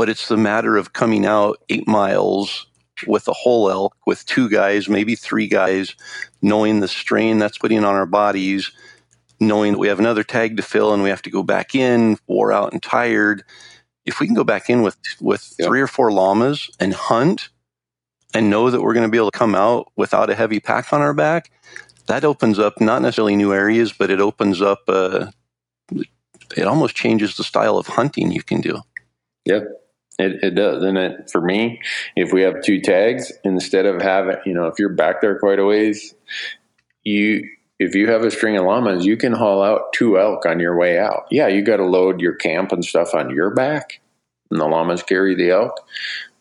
But 0.00 0.08
it's 0.08 0.28
the 0.28 0.38
matter 0.38 0.78
of 0.78 0.94
coming 0.94 1.26
out 1.26 1.58
eight 1.68 1.86
miles 1.86 2.66
with 3.06 3.28
a 3.28 3.34
whole 3.34 3.70
elk, 3.70 3.94
with 4.06 4.24
two 4.24 4.48
guys, 4.48 4.88
maybe 4.88 5.14
three 5.14 5.46
guys, 5.46 5.94
knowing 6.40 6.80
the 6.80 6.88
strain 6.88 7.38
that's 7.38 7.58
putting 7.58 7.84
on 7.84 7.94
our 7.94 8.06
bodies, 8.06 8.72
knowing 9.40 9.72
that 9.72 9.78
we 9.78 9.88
have 9.88 9.98
another 9.98 10.24
tag 10.24 10.56
to 10.56 10.62
fill 10.62 10.94
and 10.94 11.02
we 11.02 11.10
have 11.10 11.20
to 11.20 11.30
go 11.30 11.42
back 11.42 11.74
in, 11.74 12.16
wore 12.26 12.50
out 12.50 12.72
and 12.72 12.82
tired. 12.82 13.42
If 14.06 14.20
we 14.20 14.26
can 14.26 14.34
go 14.34 14.42
back 14.42 14.70
in 14.70 14.80
with 14.80 14.96
with 15.20 15.54
Yeah. 15.58 15.66
three 15.66 15.82
or 15.82 15.86
four 15.86 16.10
llamas 16.10 16.70
and 16.80 16.94
hunt 16.94 17.50
and 18.32 18.48
know 18.48 18.70
that 18.70 18.80
we're 18.80 18.94
going 18.94 19.06
to 19.06 19.10
be 19.10 19.18
able 19.18 19.30
to 19.30 19.38
come 19.38 19.54
out 19.54 19.92
without 19.96 20.30
a 20.30 20.34
heavy 20.34 20.60
pack 20.60 20.94
on 20.94 21.02
our 21.02 21.12
back, 21.12 21.50
that 22.06 22.24
opens 22.24 22.58
up 22.58 22.80
not 22.80 23.02
necessarily 23.02 23.36
new 23.36 23.52
areas, 23.52 23.92
but 23.92 24.08
it 24.08 24.18
opens 24.18 24.62
up. 24.62 24.80
Uh, 24.88 25.26
it 26.56 26.64
almost 26.66 26.96
changes 26.96 27.36
the 27.36 27.44
style 27.44 27.76
of 27.76 27.86
hunting 27.86 28.32
you 28.32 28.42
can 28.42 28.62
do. 28.62 28.80
Yep. 29.44 29.64
It, 30.18 30.42
it 30.44 30.54
does. 30.54 30.82
And 30.84 30.98
it, 30.98 31.30
for 31.30 31.40
me, 31.40 31.80
if 32.16 32.32
we 32.32 32.42
have 32.42 32.62
two 32.62 32.80
tags, 32.80 33.32
instead 33.44 33.86
of 33.86 34.02
having, 34.02 34.36
you 34.44 34.52
know, 34.52 34.66
if 34.66 34.78
you're 34.78 34.90
back 34.90 35.20
there 35.20 35.38
quite 35.38 35.58
a 35.58 35.64
ways, 35.64 36.14
you, 37.04 37.48
if 37.78 37.94
you 37.94 38.10
have 38.10 38.22
a 38.24 38.30
string 38.30 38.56
of 38.56 38.64
llamas, 38.66 39.06
you 39.06 39.16
can 39.16 39.32
haul 39.32 39.62
out 39.62 39.92
two 39.94 40.18
elk 40.18 40.44
on 40.44 40.60
your 40.60 40.76
way 40.76 40.98
out. 40.98 41.24
Yeah, 41.30 41.48
you 41.48 41.62
got 41.62 41.78
to 41.78 41.86
load 41.86 42.20
your 42.20 42.34
camp 42.34 42.72
and 42.72 42.84
stuff 42.84 43.14
on 43.14 43.34
your 43.34 43.54
back, 43.54 44.00
and 44.50 44.60
the 44.60 44.66
llamas 44.66 45.02
carry 45.02 45.34
the 45.34 45.50
elk. 45.50 45.72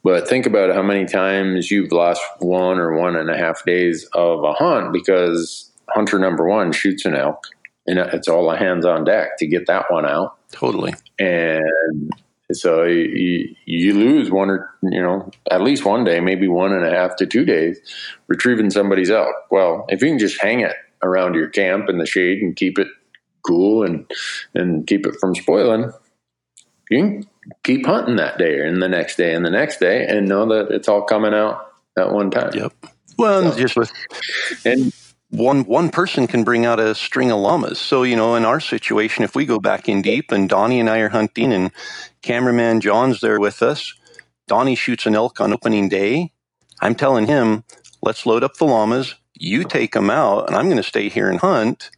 But 0.04 0.28
think 0.28 0.46
about 0.46 0.74
how 0.74 0.82
many 0.82 1.06
times 1.06 1.72
you've 1.72 1.92
lost 1.92 2.22
one 2.40 2.80
or 2.80 2.98
one 2.98 3.16
and 3.16 3.30
a 3.30 3.38
half 3.38 3.64
days 3.66 4.06
of 4.14 4.44
a 4.44 4.54
hunt 4.54 4.92
because 4.94 5.72
hunter 5.90 6.20
number 6.20 6.48
one 6.48 6.72
shoots 6.72 7.06
an 7.06 7.16
elk, 7.16 7.46
and 7.88 8.00
it's 8.00 8.28
all 8.28 8.50
hands 8.52 8.86
on 8.86 9.04
deck 9.06 9.38
to 9.38 9.48
get 9.48 9.68
that 9.68 9.86
one 9.90 10.06
out 10.06 10.38
Totally. 10.52 10.94
and 11.18 12.12
so 12.54 12.84
you, 12.84 13.56
you 13.66 13.94
lose 13.94 14.32
one 14.32 14.50
or 14.50 14.70
you 14.84 15.02
know 15.02 15.30
at 15.52 15.62
least 15.62 15.86
one 15.86 16.04
day 16.04 16.20
maybe 16.20 16.48
one 16.48 16.74
and 16.74 16.86
a 16.86 16.92
half 16.92 17.16
to 17.18 17.26
two 17.26 17.46
days 17.46 17.80
retrieving 18.28 18.70
somebody's 18.70 19.12
elk. 19.12 19.36
Well 19.52 19.86
if 19.90 20.02
you 20.02 20.10
can 20.10 20.20
just 20.20 20.42
hang 20.42 20.62
it 20.62 20.76
around 21.04 21.36
your 21.36 21.50
camp 21.50 21.90
in 21.90 21.98
the 21.98 22.06
shade 22.06 22.42
and 22.42 22.56
keep 22.56 22.80
it 22.80 22.88
cool 23.46 23.84
and 23.84 24.10
and 24.54 24.86
keep 24.86 25.06
it 25.06 25.16
from 25.20 25.34
spoiling 25.34 25.92
you 26.90 26.98
can 26.98 27.28
keep 27.64 27.86
hunting 27.86 28.18
that 28.18 28.38
day 28.38 28.66
and 28.66 28.82
the 28.82 28.90
next 28.90 29.16
day 29.16 29.34
and 29.34 29.46
the 29.46 29.52
next 29.52 29.80
day 29.80 30.06
and 30.08 30.28
know 30.28 30.48
that 30.48 30.74
it's 30.74 30.88
all 30.88 31.04
coming 31.04 31.34
out 31.34 31.72
at 31.98 32.12
one 32.12 32.32
time. 32.32 32.52
Yep. 32.54 32.74
Well, 33.18 33.48
and 33.48 33.58
just 33.58 33.76
with 33.76 33.92
and 34.66 34.94
one 35.30 35.64
one 35.66 35.90
person 35.90 36.28
can 36.28 36.44
bring 36.44 36.66
out 36.66 36.80
a 36.80 36.96
string 36.96 37.32
of 37.32 37.40
llamas. 37.40 37.80
So 37.80 38.04
you 38.04 38.16
know, 38.16 38.36
in 38.36 38.46
our 38.46 38.60
situation, 38.60 39.24
if 39.24 39.36
we 39.36 39.46
go 39.46 39.60
back 39.60 39.88
in 39.88 40.02
deep, 40.02 40.32
and 40.32 40.50
Donnie 40.50 40.80
and 40.80 40.90
I 40.90 41.00
are 41.00 41.10
hunting, 41.10 41.54
and 41.54 41.72
cameraman 42.22 42.82
John's 42.82 43.22
there 43.22 43.40
with 43.40 43.62
us, 43.62 43.94
Donnie 44.48 44.76
shoots 44.76 45.06
an 45.06 45.16
elk 45.16 45.40
on 45.40 45.54
opening 45.54 45.90
day. 45.90 46.34
I'm 46.82 46.96
telling 46.96 47.28
him, 47.28 47.64
let's 48.02 48.26
load 48.26 48.44
up 48.44 48.58
the 48.58 48.66
llamas. 48.66 49.16
You 49.34 49.64
take 49.64 49.94
them 49.94 50.10
out, 50.10 50.48
and 50.48 50.56
I'm 50.56 50.66
going 50.66 50.78
to 50.78 50.84
stay 50.84 51.10
here 51.10 51.30
and 51.30 51.40
hunt. 51.40 51.92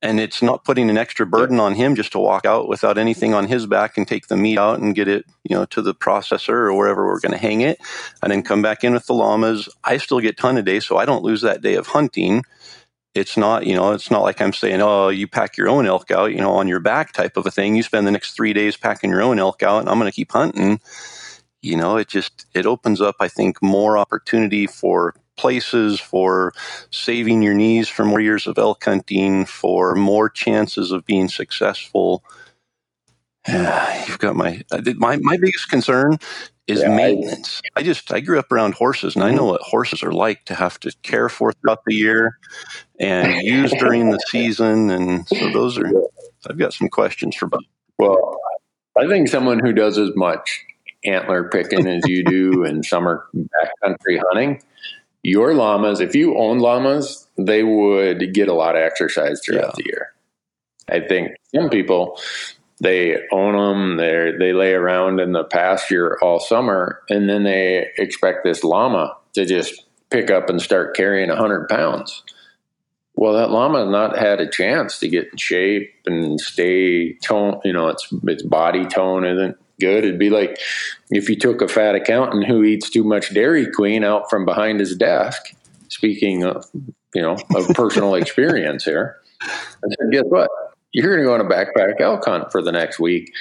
And 0.00 0.20
it's 0.20 0.42
not 0.42 0.64
putting 0.64 0.90
an 0.90 0.98
extra 0.98 1.24
burden 1.24 1.58
on 1.58 1.74
him 1.74 1.94
just 1.94 2.12
to 2.12 2.18
walk 2.18 2.44
out 2.44 2.68
without 2.68 2.98
anything 2.98 3.32
on 3.32 3.48
his 3.48 3.64
back 3.64 3.96
and 3.96 4.06
take 4.06 4.26
the 4.26 4.36
meat 4.36 4.58
out 4.58 4.78
and 4.78 4.94
get 4.94 5.08
it, 5.08 5.24
you 5.44 5.56
know, 5.56 5.64
to 5.66 5.80
the 5.80 5.94
processor 5.94 6.50
or 6.50 6.74
wherever 6.74 7.06
we're 7.06 7.20
going 7.20 7.32
to 7.32 7.38
hang 7.38 7.62
it, 7.62 7.78
and 8.22 8.30
then 8.30 8.42
come 8.42 8.60
back 8.60 8.84
in 8.84 8.92
with 8.92 9.06
the 9.06 9.14
llamas. 9.14 9.68
I 9.82 9.96
still 9.96 10.20
get 10.20 10.36
ton 10.36 10.58
a 10.58 10.62
day, 10.62 10.80
so 10.80 10.98
I 10.98 11.06
don't 11.06 11.24
lose 11.24 11.40
that 11.40 11.62
day 11.62 11.74
of 11.74 11.86
hunting 11.86 12.44
it's 13.14 13.36
not 13.36 13.66
you 13.66 13.74
know 13.74 13.92
it's 13.92 14.10
not 14.10 14.22
like 14.22 14.40
i'm 14.40 14.52
saying 14.52 14.82
oh 14.82 15.08
you 15.08 15.28
pack 15.28 15.56
your 15.56 15.68
own 15.68 15.86
elk 15.86 16.10
out 16.10 16.32
you 16.32 16.38
know 16.38 16.52
on 16.52 16.68
your 16.68 16.80
back 16.80 17.12
type 17.12 17.36
of 17.36 17.46
a 17.46 17.50
thing. 17.50 17.76
You 17.76 17.82
spend 17.82 18.06
the 18.06 18.10
next 18.10 18.34
three 18.34 18.52
days 18.52 18.76
packing 18.76 19.10
your 19.10 19.22
own 19.22 19.38
elk 19.38 19.62
out 19.62 19.80
and 19.80 19.88
i'm 19.88 19.98
going 19.98 20.10
to 20.10 20.14
keep 20.14 20.32
hunting. 20.32 20.80
You 21.62 21.76
know 21.76 21.96
it 21.96 22.08
just 22.08 22.46
it 22.54 22.66
opens 22.66 23.00
up 23.00 23.16
i 23.20 23.28
think 23.28 23.62
more 23.62 23.96
opportunity 23.96 24.66
for 24.66 25.14
places 25.36 26.00
for 26.00 26.52
saving 26.90 27.42
your 27.42 27.54
knees 27.54 27.88
for 27.88 28.04
more 28.04 28.20
years 28.20 28.46
of 28.46 28.58
elk 28.58 28.84
hunting 28.84 29.44
for 29.46 29.94
more 29.94 30.28
chances 30.28 30.92
of 30.92 31.04
being 31.06 31.28
successful. 31.28 32.22
You've 33.48 34.18
got 34.18 34.36
my 34.36 34.62
uh, 34.70 34.80
my 34.96 35.16
my 35.16 35.36
biggest 35.36 35.68
concern 35.68 36.18
is 36.66 36.80
yeah, 36.80 36.94
maintenance. 36.94 37.60
I, 37.76 37.80
I, 37.80 37.82
just 37.82 38.12
I 38.12 38.20
grew 38.20 38.38
up 38.38 38.50
around 38.50 38.74
horses, 38.74 39.14
and 39.14 39.24
I 39.24 39.30
know 39.30 39.42
mm-hmm. 39.42 39.50
what 39.50 39.62
horses 39.62 40.02
are 40.02 40.12
like 40.12 40.44
to 40.46 40.54
have 40.54 40.80
to 40.80 40.92
care 41.02 41.28
for 41.28 41.52
throughout 41.52 41.84
the 41.86 41.94
year 41.94 42.38
and 42.98 43.42
use 43.42 43.72
during 43.72 44.10
the 44.10 44.18
season. 44.28 44.90
And 44.90 45.28
so 45.28 45.50
those 45.50 45.78
are 45.78 45.90
I've 46.48 46.58
got 46.58 46.74
some 46.74 46.88
questions 46.88 47.36
for 47.36 47.46
Bo. 47.46 47.58
Well, 47.98 48.38
I 48.98 49.06
think 49.06 49.28
someone 49.28 49.58
who 49.58 49.72
does 49.72 49.98
as 49.98 50.10
much 50.14 50.64
antler 51.04 51.48
picking 51.48 51.86
as 51.86 52.02
you 52.06 52.24
do 52.24 52.64
in 52.66 52.82
summer 52.82 53.26
backcountry 53.34 54.20
hunting, 54.28 54.62
your 55.22 55.54
llamas, 55.54 56.00
if 56.00 56.14
you 56.14 56.36
own 56.36 56.58
llamas, 56.58 57.26
they 57.38 57.62
would 57.62 58.34
get 58.34 58.48
a 58.48 58.54
lot 58.54 58.76
of 58.76 58.82
exercise 58.82 59.40
throughout 59.44 59.74
yeah. 59.76 59.76
the 59.76 59.84
year. 59.86 60.12
I 60.88 61.00
think 61.00 61.32
some 61.54 61.70
people 61.70 62.20
they 62.84 63.16
own 63.32 63.54
them. 63.54 63.96
They 63.96 64.32
they 64.38 64.52
lay 64.52 64.74
around 64.74 65.18
in 65.18 65.32
the 65.32 65.42
pasture 65.42 66.18
all 66.22 66.38
summer, 66.38 67.00
and 67.08 67.28
then 67.28 67.42
they 67.42 67.88
expect 67.96 68.44
this 68.44 68.62
llama 68.62 69.16
to 69.32 69.46
just 69.46 69.84
pick 70.10 70.30
up 70.30 70.50
and 70.50 70.60
start 70.60 70.94
carrying 70.94 71.30
hundred 71.30 71.68
pounds. 71.68 72.22
Well, 73.16 73.32
that 73.34 73.50
llama 73.50 73.86
not 73.86 74.18
had 74.18 74.40
a 74.40 74.48
chance 74.48 74.98
to 74.98 75.08
get 75.08 75.28
in 75.32 75.38
shape 75.38 75.94
and 76.04 76.38
stay 76.38 77.14
tone. 77.14 77.58
You 77.64 77.72
know, 77.72 77.88
its 77.88 78.06
its 78.24 78.42
body 78.42 78.84
tone 78.84 79.24
isn't 79.24 79.56
good. 79.80 80.04
It'd 80.04 80.18
be 80.18 80.30
like 80.30 80.58
if 81.08 81.30
you 81.30 81.36
took 81.36 81.62
a 81.62 81.68
fat 81.68 81.94
accountant 81.94 82.46
who 82.46 82.64
eats 82.64 82.90
too 82.90 83.04
much 83.04 83.32
Dairy 83.32 83.66
Queen 83.70 84.04
out 84.04 84.28
from 84.28 84.44
behind 84.44 84.80
his 84.80 84.94
desk. 84.94 85.54
Speaking 85.88 86.44
of, 86.44 86.66
you 87.14 87.22
know, 87.22 87.36
of 87.54 87.68
personal 87.68 88.14
experience 88.20 88.84
here, 88.84 89.16
and 89.82 89.94
said, 89.98 90.12
guess 90.12 90.24
what? 90.28 90.50
You're 90.94 91.08
going 91.08 91.18
to 91.18 91.24
go 91.24 91.34
on 91.34 91.40
a 91.40 91.44
backpack 91.44 92.00
elk 92.00 92.24
hunt 92.24 92.50
for 92.50 92.62
the 92.62 92.72
next 92.72 92.98
week. 92.98 93.32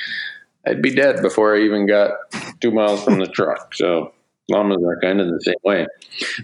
I'd 0.66 0.82
be 0.82 0.94
dead 0.94 1.22
before 1.22 1.56
I 1.56 1.62
even 1.62 1.86
got 1.86 2.12
two 2.60 2.72
miles 2.72 3.04
from 3.04 3.20
the 3.20 3.28
truck. 3.28 3.74
So 3.76 4.14
llamas 4.50 4.84
are 4.84 5.00
kind 5.02 5.22
of 5.22 5.28
the 5.28 5.42
same 5.42 5.56
way. 5.64 5.88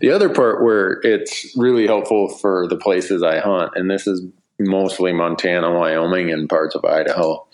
The 0.02 0.12
other 0.12 0.30
part 0.30 0.64
where 0.64 1.02
it's 1.04 1.54
really 1.58 1.88
helpful 1.88 2.30
for 2.30 2.68
the 2.68 2.78
places 2.78 3.24
I 3.24 3.40
hunt, 3.40 3.72
and 3.76 3.90
this 3.90 4.08
is 4.08 4.22
mostly 4.60 5.12
Montana, 5.12 5.72
Wyoming, 5.72 6.32
and 6.32 6.48
parts 6.48 6.76
of 6.76 6.86
Idaho, 6.86 7.48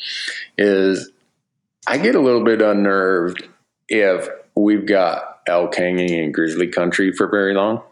is 0.58 1.12
I 1.88 1.98
get 1.98 2.16
a 2.16 2.20
little 2.22 2.44
bit 2.44 2.62
unnerved 2.62 3.48
if 3.88 4.28
we've 4.56 4.86
got 4.86 5.40
elk 5.48 5.76
hanging 5.76 6.10
in 6.10 6.32
grizzly 6.32 6.68
country 6.68 7.14
for 7.14 7.30
very 7.30 7.54
long. 7.54 7.84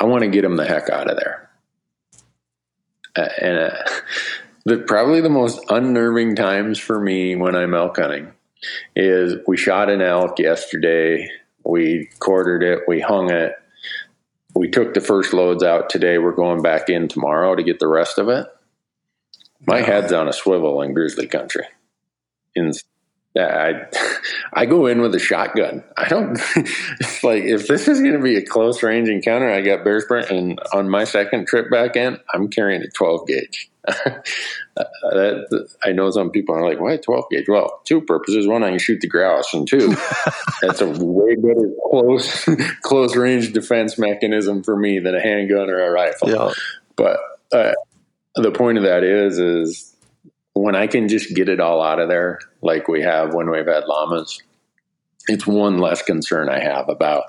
I 0.00 0.04
want 0.04 0.22
to 0.22 0.30
get 0.30 0.42
them 0.42 0.56
the 0.56 0.66
heck 0.66 0.88
out 0.88 1.10
of 1.10 1.16
there. 1.16 1.50
Uh, 3.16 3.28
and 3.40 3.58
uh, 3.58 3.84
the 4.64 4.78
probably 4.78 5.20
the 5.20 5.30
most 5.30 5.60
unnerving 5.68 6.36
times 6.36 6.78
for 6.78 7.00
me 7.00 7.36
when 7.36 7.54
I'm 7.54 7.74
elk 7.74 7.98
hunting 7.98 8.32
is 8.96 9.36
we 9.46 9.56
shot 9.56 9.90
an 9.90 10.00
elk 10.00 10.38
yesterday. 10.38 11.28
We 11.64 12.08
quartered 12.18 12.62
it. 12.62 12.80
We 12.88 13.00
hung 13.00 13.30
it. 13.30 13.52
We 14.54 14.68
took 14.68 14.94
the 14.94 15.00
first 15.00 15.32
loads 15.32 15.62
out 15.62 15.90
today. 15.90 16.18
We're 16.18 16.32
going 16.32 16.62
back 16.62 16.88
in 16.88 17.08
tomorrow 17.08 17.54
to 17.54 17.62
get 17.62 17.80
the 17.80 17.88
rest 17.88 18.18
of 18.18 18.28
it. 18.28 18.46
My 19.66 19.80
head's 19.80 20.12
on 20.12 20.28
a 20.28 20.32
swivel 20.32 20.82
in 20.82 20.94
grizzly 20.94 21.26
country. 21.26 21.64
In 22.54 22.72
I 23.36 23.86
I 24.52 24.66
go 24.66 24.86
in 24.86 25.00
with 25.00 25.14
a 25.14 25.18
shotgun. 25.18 25.82
I 25.96 26.08
don't 26.08 26.34
like 27.22 27.44
if 27.44 27.66
this 27.66 27.88
is 27.88 28.00
going 28.00 28.14
to 28.14 28.22
be 28.22 28.36
a 28.36 28.44
close 28.44 28.82
range 28.82 29.08
encounter. 29.08 29.50
I 29.50 29.60
got 29.60 29.84
bear 29.84 30.00
sprint, 30.00 30.30
and 30.30 30.60
on 30.72 30.88
my 30.88 31.04
second 31.04 31.46
trip 31.46 31.70
back 31.70 31.96
in, 31.96 32.18
I'm 32.32 32.48
carrying 32.48 32.82
a 32.82 32.88
12 32.88 33.26
gauge. 33.26 33.70
that, 33.86 35.68
I 35.84 35.92
know 35.92 36.10
some 36.10 36.30
people 36.30 36.54
are 36.54 36.66
like, 36.66 36.80
"Why 36.80 36.96
12 36.96 37.24
gauge?" 37.30 37.48
Well, 37.48 37.82
two 37.84 38.00
purposes: 38.00 38.46
one, 38.46 38.62
I 38.62 38.70
can 38.70 38.78
shoot 38.78 39.00
the 39.00 39.08
grouse, 39.08 39.52
and 39.52 39.68
two, 39.68 39.94
that's 40.62 40.80
a 40.80 40.86
way 40.88 41.34
better 41.34 41.70
close 41.90 42.48
close 42.82 43.14
range 43.14 43.52
defense 43.52 43.98
mechanism 43.98 44.62
for 44.62 44.76
me 44.76 45.00
than 45.00 45.14
a 45.14 45.20
handgun 45.20 45.68
or 45.68 45.80
a 45.80 45.90
rifle. 45.90 46.30
Yeah. 46.30 46.52
But 46.96 47.18
uh, 47.52 47.72
the 48.36 48.52
point 48.52 48.78
of 48.78 48.84
that 48.84 49.04
is, 49.04 49.38
is 49.38 49.93
when 50.54 50.76
I 50.76 50.86
can 50.86 51.08
just 51.08 51.34
get 51.34 51.48
it 51.48 51.60
all 51.60 51.82
out 51.82 51.98
of 51.98 52.08
there, 52.08 52.40
like 52.62 52.88
we 52.88 53.02
have 53.02 53.34
when 53.34 53.50
we've 53.50 53.66
had 53.66 53.84
llamas, 53.86 54.40
it's 55.28 55.46
one 55.46 55.78
less 55.78 56.02
concern 56.02 56.48
I 56.48 56.60
have 56.60 56.88
about 56.88 57.24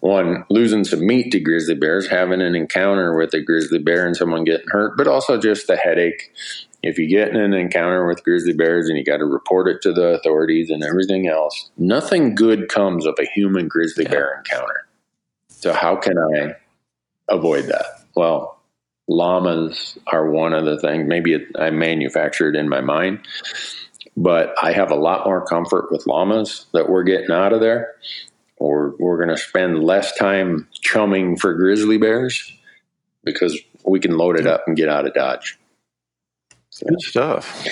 one 0.00 0.44
losing 0.50 0.84
some 0.84 1.06
meat 1.06 1.32
to 1.32 1.40
grizzly 1.40 1.74
bears, 1.74 2.08
having 2.08 2.40
an 2.40 2.54
encounter 2.54 3.16
with 3.16 3.34
a 3.34 3.40
grizzly 3.40 3.78
bear 3.78 4.06
and 4.06 4.16
someone 4.16 4.44
getting 4.44 4.68
hurt, 4.68 4.96
but 4.96 5.06
also 5.06 5.38
just 5.38 5.66
the 5.66 5.76
headache. 5.76 6.32
If 6.82 6.98
you 6.98 7.08
get 7.08 7.28
in 7.28 7.36
an 7.36 7.52
encounter 7.52 8.06
with 8.06 8.22
grizzly 8.22 8.52
bears 8.52 8.88
and 8.88 8.96
you 8.96 9.04
got 9.04 9.16
to 9.18 9.24
report 9.24 9.68
it 9.68 9.82
to 9.82 9.92
the 9.92 10.18
authorities 10.18 10.70
and 10.70 10.84
everything 10.84 11.26
else, 11.26 11.70
nothing 11.76 12.34
good 12.34 12.68
comes 12.68 13.06
of 13.06 13.16
a 13.18 13.26
human 13.34 13.68
grizzly 13.68 14.04
yeah. 14.04 14.10
bear 14.10 14.38
encounter. 14.38 14.86
So 15.48 15.72
how 15.72 15.96
can 15.96 16.16
I 16.18 16.54
avoid 17.28 17.64
that? 17.64 17.86
Well, 18.14 18.55
llamas 19.08 19.98
are 20.06 20.28
one 20.28 20.52
of 20.52 20.64
the 20.64 20.78
things. 20.78 21.06
Maybe 21.06 21.34
it, 21.34 21.48
I 21.58 21.70
manufactured 21.70 22.56
in 22.56 22.68
my 22.68 22.80
mind, 22.80 23.20
but 24.16 24.54
I 24.62 24.72
have 24.72 24.90
a 24.90 24.96
lot 24.96 25.26
more 25.26 25.44
comfort 25.44 25.90
with 25.90 26.06
llamas 26.06 26.66
that 26.72 26.88
we're 26.88 27.04
getting 27.04 27.30
out 27.30 27.52
of 27.52 27.60
there. 27.60 27.94
Or 28.58 28.94
we're 28.98 29.18
going 29.18 29.36
to 29.36 29.42
spend 29.42 29.84
less 29.84 30.16
time 30.16 30.66
chumming 30.72 31.36
for 31.36 31.52
grizzly 31.52 31.98
bears 31.98 32.52
because 33.22 33.58
we 33.84 34.00
can 34.00 34.16
load 34.16 34.40
it 34.40 34.46
up 34.46 34.62
and 34.66 34.76
get 34.76 34.88
out 34.88 35.06
of 35.06 35.12
Dodge. 35.12 35.58
So, 36.70 36.86
Good 36.88 37.02
stuff. 37.02 37.66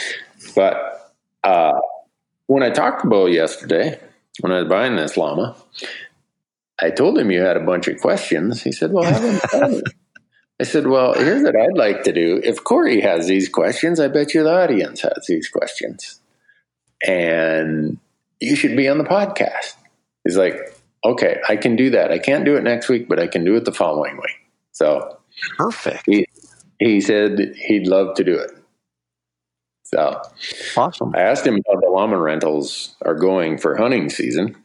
But 0.55 1.11
uh, 1.43 1.73
when 2.47 2.63
I 2.63 2.71
talked 2.71 3.03
to 3.03 3.09
Bo 3.09 3.27
yesterday, 3.27 3.99
when 4.41 4.53
I 4.53 4.61
was 4.61 4.69
buying 4.69 4.97
this 4.97 5.17
llama, 5.17 5.57
I 6.81 6.91
told 6.91 7.19
him 7.19 7.31
you 7.31 7.41
had 7.41 7.57
a 7.57 7.65
bunch 7.65 7.89
of 7.89 7.99
questions. 8.01 8.63
He 8.63 8.73
said, 8.73 8.93
"Well, 8.93 9.05
have 9.05 9.51
them." 9.53 9.83
I 10.61 10.65
said, 10.65 10.87
Well, 10.87 11.15
here's 11.15 11.43
what 11.43 11.57
I'd 11.57 11.77
like 11.77 12.05
to 12.05 12.13
do. 12.13 12.41
If 12.43 12.63
Corey 12.63 13.01
has 13.01 13.27
these 13.27 13.49
questions, 13.49 13.99
I 13.99 14.09
bet 14.09 14.35
you 14.35 14.45
the 14.45 14.55
audience 14.55 15.01
has 15.01 15.25
these 15.27 15.49
questions. 15.49 16.21
And 17.07 17.99
you 18.41 18.57
should 18.57 18.77
be 18.77 18.89
on 18.89 18.99
the 18.99 19.05
podcast. 19.05 19.75
He's 20.25 20.37
like, 20.37 20.57
Okay, 21.05 21.39
I 21.49 21.57
can 21.57 21.77
do 21.77 21.91
that. 21.91 22.13
I 22.13 22.19
can't 22.19 22.45
do 22.45 22.57
it 22.57 22.63
next 22.63 22.89
week, 22.89 23.09
but 23.09 23.19
I 23.19 23.27
can 23.27 23.45
do 23.45 23.57
it 23.57 23.65
the 23.65 23.73
following 23.73 24.17
week. 24.17 24.51
So 24.73 25.19
perfect. 25.57 26.05
He, 26.07 26.27
he 26.79 27.01
said 27.01 27.55
he'd 27.57 27.87
love 27.87 28.15
to 28.17 28.25
do 28.25 28.37
it. 28.37 28.51
So 29.85 30.23
awesome. 30.77 31.15
I 31.15 31.21
asked 31.21 31.47
him 31.47 31.61
how 31.69 31.79
the 31.79 31.89
llama 31.89 32.19
rentals 32.19 32.97
are 33.03 33.15
going 33.15 33.59
for 33.59 33.77
hunting 33.77 34.09
season. 34.09 34.57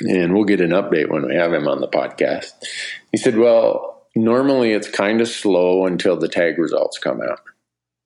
And 0.00 0.34
we'll 0.34 0.44
get 0.44 0.60
an 0.60 0.70
update 0.70 1.08
when 1.10 1.26
we 1.26 1.34
have 1.34 1.52
him 1.52 1.66
on 1.66 1.80
the 1.80 1.88
podcast. 1.88 2.52
He 3.10 3.18
said, 3.18 3.36
Well, 3.36 3.97
normally 4.24 4.72
it's 4.72 4.88
kind 4.88 5.20
of 5.20 5.28
slow 5.28 5.86
until 5.86 6.16
the 6.16 6.28
tag 6.28 6.58
results 6.58 6.98
come 6.98 7.20
out. 7.20 7.40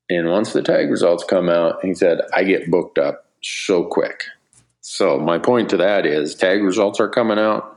And 0.08 0.28
once 0.28 0.52
the 0.52 0.62
tag 0.62 0.90
results 0.90 1.24
come 1.24 1.48
out, 1.48 1.84
he 1.84 1.94
said, 1.94 2.20
I 2.34 2.44
get 2.44 2.70
booked 2.70 2.98
up 2.98 3.26
so 3.42 3.84
quick. 3.84 4.24
So 4.80 5.18
my 5.18 5.38
point 5.38 5.70
to 5.70 5.76
that 5.78 6.06
is 6.06 6.34
tag 6.34 6.62
results 6.62 7.00
are 7.00 7.08
coming 7.08 7.38
out. 7.38 7.76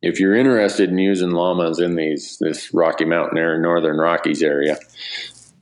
If 0.00 0.18
you're 0.18 0.34
interested 0.34 0.90
in 0.90 0.98
using 0.98 1.30
llamas 1.30 1.78
in 1.78 1.94
these 1.94 2.38
this 2.40 2.72
Rocky 2.72 3.04
Mountain 3.04 3.38
area, 3.38 3.60
Northern 3.60 3.98
Rockies 3.98 4.42
area, 4.42 4.78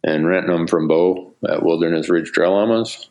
and 0.04 0.26
renting 0.26 0.54
them 0.54 0.66
from 0.66 0.88
Bo 0.88 1.34
at 1.46 1.62
Wilderness 1.62 2.08
Ridge 2.08 2.30
Trail 2.32 2.52
Llamas, 2.52 3.10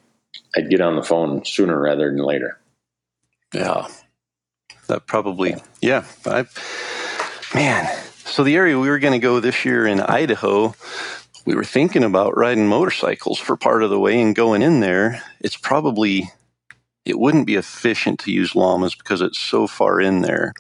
I'd 0.56 0.70
get 0.70 0.82
on 0.82 0.96
the 0.96 1.04
phone 1.04 1.46
sooner 1.46 1.80
rather 1.80 2.10
than 2.10 2.24
later. 2.24 2.60
Yeah, 3.54 3.88
that 4.88 5.06
probably 5.06 5.56
yeah. 5.82 6.06
I 6.26 6.46
man, 7.54 8.09
So 8.30 8.44
the 8.44 8.58
area 8.58 8.80
we 8.80 8.90
were 8.90 9.00
going 9.00 9.14
to 9.14 9.20
go 9.26 9.40
this 9.42 9.66
year 9.66 9.88
in 9.88 10.02
Idaho, 10.02 10.76
we 11.46 11.56
were 11.56 11.66
thinking 11.66 12.04
about 12.04 12.38
riding 12.38 12.68
motorcycles 12.68 13.40
for 13.40 13.58
part 13.58 13.84
of 13.84 13.90
the 13.92 14.00
way 14.00 14.22
and 14.22 14.36
going 14.36 14.62
in 14.64 14.82
there. 14.82 15.24
It's 15.42 15.58
probably 15.58 16.32
it 17.06 17.20
wouldn't 17.20 17.48
be 17.48 17.56
efficient 17.56 18.20
to 18.22 18.32
use 18.32 18.56
llamas 18.56 18.96
because 18.96 19.22
it's 19.22 19.40
so 19.40 19.68
far 19.68 20.02
in 20.02 20.22
there. 20.22 20.54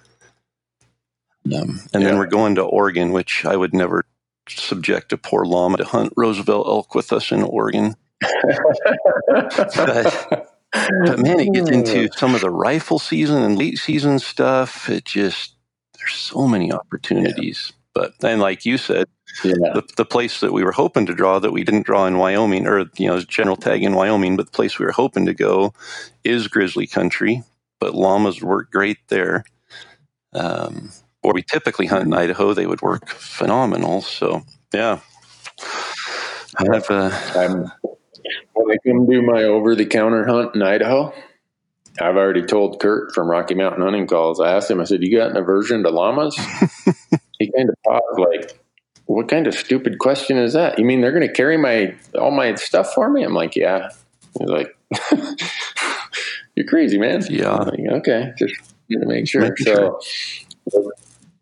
Um, 1.54 1.82
and 1.94 2.04
Yeah. 2.04 2.08
then 2.08 2.18
we're 2.18 2.28
going 2.28 2.56
to 2.56 2.64
Oregon, 2.64 3.12
which 3.14 3.46
I 3.46 3.56
would 3.58 3.74
never 3.74 4.06
subject 4.50 5.14
a 5.14 5.18
poor 5.18 5.46
llama 5.46 5.78
to 5.78 5.86
hunt 5.86 6.14
Roosevelt 6.18 6.68
elk 6.68 6.96
with 6.96 7.14
us 7.14 7.32
in 7.32 7.44
Oregon. 7.44 7.96
but, 9.76 10.14
but 11.06 11.20
man, 11.20 11.40
it 11.40 11.54
gets 11.54 11.72
into 11.72 12.10
some 12.18 12.36
of 12.36 12.42
the 12.42 12.52
rifle 12.52 13.00
season 13.00 13.44
and 13.44 13.58
late 13.58 13.80
season 13.80 14.20
stuff. 14.20 14.90
It 14.90 15.06
just 15.06 15.56
there's 16.00 16.16
so 16.16 16.48
many 16.48 16.72
opportunities. 16.72 17.74
But 17.94 18.14
and 18.24 18.42
like 18.42 18.66
you 18.66 18.78
said, 18.78 19.08
yeah. 19.44 19.74
the, 19.74 19.84
the 19.98 20.06
place 20.06 20.40
that 20.40 20.54
we 20.54 20.64
were 20.64 20.72
hoping 20.72 21.06
to 21.08 21.14
draw 21.14 21.40
that 21.40 21.52
we 21.52 21.64
didn't 21.64 21.86
draw 21.86 22.06
in 22.06 22.18
Wyoming, 22.18 22.68
or 22.68 22.86
you 22.98 23.08
know, 23.08 23.20
general 23.22 23.56
tag 23.56 23.84
in 23.84 23.94
Wyoming, 23.94 24.38
but 24.38 24.46
the 24.46 24.52
place 24.52 24.80
we 24.80 24.86
were 24.86 24.92
hoping 24.92 25.26
to 25.26 25.34
go 25.34 25.74
is 26.24 26.48
grizzly 26.48 26.88
country. 26.88 27.44
But 27.80 27.96
llamas 27.96 28.42
work 28.42 28.72
great 28.72 28.98
there. 29.08 29.44
Um, 30.34 30.92
where 31.22 31.34
we 31.34 31.42
typically 31.42 31.88
hunt 31.88 32.06
in 32.06 32.14
Idaho, 32.14 32.54
they 32.54 32.68
would 32.68 32.82
work 32.82 33.10
phenomenal. 33.10 34.02
So 34.02 34.44
yeah, 34.74 35.00
I've 36.58 36.90
uh, 36.90 37.12
I'm 37.36 37.72
when 38.54 38.72
I 38.72 38.78
come 38.86 39.10
do 39.10 39.22
my 39.22 39.44
over 39.44 39.76
the 39.76 39.86
counter 39.86 40.26
hunt 40.26 40.56
in 40.56 40.62
Idaho. 40.62 41.14
I've 42.02 42.16
already 42.16 42.44
told 42.44 42.80
Kurt 42.80 43.14
from 43.14 43.30
Rocky 43.30 43.56
Mountain 43.56 43.82
Hunting 43.82 44.08
Calls. 44.08 44.40
I 44.40 44.54
asked 44.54 44.70
him, 44.72 44.80
I 44.80 44.86
said, 44.86 45.04
You 45.04 45.18
got 45.18 45.32
an 45.32 45.38
aversion 45.38 45.84
to 45.84 45.90
llamas? 45.90 46.36
he 47.40 47.52
kind 47.52 47.70
of 47.70 47.76
paused, 47.86 48.20
like, 48.20 48.60
What 49.06 49.28
kind 49.28 49.48
of 49.48 49.54
stupid 49.54 50.00
question 50.00 50.38
is 50.38 50.54
that? 50.54 50.80
You 50.80 50.86
mean 50.86 51.02
they're 51.02 51.12
going 51.12 51.28
to 51.28 51.34
carry 51.34 51.58
my 51.58 51.96
all 52.20 52.32
my 52.32 52.56
stuff 52.56 52.94
for 52.94 53.10
me? 53.10 53.24
I'm 53.24 53.34
like, 53.34 53.56
Yeah. 53.56 53.90
He's 54.40 54.50
like, 54.50 54.78
You're 56.56 56.68
crazy, 56.68 56.98
man. 56.98 57.24
Yeah. 57.30 57.52
Like, 57.52 57.80
okay, 57.92 58.34
just 58.38 58.54
to 58.92 59.06
make 59.06 59.28
sure. 59.28 59.42
Making 59.42 59.66
so 59.66 60.00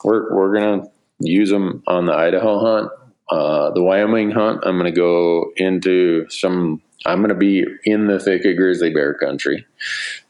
we're 0.03 0.33
we're 0.33 0.53
gonna 0.53 0.83
use 1.19 1.49
them 1.49 1.83
on 1.87 2.05
the 2.05 2.13
Idaho 2.13 2.59
hunt. 2.59 2.91
Uh, 3.29 3.71
the 3.71 3.83
Wyoming 3.83 4.31
hunt, 4.31 4.61
I'm 4.63 4.77
going 4.77 4.91
to 4.91 4.97
go 4.97 5.51
into 5.57 6.29
some. 6.29 6.81
I'm 7.05 7.19
going 7.19 7.29
to 7.29 7.35
be 7.35 7.65
in 7.83 8.07
the 8.07 8.19
thick 8.19 8.45
of 8.45 8.55
grizzly 8.55 8.91
bear 8.91 9.13
country, 9.13 9.65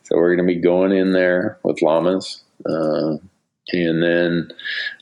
so 0.07 0.15
we're 0.15 0.35
going 0.35 0.47
to 0.47 0.53
be 0.53 0.61
going 0.61 0.93
in 0.93 1.11
there 1.11 1.59
with 1.63 1.81
llamas. 1.81 2.41
Uh, 2.65 3.17
and 3.73 4.01
then 4.01 4.51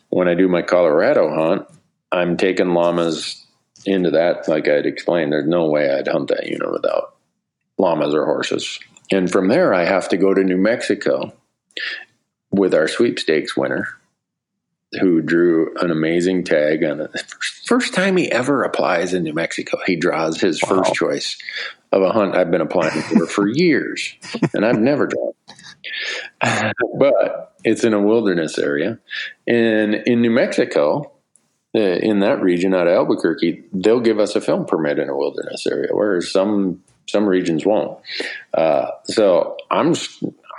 when 0.10 0.28
I 0.28 0.34
do 0.34 0.48
my 0.48 0.64
Colorado 0.64 1.30
hunt, 1.30 1.68
I'm 2.12 2.38
taking 2.38 2.74
llamas 2.74 3.46
into 3.86 4.10
that. 4.12 4.48
Like 4.48 4.68
I'd 4.68 4.88
explained, 4.88 5.32
there's 5.32 5.48
no 5.48 5.70
way 5.70 5.92
I'd 5.92 6.08
hunt 6.08 6.30
that 6.30 6.48
unit 6.48 6.72
without 6.72 7.16
llamas 7.78 8.16
or 8.16 8.26
horses. 8.26 8.80
And 9.12 9.32
from 9.32 9.48
there, 9.48 9.76
I 9.76 9.86
have 9.86 10.10
to 10.10 10.18
go 10.18 10.34
to 10.34 10.44
New 10.44 10.58
Mexico 10.58 11.32
with 12.50 12.74
our 12.74 12.88
sweepstakes 12.88 13.56
winner 13.56 13.88
who 15.00 15.22
drew 15.22 15.74
an 15.80 15.92
amazing 15.92 16.44
tag 16.44 16.84
on 16.84 17.02
it. 17.02 17.12
First 17.66 17.94
time 17.94 18.18
he 18.18 18.32
ever 18.32 18.64
applies 18.64 19.14
in 19.14 19.24
New 19.24 19.34
Mexico, 19.34 19.78
he 19.86 19.96
draws 19.96 20.40
his 20.40 20.62
Wow. 20.64 20.70
first 20.84 20.94
choice 20.94 21.38
of 21.92 22.02
a 22.02 22.12
hunt 22.12 22.36
I've 22.36 22.52
been 22.52 22.62
applying 22.62 23.02
for 23.04 23.26
for 23.28 23.48
years, 23.48 24.14
and 24.54 24.66
I've 24.66 24.80
never 24.80 25.08
drawn. 25.08 25.34
but 26.98 27.54
it's 27.64 27.84
in 27.84 27.94
a 27.94 28.02
wilderness 28.02 28.58
area, 28.58 29.00
and 29.48 29.96
in 29.96 30.22
New 30.22 30.32
Mexico, 30.32 31.12
uh, 31.76 31.80
in 31.80 32.20
that 32.20 32.42
region 32.42 32.74
out 32.74 32.88
of 32.88 32.94
Albuquerque, 32.94 33.64
they'll 33.74 34.00
give 34.00 34.20
us 34.20 34.36
a 34.36 34.42
film 34.42 34.66
permit 34.66 35.00
in 35.00 35.10
a 35.10 35.16
wilderness 35.18 35.66
area, 35.68 35.90
whereas 35.92 36.32
some 36.32 36.84
some 37.08 37.26
regions 37.26 37.66
won't. 37.66 38.00
Uh, 38.54 38.88
so 39.06 39.58
I'm 39.72 39.94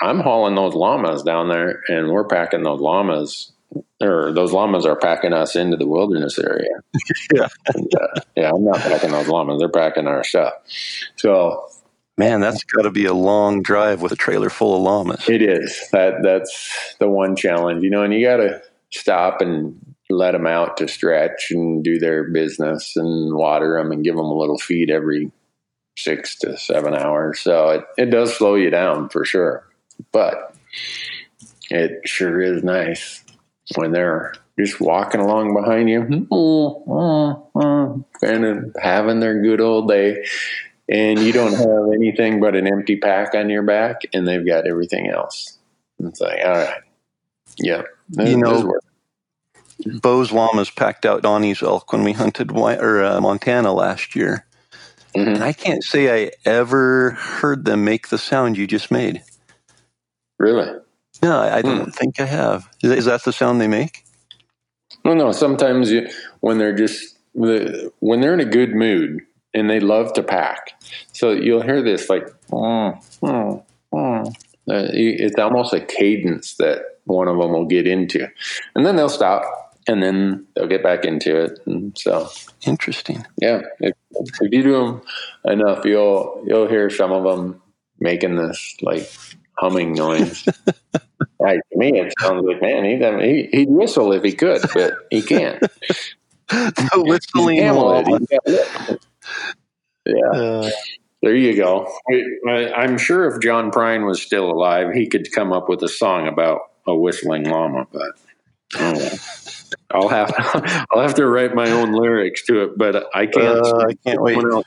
I'm 0.01 0.21
hauling 0.21 0.55
those 0.55 0.75
llamas 0.75 1.23
down 1.23 1.49
there, 1.49 1.83
and 1.89 2.11
we're 2.11 2.27
packing 2.29 2.63
those 2.63 2.81
llamas, 2.81 3.53
or 4.01 4.33
those 4.33 4.53
llamas 4.53 4.87
are 4.87 4.97
packing 4.97 5.33
us 5.33 5.57
into 5.57 5.77
the 5.77 5.87
wilderness 5.87 6.39
area. 6.39 6.69
Yeah. 7.35 7.49
And, 7.75 7.93
uh, 7.95 8.21
yeah. 8.37 8.51
I'm 8.55 8.65
not 8.65 8.79
packing 8.79 9.11
those 9.11 9.29
llamas; 9.29 9.59
they're 9.59 9.69
packing 9.69 10.07
our 10.07 10.23
stuff. 10.23 10.55
So 11.17 11.69
man, 12.17 12.41
that's 12.41 12.63
got 12.65 12.83
to 12.83 12.91
be 12.91 13.05
a 13.05 13.15
long 13.15 13.63
drive 13.63 14.01
with 14.01 14.13
a 14.13 14.17
trailer 14.17 14.49
full 14.49 14.77
of 14.77 14.83
llamas. 14.83 15.29
It 15.29 15.43
is 15.43 15.89
that 15.93 16.23
that's 16.23 16.97
the 16.99 17.09
one 17.09 17.37
challenge, 17.37 17.83
you 17.83 17.91
know, 17.91 18.03
and 18.03 18.15
you 18.15 18.25
got 18.25 18.39
to 18.39 18.63
stop 18.91 19.41
and 19.41 19.79
let 20.09 20.33
them 20.33 20.47
out 20.47 20.77
to 20.77 20.89
stretch 20.89 21.51
and 21.51 21.83
do 21.83 21.99
their 21.99 22.25
business 22.25 22.97
and 22.97 23.35
water 23.35 23.77
them 23.77 23.91
and 23.93 24.05
give 24.05 24.17
them 24.17 24.27
a 24.27 24.39
little 24.39 24.59
feed 24.59 24.91
every 24.91 25.33
six 25.99 26.37
to 26.39 26.57
seven 26.57 26.95
hours. 26.95 27.41
So 27.41 27.71
it, 27.71 27.85
it 27.99 28.07
does 28.07 28.35
slow 28.37 28.55
you 28.55 28.71
down 28.71 29.09
for 29.09 29.25
sure, 29.25 29.67
but 30.13 30.55
it 31.71 32.03
sure 32.05 32.41
is 32.41 32.63
nice 32.63 33.25
when 33.75 33.93
they're 33.93 34.33
just 34.59 34.81
walking 34.81 35.21
along 35.21 35.55
behind 35.55 35.89
you, 35.91 36.03
kind 38.21 38.45
of 38.45 38.77
having 38.81 39.21
their 39.21 39.43
good 39.43 39.61
old 39.61 39.89
day 39.89 40.25
and 40.89 41.19
you 41.19 41.33
don't 41.33 41.53
have 41.53 41.93
anything 41.95 42.41
but 42.41 42.55
an 42.55 42.67
empty 42.67 42.97
pack 42.97 43.35
on 43.35 43.51
your 43.51 43.63
back, 43.63 44.03
and 44.13 44.27
they've 44.27 44.47
got 44.47 44.67
everything 44.67 45.09
else. 45.11 45.59
It's 45.99 46.21
like, 46.21 46.39
all 46.45 46.53
right, 46.53 46.81
yeah, 47.59 47.83
this- 48.09 48.31
You 48.31 48.39
know. 48.39 48.79
Bo's 50.01 50.33
llamas 50.33 50.71
packed 50.71 51.05
out 51.05 51.23
Donnie's 51.23 51.63
elk 51.63 51.93
when 51.93 52.03
we 52.03 52.13
hunted 52.13 52.51
or 52.51 53.05
uh, 53.05 53.21
Montana 53.21 53.75
last 53.75 54.17
year. 54.17 54.47
Mhm. 55.15 55.35
And 55.35 55.45
I 55.45 55.53
can't 55.53 55.85
say 55.85 56.27
I 56.27 56.31
ever 56.47 57.11
heard 57.11 57.67
them 57.67 57.85
make 57.85 58.09
the 58.09 58.17
sound 58.17 58.57
you 58.57 58.67
just 58.67 58.91
made. 58.91 59.23
really. 60.39 60.79
No, 61.23 61.41
I 61.41 61.59
I 61.59 61.63
don't 61.63 61.95
think 61.95 62.21
I 62.21 62.25
have. 62.27 62.69
Is, 62.83 62.91
is 62.93 63.05
that 63.07 63.25
the 63.25 63.33
sound 63.33 63.61
they 63.61 63.69
make? 63.69 64.05
No, 65.05 65.15
no. 65.15 65.33
Sometimes 65.33 65.91
you, 65.91 66.09
when 66.41 66.59
they're 66.59 66.75
just 66.75 67.19
when 67.33 68.21
they're 68.21 68.35
in 68.35 68.41
a 68.41 68.45
good 68.45 68.75
mood 68.75 69.21
and 69.55 69.69
they 69.69 69.81
love 69.81 70.13
to 70.15 70.23
pack, 70.23 70.73
so 71.13 71.31
you'll 71.33 71.63
hear 71.63 71.83
this 71.83 72.09
like, 72.09 72.27
mm, 72.51 73.21
mm, 73.23 73.65
mm. 73.93 74.29
Uh, 74.69 74.89
it's 74.93 75.39
almost 75.39 75.73
a 75.73 75.81
cadence 75.81 76.57
that 76.57 76.83
one 77.05 77.29
of 77.29 77.39
them 77.39 77.53
will 77.53 77.67
get 77.67 77.87
into, 77.87 78.27
and 78.75 78.85
then 78.85 78.97
they'll 78.97 79.09
stop, 79.09 79.45
and 79.87 80.03
then 80.03 80.45
they'll 80.55 80.67
get 80.67 80.83
back 80.83 81.05
into 81.05 81.41
it, 81.41 81.61
and 81.67 81.97
so 81.97 82.29
Interesting. 82.67 83.25
Yeah, 83.41 83.63
if, 83.81 83.95
if 84.11 84.41
you 84.41 84.63
do 84.63 84.73
them 84.73 85.03
enough, 85.45 85.85
you'll 85.85 86.43
you'll 86.47 86.69
hear 86.69 86.91
some 86.91 87.13
of 87.13 87.23
them 87.25 87.63
making 88.01 88.37
this 88.37 88.77
like 88.83 89.09
humming 89.59 89.93
noise. 89.93 90.47
like, 91.41 91.61
to 91.73 91.79
me, 91.79 92.01
it 92.01 92.15
sounds 92.21 92.45
like 92.47 92.61
man, 92.61 92.85
he'd, 92.85 93.51
he, 93.53 93.59
he'd 93.59 93.71
whistle 93.71 94.13
if 94.13 94.23
he 94.23 94.33
could, 94.33 94.63
but 94.75 94.95
he 95.11 95.23
can't. 95.23 95.63
The 96.49 97.03
whistling 97.05 97.59
Camel 97.59 97.87
llama. 97.87 98.19
he's 98.21 98.29
got 98.29 98.47
lips. 98.47 99.07
Yeah, 100.07 100.31
Uh, 100.31 100.71
there 101.21 101.35
you 101.35 101.57
go. 101.57 101.93
I, 102.49 102.73
I'm 102.73 102.99
sure 102.99 103.27
if 103.27 103.43
John 103.43 103.73
Prine 103.73 104.07
was 104.07 104.23
still 104.23 104.49
alive, 104.49 104.95
he 104.95 105.09
could 105.09 105.33
come 105.33 105.53
up 105.53 105.69
with 105.69 105.83
a 105.83 105.89
song 105.89 106.29
about 106.29 106.61
a 106.87 106.95
whistling 106.95 107.51
llama, 107.51 107.89
but. 107.93 108.13
Well. 108.79 109.19
I'll 109.91 110.09
have 110.09 110.29
to, 110.29 110.87
I'll 110.93 111.03
have 111.03 111.15
to 111.15 111.27
write 111.27 111.55
my 111.55 111.71
own 111.71 111.93
lyrics 111.93 112.45
to 112.47 112.63
it, 112.65 112.79
but 112.79 113.07
I 113.15 113.27
can't. 113.27 113.67
Uh, 113.67 113.87
I 113.89 113.95
can't 114.05 114.21
wait. 114.21 114.37
Else, 114.37 114.65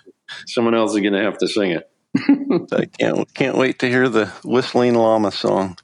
someone 0.48 0.76
else 0.76 0.94
is 0.94 1.02
going 1.02 1.14
to 1.14 1.22
have 1.22 1.38
to 1.40 1.48
sing 1.48 1.72
it. 1.72 1.90
I 2.18 2.86
can't 2.98 3.34
can't 3.34 3.58
wait 3.58 3.80
to 3.80 3.88
hear 3.88 4.10
the 4.10 4.28
whistling 4.44 4.96
llama 4.96 5.32
song. 5.32 5.78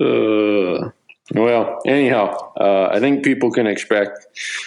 Uh, 0.00 0.90
well, 1.34 1.80
anyhow, 1.86 2.52
uh, 2.58 2.88
I 2.92 3.00
think 3.00 3.24
people 3.24 3.50
can 3.50 3.66
expect 3.66 4.18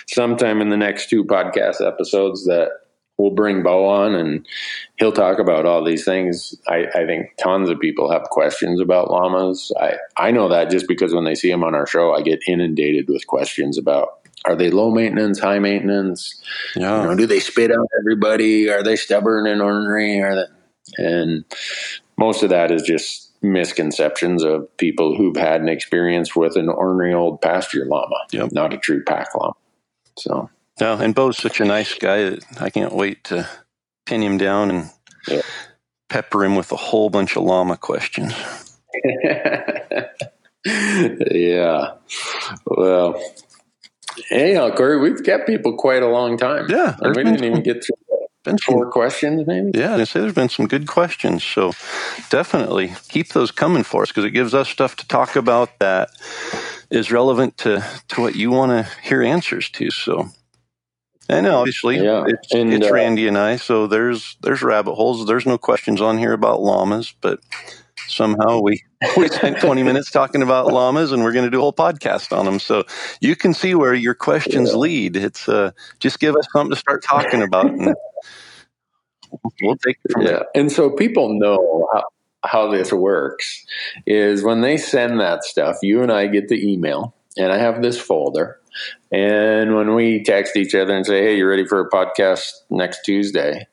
sometime 0.07 0.61
in 0.61 0.69
the 0.69 0.77
next 0.77 1.09
two 1.09 1.23
podcast 1.23 1.85
episodes 1.85 2.45
that 2.45 2.69
we'll 3.17 3.31
bring 3.31 3.63
Bo 3.63 3.87
on 3.87 4.15
and 4.15 4.45
he'll 4.97 5.11
talk 5.11 5.39
about 5.39 5.65
all 5.65 5.83
these 5.83 6.05
things. 6.05 6.55
I, 6.67 6.85
I 6.93 7.05
think 7.05 7.27
tons 7.37 7.69
of 7.69 7.79
people 7.79 8.11
have 8.11 8.23
questions 8.23 8.79
about 8.79 9.09
llamas. 9.09 9.71
I, 9.79 9.95
I 10.17 10.31
know 10.31 10.49
that 10.49 10.69
just 10.69 10.87
because 10.87 11.13
when 11.13 11.23
they 11.23 11.35
see 11.35 11.49
them 11.49 11.63
on 11.63 11.75
our 11.75 11.87
show, 11.87 12.13
I 12.13 12.21
get 12.21 12.41
inundated 12.47 13.07
with 13.09 13.27
questions 13.27 13.77
about 13.77 14.19
are 14.45 14.55
they 14.55 14.69
low 14.69 14.91
maintenance, 14.91 15.39
high 15.39 15.59
maintenance? 15.59 16.41
Yeah. 16.75 17.01
You 17.01 17.07
know, 17.07 17.15
do 17.15 17.25
they 17.25 17.39
spit 17.39 17.71
out 17.71 17.87
everybody? 17.99 18.69
Are 18.69 18.83
they 18.83 18.95
stubborn 18.95 19.47
and 19.47 19.61
ornery? 19.61 20.21
Are 20.21 20.35
they? 20.35 20.45
And 20.97 21.43
most 22.17 22.43
of 22.43 22.49
that 22.49 22.71
is 22.71 22.83
just 22.83 23.31
misconceptions 23.41 24.43
of 24.43 24.75
people 24.77 25.15
who've 25.15 25.35
had 25.35 25.61
an 25.61 25.69
experience 25.69 26.35
with 26.35 26.55
an 26.55 26.69
ornery 26.69 27.13
old 27.13 27.41
pasture 27.41 27.85
llama, 27.85 28.15
Yep. 28.31 28.51
not 28.51 28.73
a 28.73 28.77
true 28.77 29.03
pack 29.03 29.33
llama. 29.35 29.53
So, 30.17 30.49
Yeah, 30.79 31.01
and 31.01 31.13
Bo's 31.15 31.37
such 31.37 31.59
a 31.59 31.65
nice 31.65 31.93
guy 31.95 32.29
that 32.29 32.43
I 32.61 32.69
can't 32.69 32.93
wait 32.93 33.23
to 33.25 33.47
pin 34.05 34.21
him 34.23 34.37
down 34.37 34.69
and 34.71 34.89
Yeah. 35.27 35.41
pepper 36.09 36.43
him 36.45 36.55
with 36.55 36.71
a 36.71 36.75
whole 36.77 37.09
bunch 37.09 37.35
of 37.35 37.43
llama 37.43 37.77
questions. 37.77 38.33
yeah. 40.65 41.91
Well, 42.65 43.21
Anyhow, 44.31 44.73
Corey, 44.73 44.97
we've 44.99 45.21
kept 45.23 45.45
people 45.45 45.75
quite 45.75 46.01
a 46.01 46.07
long 46.07 46.37
time. 46.37 46.67
Yeah, 46.69 46.95
And 47.01 47.13
we 47.15 47.23
didn't 47.25 47.43
even 47.43 47.61
get 47.63 47.83
through 47.83 47.97
Been 48.45 48.59
some 48.59 48.75
four 48.75 48.91
questions, 48.91 49.45
maybe. 49.47 49.71
Yeah, 49.73 49.95
I 49.95 50.03
say 50.03 50.19
there's 50.19 50.33
been 50.33 50.49
some 50.49 50.67
good 50.67 50.87
questions. 50.87 51.43
So 51.43 51.73
definitely 52.29 52.93
keep 53.09 53.29
those 53.29 53.49
coming 53.51 53.83
for 53.83 54.03
us 54.03 54.09
because 54.09 54.23
it 54.23 54.31
gives 54.31 54.53
us 54.53 54.69
stuff 54.69 54.95
to 54.97 55.07
talk 55.07 55.35
about 55.35 55.79
that 55.79 56.11
is 56.91 57.11
relevant 57.11 57.57
to, 57.57 57.83
to 58.09 58.21
what 58.21 58.35
you 58.35 58.51
want 58.51 58.71
to 58.71 58.91
hear 59.01 59.23
answers 59.23 59.69
to. 59.71 59.89
So, 59.89 60.29
and 61.27 61.47
obviously, 61.47 61.97
Yeah, 61.97 62.25
it's, 62.27 62.53
and, 62.53 62.71
it's 62.71 62.87
uh, 62.87 62.93
Randy 62.93 63.27
and 63.27 63.37
I. 63.37 63.55
So 63.55 63.87
there's 63.87 64.37
there's 64.41 64.61
rabbit 64.61 64.93
holes. 64.93 65.25
There's 65.25 65.47
no 65.47 65.57
questions 65.57 65.99
on 65.99 66.19
here 66.19 66.33
about 66.33 66.61
llamas, 66.61 67.15
but 67.21 67.39
somehow 68.07 68.59
we 68.61 68.83
we 69.17 69.27
spent 69.27 69.59
20 69.59 69.83
minutes 69.89 70.11
talking 70.11 70.41
about 70.41 70.67
llamas, 70.67 71.11
and 71.11 71.23
we're 71.23 71.31
going 71.33 71.45
to 71.45 71.51
do 71.51 71.57
a 71.59 71.61
whole 71.61 71.73
podcast 71.73 72.35
on 72.35 72.45
them. 72.45 72.59
So 72.59 72.83
you 73.21 73.35
can 73.35 73.53
see 73.53 73.75
where 73.75 73.93
your 73.93 74.13
questions 74.13 74.73
lead. 74.75 75.15
It's 75.15 75.47
uh, 75.49 75.71
just 75.99 76.19
give 76.19 76.35
us 76.35 76.47
something 76.53 76.71
to 76.71 76.79
start 76.79 77.03
talking 77.03 77.41
about, 77.41 77.67
and 77.67 77.95
we'll 79.61 79.77
take 79.77 79.97
it 80.03 80.11
from 80.11 80.23
Yeah. 80.23 80.27
there. 80.31 80.45
And 80.55 80.71
so 80.71 80.89
people 80.89 81.37
know 81.39 81.87
how, 81.93 82.03
how 82.43 82.71
this 82.71 82.91
works 82.91 83.65
is 84.05 84.43
when 84.43 84.61
they 84.61 84.77
send 84.77 85.19
that 85.19 85.43
stuff, 85.43 85.77
you 85.81 86.01
and 86.01 86.11
I 86.11 86.27
get 86.27 86.47
the 86.47 86.71
email, 86.71 87.13
and 87.37 87.51
I 87.51 87.57
have 87.57 87.81
this 87.81 87.99
folder. 87.99 88.59
And 89.11 89.75
when 89.75 89.95
we 89.95 90.23
text 90.23 90.57
each 90.57 90.75
other 90.75 90.93
and 90.95 91.05
say, 91.05 91.21
hey, 91.23 91.37
you 91.37 91.47
ready 91.47 91.65
for 91.65 91.79
a 91.79 91.89
podcast 91.89 92.51
next 92.69 93.03
Tuesday? 93.03 93.67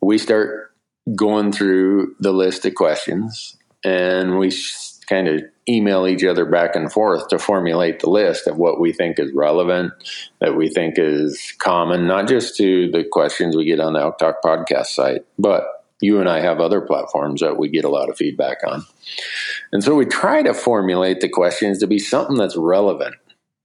We 0.00 0.16
start 0.18 0.65
going 1.14 1.52
through 1.52 2.14
the 2.20 2.32
list 2.32 2.64
of 2.66 2.74
questions 2.74 3.56
and 3.84 4.38
we 4.38 4.52
kind 5.08 5.28
of 5.28 5.42
email 5.68 6.06
each 6.06 6.24
other 6.24 6.44
back 6.44 6.74
and 6.74 6.92
forth 6.92 7.28
to 7.28 7.38
formulate 7.38 8.00
the 8.00 8.10
list 8.10 8.46
of 8.46 8.56
what 8.56 8.80
we 8.80 8.92
think 8.92 9.18
is 9.18 9.32
relevant, 9.32 9.92
that 10.40 10.56
we 10.56 10.68
think 10.68 10.94
is 10.98 11.52
common, 11.58 12.06
not 12.06 12.28
just 12.28 12.56
to 12.56 12.90
the 12.90 13.04
questions 13.04 13.56
we 13.56 13.64
get 13.64 13.80
on 13.80 13.92
the 13.92 14.00
Elk 14.00 14.18
Talk 14.18 14.36
podcast 14.44 14.86
site, 14.86 15.24
but 15.38 15.64
you 16.00 16.20
and 16.20 16.28
I 16.28 16.40
have 16.40 16.60
other 16.60 16.80
platforms 16.80 17.40
that 17.40 17.56
we 17.56 17.68
get 17.68 17.84
a 17.84 17.88
lot 17.88 18.08
of 18.10 18.16
feedback 18.16 18.58
on. 18.66 18.84
And 19.72 19.82
so 19.82 19.94
we 19.94 20.04
try 20.04 20.42
to 20.42 20.52
formulate 20.54 21.20
the 21.20 21.28
questions 21.28 21.78
to 21.78 21.86
be 21.86 21.98
something 21.98 22.36
that's 22.36 22.56
relevant 22.56 23.14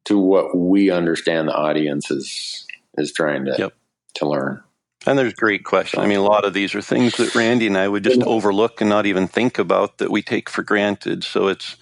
to 0.05 0.17
what 0.17 0.55
we 0.57 0.89
understand 0.89 1.47
the 1.47 1.53
audience 1.55 2.09
is 2.09 2.65
is 2.97 3.11
trying 3.13 3.45
to 3.45 3.55
Yep. 3.57 3.73
to 4.15 4.29
learn. 4.29 4.63
And 5.07 5.17
there's 5.17 5.33
great 5.33 5.63
questions. 5.63 6.03
I 6.03 6.05
mean, 6.05 6.19
a 6.19 6.23
lot 6.23 6.45
of 6.45 6.53
these 6.53 6.75
are 6.75 6.81
things 6.81 7.17
that 7.17 7.33
Randy 7.33 7.65
and 7.65 7.77
I 7.77 7.87
would 7.87 8.03
just 8.03 8.21
overlook 8.21 8.81
and 8.81 8.89
not 8.89 9.07
even 9.07 9.27
think 9.27 9.57
about 9.57 9.97
that 9.97 10.11
we 10.11 10.21
take 10.21 10.47
for 10.47 10.61
granted. 10.61 11.23
So 11.23 11.47
it's 11.47 11.75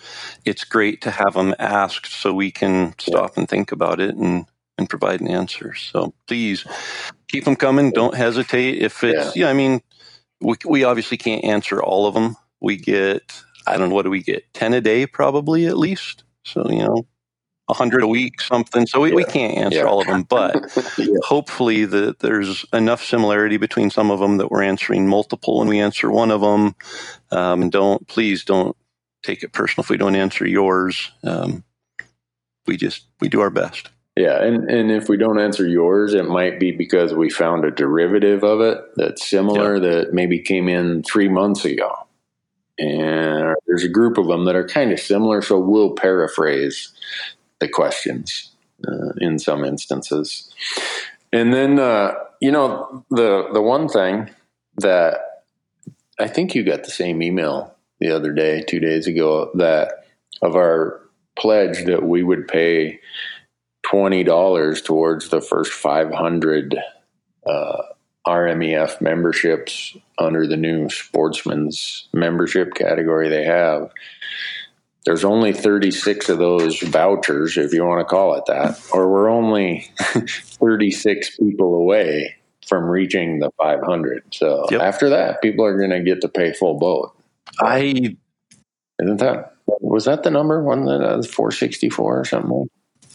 it's 0.46 0.64
great 0.64 1.02
to 1.02 1.12
have 1.12 1.34
them 1.34 1.54
asked 1.60 2.08
so 2.08 2.34
we 2.34 2.50
can 2.50 2.96
stop 2.98 3.38
and 3.38 3.48
think 3.48 3.74
about 3.74 4.00
it 4.00 4.16
and 4.16 4.46
and 4.78 4.90
provide 4.90 5.20
an 5.20 5.28
answer. 5.28 5.76
So 5.76 6.14
please 6.28 6.66
keep 7.28 7.44
them 7.44 7.58
coming. 7.58 7.92
Don't 7.92 8.16
hesitate. 8.16 8.78
If 8.82 9.04
it's 9.04 9.36
yeah, 9.36 9.50
I 9.50 9.54
mean, 9.54 9.82
we 10.40 10.56
we 10.66 10.84
obviously 10.86 11.18
can't 11.18 11.44
answer 11.44 11.84
all 11.84 12.08
of 12.08 12.14
them. 12.14 12.38
We 12.62 12.78
get 12.78 13.42
I 13.68 13.78
don't 13.78 13.90
know 13.90 13.96
what 13.96 14.04
do 14.04 14.10
we 14.12 14.24
get 14.24 14.46
ten 14.54 14.74
a 14.74 14.80
day 14.80 15.06
probably 15.06 15.66
at 15.66 15.78
least. 15.78 16.24
So 16.46 16.70
you 16.70 16.80
know. 16.84 17.06
A 17.70 17.74
hundred 17.74 18.04
a 18.04 18.08
week, 18.08 18.42
something. 18.42 18.88
So 18.88 19.00
we, 19.00 19.14
we 19.14 19.24
can't 19.24 19.58
answer 19.58 19.80
Yeah. 19.80 19.86
all 19.86 20.02
of 20.02 20.08
them, 20.08 20.24
but 20.24 20.56
Yeah. 20.98 21.16
hopefully 21.24 21.86
that 21.86 22.20
there's 22.20 22.66
enough 22.74 23.04
similarity 23.04 23.58
between 23.58 23.92
some 23.92 24.12
of 24.12 24.20
them 24.20 24.38
that 24.38 24.52
we're 24.52 24.64
answering 24.64 25.08
multiple 25.08 25.62
and 25.62 25.70
we 25.70 25.80
answer 25.80 26.12
one 26.12 26.32
of 26.32 26.42
them. 26.42 26.76
Um, 27.32 27.62
and 27.64 27.72
don't 27.72 28.08
please 28.08 28.44
don't 28.44 28.76
take 29.24 29.44
it 29.44 29.54
personal 29.54 29.84
if 29.84 29.90
we 29.90 29.98
don't 29.98 30.16
answer 30.16 30.48
yours. 30.48 31.12
Um, 31.24 31.64
we 32.68 32.78
just 32.78 33.06
we 33.22 33.30
do 33.30 33.42
our 33.42 33.52
best. 33.52 33.90
Yeah, 34.16 34.44
and, 34.44 34.70
and 34.70 34.92
if 34.92 35.08
we 35.08 35.18
don't 35.18 35.40
answer 35.40 35.66
yours, 35.68 36.14
it 36.14 36.28
might 36.28 36.60
be 36.60 36.72
because 36.72 37.14
we 37.14 37.30
found 37.30 37.66
a 37.66 37.72
derivative 37.72 38.44
of 38.44 38.62
it 38.62 38.80
that's 38.98 39.26
similar 39.26 39.80
that 39.80 40.14
maybe 40.14 40.40
came 40.40 40.68
in 40.68 41.04
three 41.04 41.30
months 41.30 41.66
ago. 41.66 41.96
And 42.78 43.56
there's 43.68 43.84
a 43.86 43.90
group 43.90 44.18
of 44.18 44.28
them 44.28 44.46
that 44.46 44.56
are 44.56 44.68
kind 44.68 44.92
of 44.92 45.00
similar, 45.00 45.42
so 45.42 45.60
we'll 45.60 45.96
paraphrase 45.96 46.92
the 47.60 47.68
questions 47.68 48.52
uh, 48.88 49.12
in 49.18 49.40
some 49.40 49.64
instances. 49.66 50.52
And 51.32 51.54
then, 51.54 51.80
uh, 51.80 52.16
you 52.42 52.52
know, 52.52 53.06
the 53.10 53.50
the 53.54 53.62
one 53.62 53.88
thing 53.88 54.30
that 54.78 55.44
I 56.20 56.28
think 56.28 56.56
you 56.56 56.64
got 56.64 56.84
the 56.84 56.92
same 56.92 57.22
email 57.22 57.76
the 58.00 58.16
other 58.16 58.34
day, 58.34 58.62
two 58.62 58.80
days 58.80 59.08
ago, 59.08 59.52
that 59.56 60.06
of 60.42 60.56
our 60.56 61.02
pledge 61.38 61.86
that 61.86 62.04
we 62.04 62.24
would 62.24 62.48
pay 62.48 63.00
twenty 63.84 64.24
dollars 64.24 64.82
towards 64.82 65.30
the 65.30 65.42
first 65.42 65.72
five 65.72 66.14
hundred 66.14 66.78
uh, 67.46 67.82
RMEF 68.28 69.02
memberships 69.02 69.96
under 70.18 70.46
the 70.46 70.58
new 70.58 70.90
sportsman's 70.90 72.08
membership 72.14 72.74
category 72.74 73.30
they 73.30 73.44
have. 73.44 73.92
There's 75.06 75.24
only 75.24 75.54
36 75.54 76.30
of 76.30 76.38
those 76.40 76.80
vouchers, 76.82 77.58
if 77.58 77.74
you 77.74 77.84
want 77.86 78.00
to 78.02 78.06
call 78.06 78.36
it 78.36 78.44
that, 78.48 78.80
or 78.92 79.10
we're 79.12 79.30
only 79.30 79.90
36 80.60 81.38
people 81.38 81.76
away 81.76 82.36
from 82.68 82.84
reaching 82.86 83.40
the 83.40 83.50
500. 83.58 84.24
So 84.34 84.66
Yep. 84.70 84.82
after 84.82 85.10
that, 85.10 85.42
people 85.42 85.66
are 85.66 85.78
going 85.78 85.92
to 85.92 86.02
get 86.02 86.22
to 86.22 86.30
pay 86.30 86.54
full 86.54 86.78
boat. 86.78 87.12
I 87.60 88.16
Isn't 89.02 89.18
that 89.18 89.54
was 89.82 90.06
that 90.06 90.24
the 90.24 90.32
number? 90.32 90.62
One 90.64 90.86
that 90.86 91.00
was 91.18 91.28
uh, 91.28 91.32
464 91.32 92.20
or 92.20 92.26
something? 92.26 92.68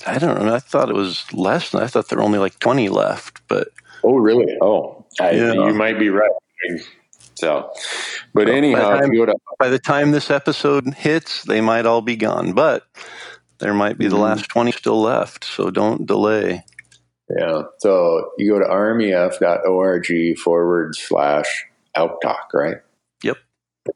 I 0.06 0.19
don't 0.19 0.43
know. 0.44 0.55
I 0.55 0.59
thought 0.61 0.89
it 0.89 0.94
was 0.94 1.24
less. 1.32 1.70
Than, 1.70 1.82
I 1.82 1.86
thought 1.86 2.09
there 2.09 2.19
were 2.19 2.24
only 2.24 2.39
like 2.39 2.59
twenty 2.59 2.89
left, 2.89 3.40
but 3.48 3.69
Oh, 4.02 4.16
really? 4.16 4.56
Oh, 4.61 5.05
I, 5.20 5.31
Yeah. 5.32 5.52
you 5.52 5.74
might 5.74 5.98
be 5.98 6.09
right. 6.11 6.31
So, 7.36 7.70
but 8.32 8.47
Well, 8.47 8.56
anyhow, 8.56 8.90
by 8.93 8.98
the 9.01 9.06
if 9.06 9.12
you 9.12 9.27
to 9.27 9.36
by 9.59 9.69
the 9.69 9.78
time 9.78 10.12
this 10.12 10.31
episode 10.31 10.94
hits, 10.94 11.43
they 11.44 11.61
might 11.61 11.86
all 11.86 12.01
be 12.02 12.16
gone. 12.16 12.52
But 12.52 12.85
there 13.59 13.74
might 13.74 13.98
be 13.98 14.06
the 14.09 14.16
Mhm. 14.16 14.20
last 14.20 14.48
twenty 14.48 14.73
still 14.73 15.01
left, 15.01 15.44
so 15.44 15.70
don't 15.70 16.06
delay. 16.06 16.65
yeah, 17.36 17.62
so 17.78 18.31
you 18.39 18.51
go 18.52 18.59
to 18.59 18.66
rmef.org 18.66 20.39
forward 20.39 20.94
slash 20.94 21.65
elk 21.94 22.20
talk, 22.20 22.51
right? 22.52 22.78
Yep. 23.23 23.39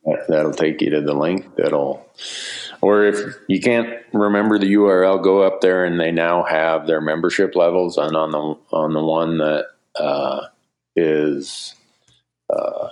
That, 0.05 0.25
that'll 0.29 0.53
take 0.53 0.81
you 0.81 0.91
to 0.91 1.01
the 1.01 1.15
link. 1.15 1.55
That'll, 1.57 2.07
or 2.81 3.05
if 3.05 3.37
you 3.49 3.61
can't 3.61 3.89
remember 4.13 4.59
the 4.59 4.73
URL, 4.75 5.23
go 5.23 5.43
up 5.43 5.61
there 5.61 5.85
and 5.85 6.01
they 6.01 6.11
now 6.11 6.43
have 6.45 6.87
their 6.87 7.01
membership 7.01 7.55
levels. 7.55 7.99
And 7.99 8.17
on 8.17 8.31
the 8.33 8.57
on 8.77 8.93
the 8.95 9.03
one 9.03 9.39
that 9.39 9.67
uh, 9.97 10.47
is, 10.97 11.75
uh, 12.51 12.89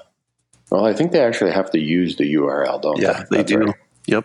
well, 0.77 0.87
I 0.87 0.93
think 0.93 1.13
they 1.13 1.21
actually 1.21 1.53
have 1.53 1.71
to 1.73 1.79
use 1.79 2.17
the 2.17 2.35
URL, 2.35 2.81
don't 2.81 2.99
Yeah, 3.01 3.13
they? 3.13 3.25
they 3.31 3.37
That's 3.39 3.53
do. 3.53 3.59
right. 3.59 3.75
Yep. 4.07 4.25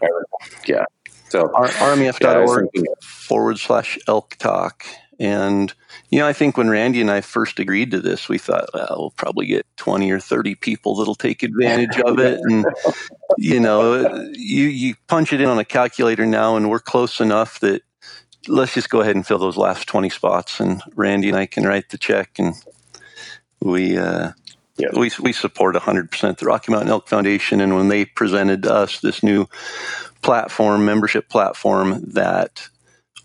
Yeah. 0.68 0.86
So 1.30 1.50
R- 1.54 1.70
yeah, 2.22 2.32
I 2.32 2.46
thinking- 2.74 2.94
forward 3.02 3.58
slash 3.58 3.98
elk 4.08 4.36
talk. 4.38 4.86
And, 5.20 5.72
you 6.10 6.20
know, 6.20 6.28
I 6.28 6.34
think 6.34 6.58
when 6.58 6.70
Randy 6.70 7.00
and 7.00 7.12
I 7.12 7.22
first 7.22 7.60
agreed 7.60 7.92
to 7.92 8.00
this, 8.02 8.28
we 8.28 8.38
thought, 8.40 8.70
well, 8.74 8.96
we'll 8.98 9.12
probably 9.12 9.46
get 9.46 9.66
20 9.78 10.10
or 10.12 10.20
30 10.20 10.56
people 10.56 10.96
that'll 10.96 11.14
take 11.16 11.44
advantage 11.44 11.98
of 12.00 12.20
it. 12.20 12.40
And, 12.50 12.66
you 13.38 13.60
know, 13.60 14.30
you, 14.34 14.64
you 14.66 14.96
punch 15.08 15.32
it 15.32 15.40
in 15.40 15.48
on 15.48 15.60
a 15.60 15.64
calculator 15.66 16.26
now, 16.26 16.58
and 16.58 16.70
we're 16.70 16.80
close 16.80 17.22
enough 17.22 17.60
that 17.62 17.82
let's 18.48 18.74
just 18.74 18.90
go 18.90 19.02
ahead 19.02 19.16
and 19.16 19.26
fill 19.26 19.38
those 19.38 19.58
last 19.58 19.88
20 19.88 20.10
spots. 20.10 20.60
And 20.60 20.82
Randy 20.96 21.30
and 21.30 21.38
I 21.38 21.46
can 21.46 21.64
write 21.66 21.90
the 21.90 21.98
check. 22.00 22.32
And 22.40 22.56
we, 23.62 23.98
uh, 23.98 24.32
Yep. 24.78 24.94
we, 24.96 25.12
we 25.22 25.34
support 25.34 25.76
100% 25.76 26.38
the 26.38 26.46
Rocky 26.48 26.72
Mountain 26.72 26.90
Elk 26.92 27.10
Foundation. 27.10 27.62
And 27.62 27.76
when 27.76 27.90
they 27.90 28.06
presented 28.06 28.64
to 28.64 28.74
us 28.74 29.00
this 29.02 29.24
new 29.24 29.48
platform, 30.24 30.86
membership 30.86 31.30
platform 31.30 32.04
that 32.14 32.70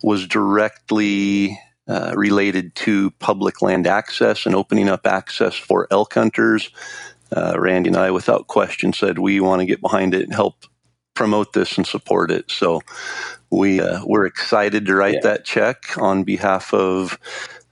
was 0.02 0.26
directly 0.28 1.58
uh, 1.88 2.12
related 2.16 2.74
to 2.76 3.10
public 3.12 3.62
land 3.62 3.86
access 3.86 4.46
and 4.46 4.54
opening 4.54 4.88
up 4.88 5.06
access 5.06 5.54
for 5.56 5.88
elk 5.90 6.14
hunters. 6.14 6.70
Uh, 7.36 7.56
Randy 7.58 7.88
and 7.90 7.96
I, 7.98 8.10
without 8.12 8.48
question, 8.48 8.92
said 8.92 9.18
we 9.18 9.40
want 9.40 9.60
to 9.60 9.66
get 9.66 9.80
behind 9.80 10.14
it 10.14 10.24
and 10.24 10.34
help 10.34 10.66
promote 11.14 11.52
this 11.54 11.76
and 11.78 11.86
support 11.86 12.30
it. 12.30 12.50
So 12.50 12.82
we 13.50 13.80
uh, 13.80 14.00
we're 14.06 14.26
excited 14.26 14.86
to 14.86 14.96
write 14.96 15.16
Yeah. 15.16 15.20
that 15.24 15.44
check 15.46 15.98
on 15.98 16.24
behalf 16.24 16.74
of 16.74 17.18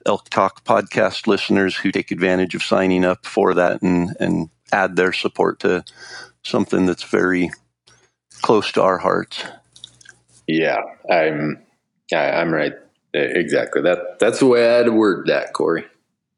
Elk 0.06 0.28
Talk 0.28 0.64
podcast 0.64 1.26
listeners 1.26 1.76
who 1.76 1.90
take 1.90 2.10
advantage 2.10 2.54
of 2.54 2.62
signing 2.62 3.04
up 3.04 3.24
for 3.26 3.54
that 3.54 3.82
and 3.82 4.14
and 4.20 4.50
add 4.72 4.96
their 4.96 5.12
support 5.12 5.60
to 5.60 5.84
something 6.42 6.86
that's 6.86 7.04
very 7.04 7.50
close 8.42 8.70
to 8.72 8.82
our 8.82 8.98
hearts. 8.98 9.44
Yeah, 10.46 10.80
I'm. 11.10 11.62
I, 12.12 12.32
I'm 12.32 12.52
right. 12.52 12.72
E- 13.14 13.18
Exactly. 13.18 13.82
That 13.82 14.18
that's 14.18 14.40
the 14.40 14.46
way 14.46 14.78
I'd 14.78 14.90
word 14.90 15.26
that, 15.28 15.52
Corey. 15.54 15.84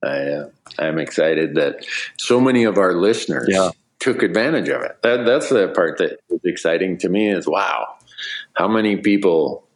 I 0.05 0.19
uh, 0.29 0.49
I'm 0.79 0.99
excited 0.99 1.55
that 1.57 1.85
so 2.19 2.41
many 2.41 2.65
of 2.65 2.79
our 2.79 2.93
listeners 2.95 3.49
Yeah. 3.51 3.71
took 3.99 4.23
advantage 4.23 4.69
of 4.69 4.83
it. 4.83 4.97
That 5.03 5.25
that's 5.27 5.49
the 5.49 5.69
part 5.69 5.99
that 5.99 6.21
is 6.31 6.41
exciting 6.45 6.99
to 6.99 7.09
me. 7.09 7.31
Is 7.31 7.49
wow, 7.49 7.95
how 8.55 8.69
many 8.69 8.97
people 8.99 9.67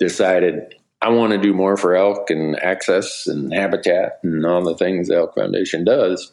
decided 0.00 0.74
I 1.02 1.10
want 1.10 1.32
to 1.32 1.38
do 1.38 1.52
more 1.52 1.76
for 1.76 1.94
elk 1.94 2.30
and 2.30 2.60
access 2.62 3.26
and 3.26 3.52
habitat 3.52 4.18
and 4.22 4.44
all 4.46 4.62
the 4.62 4.76
things 4.76 5.08
the 5.08 5.16
Elk 5.16 5.34
Foundation 5.34 5.84
does. 5.84 6.32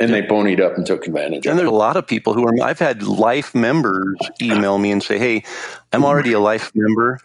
And 0.00 0.12
they 0.12 0.22
ponied 0.22 0.60
up 0.60 0.76
and 0.76 0.84
took 0.84 1.06
advantage 1.06 1.46
And 1.46 1.56
there's 1.56 1.68
a 1.68 1.72
lot 1.72 1.96
of 1.96 2.04
people 2.04 2.34
who 2.34 2.44
are, 2.48 2.52
I've 2.60 2.80
had 2.80 3.04
life 3.04 3.54
members 3.54 4.18
email 4.42 4.76
me 4.78 4.90
and 4.90 5.00
say, 5.00 5.18
Hey, 5.18 5.44
I'm 5.92 6.04
already 6.04 6.32
a 6.32 6.40
life 6.40 6.72
member. 6.74 7.20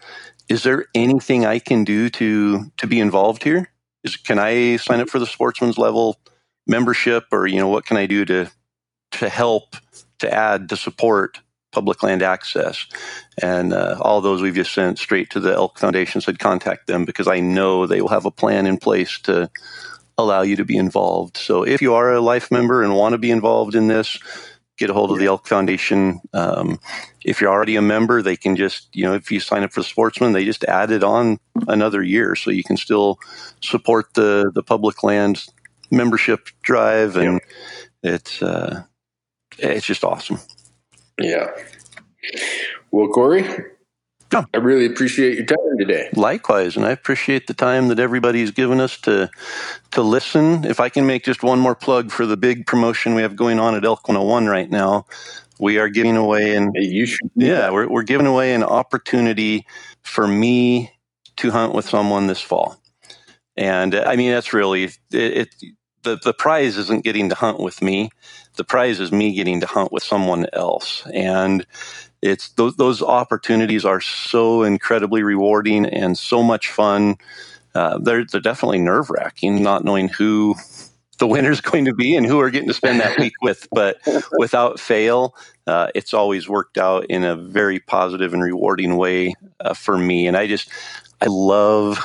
Is 0.48 0.62
there 0.62 0.86
anything 0.94 1.44
I 1.44 1.58
can 1.58 1.82
do 1.82 2.08
to, 2.10 2.70
to 2.76 2.86
be 2.86 3.00
involved 3.00 3.42
here? 3.42 3.70
Is, 4.04 4.16
can 4.16 4.38
I 4.38 4.76
sign 4.76 5.00
up 5.00 5.08
for 5.08 5.18
the 5.18 5.26
sportsman's 5.26 5.78
level 5.78 6.20
membership 6.66 7.24
or, 7.32 7.48
you 7.48 7.58
know, 7.58 7.68
what 7.68 7.86
can 7.86 7.96
I 7.96 8.06
do 8.06 8.24
to, 8.26 8.50
to 9.12 9.28
help, 9.28 9.74
to 10.20 10.32
add, 10.32 10.68
to 10.68 10.76
support 10.76 11.40
public 11.72 12.02
land 12.02 12.22
access? 12.22 12.86
And 13.42 13.72
uh, 13.72 13.96
all 14.00 14.20
those 14.20 14.42
we've 14.42 14.54
just 14.54 14.74
sent 14.74 14.98
straight 14.98 15.30
to 15.30 15.40
the 15.40 15.52
Elk 15.52 15.78
Foundation, 15.78 16.20
said 16.20 16.38
contact 16.38 16.86
them 16.86 17.04
because 17.04 17.28
I 17.28 17.40
know 17.40 17.86
they 17.86 18.00
will 18.00 18.08
have 18.08 18.26
a 18.26 18.30
plan 18.30 18.66
in 18.66 18.76
place 18.78 19.18
to 19.20 19.50
allow 20.18 20.42
you 20.42 20.56
to 20.56 20.64
be 20.64 20.76
involved. 20.76 21.36
So 21.36 21.62
if 21.62 21.80
you 21.80 21.94
are 21.94 22.12
a 22.12 22.20
life 22.20 22.50
member 22.50 22.82
and 22.82 22.94
want 22.94 23.12
to 23.14 23.18
be 23.18 23.30
involved 23.30 23.74
in 23.74 23.88
this, 23.88 24.18
get 24.80 24.90
a 24.90 24.94
hold 24.94 25.10
of 25.10 25.18
the 25.18 25.26
Elk 25.26 25.46
Foundation. 25.46 26.20
Um, 26.32 26.80
if 27.22 27.40
you're 27.40 27.50
already 27.50 27.76
a 27.76 27.82
member, 27.82 28.22
they 28.22 28.36
can 28.36 28.56
just, 28.56 28.88
you 28.94 29.04
know, 29.04 29.14
if 29.14 29.30
you 29.30 29.38
sign 29.38 29.62
up 29.62 29.72
for 29.72 29.80
the 29.80 29.84
Sportsman, 29.84 30.32
they 30.32 30.44
just 30.44 30.64
add 30.64 30.90
it 30.90 31.04
on 31.04 31.38
another 31.68 32.02
year, 32.02 32.34
so 32.34 32.50
you 32.50 32.64
can 32.64 32.76
still 32.76 33.18
support 33.60 34.14
the 34.14 34.50
the 34.54 34.62
public 34.62 35.02
land 35.02 35.44
membership 35.90 36.48
drive, 36.62 37.16
and 37.16 37.40
it's 38.02 38.42
uh, 38.42 38.82
it's 39.58 39.86
just 39.86 40.02
awesome. 40.02 40.38
Yeah. 41.20 41.50
Well, 42.90 43.08
Corey, 43.08 43.44
Yeah. 44.32 44.44
I 44.54 44.58
really 44.58 44.86
appreciate 44.86 45.36
your 45.36 45.46
time 45.46 45.78
today. 45.78 46.08
Likewise, 46.14 46.76
and 46.76 46.84
I 46.86 46.90
appreciate 46.90 47.46
the 47.46 47.54
time 47.54 47.88
that 47.88 47.98
everybody's 47.98 48.50
given 48.50 48.80
us 48.80 48.98
to 49.02 49.30
to 49.92 50.02
listen. 50.02 50.64
If 50.64 50.80
I 50.80 50.88
can 50.88 51.06
make 51.06 51.24
just 51.24 51.42
one 51.42 51.58
more 51.60 51.74
plug 51.74 52.10
for 52.10 52.26
the 52.26 52.36
big 52.36 52.66
promotion 52.66 53.14
we 53.14 53.22
have 53.22 53.36
going 53.36 53.58
on 53.58 53.74
at 53.74 53.84
Elk 53.84 54.08
101 54.08 54.46
right 54.46 54.70
now, 54.70 55.06
we 55.58 55.78
are 55.78 55.88
giving 55.88 56.16
away 56.16 56.54
and 56.56 56.72
Hey, 56.76 56.84
you 56.84 57.06
should. 57.06 57.30
yeah, 57.36 57.70
we're 57.70 57.88
we're 57.88 58.02
giving 58.02 58.26
away 58.26 58.54
an 58.54 58.62
opportunity 58.64 59.66
for 60.02 60.26
me 60.28 60.90
to 61.36 61.50
hunt 61.50 61.74
with 61.74 61.88
someone 61.88 62.26
this 62.26 62.40
fall. 62.40 62.76
And 63.56 63.94
I 63.94 64.16
mean 64.16 64.30
that's 64.30 64.52
really 64.52 64.84
it, 64.84 64.98
it 65.12 65.54
the 66.02 66.18
the 66.24 66.32
prize 66.34 66.76
isn't 66.76 67.04
getting 67.04 67.28
to 67.30 67.34
hunt 67.34 67.60
with 67.60 67.82
me. 67.82 68.10
The 68.60 68.64
prize 68.64 69.00
is 69.00 69.10
me 69.10 69.32
getting 69.32 69.60
to 69.60 69.66
hunt 69.66 69.90
with 69.90 70.02
someone 70.02 70.44
else. 70.52 71.02
And 71.14 71.64
it's 72.20 72.50
those 72.50 72.76
those 72.76 73.00
opportunities 73.00 73.86
are 73.86 74.02
so 74.02 74.64
incredibly 74.64 75.22
rewarding 75.22 75.86
and 75.86 76.18
so 76.18 76.42
much 76.42 76.70
fun. 76.70 77.16
Uh, 77.74 77.96
they're 77.96 78.26
they're 78.26 78.38
definitely 78.38 78.78
nerve 78.78 79.08
wracking, 79.08 79.62
not 79.62 79.82
knowing 79.82 80.10
who 80.10 80.56
the 81.16 81.26
winner's 81.26 81.60
going 81.70 81.86
to 81.86 81.94
be 81.94 82.14
and 82.14 82.26
who 82.26 82.36
we're 82.36 82.50
getting 82.50 82.68
to 82.68 82.74
spend 82.74 83.00
that 83.00 83.18
week 83.18 83.32
with. 83.40 83.66
But 83.72 83.96
without 84.36 84.78
fail, 84.78 85.34
uh, 85.66 85.88
it's 85.94 86.12
always 86.12 86.46
worked 86.46 86.76
out 86.76 87.06
in 87.06 87.24
a 87.24 87.36
very 87.36 87.80
positive 87.80 88.34
and 88.34 88.42
rewarding 88.42 88.98
way 88.98 89.32
uh, 89.60 89.72
for 89.72 89.96
me. 89.96 90.26
And 90.26 90.36
I 90.36 90.46
just 90.46 90.68
I 91.22 91.28
love 91.28 91.98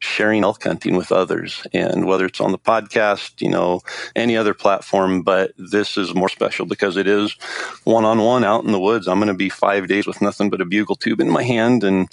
sharing 0.00 0.44
elk 0.44 0.64
hunting 0.64 0.96
with 0.96 1.12
others. 1.12 1.66
And 1.72 2.06
whether 2.06 2.26
it's 2.26 2.40
on 2.40 2.52
the 2.52 2.58
podcast 2.58 3.40
you 3.40 3.50
know 3.50 3.80
any 4.16 4.36
other 4.36 4.54
platform 4.54 5.22
but 5.22 5.52
this 5.56 5.96
is 5.96 6.14
more 6.14 6.28
special 6.28 6.66
because 6.66 6.96
it 6.96 7.06
is 7.06 7.36
one-on-one 7.84 8.44
out 8.44 8.64
in 8.64 8.72
the 8.72 8.80
woods. 8.80 9.06
I'm 9.06 9.18
going 9.18 9.28
to 9.28 9.34
be 9.34 9.48
five 9.48 9.88
days 9.88 10.06
with 10.06 10.22
nothing 10.22 10.50
but 10.50 10.60
a 10.60 10.64
bugle 10.64 10.96
tube 10.96 11.20
in 11.20 11.30
my 11.30 11.42
hand 11.42 11.84
and 11.84 12.08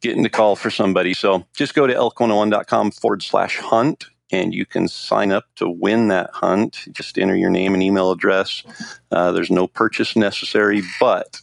getting 0.00 0.22
to 0.22 0.30
call 0.30 0.56
for 0.56 0.70
somebody. 0.70 1.12
So 1.14 1.44
just 1.54 1.74
go 1.74 1.86
to 1.86 1.94
elk101.com 1.94 2.92
forward 2.92 3.22
slash 3.22 3.58
hunt 3.58 4.06
and 4.30 4.52
you 4.52 4.66
can 4.66 4.88
sign 4.88 5.32
up 5.32 5.44
to 5.56 5.68
win 5.68 6.08
that 6.08 6.30
hunt. 6.32 6.86
Just 6.92 7.18
enter 7.18 7.34
your 7.34 7.50
name 7.50 7.74
and 7.74 7.82
email 7.82 8.10
address. 8.10 8.62
Uh, 9.10 9.32
there's 9.32 9.50
no 9.50 9.66
purchase 9.66 10.16
necessary 10.16 10.82
but 11.00 11.40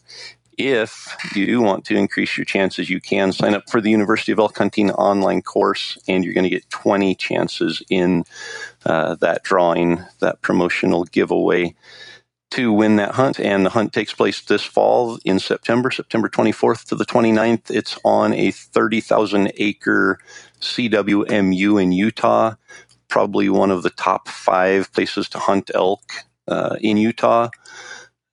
if 0.57 1.15
you 1.35 1.61
want 1.61 1.85
to 1.85 1.95
increase 1.95 2.37
your 2.37 2.45
chances, 2.45 2.89
you 2.89 3.01
can 3.01 3.31
sign 3.31 3.53
up 3.53 3.69
for 3.69 3.81
the 3.81 3.89
University 3.89 4.31
of 4.31 4.39
Elk 4.39 4.57
Hunting 4.57 4.91
online 4.91 5.41
course, 5.41 5.97
and 6.07 6.23
you're 6.23 6.33
going 6.33 6.45
to 6.45 6.49
get 6.49 6.69
20 6.69 7.15
chances 7.15 7.81
in 7.89 8.23
uh, 8.85 9.15
that 9.15 9.43
drawing, 9.43 10.03
that 10.19 10.41
promotional 10.41 11.03
giveaway 11.05 11.75
to 12.51 12.71
win 12.71 12.95
that 12.97 13.15
hunt. 13.15 13.39
And 13.39 13.65
the 13.65 13.71
hunt 13.71 13.91
takes 13.91 14.13
place 14.13 14.41
this 14.41 14.63
fall 14.63 15.19
in 15.25 15.39
September, 15.39 15.91
September 15.91 16.29
24th 16.29 16.85
to 16.85 16.95
the 16.95 17.05
29th. 17.05 17.69
It's 17.69 17.99
on 18.05 18.33
a 18.33 18.51
30,000 18.51 19.51
acre 19.57 20.19
CWMU 20.61 21.81
in 21.81 21.91
Utah, 21.91 22.55
probably 23.07 23.49
one 23.49 23.71
of 23.71 23.83
the 23.83 23.89
top 23.89 24.29
five 24.29 24.91
places 24.93 25.27
to 25.29 25.39
hunt 25.39 25.71
elk 25.73 26.03
uh, 26.47 26.77
in 26.79 26.97
Utah 26.97 27.49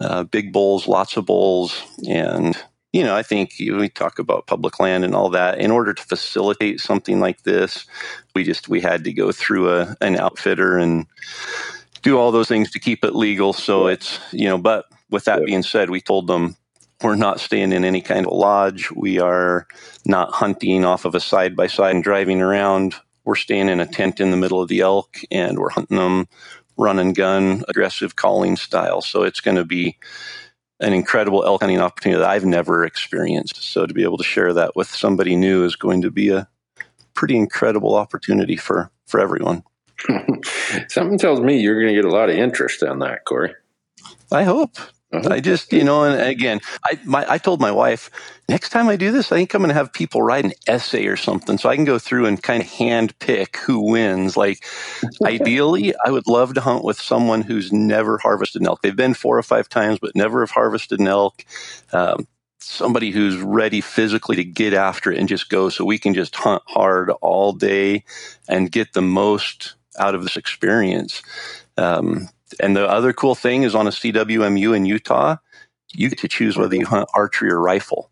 uh, 0.02 0.24
big 0.24 0.52
bowls, 0.52 0.88
lots 0.88 1.16
of 1.16 1.26
bowls, 1.26 1.82
and 2.08 2.56
you 2.92 3.02
know, 3.04 3.16
I 3.16 3.22
think 3.22 3.54
we 3.58 3.88
talk 3.88 4.18
about 4.18 4.46
public 4.46 4.78
land 4.78 5.04
and 5.04 5.14
all 5.14 5.30
that. 5.30 5.60
In 5.60 5.70
order 5.70 5.94
to 5.94 6.02
facilitate 6.02 6.80
something 6.80 7.20
like 7.20 7.42
this, 7.42 7.86
we 8.34 8.44
just 8.44 8.68
we 8.68 8.80
had 8.80 9.04
to 9.04 9.12
go 9.12 9.32
through 9.32 9.70
a 9.72 9.96
an 10.00 10.16
outfitter 10.16 10.78
and 10.78 11.06
do 12.02 12.18
all 12.18 12.32
those 12.32 12.48
things 12.48 12.70
to 12.72 12.80
keep 12.80 13.04
it 13.04 13.14
legal. 13.14 13.52
So 13.52 13.86
it's 13.86 14.20
you 14.32 14.48
know, 14.48 14.58
but 14.58 14.86
with 15.10 15.24
that 15.24 15.44
being 15.44 15.62
said, 15.62 15.90
we 15.90 16.00
told 16.00 16.26
them 16.26 16.56
we're 17.02 17.16
not 17.16 17.40
staying 17.40 17.72
in 17.72 17.84
any 17.84 18.00
kind 18.00 18.26
of 18.26 18.32
lodge. 18.32 18.90
We 18.92 19.18
are 19.20 19.66
not 20.06 20.32
hunting 20.32 20.84
off 20.84 21.04
of 21.04 21.14
a 21.14 21.20
side 21.20 21.56
by 21.56 21.66
side 21.66 21.94
and 21.94 22.04
driving 22.04 22.42
around. 22.42 22.94
We're 23.24 23.36
staying 23.36 23.68
in 23.68 23.80
a 23.80 23.86
tent 23.86 24.20
in 24.20 24.30
the 24.30 24.36
middle 24.36 24.60
of 24.60 24.68
the 24.68 24.80
elk 24.80 25.18
and 25.30 25.58
we're 25.58 25.70
hunting 25.70 25.96
them 25.96 26.28
run 26.82 26.98
and 26.98 27.14
gun, 27.14 27.64
aggressive 27.68 28.16
calling 28.16 28.56
style. 28.56 29.00
So 29.00 29.22
it's 29.22 29.40
going 29.40 29.56
to 29.56 29.64
be 29.64 29.96
an 30.80 30.92
incredible 30.92 31.44
elk 31.44 31.62
hunting 31.62 31.80
opportunity 31.80 32.20
that 32.20 32.28
I've 32.28 32.44
never 32.44 32.84
experienced. 32.84 33.62
So 33.62 33.86
to 33.86 33.94
be 33.94 34.02
able 34.02 34.18
to 34.18 34.24
share 34.24 34.52
that 34.52 34.74
with 34.74 34.88
somebody 34.88 35.36
new 35.36 35.64
is 35.64 35.76
going 35.76 36.02
to 36.02 36.10
be 36.10 36.30
a 36.30 36.48
pretty 37.14 37.36
incredible 37.36 37.94
opportunity 37.94 38.56
for 38.56 38.90
for 39.06 39.20
everyone. 39.20 39.62
Something 40.88 41.18
tells 41.18 41.40
me 41.40 41.60
you're 41.60 41.80
going 41.80 41.94
to 41.94 42.02
get 42.02 42.10
a 42.10 42.14
lot 42.14 42.30
of 42.30 42.36
interest 42.36 42.82
on 42.82 42.98
that, 43.00 43.24
Corey. 43.24 43.54
I 44.32 44.42
hope. 44.42 44.76
Uh-huh. 45.12 45.28
I 45.30 45.40
just, 45.40 45.72
you 45.72 45.84
know, 45.84 46.04
and 46.04 46.20
again, 46.20 46.60
I 46.84 46.98
my 47.04 47.26
I 47.28 47.38
told 47.38 47.60
my 47.60 47.70
wife 47.70 48.10
next 48.48 48.70
time 48.70 48.88
I 48.88 48.96
do 48.96 49.12
this, 49.12 49.32
I 49.32 49.36
think 49.36 49.54
I'm 49.54 49.60
going 49.60 49.68
to 49.68 49.74
have 49.74 49.92
people 49.92 50.22
write 50.22 50.44
an 50.44 50.52
essay 50.66 51.06
or 51.06 51.16
something, 51.16 51.58
so 51.58 51.68
I 51.68 51.76
can 51.76 51.84
go 51.84 51.98
through 51.98 52.26
and 52.26 52.42
kind 52.42 52.62
of 52.62 52.68
hand 52.68 53.18
pick 53.18 53.56
who 53.58 53.90
wins. 53.90 54.36
Like, 54.36 54.64
ideally, 55.24 55.94
I 56.04 56.10
would 56.10 56.26
love 56.26 56.54
to 56.54 56.60
hunt 56.60 56.84
with 56.84 57.00
someone 57.00 57.42
who's 57.42 57.72
never 57.72 58.18
harvested 58.18 58.62
an 58.62 58.68
elk. 58.68 58.82
They've 58.82 58.94
been 58.96 59.14
four 59.14 59.38
or 59.38 59.42
five 59.42 59.68
times, 59.68 59.98
but 60.00 60.14
never 60.14 60.40
have 60.40 60.50
harvested 60.50 61.00
an 61.00 61.08
elk. 61.08 61.44
Um, 61.92 62.26
somebody 62.60 63.10
who's 63.10 63.36
ready 63.36 63.80
physically 63.80 64.36
to 64.36 64.44
get 64.44 64.72
after 64.72 65.10
it 65.10 65.18
and 65.18 65.28
just 65.28 65.48
go, 65.48 65.68
so 65.68 65.84
we 65.84 65.98
can 65.98 66.14
just 66.14 66.34
hunt 66.36 66.62
hard 66.66 67.10
all 67.20 67.52
day 67.52 68.04
and 68.48 68.70
get 68.70 68.92
the 68.92 69.02
most 69.02 69.74
out 69.98 70.14
of 70.14 70.22
this 70.22 70.36
experience. 70.36 71.22
Um, 71.76 72.28
and 72.60 72.76
the 72.76 72.88
other 72.88 73.12
cool 73.12 73.34
thing 73.34 73.62
is 73.62 73.74
on 73.74 73.86
a 73.86 73.90
CWMU 73.90 74.76
in 74.76 74.86
Utah, 74.86 75.36
you 75.92 76.08
get 76.08 76.18
to 76.20 76.28
choose 76.28 76.56
whether 76.56 76.74
you 76.74 76.86
hunt 76.86 77.08
archery 77.14 77.50
or 77.50 77.60
rifle. 77.60 78.10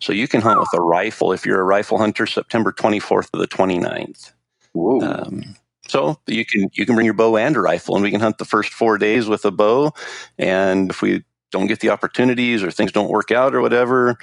So 0.00 0.12
you 0.12 0.28
can 0.28 0.40
hunt 0.40 0.60
with 0.60 0.68
a 0.74 0.80
rifle 0.80 1.32
if 1.32 1.46
you're 1.46 1.60
a 1.60 1.64
rifle 1.64 1.98
hunter 1.98 2.26
September 2.26 2.72
24th 2.72 3.30
to 3.30 3.38
the 3.38 3.48
29th. 3.48 4.32
Whoa. 4.72 5.00
Um, 5.00 5.56
so 5.88 6.18
you 6.26 6.44
can 6.44 6.68
you 6.74 6.84
can 6.84 6.94
bring 6.94 7.04
your 7.04 7.14
bow 7.14 7.36
and 7.36 7.56
a 7.56 7.60
rifle, 7.60 7.94
and 7.94 8.02
we 8.02 8.10
can 8.10 8.20
hunt 8.20 8.38
the 8.38 8.44
first 8.44 8.72
four 8.72 8.98
days 8.98 9.28
with 9.28 9.44
a 9.44 9.50
bow. 9.50 9.92
And 10.38 10.90
if 10.90 11.00
we 11.00 11.24
don't 11.52 11.68
get 11.68 11.80
the 11.80 11.90
opportunities 11.90 12.62
or 12.62 12.70
things 12.70 12.92
don't 12.92 13.08
work 13.08 13.30
out 13.30 13.54
or 13.54 13.60
whatever, 13.60 14.18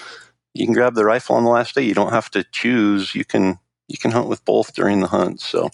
you 0.53 0.65
can 0.65 0.73
grab 0.73 0.95
the 0.95 1.05
rifle 1.05 1.35
on 1.35 1.43
the 1.43 1.49
last 1.49 1.73
day. 1.75 1.81
You 1.81 1.93
don't 1.93 2.11
have 2.11 2.29
to 2.31 2.43
choose. 2.51 3.15
You 3.15 3.25
can 3.25 3.59
you 3.87 3.97
can 3.97 4.11
hunt 4.11 4.27
with 4.27 4.43
both 4.45 4.73
during 4.73 4.99
the 4.99 5.07
hunt. 5.07 5.41
So 5.41 5.69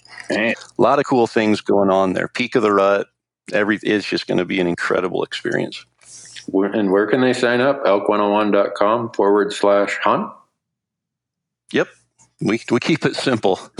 a 0.78 0.82
lot 0.82 0.98
of 0.98 1.04
cool 1.06 1.26
things 1.26 1.60
going 1.60 1.90
on 1.90 2.12
there. 2.12 2.28
Peak 2.28 2.54
of 2.54 2.62
the 2.62 2.72
rut. 2.72 3.08
Every 3.52 3.78
it's 3.82 4.06
just 4.06 4.26
going 4.26 4.38
to 4.38 4.44
be 4.44 4.60
an 4.60 4.66
incredible 4.66 5.22
experience. 5.24 5.84
Where- 6.46 6.70
and 6.72 6.90
where 6.90 7.06
can 7.06 7.20
they 7.20 7.32
sign 7.32 7.60
up? 7.60 7.84
Elk101.com 7.84 9.12
forward 9.12 9.52
slash 9.52 9.96
hunt. 10.02 10.30
Yep. 11.72 11.88
We, 12.42 12.60
we 12.70 12.80
keep 12.80 13.04
it 13.04 13.16
simple. 13.16 13.60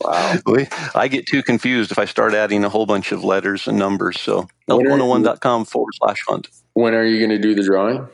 Wow. 0.00 0.34
We, 0.46 0.66
I 0.94 1.08
get 1.08 1.26
too 1.26 1.42
confused 1.42 1.90
if 1.90 1.98
I 1.98 2.04
start 2.04 2.32
adding 2.34 2.62
a 2.64 2.68
whole 2.68 2.86
bunch 2.86 3.10
of 3.12 3.24
letters 3.24 3.66
and 3.66 3.78
numbers. 3.78 4.20
So 4.20 4.46
What 4.66 4.86
are- 4.86 4.90
elk101.com 4.90 5.64
forward 5.64 5.92
slash 5.94 6.22
hunt. 6.28 6.48
When 6.74 6.94
are 6.94 7.04
you 7.04 7.18
going 7.18 7.30
to 7.30 7.38
do 7.38 7.54
the 7.54 7.64
drawing? 7.64 8.06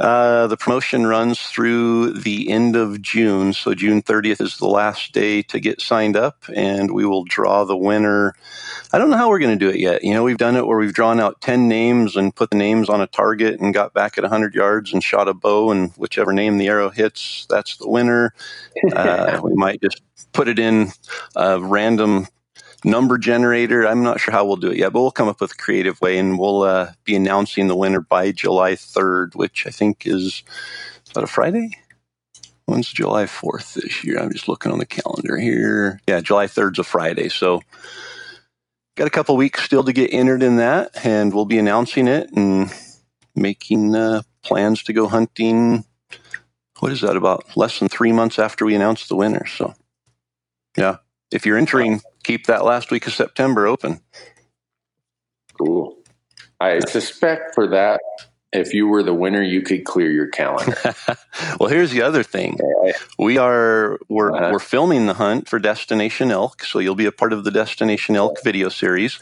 Uh, 0.00 0.46
the 0.46 0.56
promotion 0.56 1.06
runs 1.06 1.40
through 1.42 2.12
the 2.12 2.48
end 2.48 2.74
of 2.74 3.02
June. 3.02 3.52
So 3.52 3.74
June 3.74 4.00
30th 4.00 4.40
is 4.40 4.56
the 4.56 4.66
last 4.66 5.12
day 5.12 5.42
to 5.42 5.60
get 5.60 5.82
signed 5.82 6.16
up, 6.16 6.42
and 6.54 6.92
we 6.92 7.04
will 7.04 7.24
draw 7.24 7.64
the 7.64 7.76
winner. 7.76 8.34
I 8.94 8.98
don't 8.98 9.10
know 9.10 9.18
how 9.18 9.28
we're 9.28 9.38
going 9.40 9.58
to 9.58 9.62
do 9.62 9.68
it 9.70 9.78
yet. 9.78 10.02
You 10.02 10.14
know, 10.14 10.24
we've 10.24 10.38
done 10.38 10.56
it 10.56 10.66
where 10.66 10.78
we've 10.78 10.94
drawn 10.94 11.20
out 11.20 11.42
10 11.42 11.68
names 11.68 12.16
and 12.16 12.34
put 12.34 12.48
the 12.48 12.56
names 12.56 12.88
on 12.88 13.02
a 13.02 13.06
target 13.06 13.60
and 13.60 13.74
got 13.74 13.92
back 13.92 14.16
at 14.16 14.24
100 14.24 14.54
yards 14.54 14.90
and 14.94 15.04
shot 15.04 15.28
a 15.28 15.34
bow, 15.34 15.70
and 15.70 15.92
whichever 15.92 16.32
name 16.32 16.56
the 16.56 16.68
arrow 16.68 16.88
hits, 16.88 17.46
that's 17.50 17.76
the 17.76 17.88
winner. 17.88 18.34
Uh, 18.96 19.38
we 19.42 19.52
might 19.54 19.80
just 19.82 20.02
put 20.32 20.48
it 20.48 20.58
in 20.58 20.88
a 21.36 21.60
random 21.60 22.26
number 22.84 23.18
generator. 23.18 23.86
I'm 23.86 24.02
not 24.02 24.20
sure 24.20 24.32
how 24.32 24.44
we'll 24.44 24.56
do 24.56 24.70
it 24.70 24.78
yet, 24.78 24.92
but 24.92 25.00
we'll 25.00 25.10
come 25.10 25.28
up 25.28 25.40
with 25.40 25.52
a 25.52 25.56
creative 25.56 26.00
way 26.00 26.18
and 26.18 26.38
we'll 26.38 26.62
uh, 26.62 26.92
be 27.04 27.14
announcing 27.14 27.68
the 27.68 27.76
winner 27.76 28.00
by 28.00 28.32
July 28.32 28.72
3rd, 28.72 29.34
which 29.34 29.66
I 29.66 29.70
think 29.70 30.06
is, 30.06 30.42
is 31.06 31.12
that 31.14 31.24
a 31.24 31.26
Friday? 31.26 31.70
When's 32.66 32.92
July 32.92 33.24
4th 33.24 33.74
this 33.74 34.04
year? 34.04 34.18
I'm 34.18 34.30
just 34.30 34.48
looking 34.48 34.70
on 34.70 34.78
the 34.78 34.86
calendar 34.86 35.36
here. 35.36 36.00
Yeah, 36.06 36.20
July 36.20 36.46
3rd's 36.46 36.78
a 36.78 36.84
Friday. 36.84 37.28
So 37.28 37.62
got 38.96 39.08
a 39.08 39.10
couple 39.10 39.36
weeks 39.36 39.64
still 39.64 39.82
to 39.84 39.92
get 39.92 40.12
entered 40.12 40.42
in 40.42 40.56
that, 40.56 40.90
and 41.04 41.34
we'll 41.34 41.46
be 41.46 41.58
announcing 41.58 42.06
it 42.06 42.30
and 42.32 42.72
making 43.34 43.94
uh, 43.94 44.22
plans 44.42 44.82
to 44.84 44.92
go 44.92 45.08
hunting. 45.08 45.84
What 46.78 46.92
is 46.92 47.00
that 47.00 47.16
about? 47.16 47.56
Less 47.56 47.78
than 47.78 47.88
three 47.88 48.12
months 48.12 48.38
after 48.38 48.64
we 48.64 48.74
announce 48.74 49.08
the 49.08 49.16
winner. 49.16 49.46
So, 49.46 49.74
yeah, 50.76 50.98
if 51.30 51.44
you're 51.44 51.58
entering, 51.58 52.00
keep 52.22 52.46
that 52.46 52.64
last 52.64 52.90
week 52.90 53.06
of 53.06 53.14
September 53.14 53.66
open. 53.66 54.00
Cool. 55.58 55.96
I 56.60 56.80
suspect 56.80 57.54
for 57.54 57.68
that, 57.68 58.00
if 58.52 58.74
you 58.74 58.88
were 58.88 59.02
the 59.02 59.14
winner, 59.14 59.42
you 59.42 59.62
could 59.62 59.84
clear 59.84 60.10
your 60.10 60.26
calendar. 60.26 60.76
well, 61.60 61.68
here's 61.68 61.92
the 61.92 62.02
other 62.02 62.22
thing: 62.22 62.58
we 63.18 63.38
are 63.38 63.98
we're 64.08 64.32
uh-huh. 64.32 64.50
we're 64.52 64.58
filming 64.58 65.06
the 65.06 65.14
hunt 65.14 65.48
for 65.48 65.58
Destination 65.58 66.30
Elk, 66.30 66.64
so 66.64 66.78
you'll 66.78 66.96
be 66.96 67.06
a 67.06 67.12
part 67.12 67.32
of 67.32 67.44
the 67.44 67.50
Destination 67.50 68.16
Elk 68.16 68.42
video 68.42 68.68
series. 68.68 69.20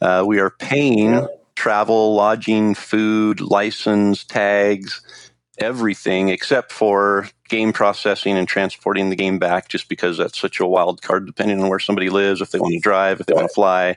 Uh, 0.00 0.24
we 0.26 0.40
are 0.40 0.50
paying 0.50 1.26
travel, 1.54 2.14
lodging, 2.14 2.74
food, 2.74 3.40
license, 3.40 4.24
tags, 4.24 5.23
everything 5.58 6.28
except 6.28 6.72
for 6.72 7.28
game 7.48 7.72
processing 7.72 8.36
and 8.36 8.48
transporting 8.48 9.10
the 9.10 9.16
game 9.16 9.38
back 9.38 9.68
just 9.68 9.88
because 9.88 10.16
that's 10.16 10.38
such 10.38 10.60
a 10.60 10.66
wild 10.66 11.02
card 11.02 11.26
depending 11.26 11.62
on 11.62 11.68
where 11.68 11.78
somebody 11.78 12.10
lives 12.10 12.40
if 12.40 12.50
they 12.50 12.58
want 12.58 12.72
to 12.72 12.80
drive 12.80 13.20
if 13.20 13.26
they 13.26 13.34
want 13.34 13.48
to 13.48 13.54
fly. 13.54 13.96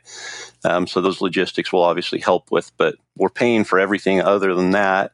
Um, 0.63 0.85
so 0.85 1.01
those 1.01 1.21
logistics 1.21 1.71
will 1.71 1.84
obviously 1.84 2.19
help 2.19 2.51
with 2.51 2.71
but 2.77 2.95
we're 3.15 3.29
paying 3.29 3.63
for 3.63 3.79
everything 3.79 4.21
other 4.21 4.53
than 4.53 4.71
that. 4.71 5.13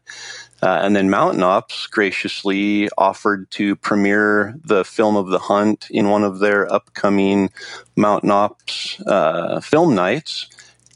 Uh, 0.61 0.79
and 0.81 0.95
then 0.95 1.09
mountain 1.09 1.43
ops 1.43 1.87
graciously 1.87 2.89
offered 2.97 3.51
to 3.51 3.75
premiere 3.75 4.55
the 4.63 4.85
film 4.85 5.17
of 5.17 5.27
the 5.27 5.39
hunt 5.39 5.87
in 5.91 6.09
one 6.09 6.23
of 6.23 6.39
their 6.39 6.71
upcoming 6.71 7.49
mountain 7.97 8.31
ops 8.31 9.01
uh, 9.01 9.59
film 9.59 9.93
nights 9.93 10.47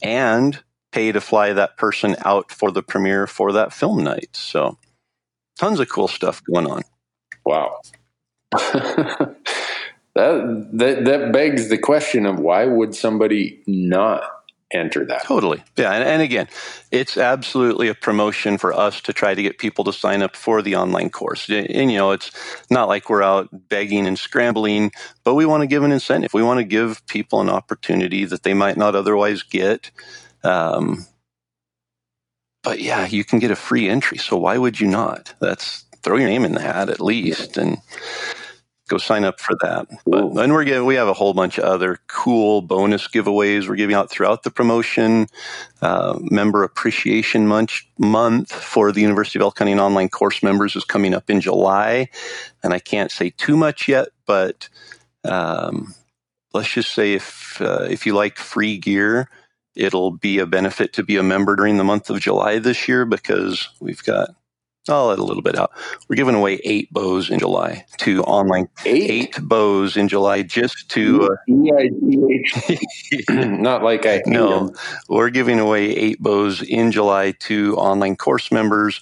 and 0.02 0.62
pay 0.90 1.12
to 1.12 1.20
fly 1.20 1.52
that 1.52 1.76
person 1.76 2.16
out 2.24 2.50
for 2.50 2.70
the 2.70 2.82
premiere 2.82 3.26
for 3.26 3.52
that 3.52 3.72
film 3.72 4.02
night. 4.02 4.30
So 4.32 4.78
tons 5.58 5.80
of 5.80 5.88
cool 5.88 6.08
stuff 6.08 6.42
going 6.44 6.66
on. 6.66 6.82
Wow. 7.44 7.80
that, 8.52 9.36
that 10.14 11.04
that 11.04 11.32
begs 11.32 11.68
the 11.68 11.78
question 11.78 12.24
of 12.24 12.38
why 12.38 12.64
would 12.64 12.94
somebody 12.94 13.62
not 13.66 14.22
enter 14.72 15.04
that? 15.06 15.24
Totally. 15.24 15.62
Yeah, 15.76 15.92
and, 15.92 16.04
and 16.04 16.22
again, 16.22 16.48
it's 16.90 17.16
absolutely 17.16 17.88
a 17.88 17.94
promotion 17.94 18.58
for 18.58 18.72
us 18.72 19.00
to 19.02 19.12
try 19.12 19.34
to 19.34 19.42
get 19.42 19.58
people 19.58 19.84
to 19.84 19.92
sign 19.92 20.22
up 20.22 20.36
for 20.36 20.62
the 20.62 20.76
online 20.76 21.10
course. 21.10 21.48
And, 21.48 21.70
and 21.70 21.92
you 21.92 21.98
know, 21.98 22.12
it's 22.12 22.30
not 22.70 22.88
like 22.88 23.08
we're 23.08 23.22
out 23.22 23.48
begging 23.68 24.06
and 24.06 24.18
scrambling, 24.18 24.92
but 25.24 25.34
we 25.34 25.46
want 25.46 25.62
to 25.62 25.66
give 25.66 25.82
an 25.82 25.92
incentive. 25.92 26.34
We 26.34 26.42
want 26.42 26.58
to 26.58 26.64
give 26.64 27.06
people 27.06 27.40
an 27.40 27.48
opportunity 27.48 28.24
that 28.24 28.42
they 28.42 28.54
might 28.54 28.76
not 28.76 28.94
otherwise 28.94 29.42
get. 29.42 29.90
Um, 30.44 31.06
but 32.68 32.82
yeah, 32.82 33.06
you 33.06 33.24
can 33.24 33.38
get 33.38 33.50
a 33.50 33.56
free 33.56 33.88
entry. 33.88 34.18
So 34.18 34.36
why 34.36 34.58
would 34.58 34.78
you 34.78 34.88
not? 34.88 35.32
That's 35.40 35.86
throw 36.02 36.18
your 36.18 36.28
name 36.28 36.44
in 36.44 36.52
the 36.52 36.60
hat 36.60 36.90
at 36.90 37.00
least 37.00 37.56
and 37.56 37.78
go 38.88 38.98
sign 38.98 39.24
up 39.24 39.40
for 39.40 39.56
that. 39.62 39.86
But 40.04 40.34
then 40.34 40.52
we're 40.52 40.64
giving, 40.64 40.84
we 40.84 40.96
have 40.96 41.08
a 41.08 41.14
whole 41.14 41.32
bunch 41.32 41.56
of 41.56 41.64
other 41.64 41.98
cool 42.08 42.60
bonus 42.60 43.08
giveaways 43.08 43.66
we're 43.66 43.76
giving 43.76 43.96
out 43.96 44.10
throughout 44.10 44.42
the 44.42 44.50
promotion. 44.50 45.28
Uh, 45.80 46.18
member 46.20 46.62
appreciation 46.62 47.48
month 47.48 47.72
month 47.96 48.52
for 48.52 48.92
the 48.92 49.00
University 49.00 49.40
of 49.40 49.50
Hunting 49.56 49.80
online 49.80 50.10
course 50.10 50.42
members 50.42 50.76
is 50.76 50.84
coming 50.84 51.14
up 51.14 51.30
in 51.30 51.40
July, 51.40 52.10
and 52.62 52.74
I 52.74 52.80
can't 52.80 53.10
say 53.10 53.30
too 53.30 53.56
much 53.56 53.88
yet, 53.88 54.08
but 54.26 54.68
um, 55.24 55.94
let's 56.52 56.68
just 56.68 56.92
say 56.92 57.14
if 57.14 57.62
uh, 57.62 57.86
if 57.88 58.04
you 58.04 58.12
like 58.12 58.36
free 58.36 58.76
gear 58.76 59.30
It'll 59.78 60.10
be 60.10 60.38
a 60.38 60.46
benefit 60.46 60.92
to 60.94 61.02
be 61.02 61.16
a 61.16 61.22
member 61.22 61.56
during 61.56 61.76
the 61.76 61.84
month 61.84 62.10
of 62.10 62.20
July 62.20 62.58
this 62.58 62.88
year 62.88 63.04
because 63.04 63.68
we've 63.80 64.02
got 64.04 64.30
I'll 64.88 65.08
let 65.08 65.18
a 65.18 65.24
little 65.24 65.42
bit 65.42 65.58
out. 65.58 65.72
We're 66.08 66.16
giving 66.16 66.34
away 66.34 66.60
eight 66.64 66.92
bows 66.92 67.30
in 67.30 67.38
July 67.38 67.84
to 67.98 68.22
online. 68.24 68.68
Eight, 68.86 69.10
eight 69.10 69.38
bows 69.42 69.96
in 69.96 70.08
July 70.08 70.42
just 70.42 70.88
to. 70.90 71.24
Uh, 71.24 71.36
Not 73.28 73.82
like 73.82 74.06
I. 74.06 74.22
No, 74.26 74.74
we're 75.08 75.30
giving 75.30 75.58
away 75.60 75.90
eight 75.90 76.20
bows 76.20 76.62
in 76.62 76.90
July 76.92 77.32
to 77.40 77.76
online 77.76 78.16
course 78.16 78.50
members, 78.50 79.00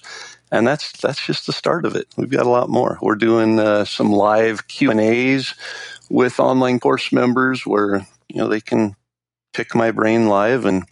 and 0.51 0.67
that's 0.67 0.91
that's 0.99 1.25
just 1.25 1.47
the 1.47 1.53
start 1.53 1.85
of 1.85 1.95
it. 1.95 2.07
We've 2.17 2.29
got 2.29 2.45
a 2.45 2.49
lot 2.49 2.69
more. 2.69 2.97
We're 3.01 3.15
doing 3.15 3.59
uh, 3.59 3.85
some 3.85 4.11
live 4.11 4.67
Q 4.67 4.91
and 4.91 4.99
A's 4.99 5.53
with 6.09 6.39
online 6.39 6.79
course 6.79 7.11
members 7.11 7.65
where 7.65 8.05
you 8.27 8.37
know 8.37 8.47
they 8.47 8.61
can 8.61 8.95
pick 9.57 9.73
my 9.73 9.89
brain 9.89 10.27
live 10.27 10.65
and 10.65 10.85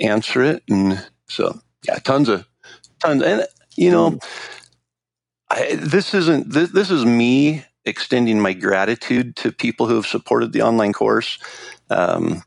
answer 0.00 0.42
it. 0.42 0.62
And 0.70 1.06
so, 1.28 1.60
yeah, 1.86 1.96
tons 1.96 2.30
of 2.30 2.48
tons. 2.98 3.22
And 3.22 3.46
you 3.76 3.90
know, 3.90 4.18
I, 5.50 5.76
this 5.76 6.14
isn't 6.14 6.50
this, 6.50 6.70
this 6.70 6.90
is 6.90 7.04
me 7.04 7.64
extending 7.84 8.40
my 8.40 8.54
gratitude 8.54 9.36
to 9.36 9.52
people 9.52 9.86
who 9.86 9.96
have 9.96 10.06
supported 10.06 10.52
the 10.52 10.62
online 10.62 10.94
course. 10.94 11.38
Um, 11.90 12.42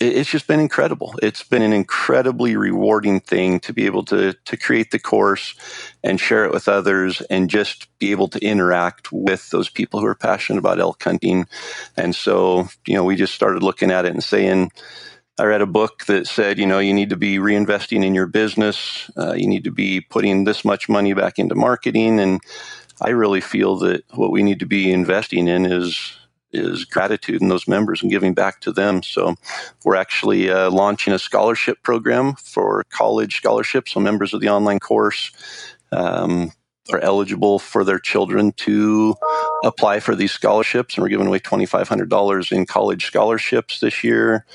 it's 0.00 0.30
just 0.30 0.46
been 0.46 0.60
incredible. 0.60 1.14
It's 1.22 1.42
been 1.42 1.62
an 1.62 1.72
incredibly 1.72 2.56
rewarding 2.56 3.20
thing 3.20 3.60
to 3.60 3.72
be 3.72 3.86
able 3.86 4.04
to 4.06 4.32
to 4.32 4.56
create 4.56 4.90
the 4.90 4.98
course 4.98 5.54
and 6.02 6.20
share 6.20 6.44
it 6.44 6.52
with 6.52 6.68
others 6.68 7.20
and 7.22 7.50
just 7.50 7.86
be 7.98 8.10
able 8.10 8.28
to 8.28 8.44
interact 8.44 9.12
with 9.12 9.50
those 9.50 9.68
people 9.68 10.00
who 10.00 10.06
are 10.06 10.14
passionate 10.14 10.58
about 10.58 10.80
elk 10.80 11.02
hunting. 11.02 11.46
And 11.96 12.14
so, 12.14 12.68
you 12.86 12.94
know, 12.94 13.04
we 13.04 13.16
just 13.16 13.34
started 13.34 13.62
looking 13.62 13.90
at 13.90 14.04
it 14.04 14.12
and 14.12 14.22
saying, 14.22 14.70
I 15.38 15.44
read 15.44 15.62
a 15.62 15.66
book 15.66 16.06
that 16.06 16.26
said, 16.26 16.58
you 16.58 16.66
know, 16.66 16.80
you 16.80 16.92
need 16.92 17.10
to 17.10 17.16
be 17.16 17.38
reinvesting 17.38 18.04
in 18.04 18.14
your 18.14 18.26
business. 18.26 19.10
Uh, 19.16 19.34
you 19.34 19.46
need 19.46 19.64
to 19.64 19.70
be 19.70 20.00
putting 20.00 20.44
this 20.44 20.64
much 20.64 20.88
money 20.88 21.12
back 21.12 21.38
into 21.38 21.54
marketing. 21.54 22.18
And 22.18 22.40
I 23.00 23.10
really 23.10 23.40
feel 23.40 23.76
that 23.78 24.04
what 24.14 24.32
we 24.32 24.42
need 24.42 24.60
to 24.60 24.66
be 24.66 24.92
investing 24.92 25.46
in 25.46 25.64
is 25.64 26.17
is 26.52 26.84
gratitude 26.84 27.42
in 27.42 27.48
those 27.48 27.68
members 27.68 28.02
and 28.02 28.10
giving 28.10 28.34
back 28.34 28.60
to 28.62 28.72
them. 28.72 29.02
So 29.02 29.34
we're 29.84 29.96
actually 29.96 30.50
uh, 30.50 30.70
launching 30.70 31.12
a 31.12 31.18
scholarship 31.18 31.82
program 31.82 32.34
for 32.34 32.84
college 32.90 33.36
scholarships. 33.36 33.92
So 33.92 34.00
members 34.00 34.32
of 34.32 34.40
the 34.40 34.48
online 34.48 34.78
course 34.78 35.30
um, 35.92 36.52
are 36.92 37.00
eligible 37.00 37.58
for 37.58 37.84
their 37.84 37.98
children 37.98 38.52
to 38.52 39.14
apply 39.64 40.00
for 40.00 40.14
these 40.14 40.32
scholarships, 40.32 40.94
and 40.94 41.02
we're 41.02 41.10
giving 41.10 41.26
away 41.26 41.38
twenty 41.38 41.66
five 41.66 41.88
hundred 41.88 42.08
dollars 42.08 42.50
in 42.52 42.64
college 42.64 43.06
scholarships 43.06 43.80
this 43.80 44.02
year, 44.02 44.46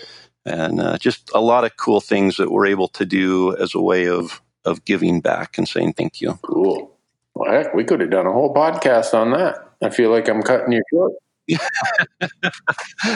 and 0.46 0.80
uh, 0.80 0.98
just 0.98 1.30
a 1.34 1.42
lot 1.42 1.64
of 1.64 1.78
cool 1.78 2.02
things 2.02 2.38
that 2.38 2.52
we're 2.52 2.66
able 2.66 2.88
to 2.88 3.06
do 3.06 3.56
as 3.58 3.76
a 3.76 3.82
way 3.82 4.08
of 4.08 4.42
of 4.66 4.84
giving 4.86 5.22
back 5.22 5.58
and 5.58 5.68
saying 5.68 5.94
thank 5.94 6.22
you. 6.22 6.40
Cool. 6.42 6.92
Well, 7.36 7.52
heck, 7.52 7.74
we 7.74 7.84
could 7.84 8.00
have 8.00 8.12
done 8.12 8.28
a 8.28 8.32
whole 8.32 8.54
podcast 8.54 9.14
on 9.14 9.32
that. 9.32 9.58
I 9.82 9.90
feel 9.90 10.10
like 10.10 10.30
I'm 10.30 10.42
cutting 10.42 10.72
you 10.72 10.82
short. 10.92 11.14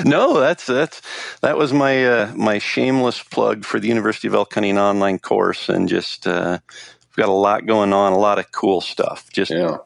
no, 0.06 0.40
that's 0.40 0.66
that's 0.66 1.02
that 1.42 1.58
was 1.58 1.72
my 1.72 2.06
uh, 2.06 2.34
my 2.36 2.60
shameless 2.60 3.24
plug 3.24 3.64
for 3.64 3.80
the 3.80 3.88
University 3.88 4.28
of 4.28 4.34
Elk 4.34 4.54
Hunting 4.54 4.78
online 4.78 5.20
course, 5.20 5.70
and 5.70 5.88
just 5.88 6.28
uh, 6.28 6.60
we've 6.72 7.16
got 7.16 7.30
a 7.30 7.32
lot 7.32 7.66
going 7.66 7.94
on, 7.94 8.12
a 8.14 8.18
lot 8.18 8.40
of 8.40 8.52
cool 8.52 8.82
stuff, 8.82 9.30
just 9.32 9.52
yeah. 9.52 9.78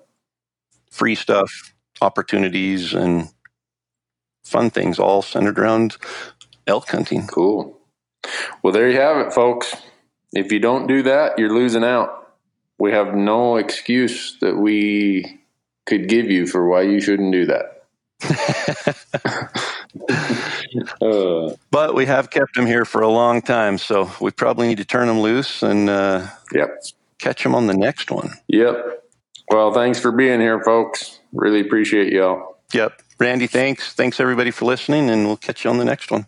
free 0.90 1.16
stuff, 1.16 1.74
opportunities, 2.02 2.94
and 2.94 3.30
fun 4.44 4.70
things, 4.70 4.98
all 4.98 5.22
centered 5.22 5.60
around 5.60 5.98
elk 6.68 6.90
hunting. 6.90 7.28
Cool. 7.28 7.78
Well, 8.64 8.74
there 8.74 8.90
you 8.90 9.00
have 9.00 9.18
it, 9.18 9.34
folks. 9.34 9.76
If 10.34 10.52
you 10.52 10.60
don't 10.60 10.88
do 10.88 11.04
that, 11.04 11.38
you're 11.38 11.54
losing 11.54 11.84
out. 11.84 12.34
We 12.80 12.92
have 12.92 13.14
no 13.14 13.58
excuse 13.58 14.38
that 14.40 14.58
we 14.58 15.42
could 15.86 16.08
give 16.08 16.32
you 16.32 16.48
for 16.48 16.68
why 16.68 16.82
you 16.84 17.02
shouldn't 17.02 17.32
do 17.32 17.46
that. 17.48 17.81
Uh, 21.02 21.56
but 21.72 21.96
we 21.96 22.06
have 22.06 22.30
kept 22.30 22.56
him 22.56 22.66
here 22.66 22.86
for 22.86 23.02
a 23.02 23.10
long 23.10 23.42
time, 23.42 23.78
so 23.78 24.12
we 24.20 24.32
probably 24.32 24.68
need 24.68 24.78
to 24.78 24.86
turn 24.86 25.10
him 25.10 25.20
loose 25.20 25.64
and 25.64 25.90
uh, 25.90 26.28
yep. 26.54 26.84
catch 27.18 27.44
them 27.44 27.56
on 27.56 27.68
the 27.68 27.74
next 27.74 28.12
one. 28.12 28.32
Yep. 28.48 29.04
Well, 29.50 29.74
thanks 29.74 30.00
for 30.00 30.12
being 30.12 30.40
here, 30.40 30.64
folks. 30.64 31.20
Really 31.34 31.60
appreciate 31.60 32.14
y'all. 32.14 32.58
Yep. 32.74 33.02
Randy, 33.20 33.48
thanks. 33.48 33.94
Thanks 33.94 34.20
everybody 34.20 34.52
for 34.52 34.66
listening, 34.66 35.10
and 35.10 35.26
we'll 35.26 35.38
catch 35.38 35.64
you 35.64 35.70
on 35.70 35.78
the 35.78 35.86
next 35.86 36.12
one. 36.12 36.26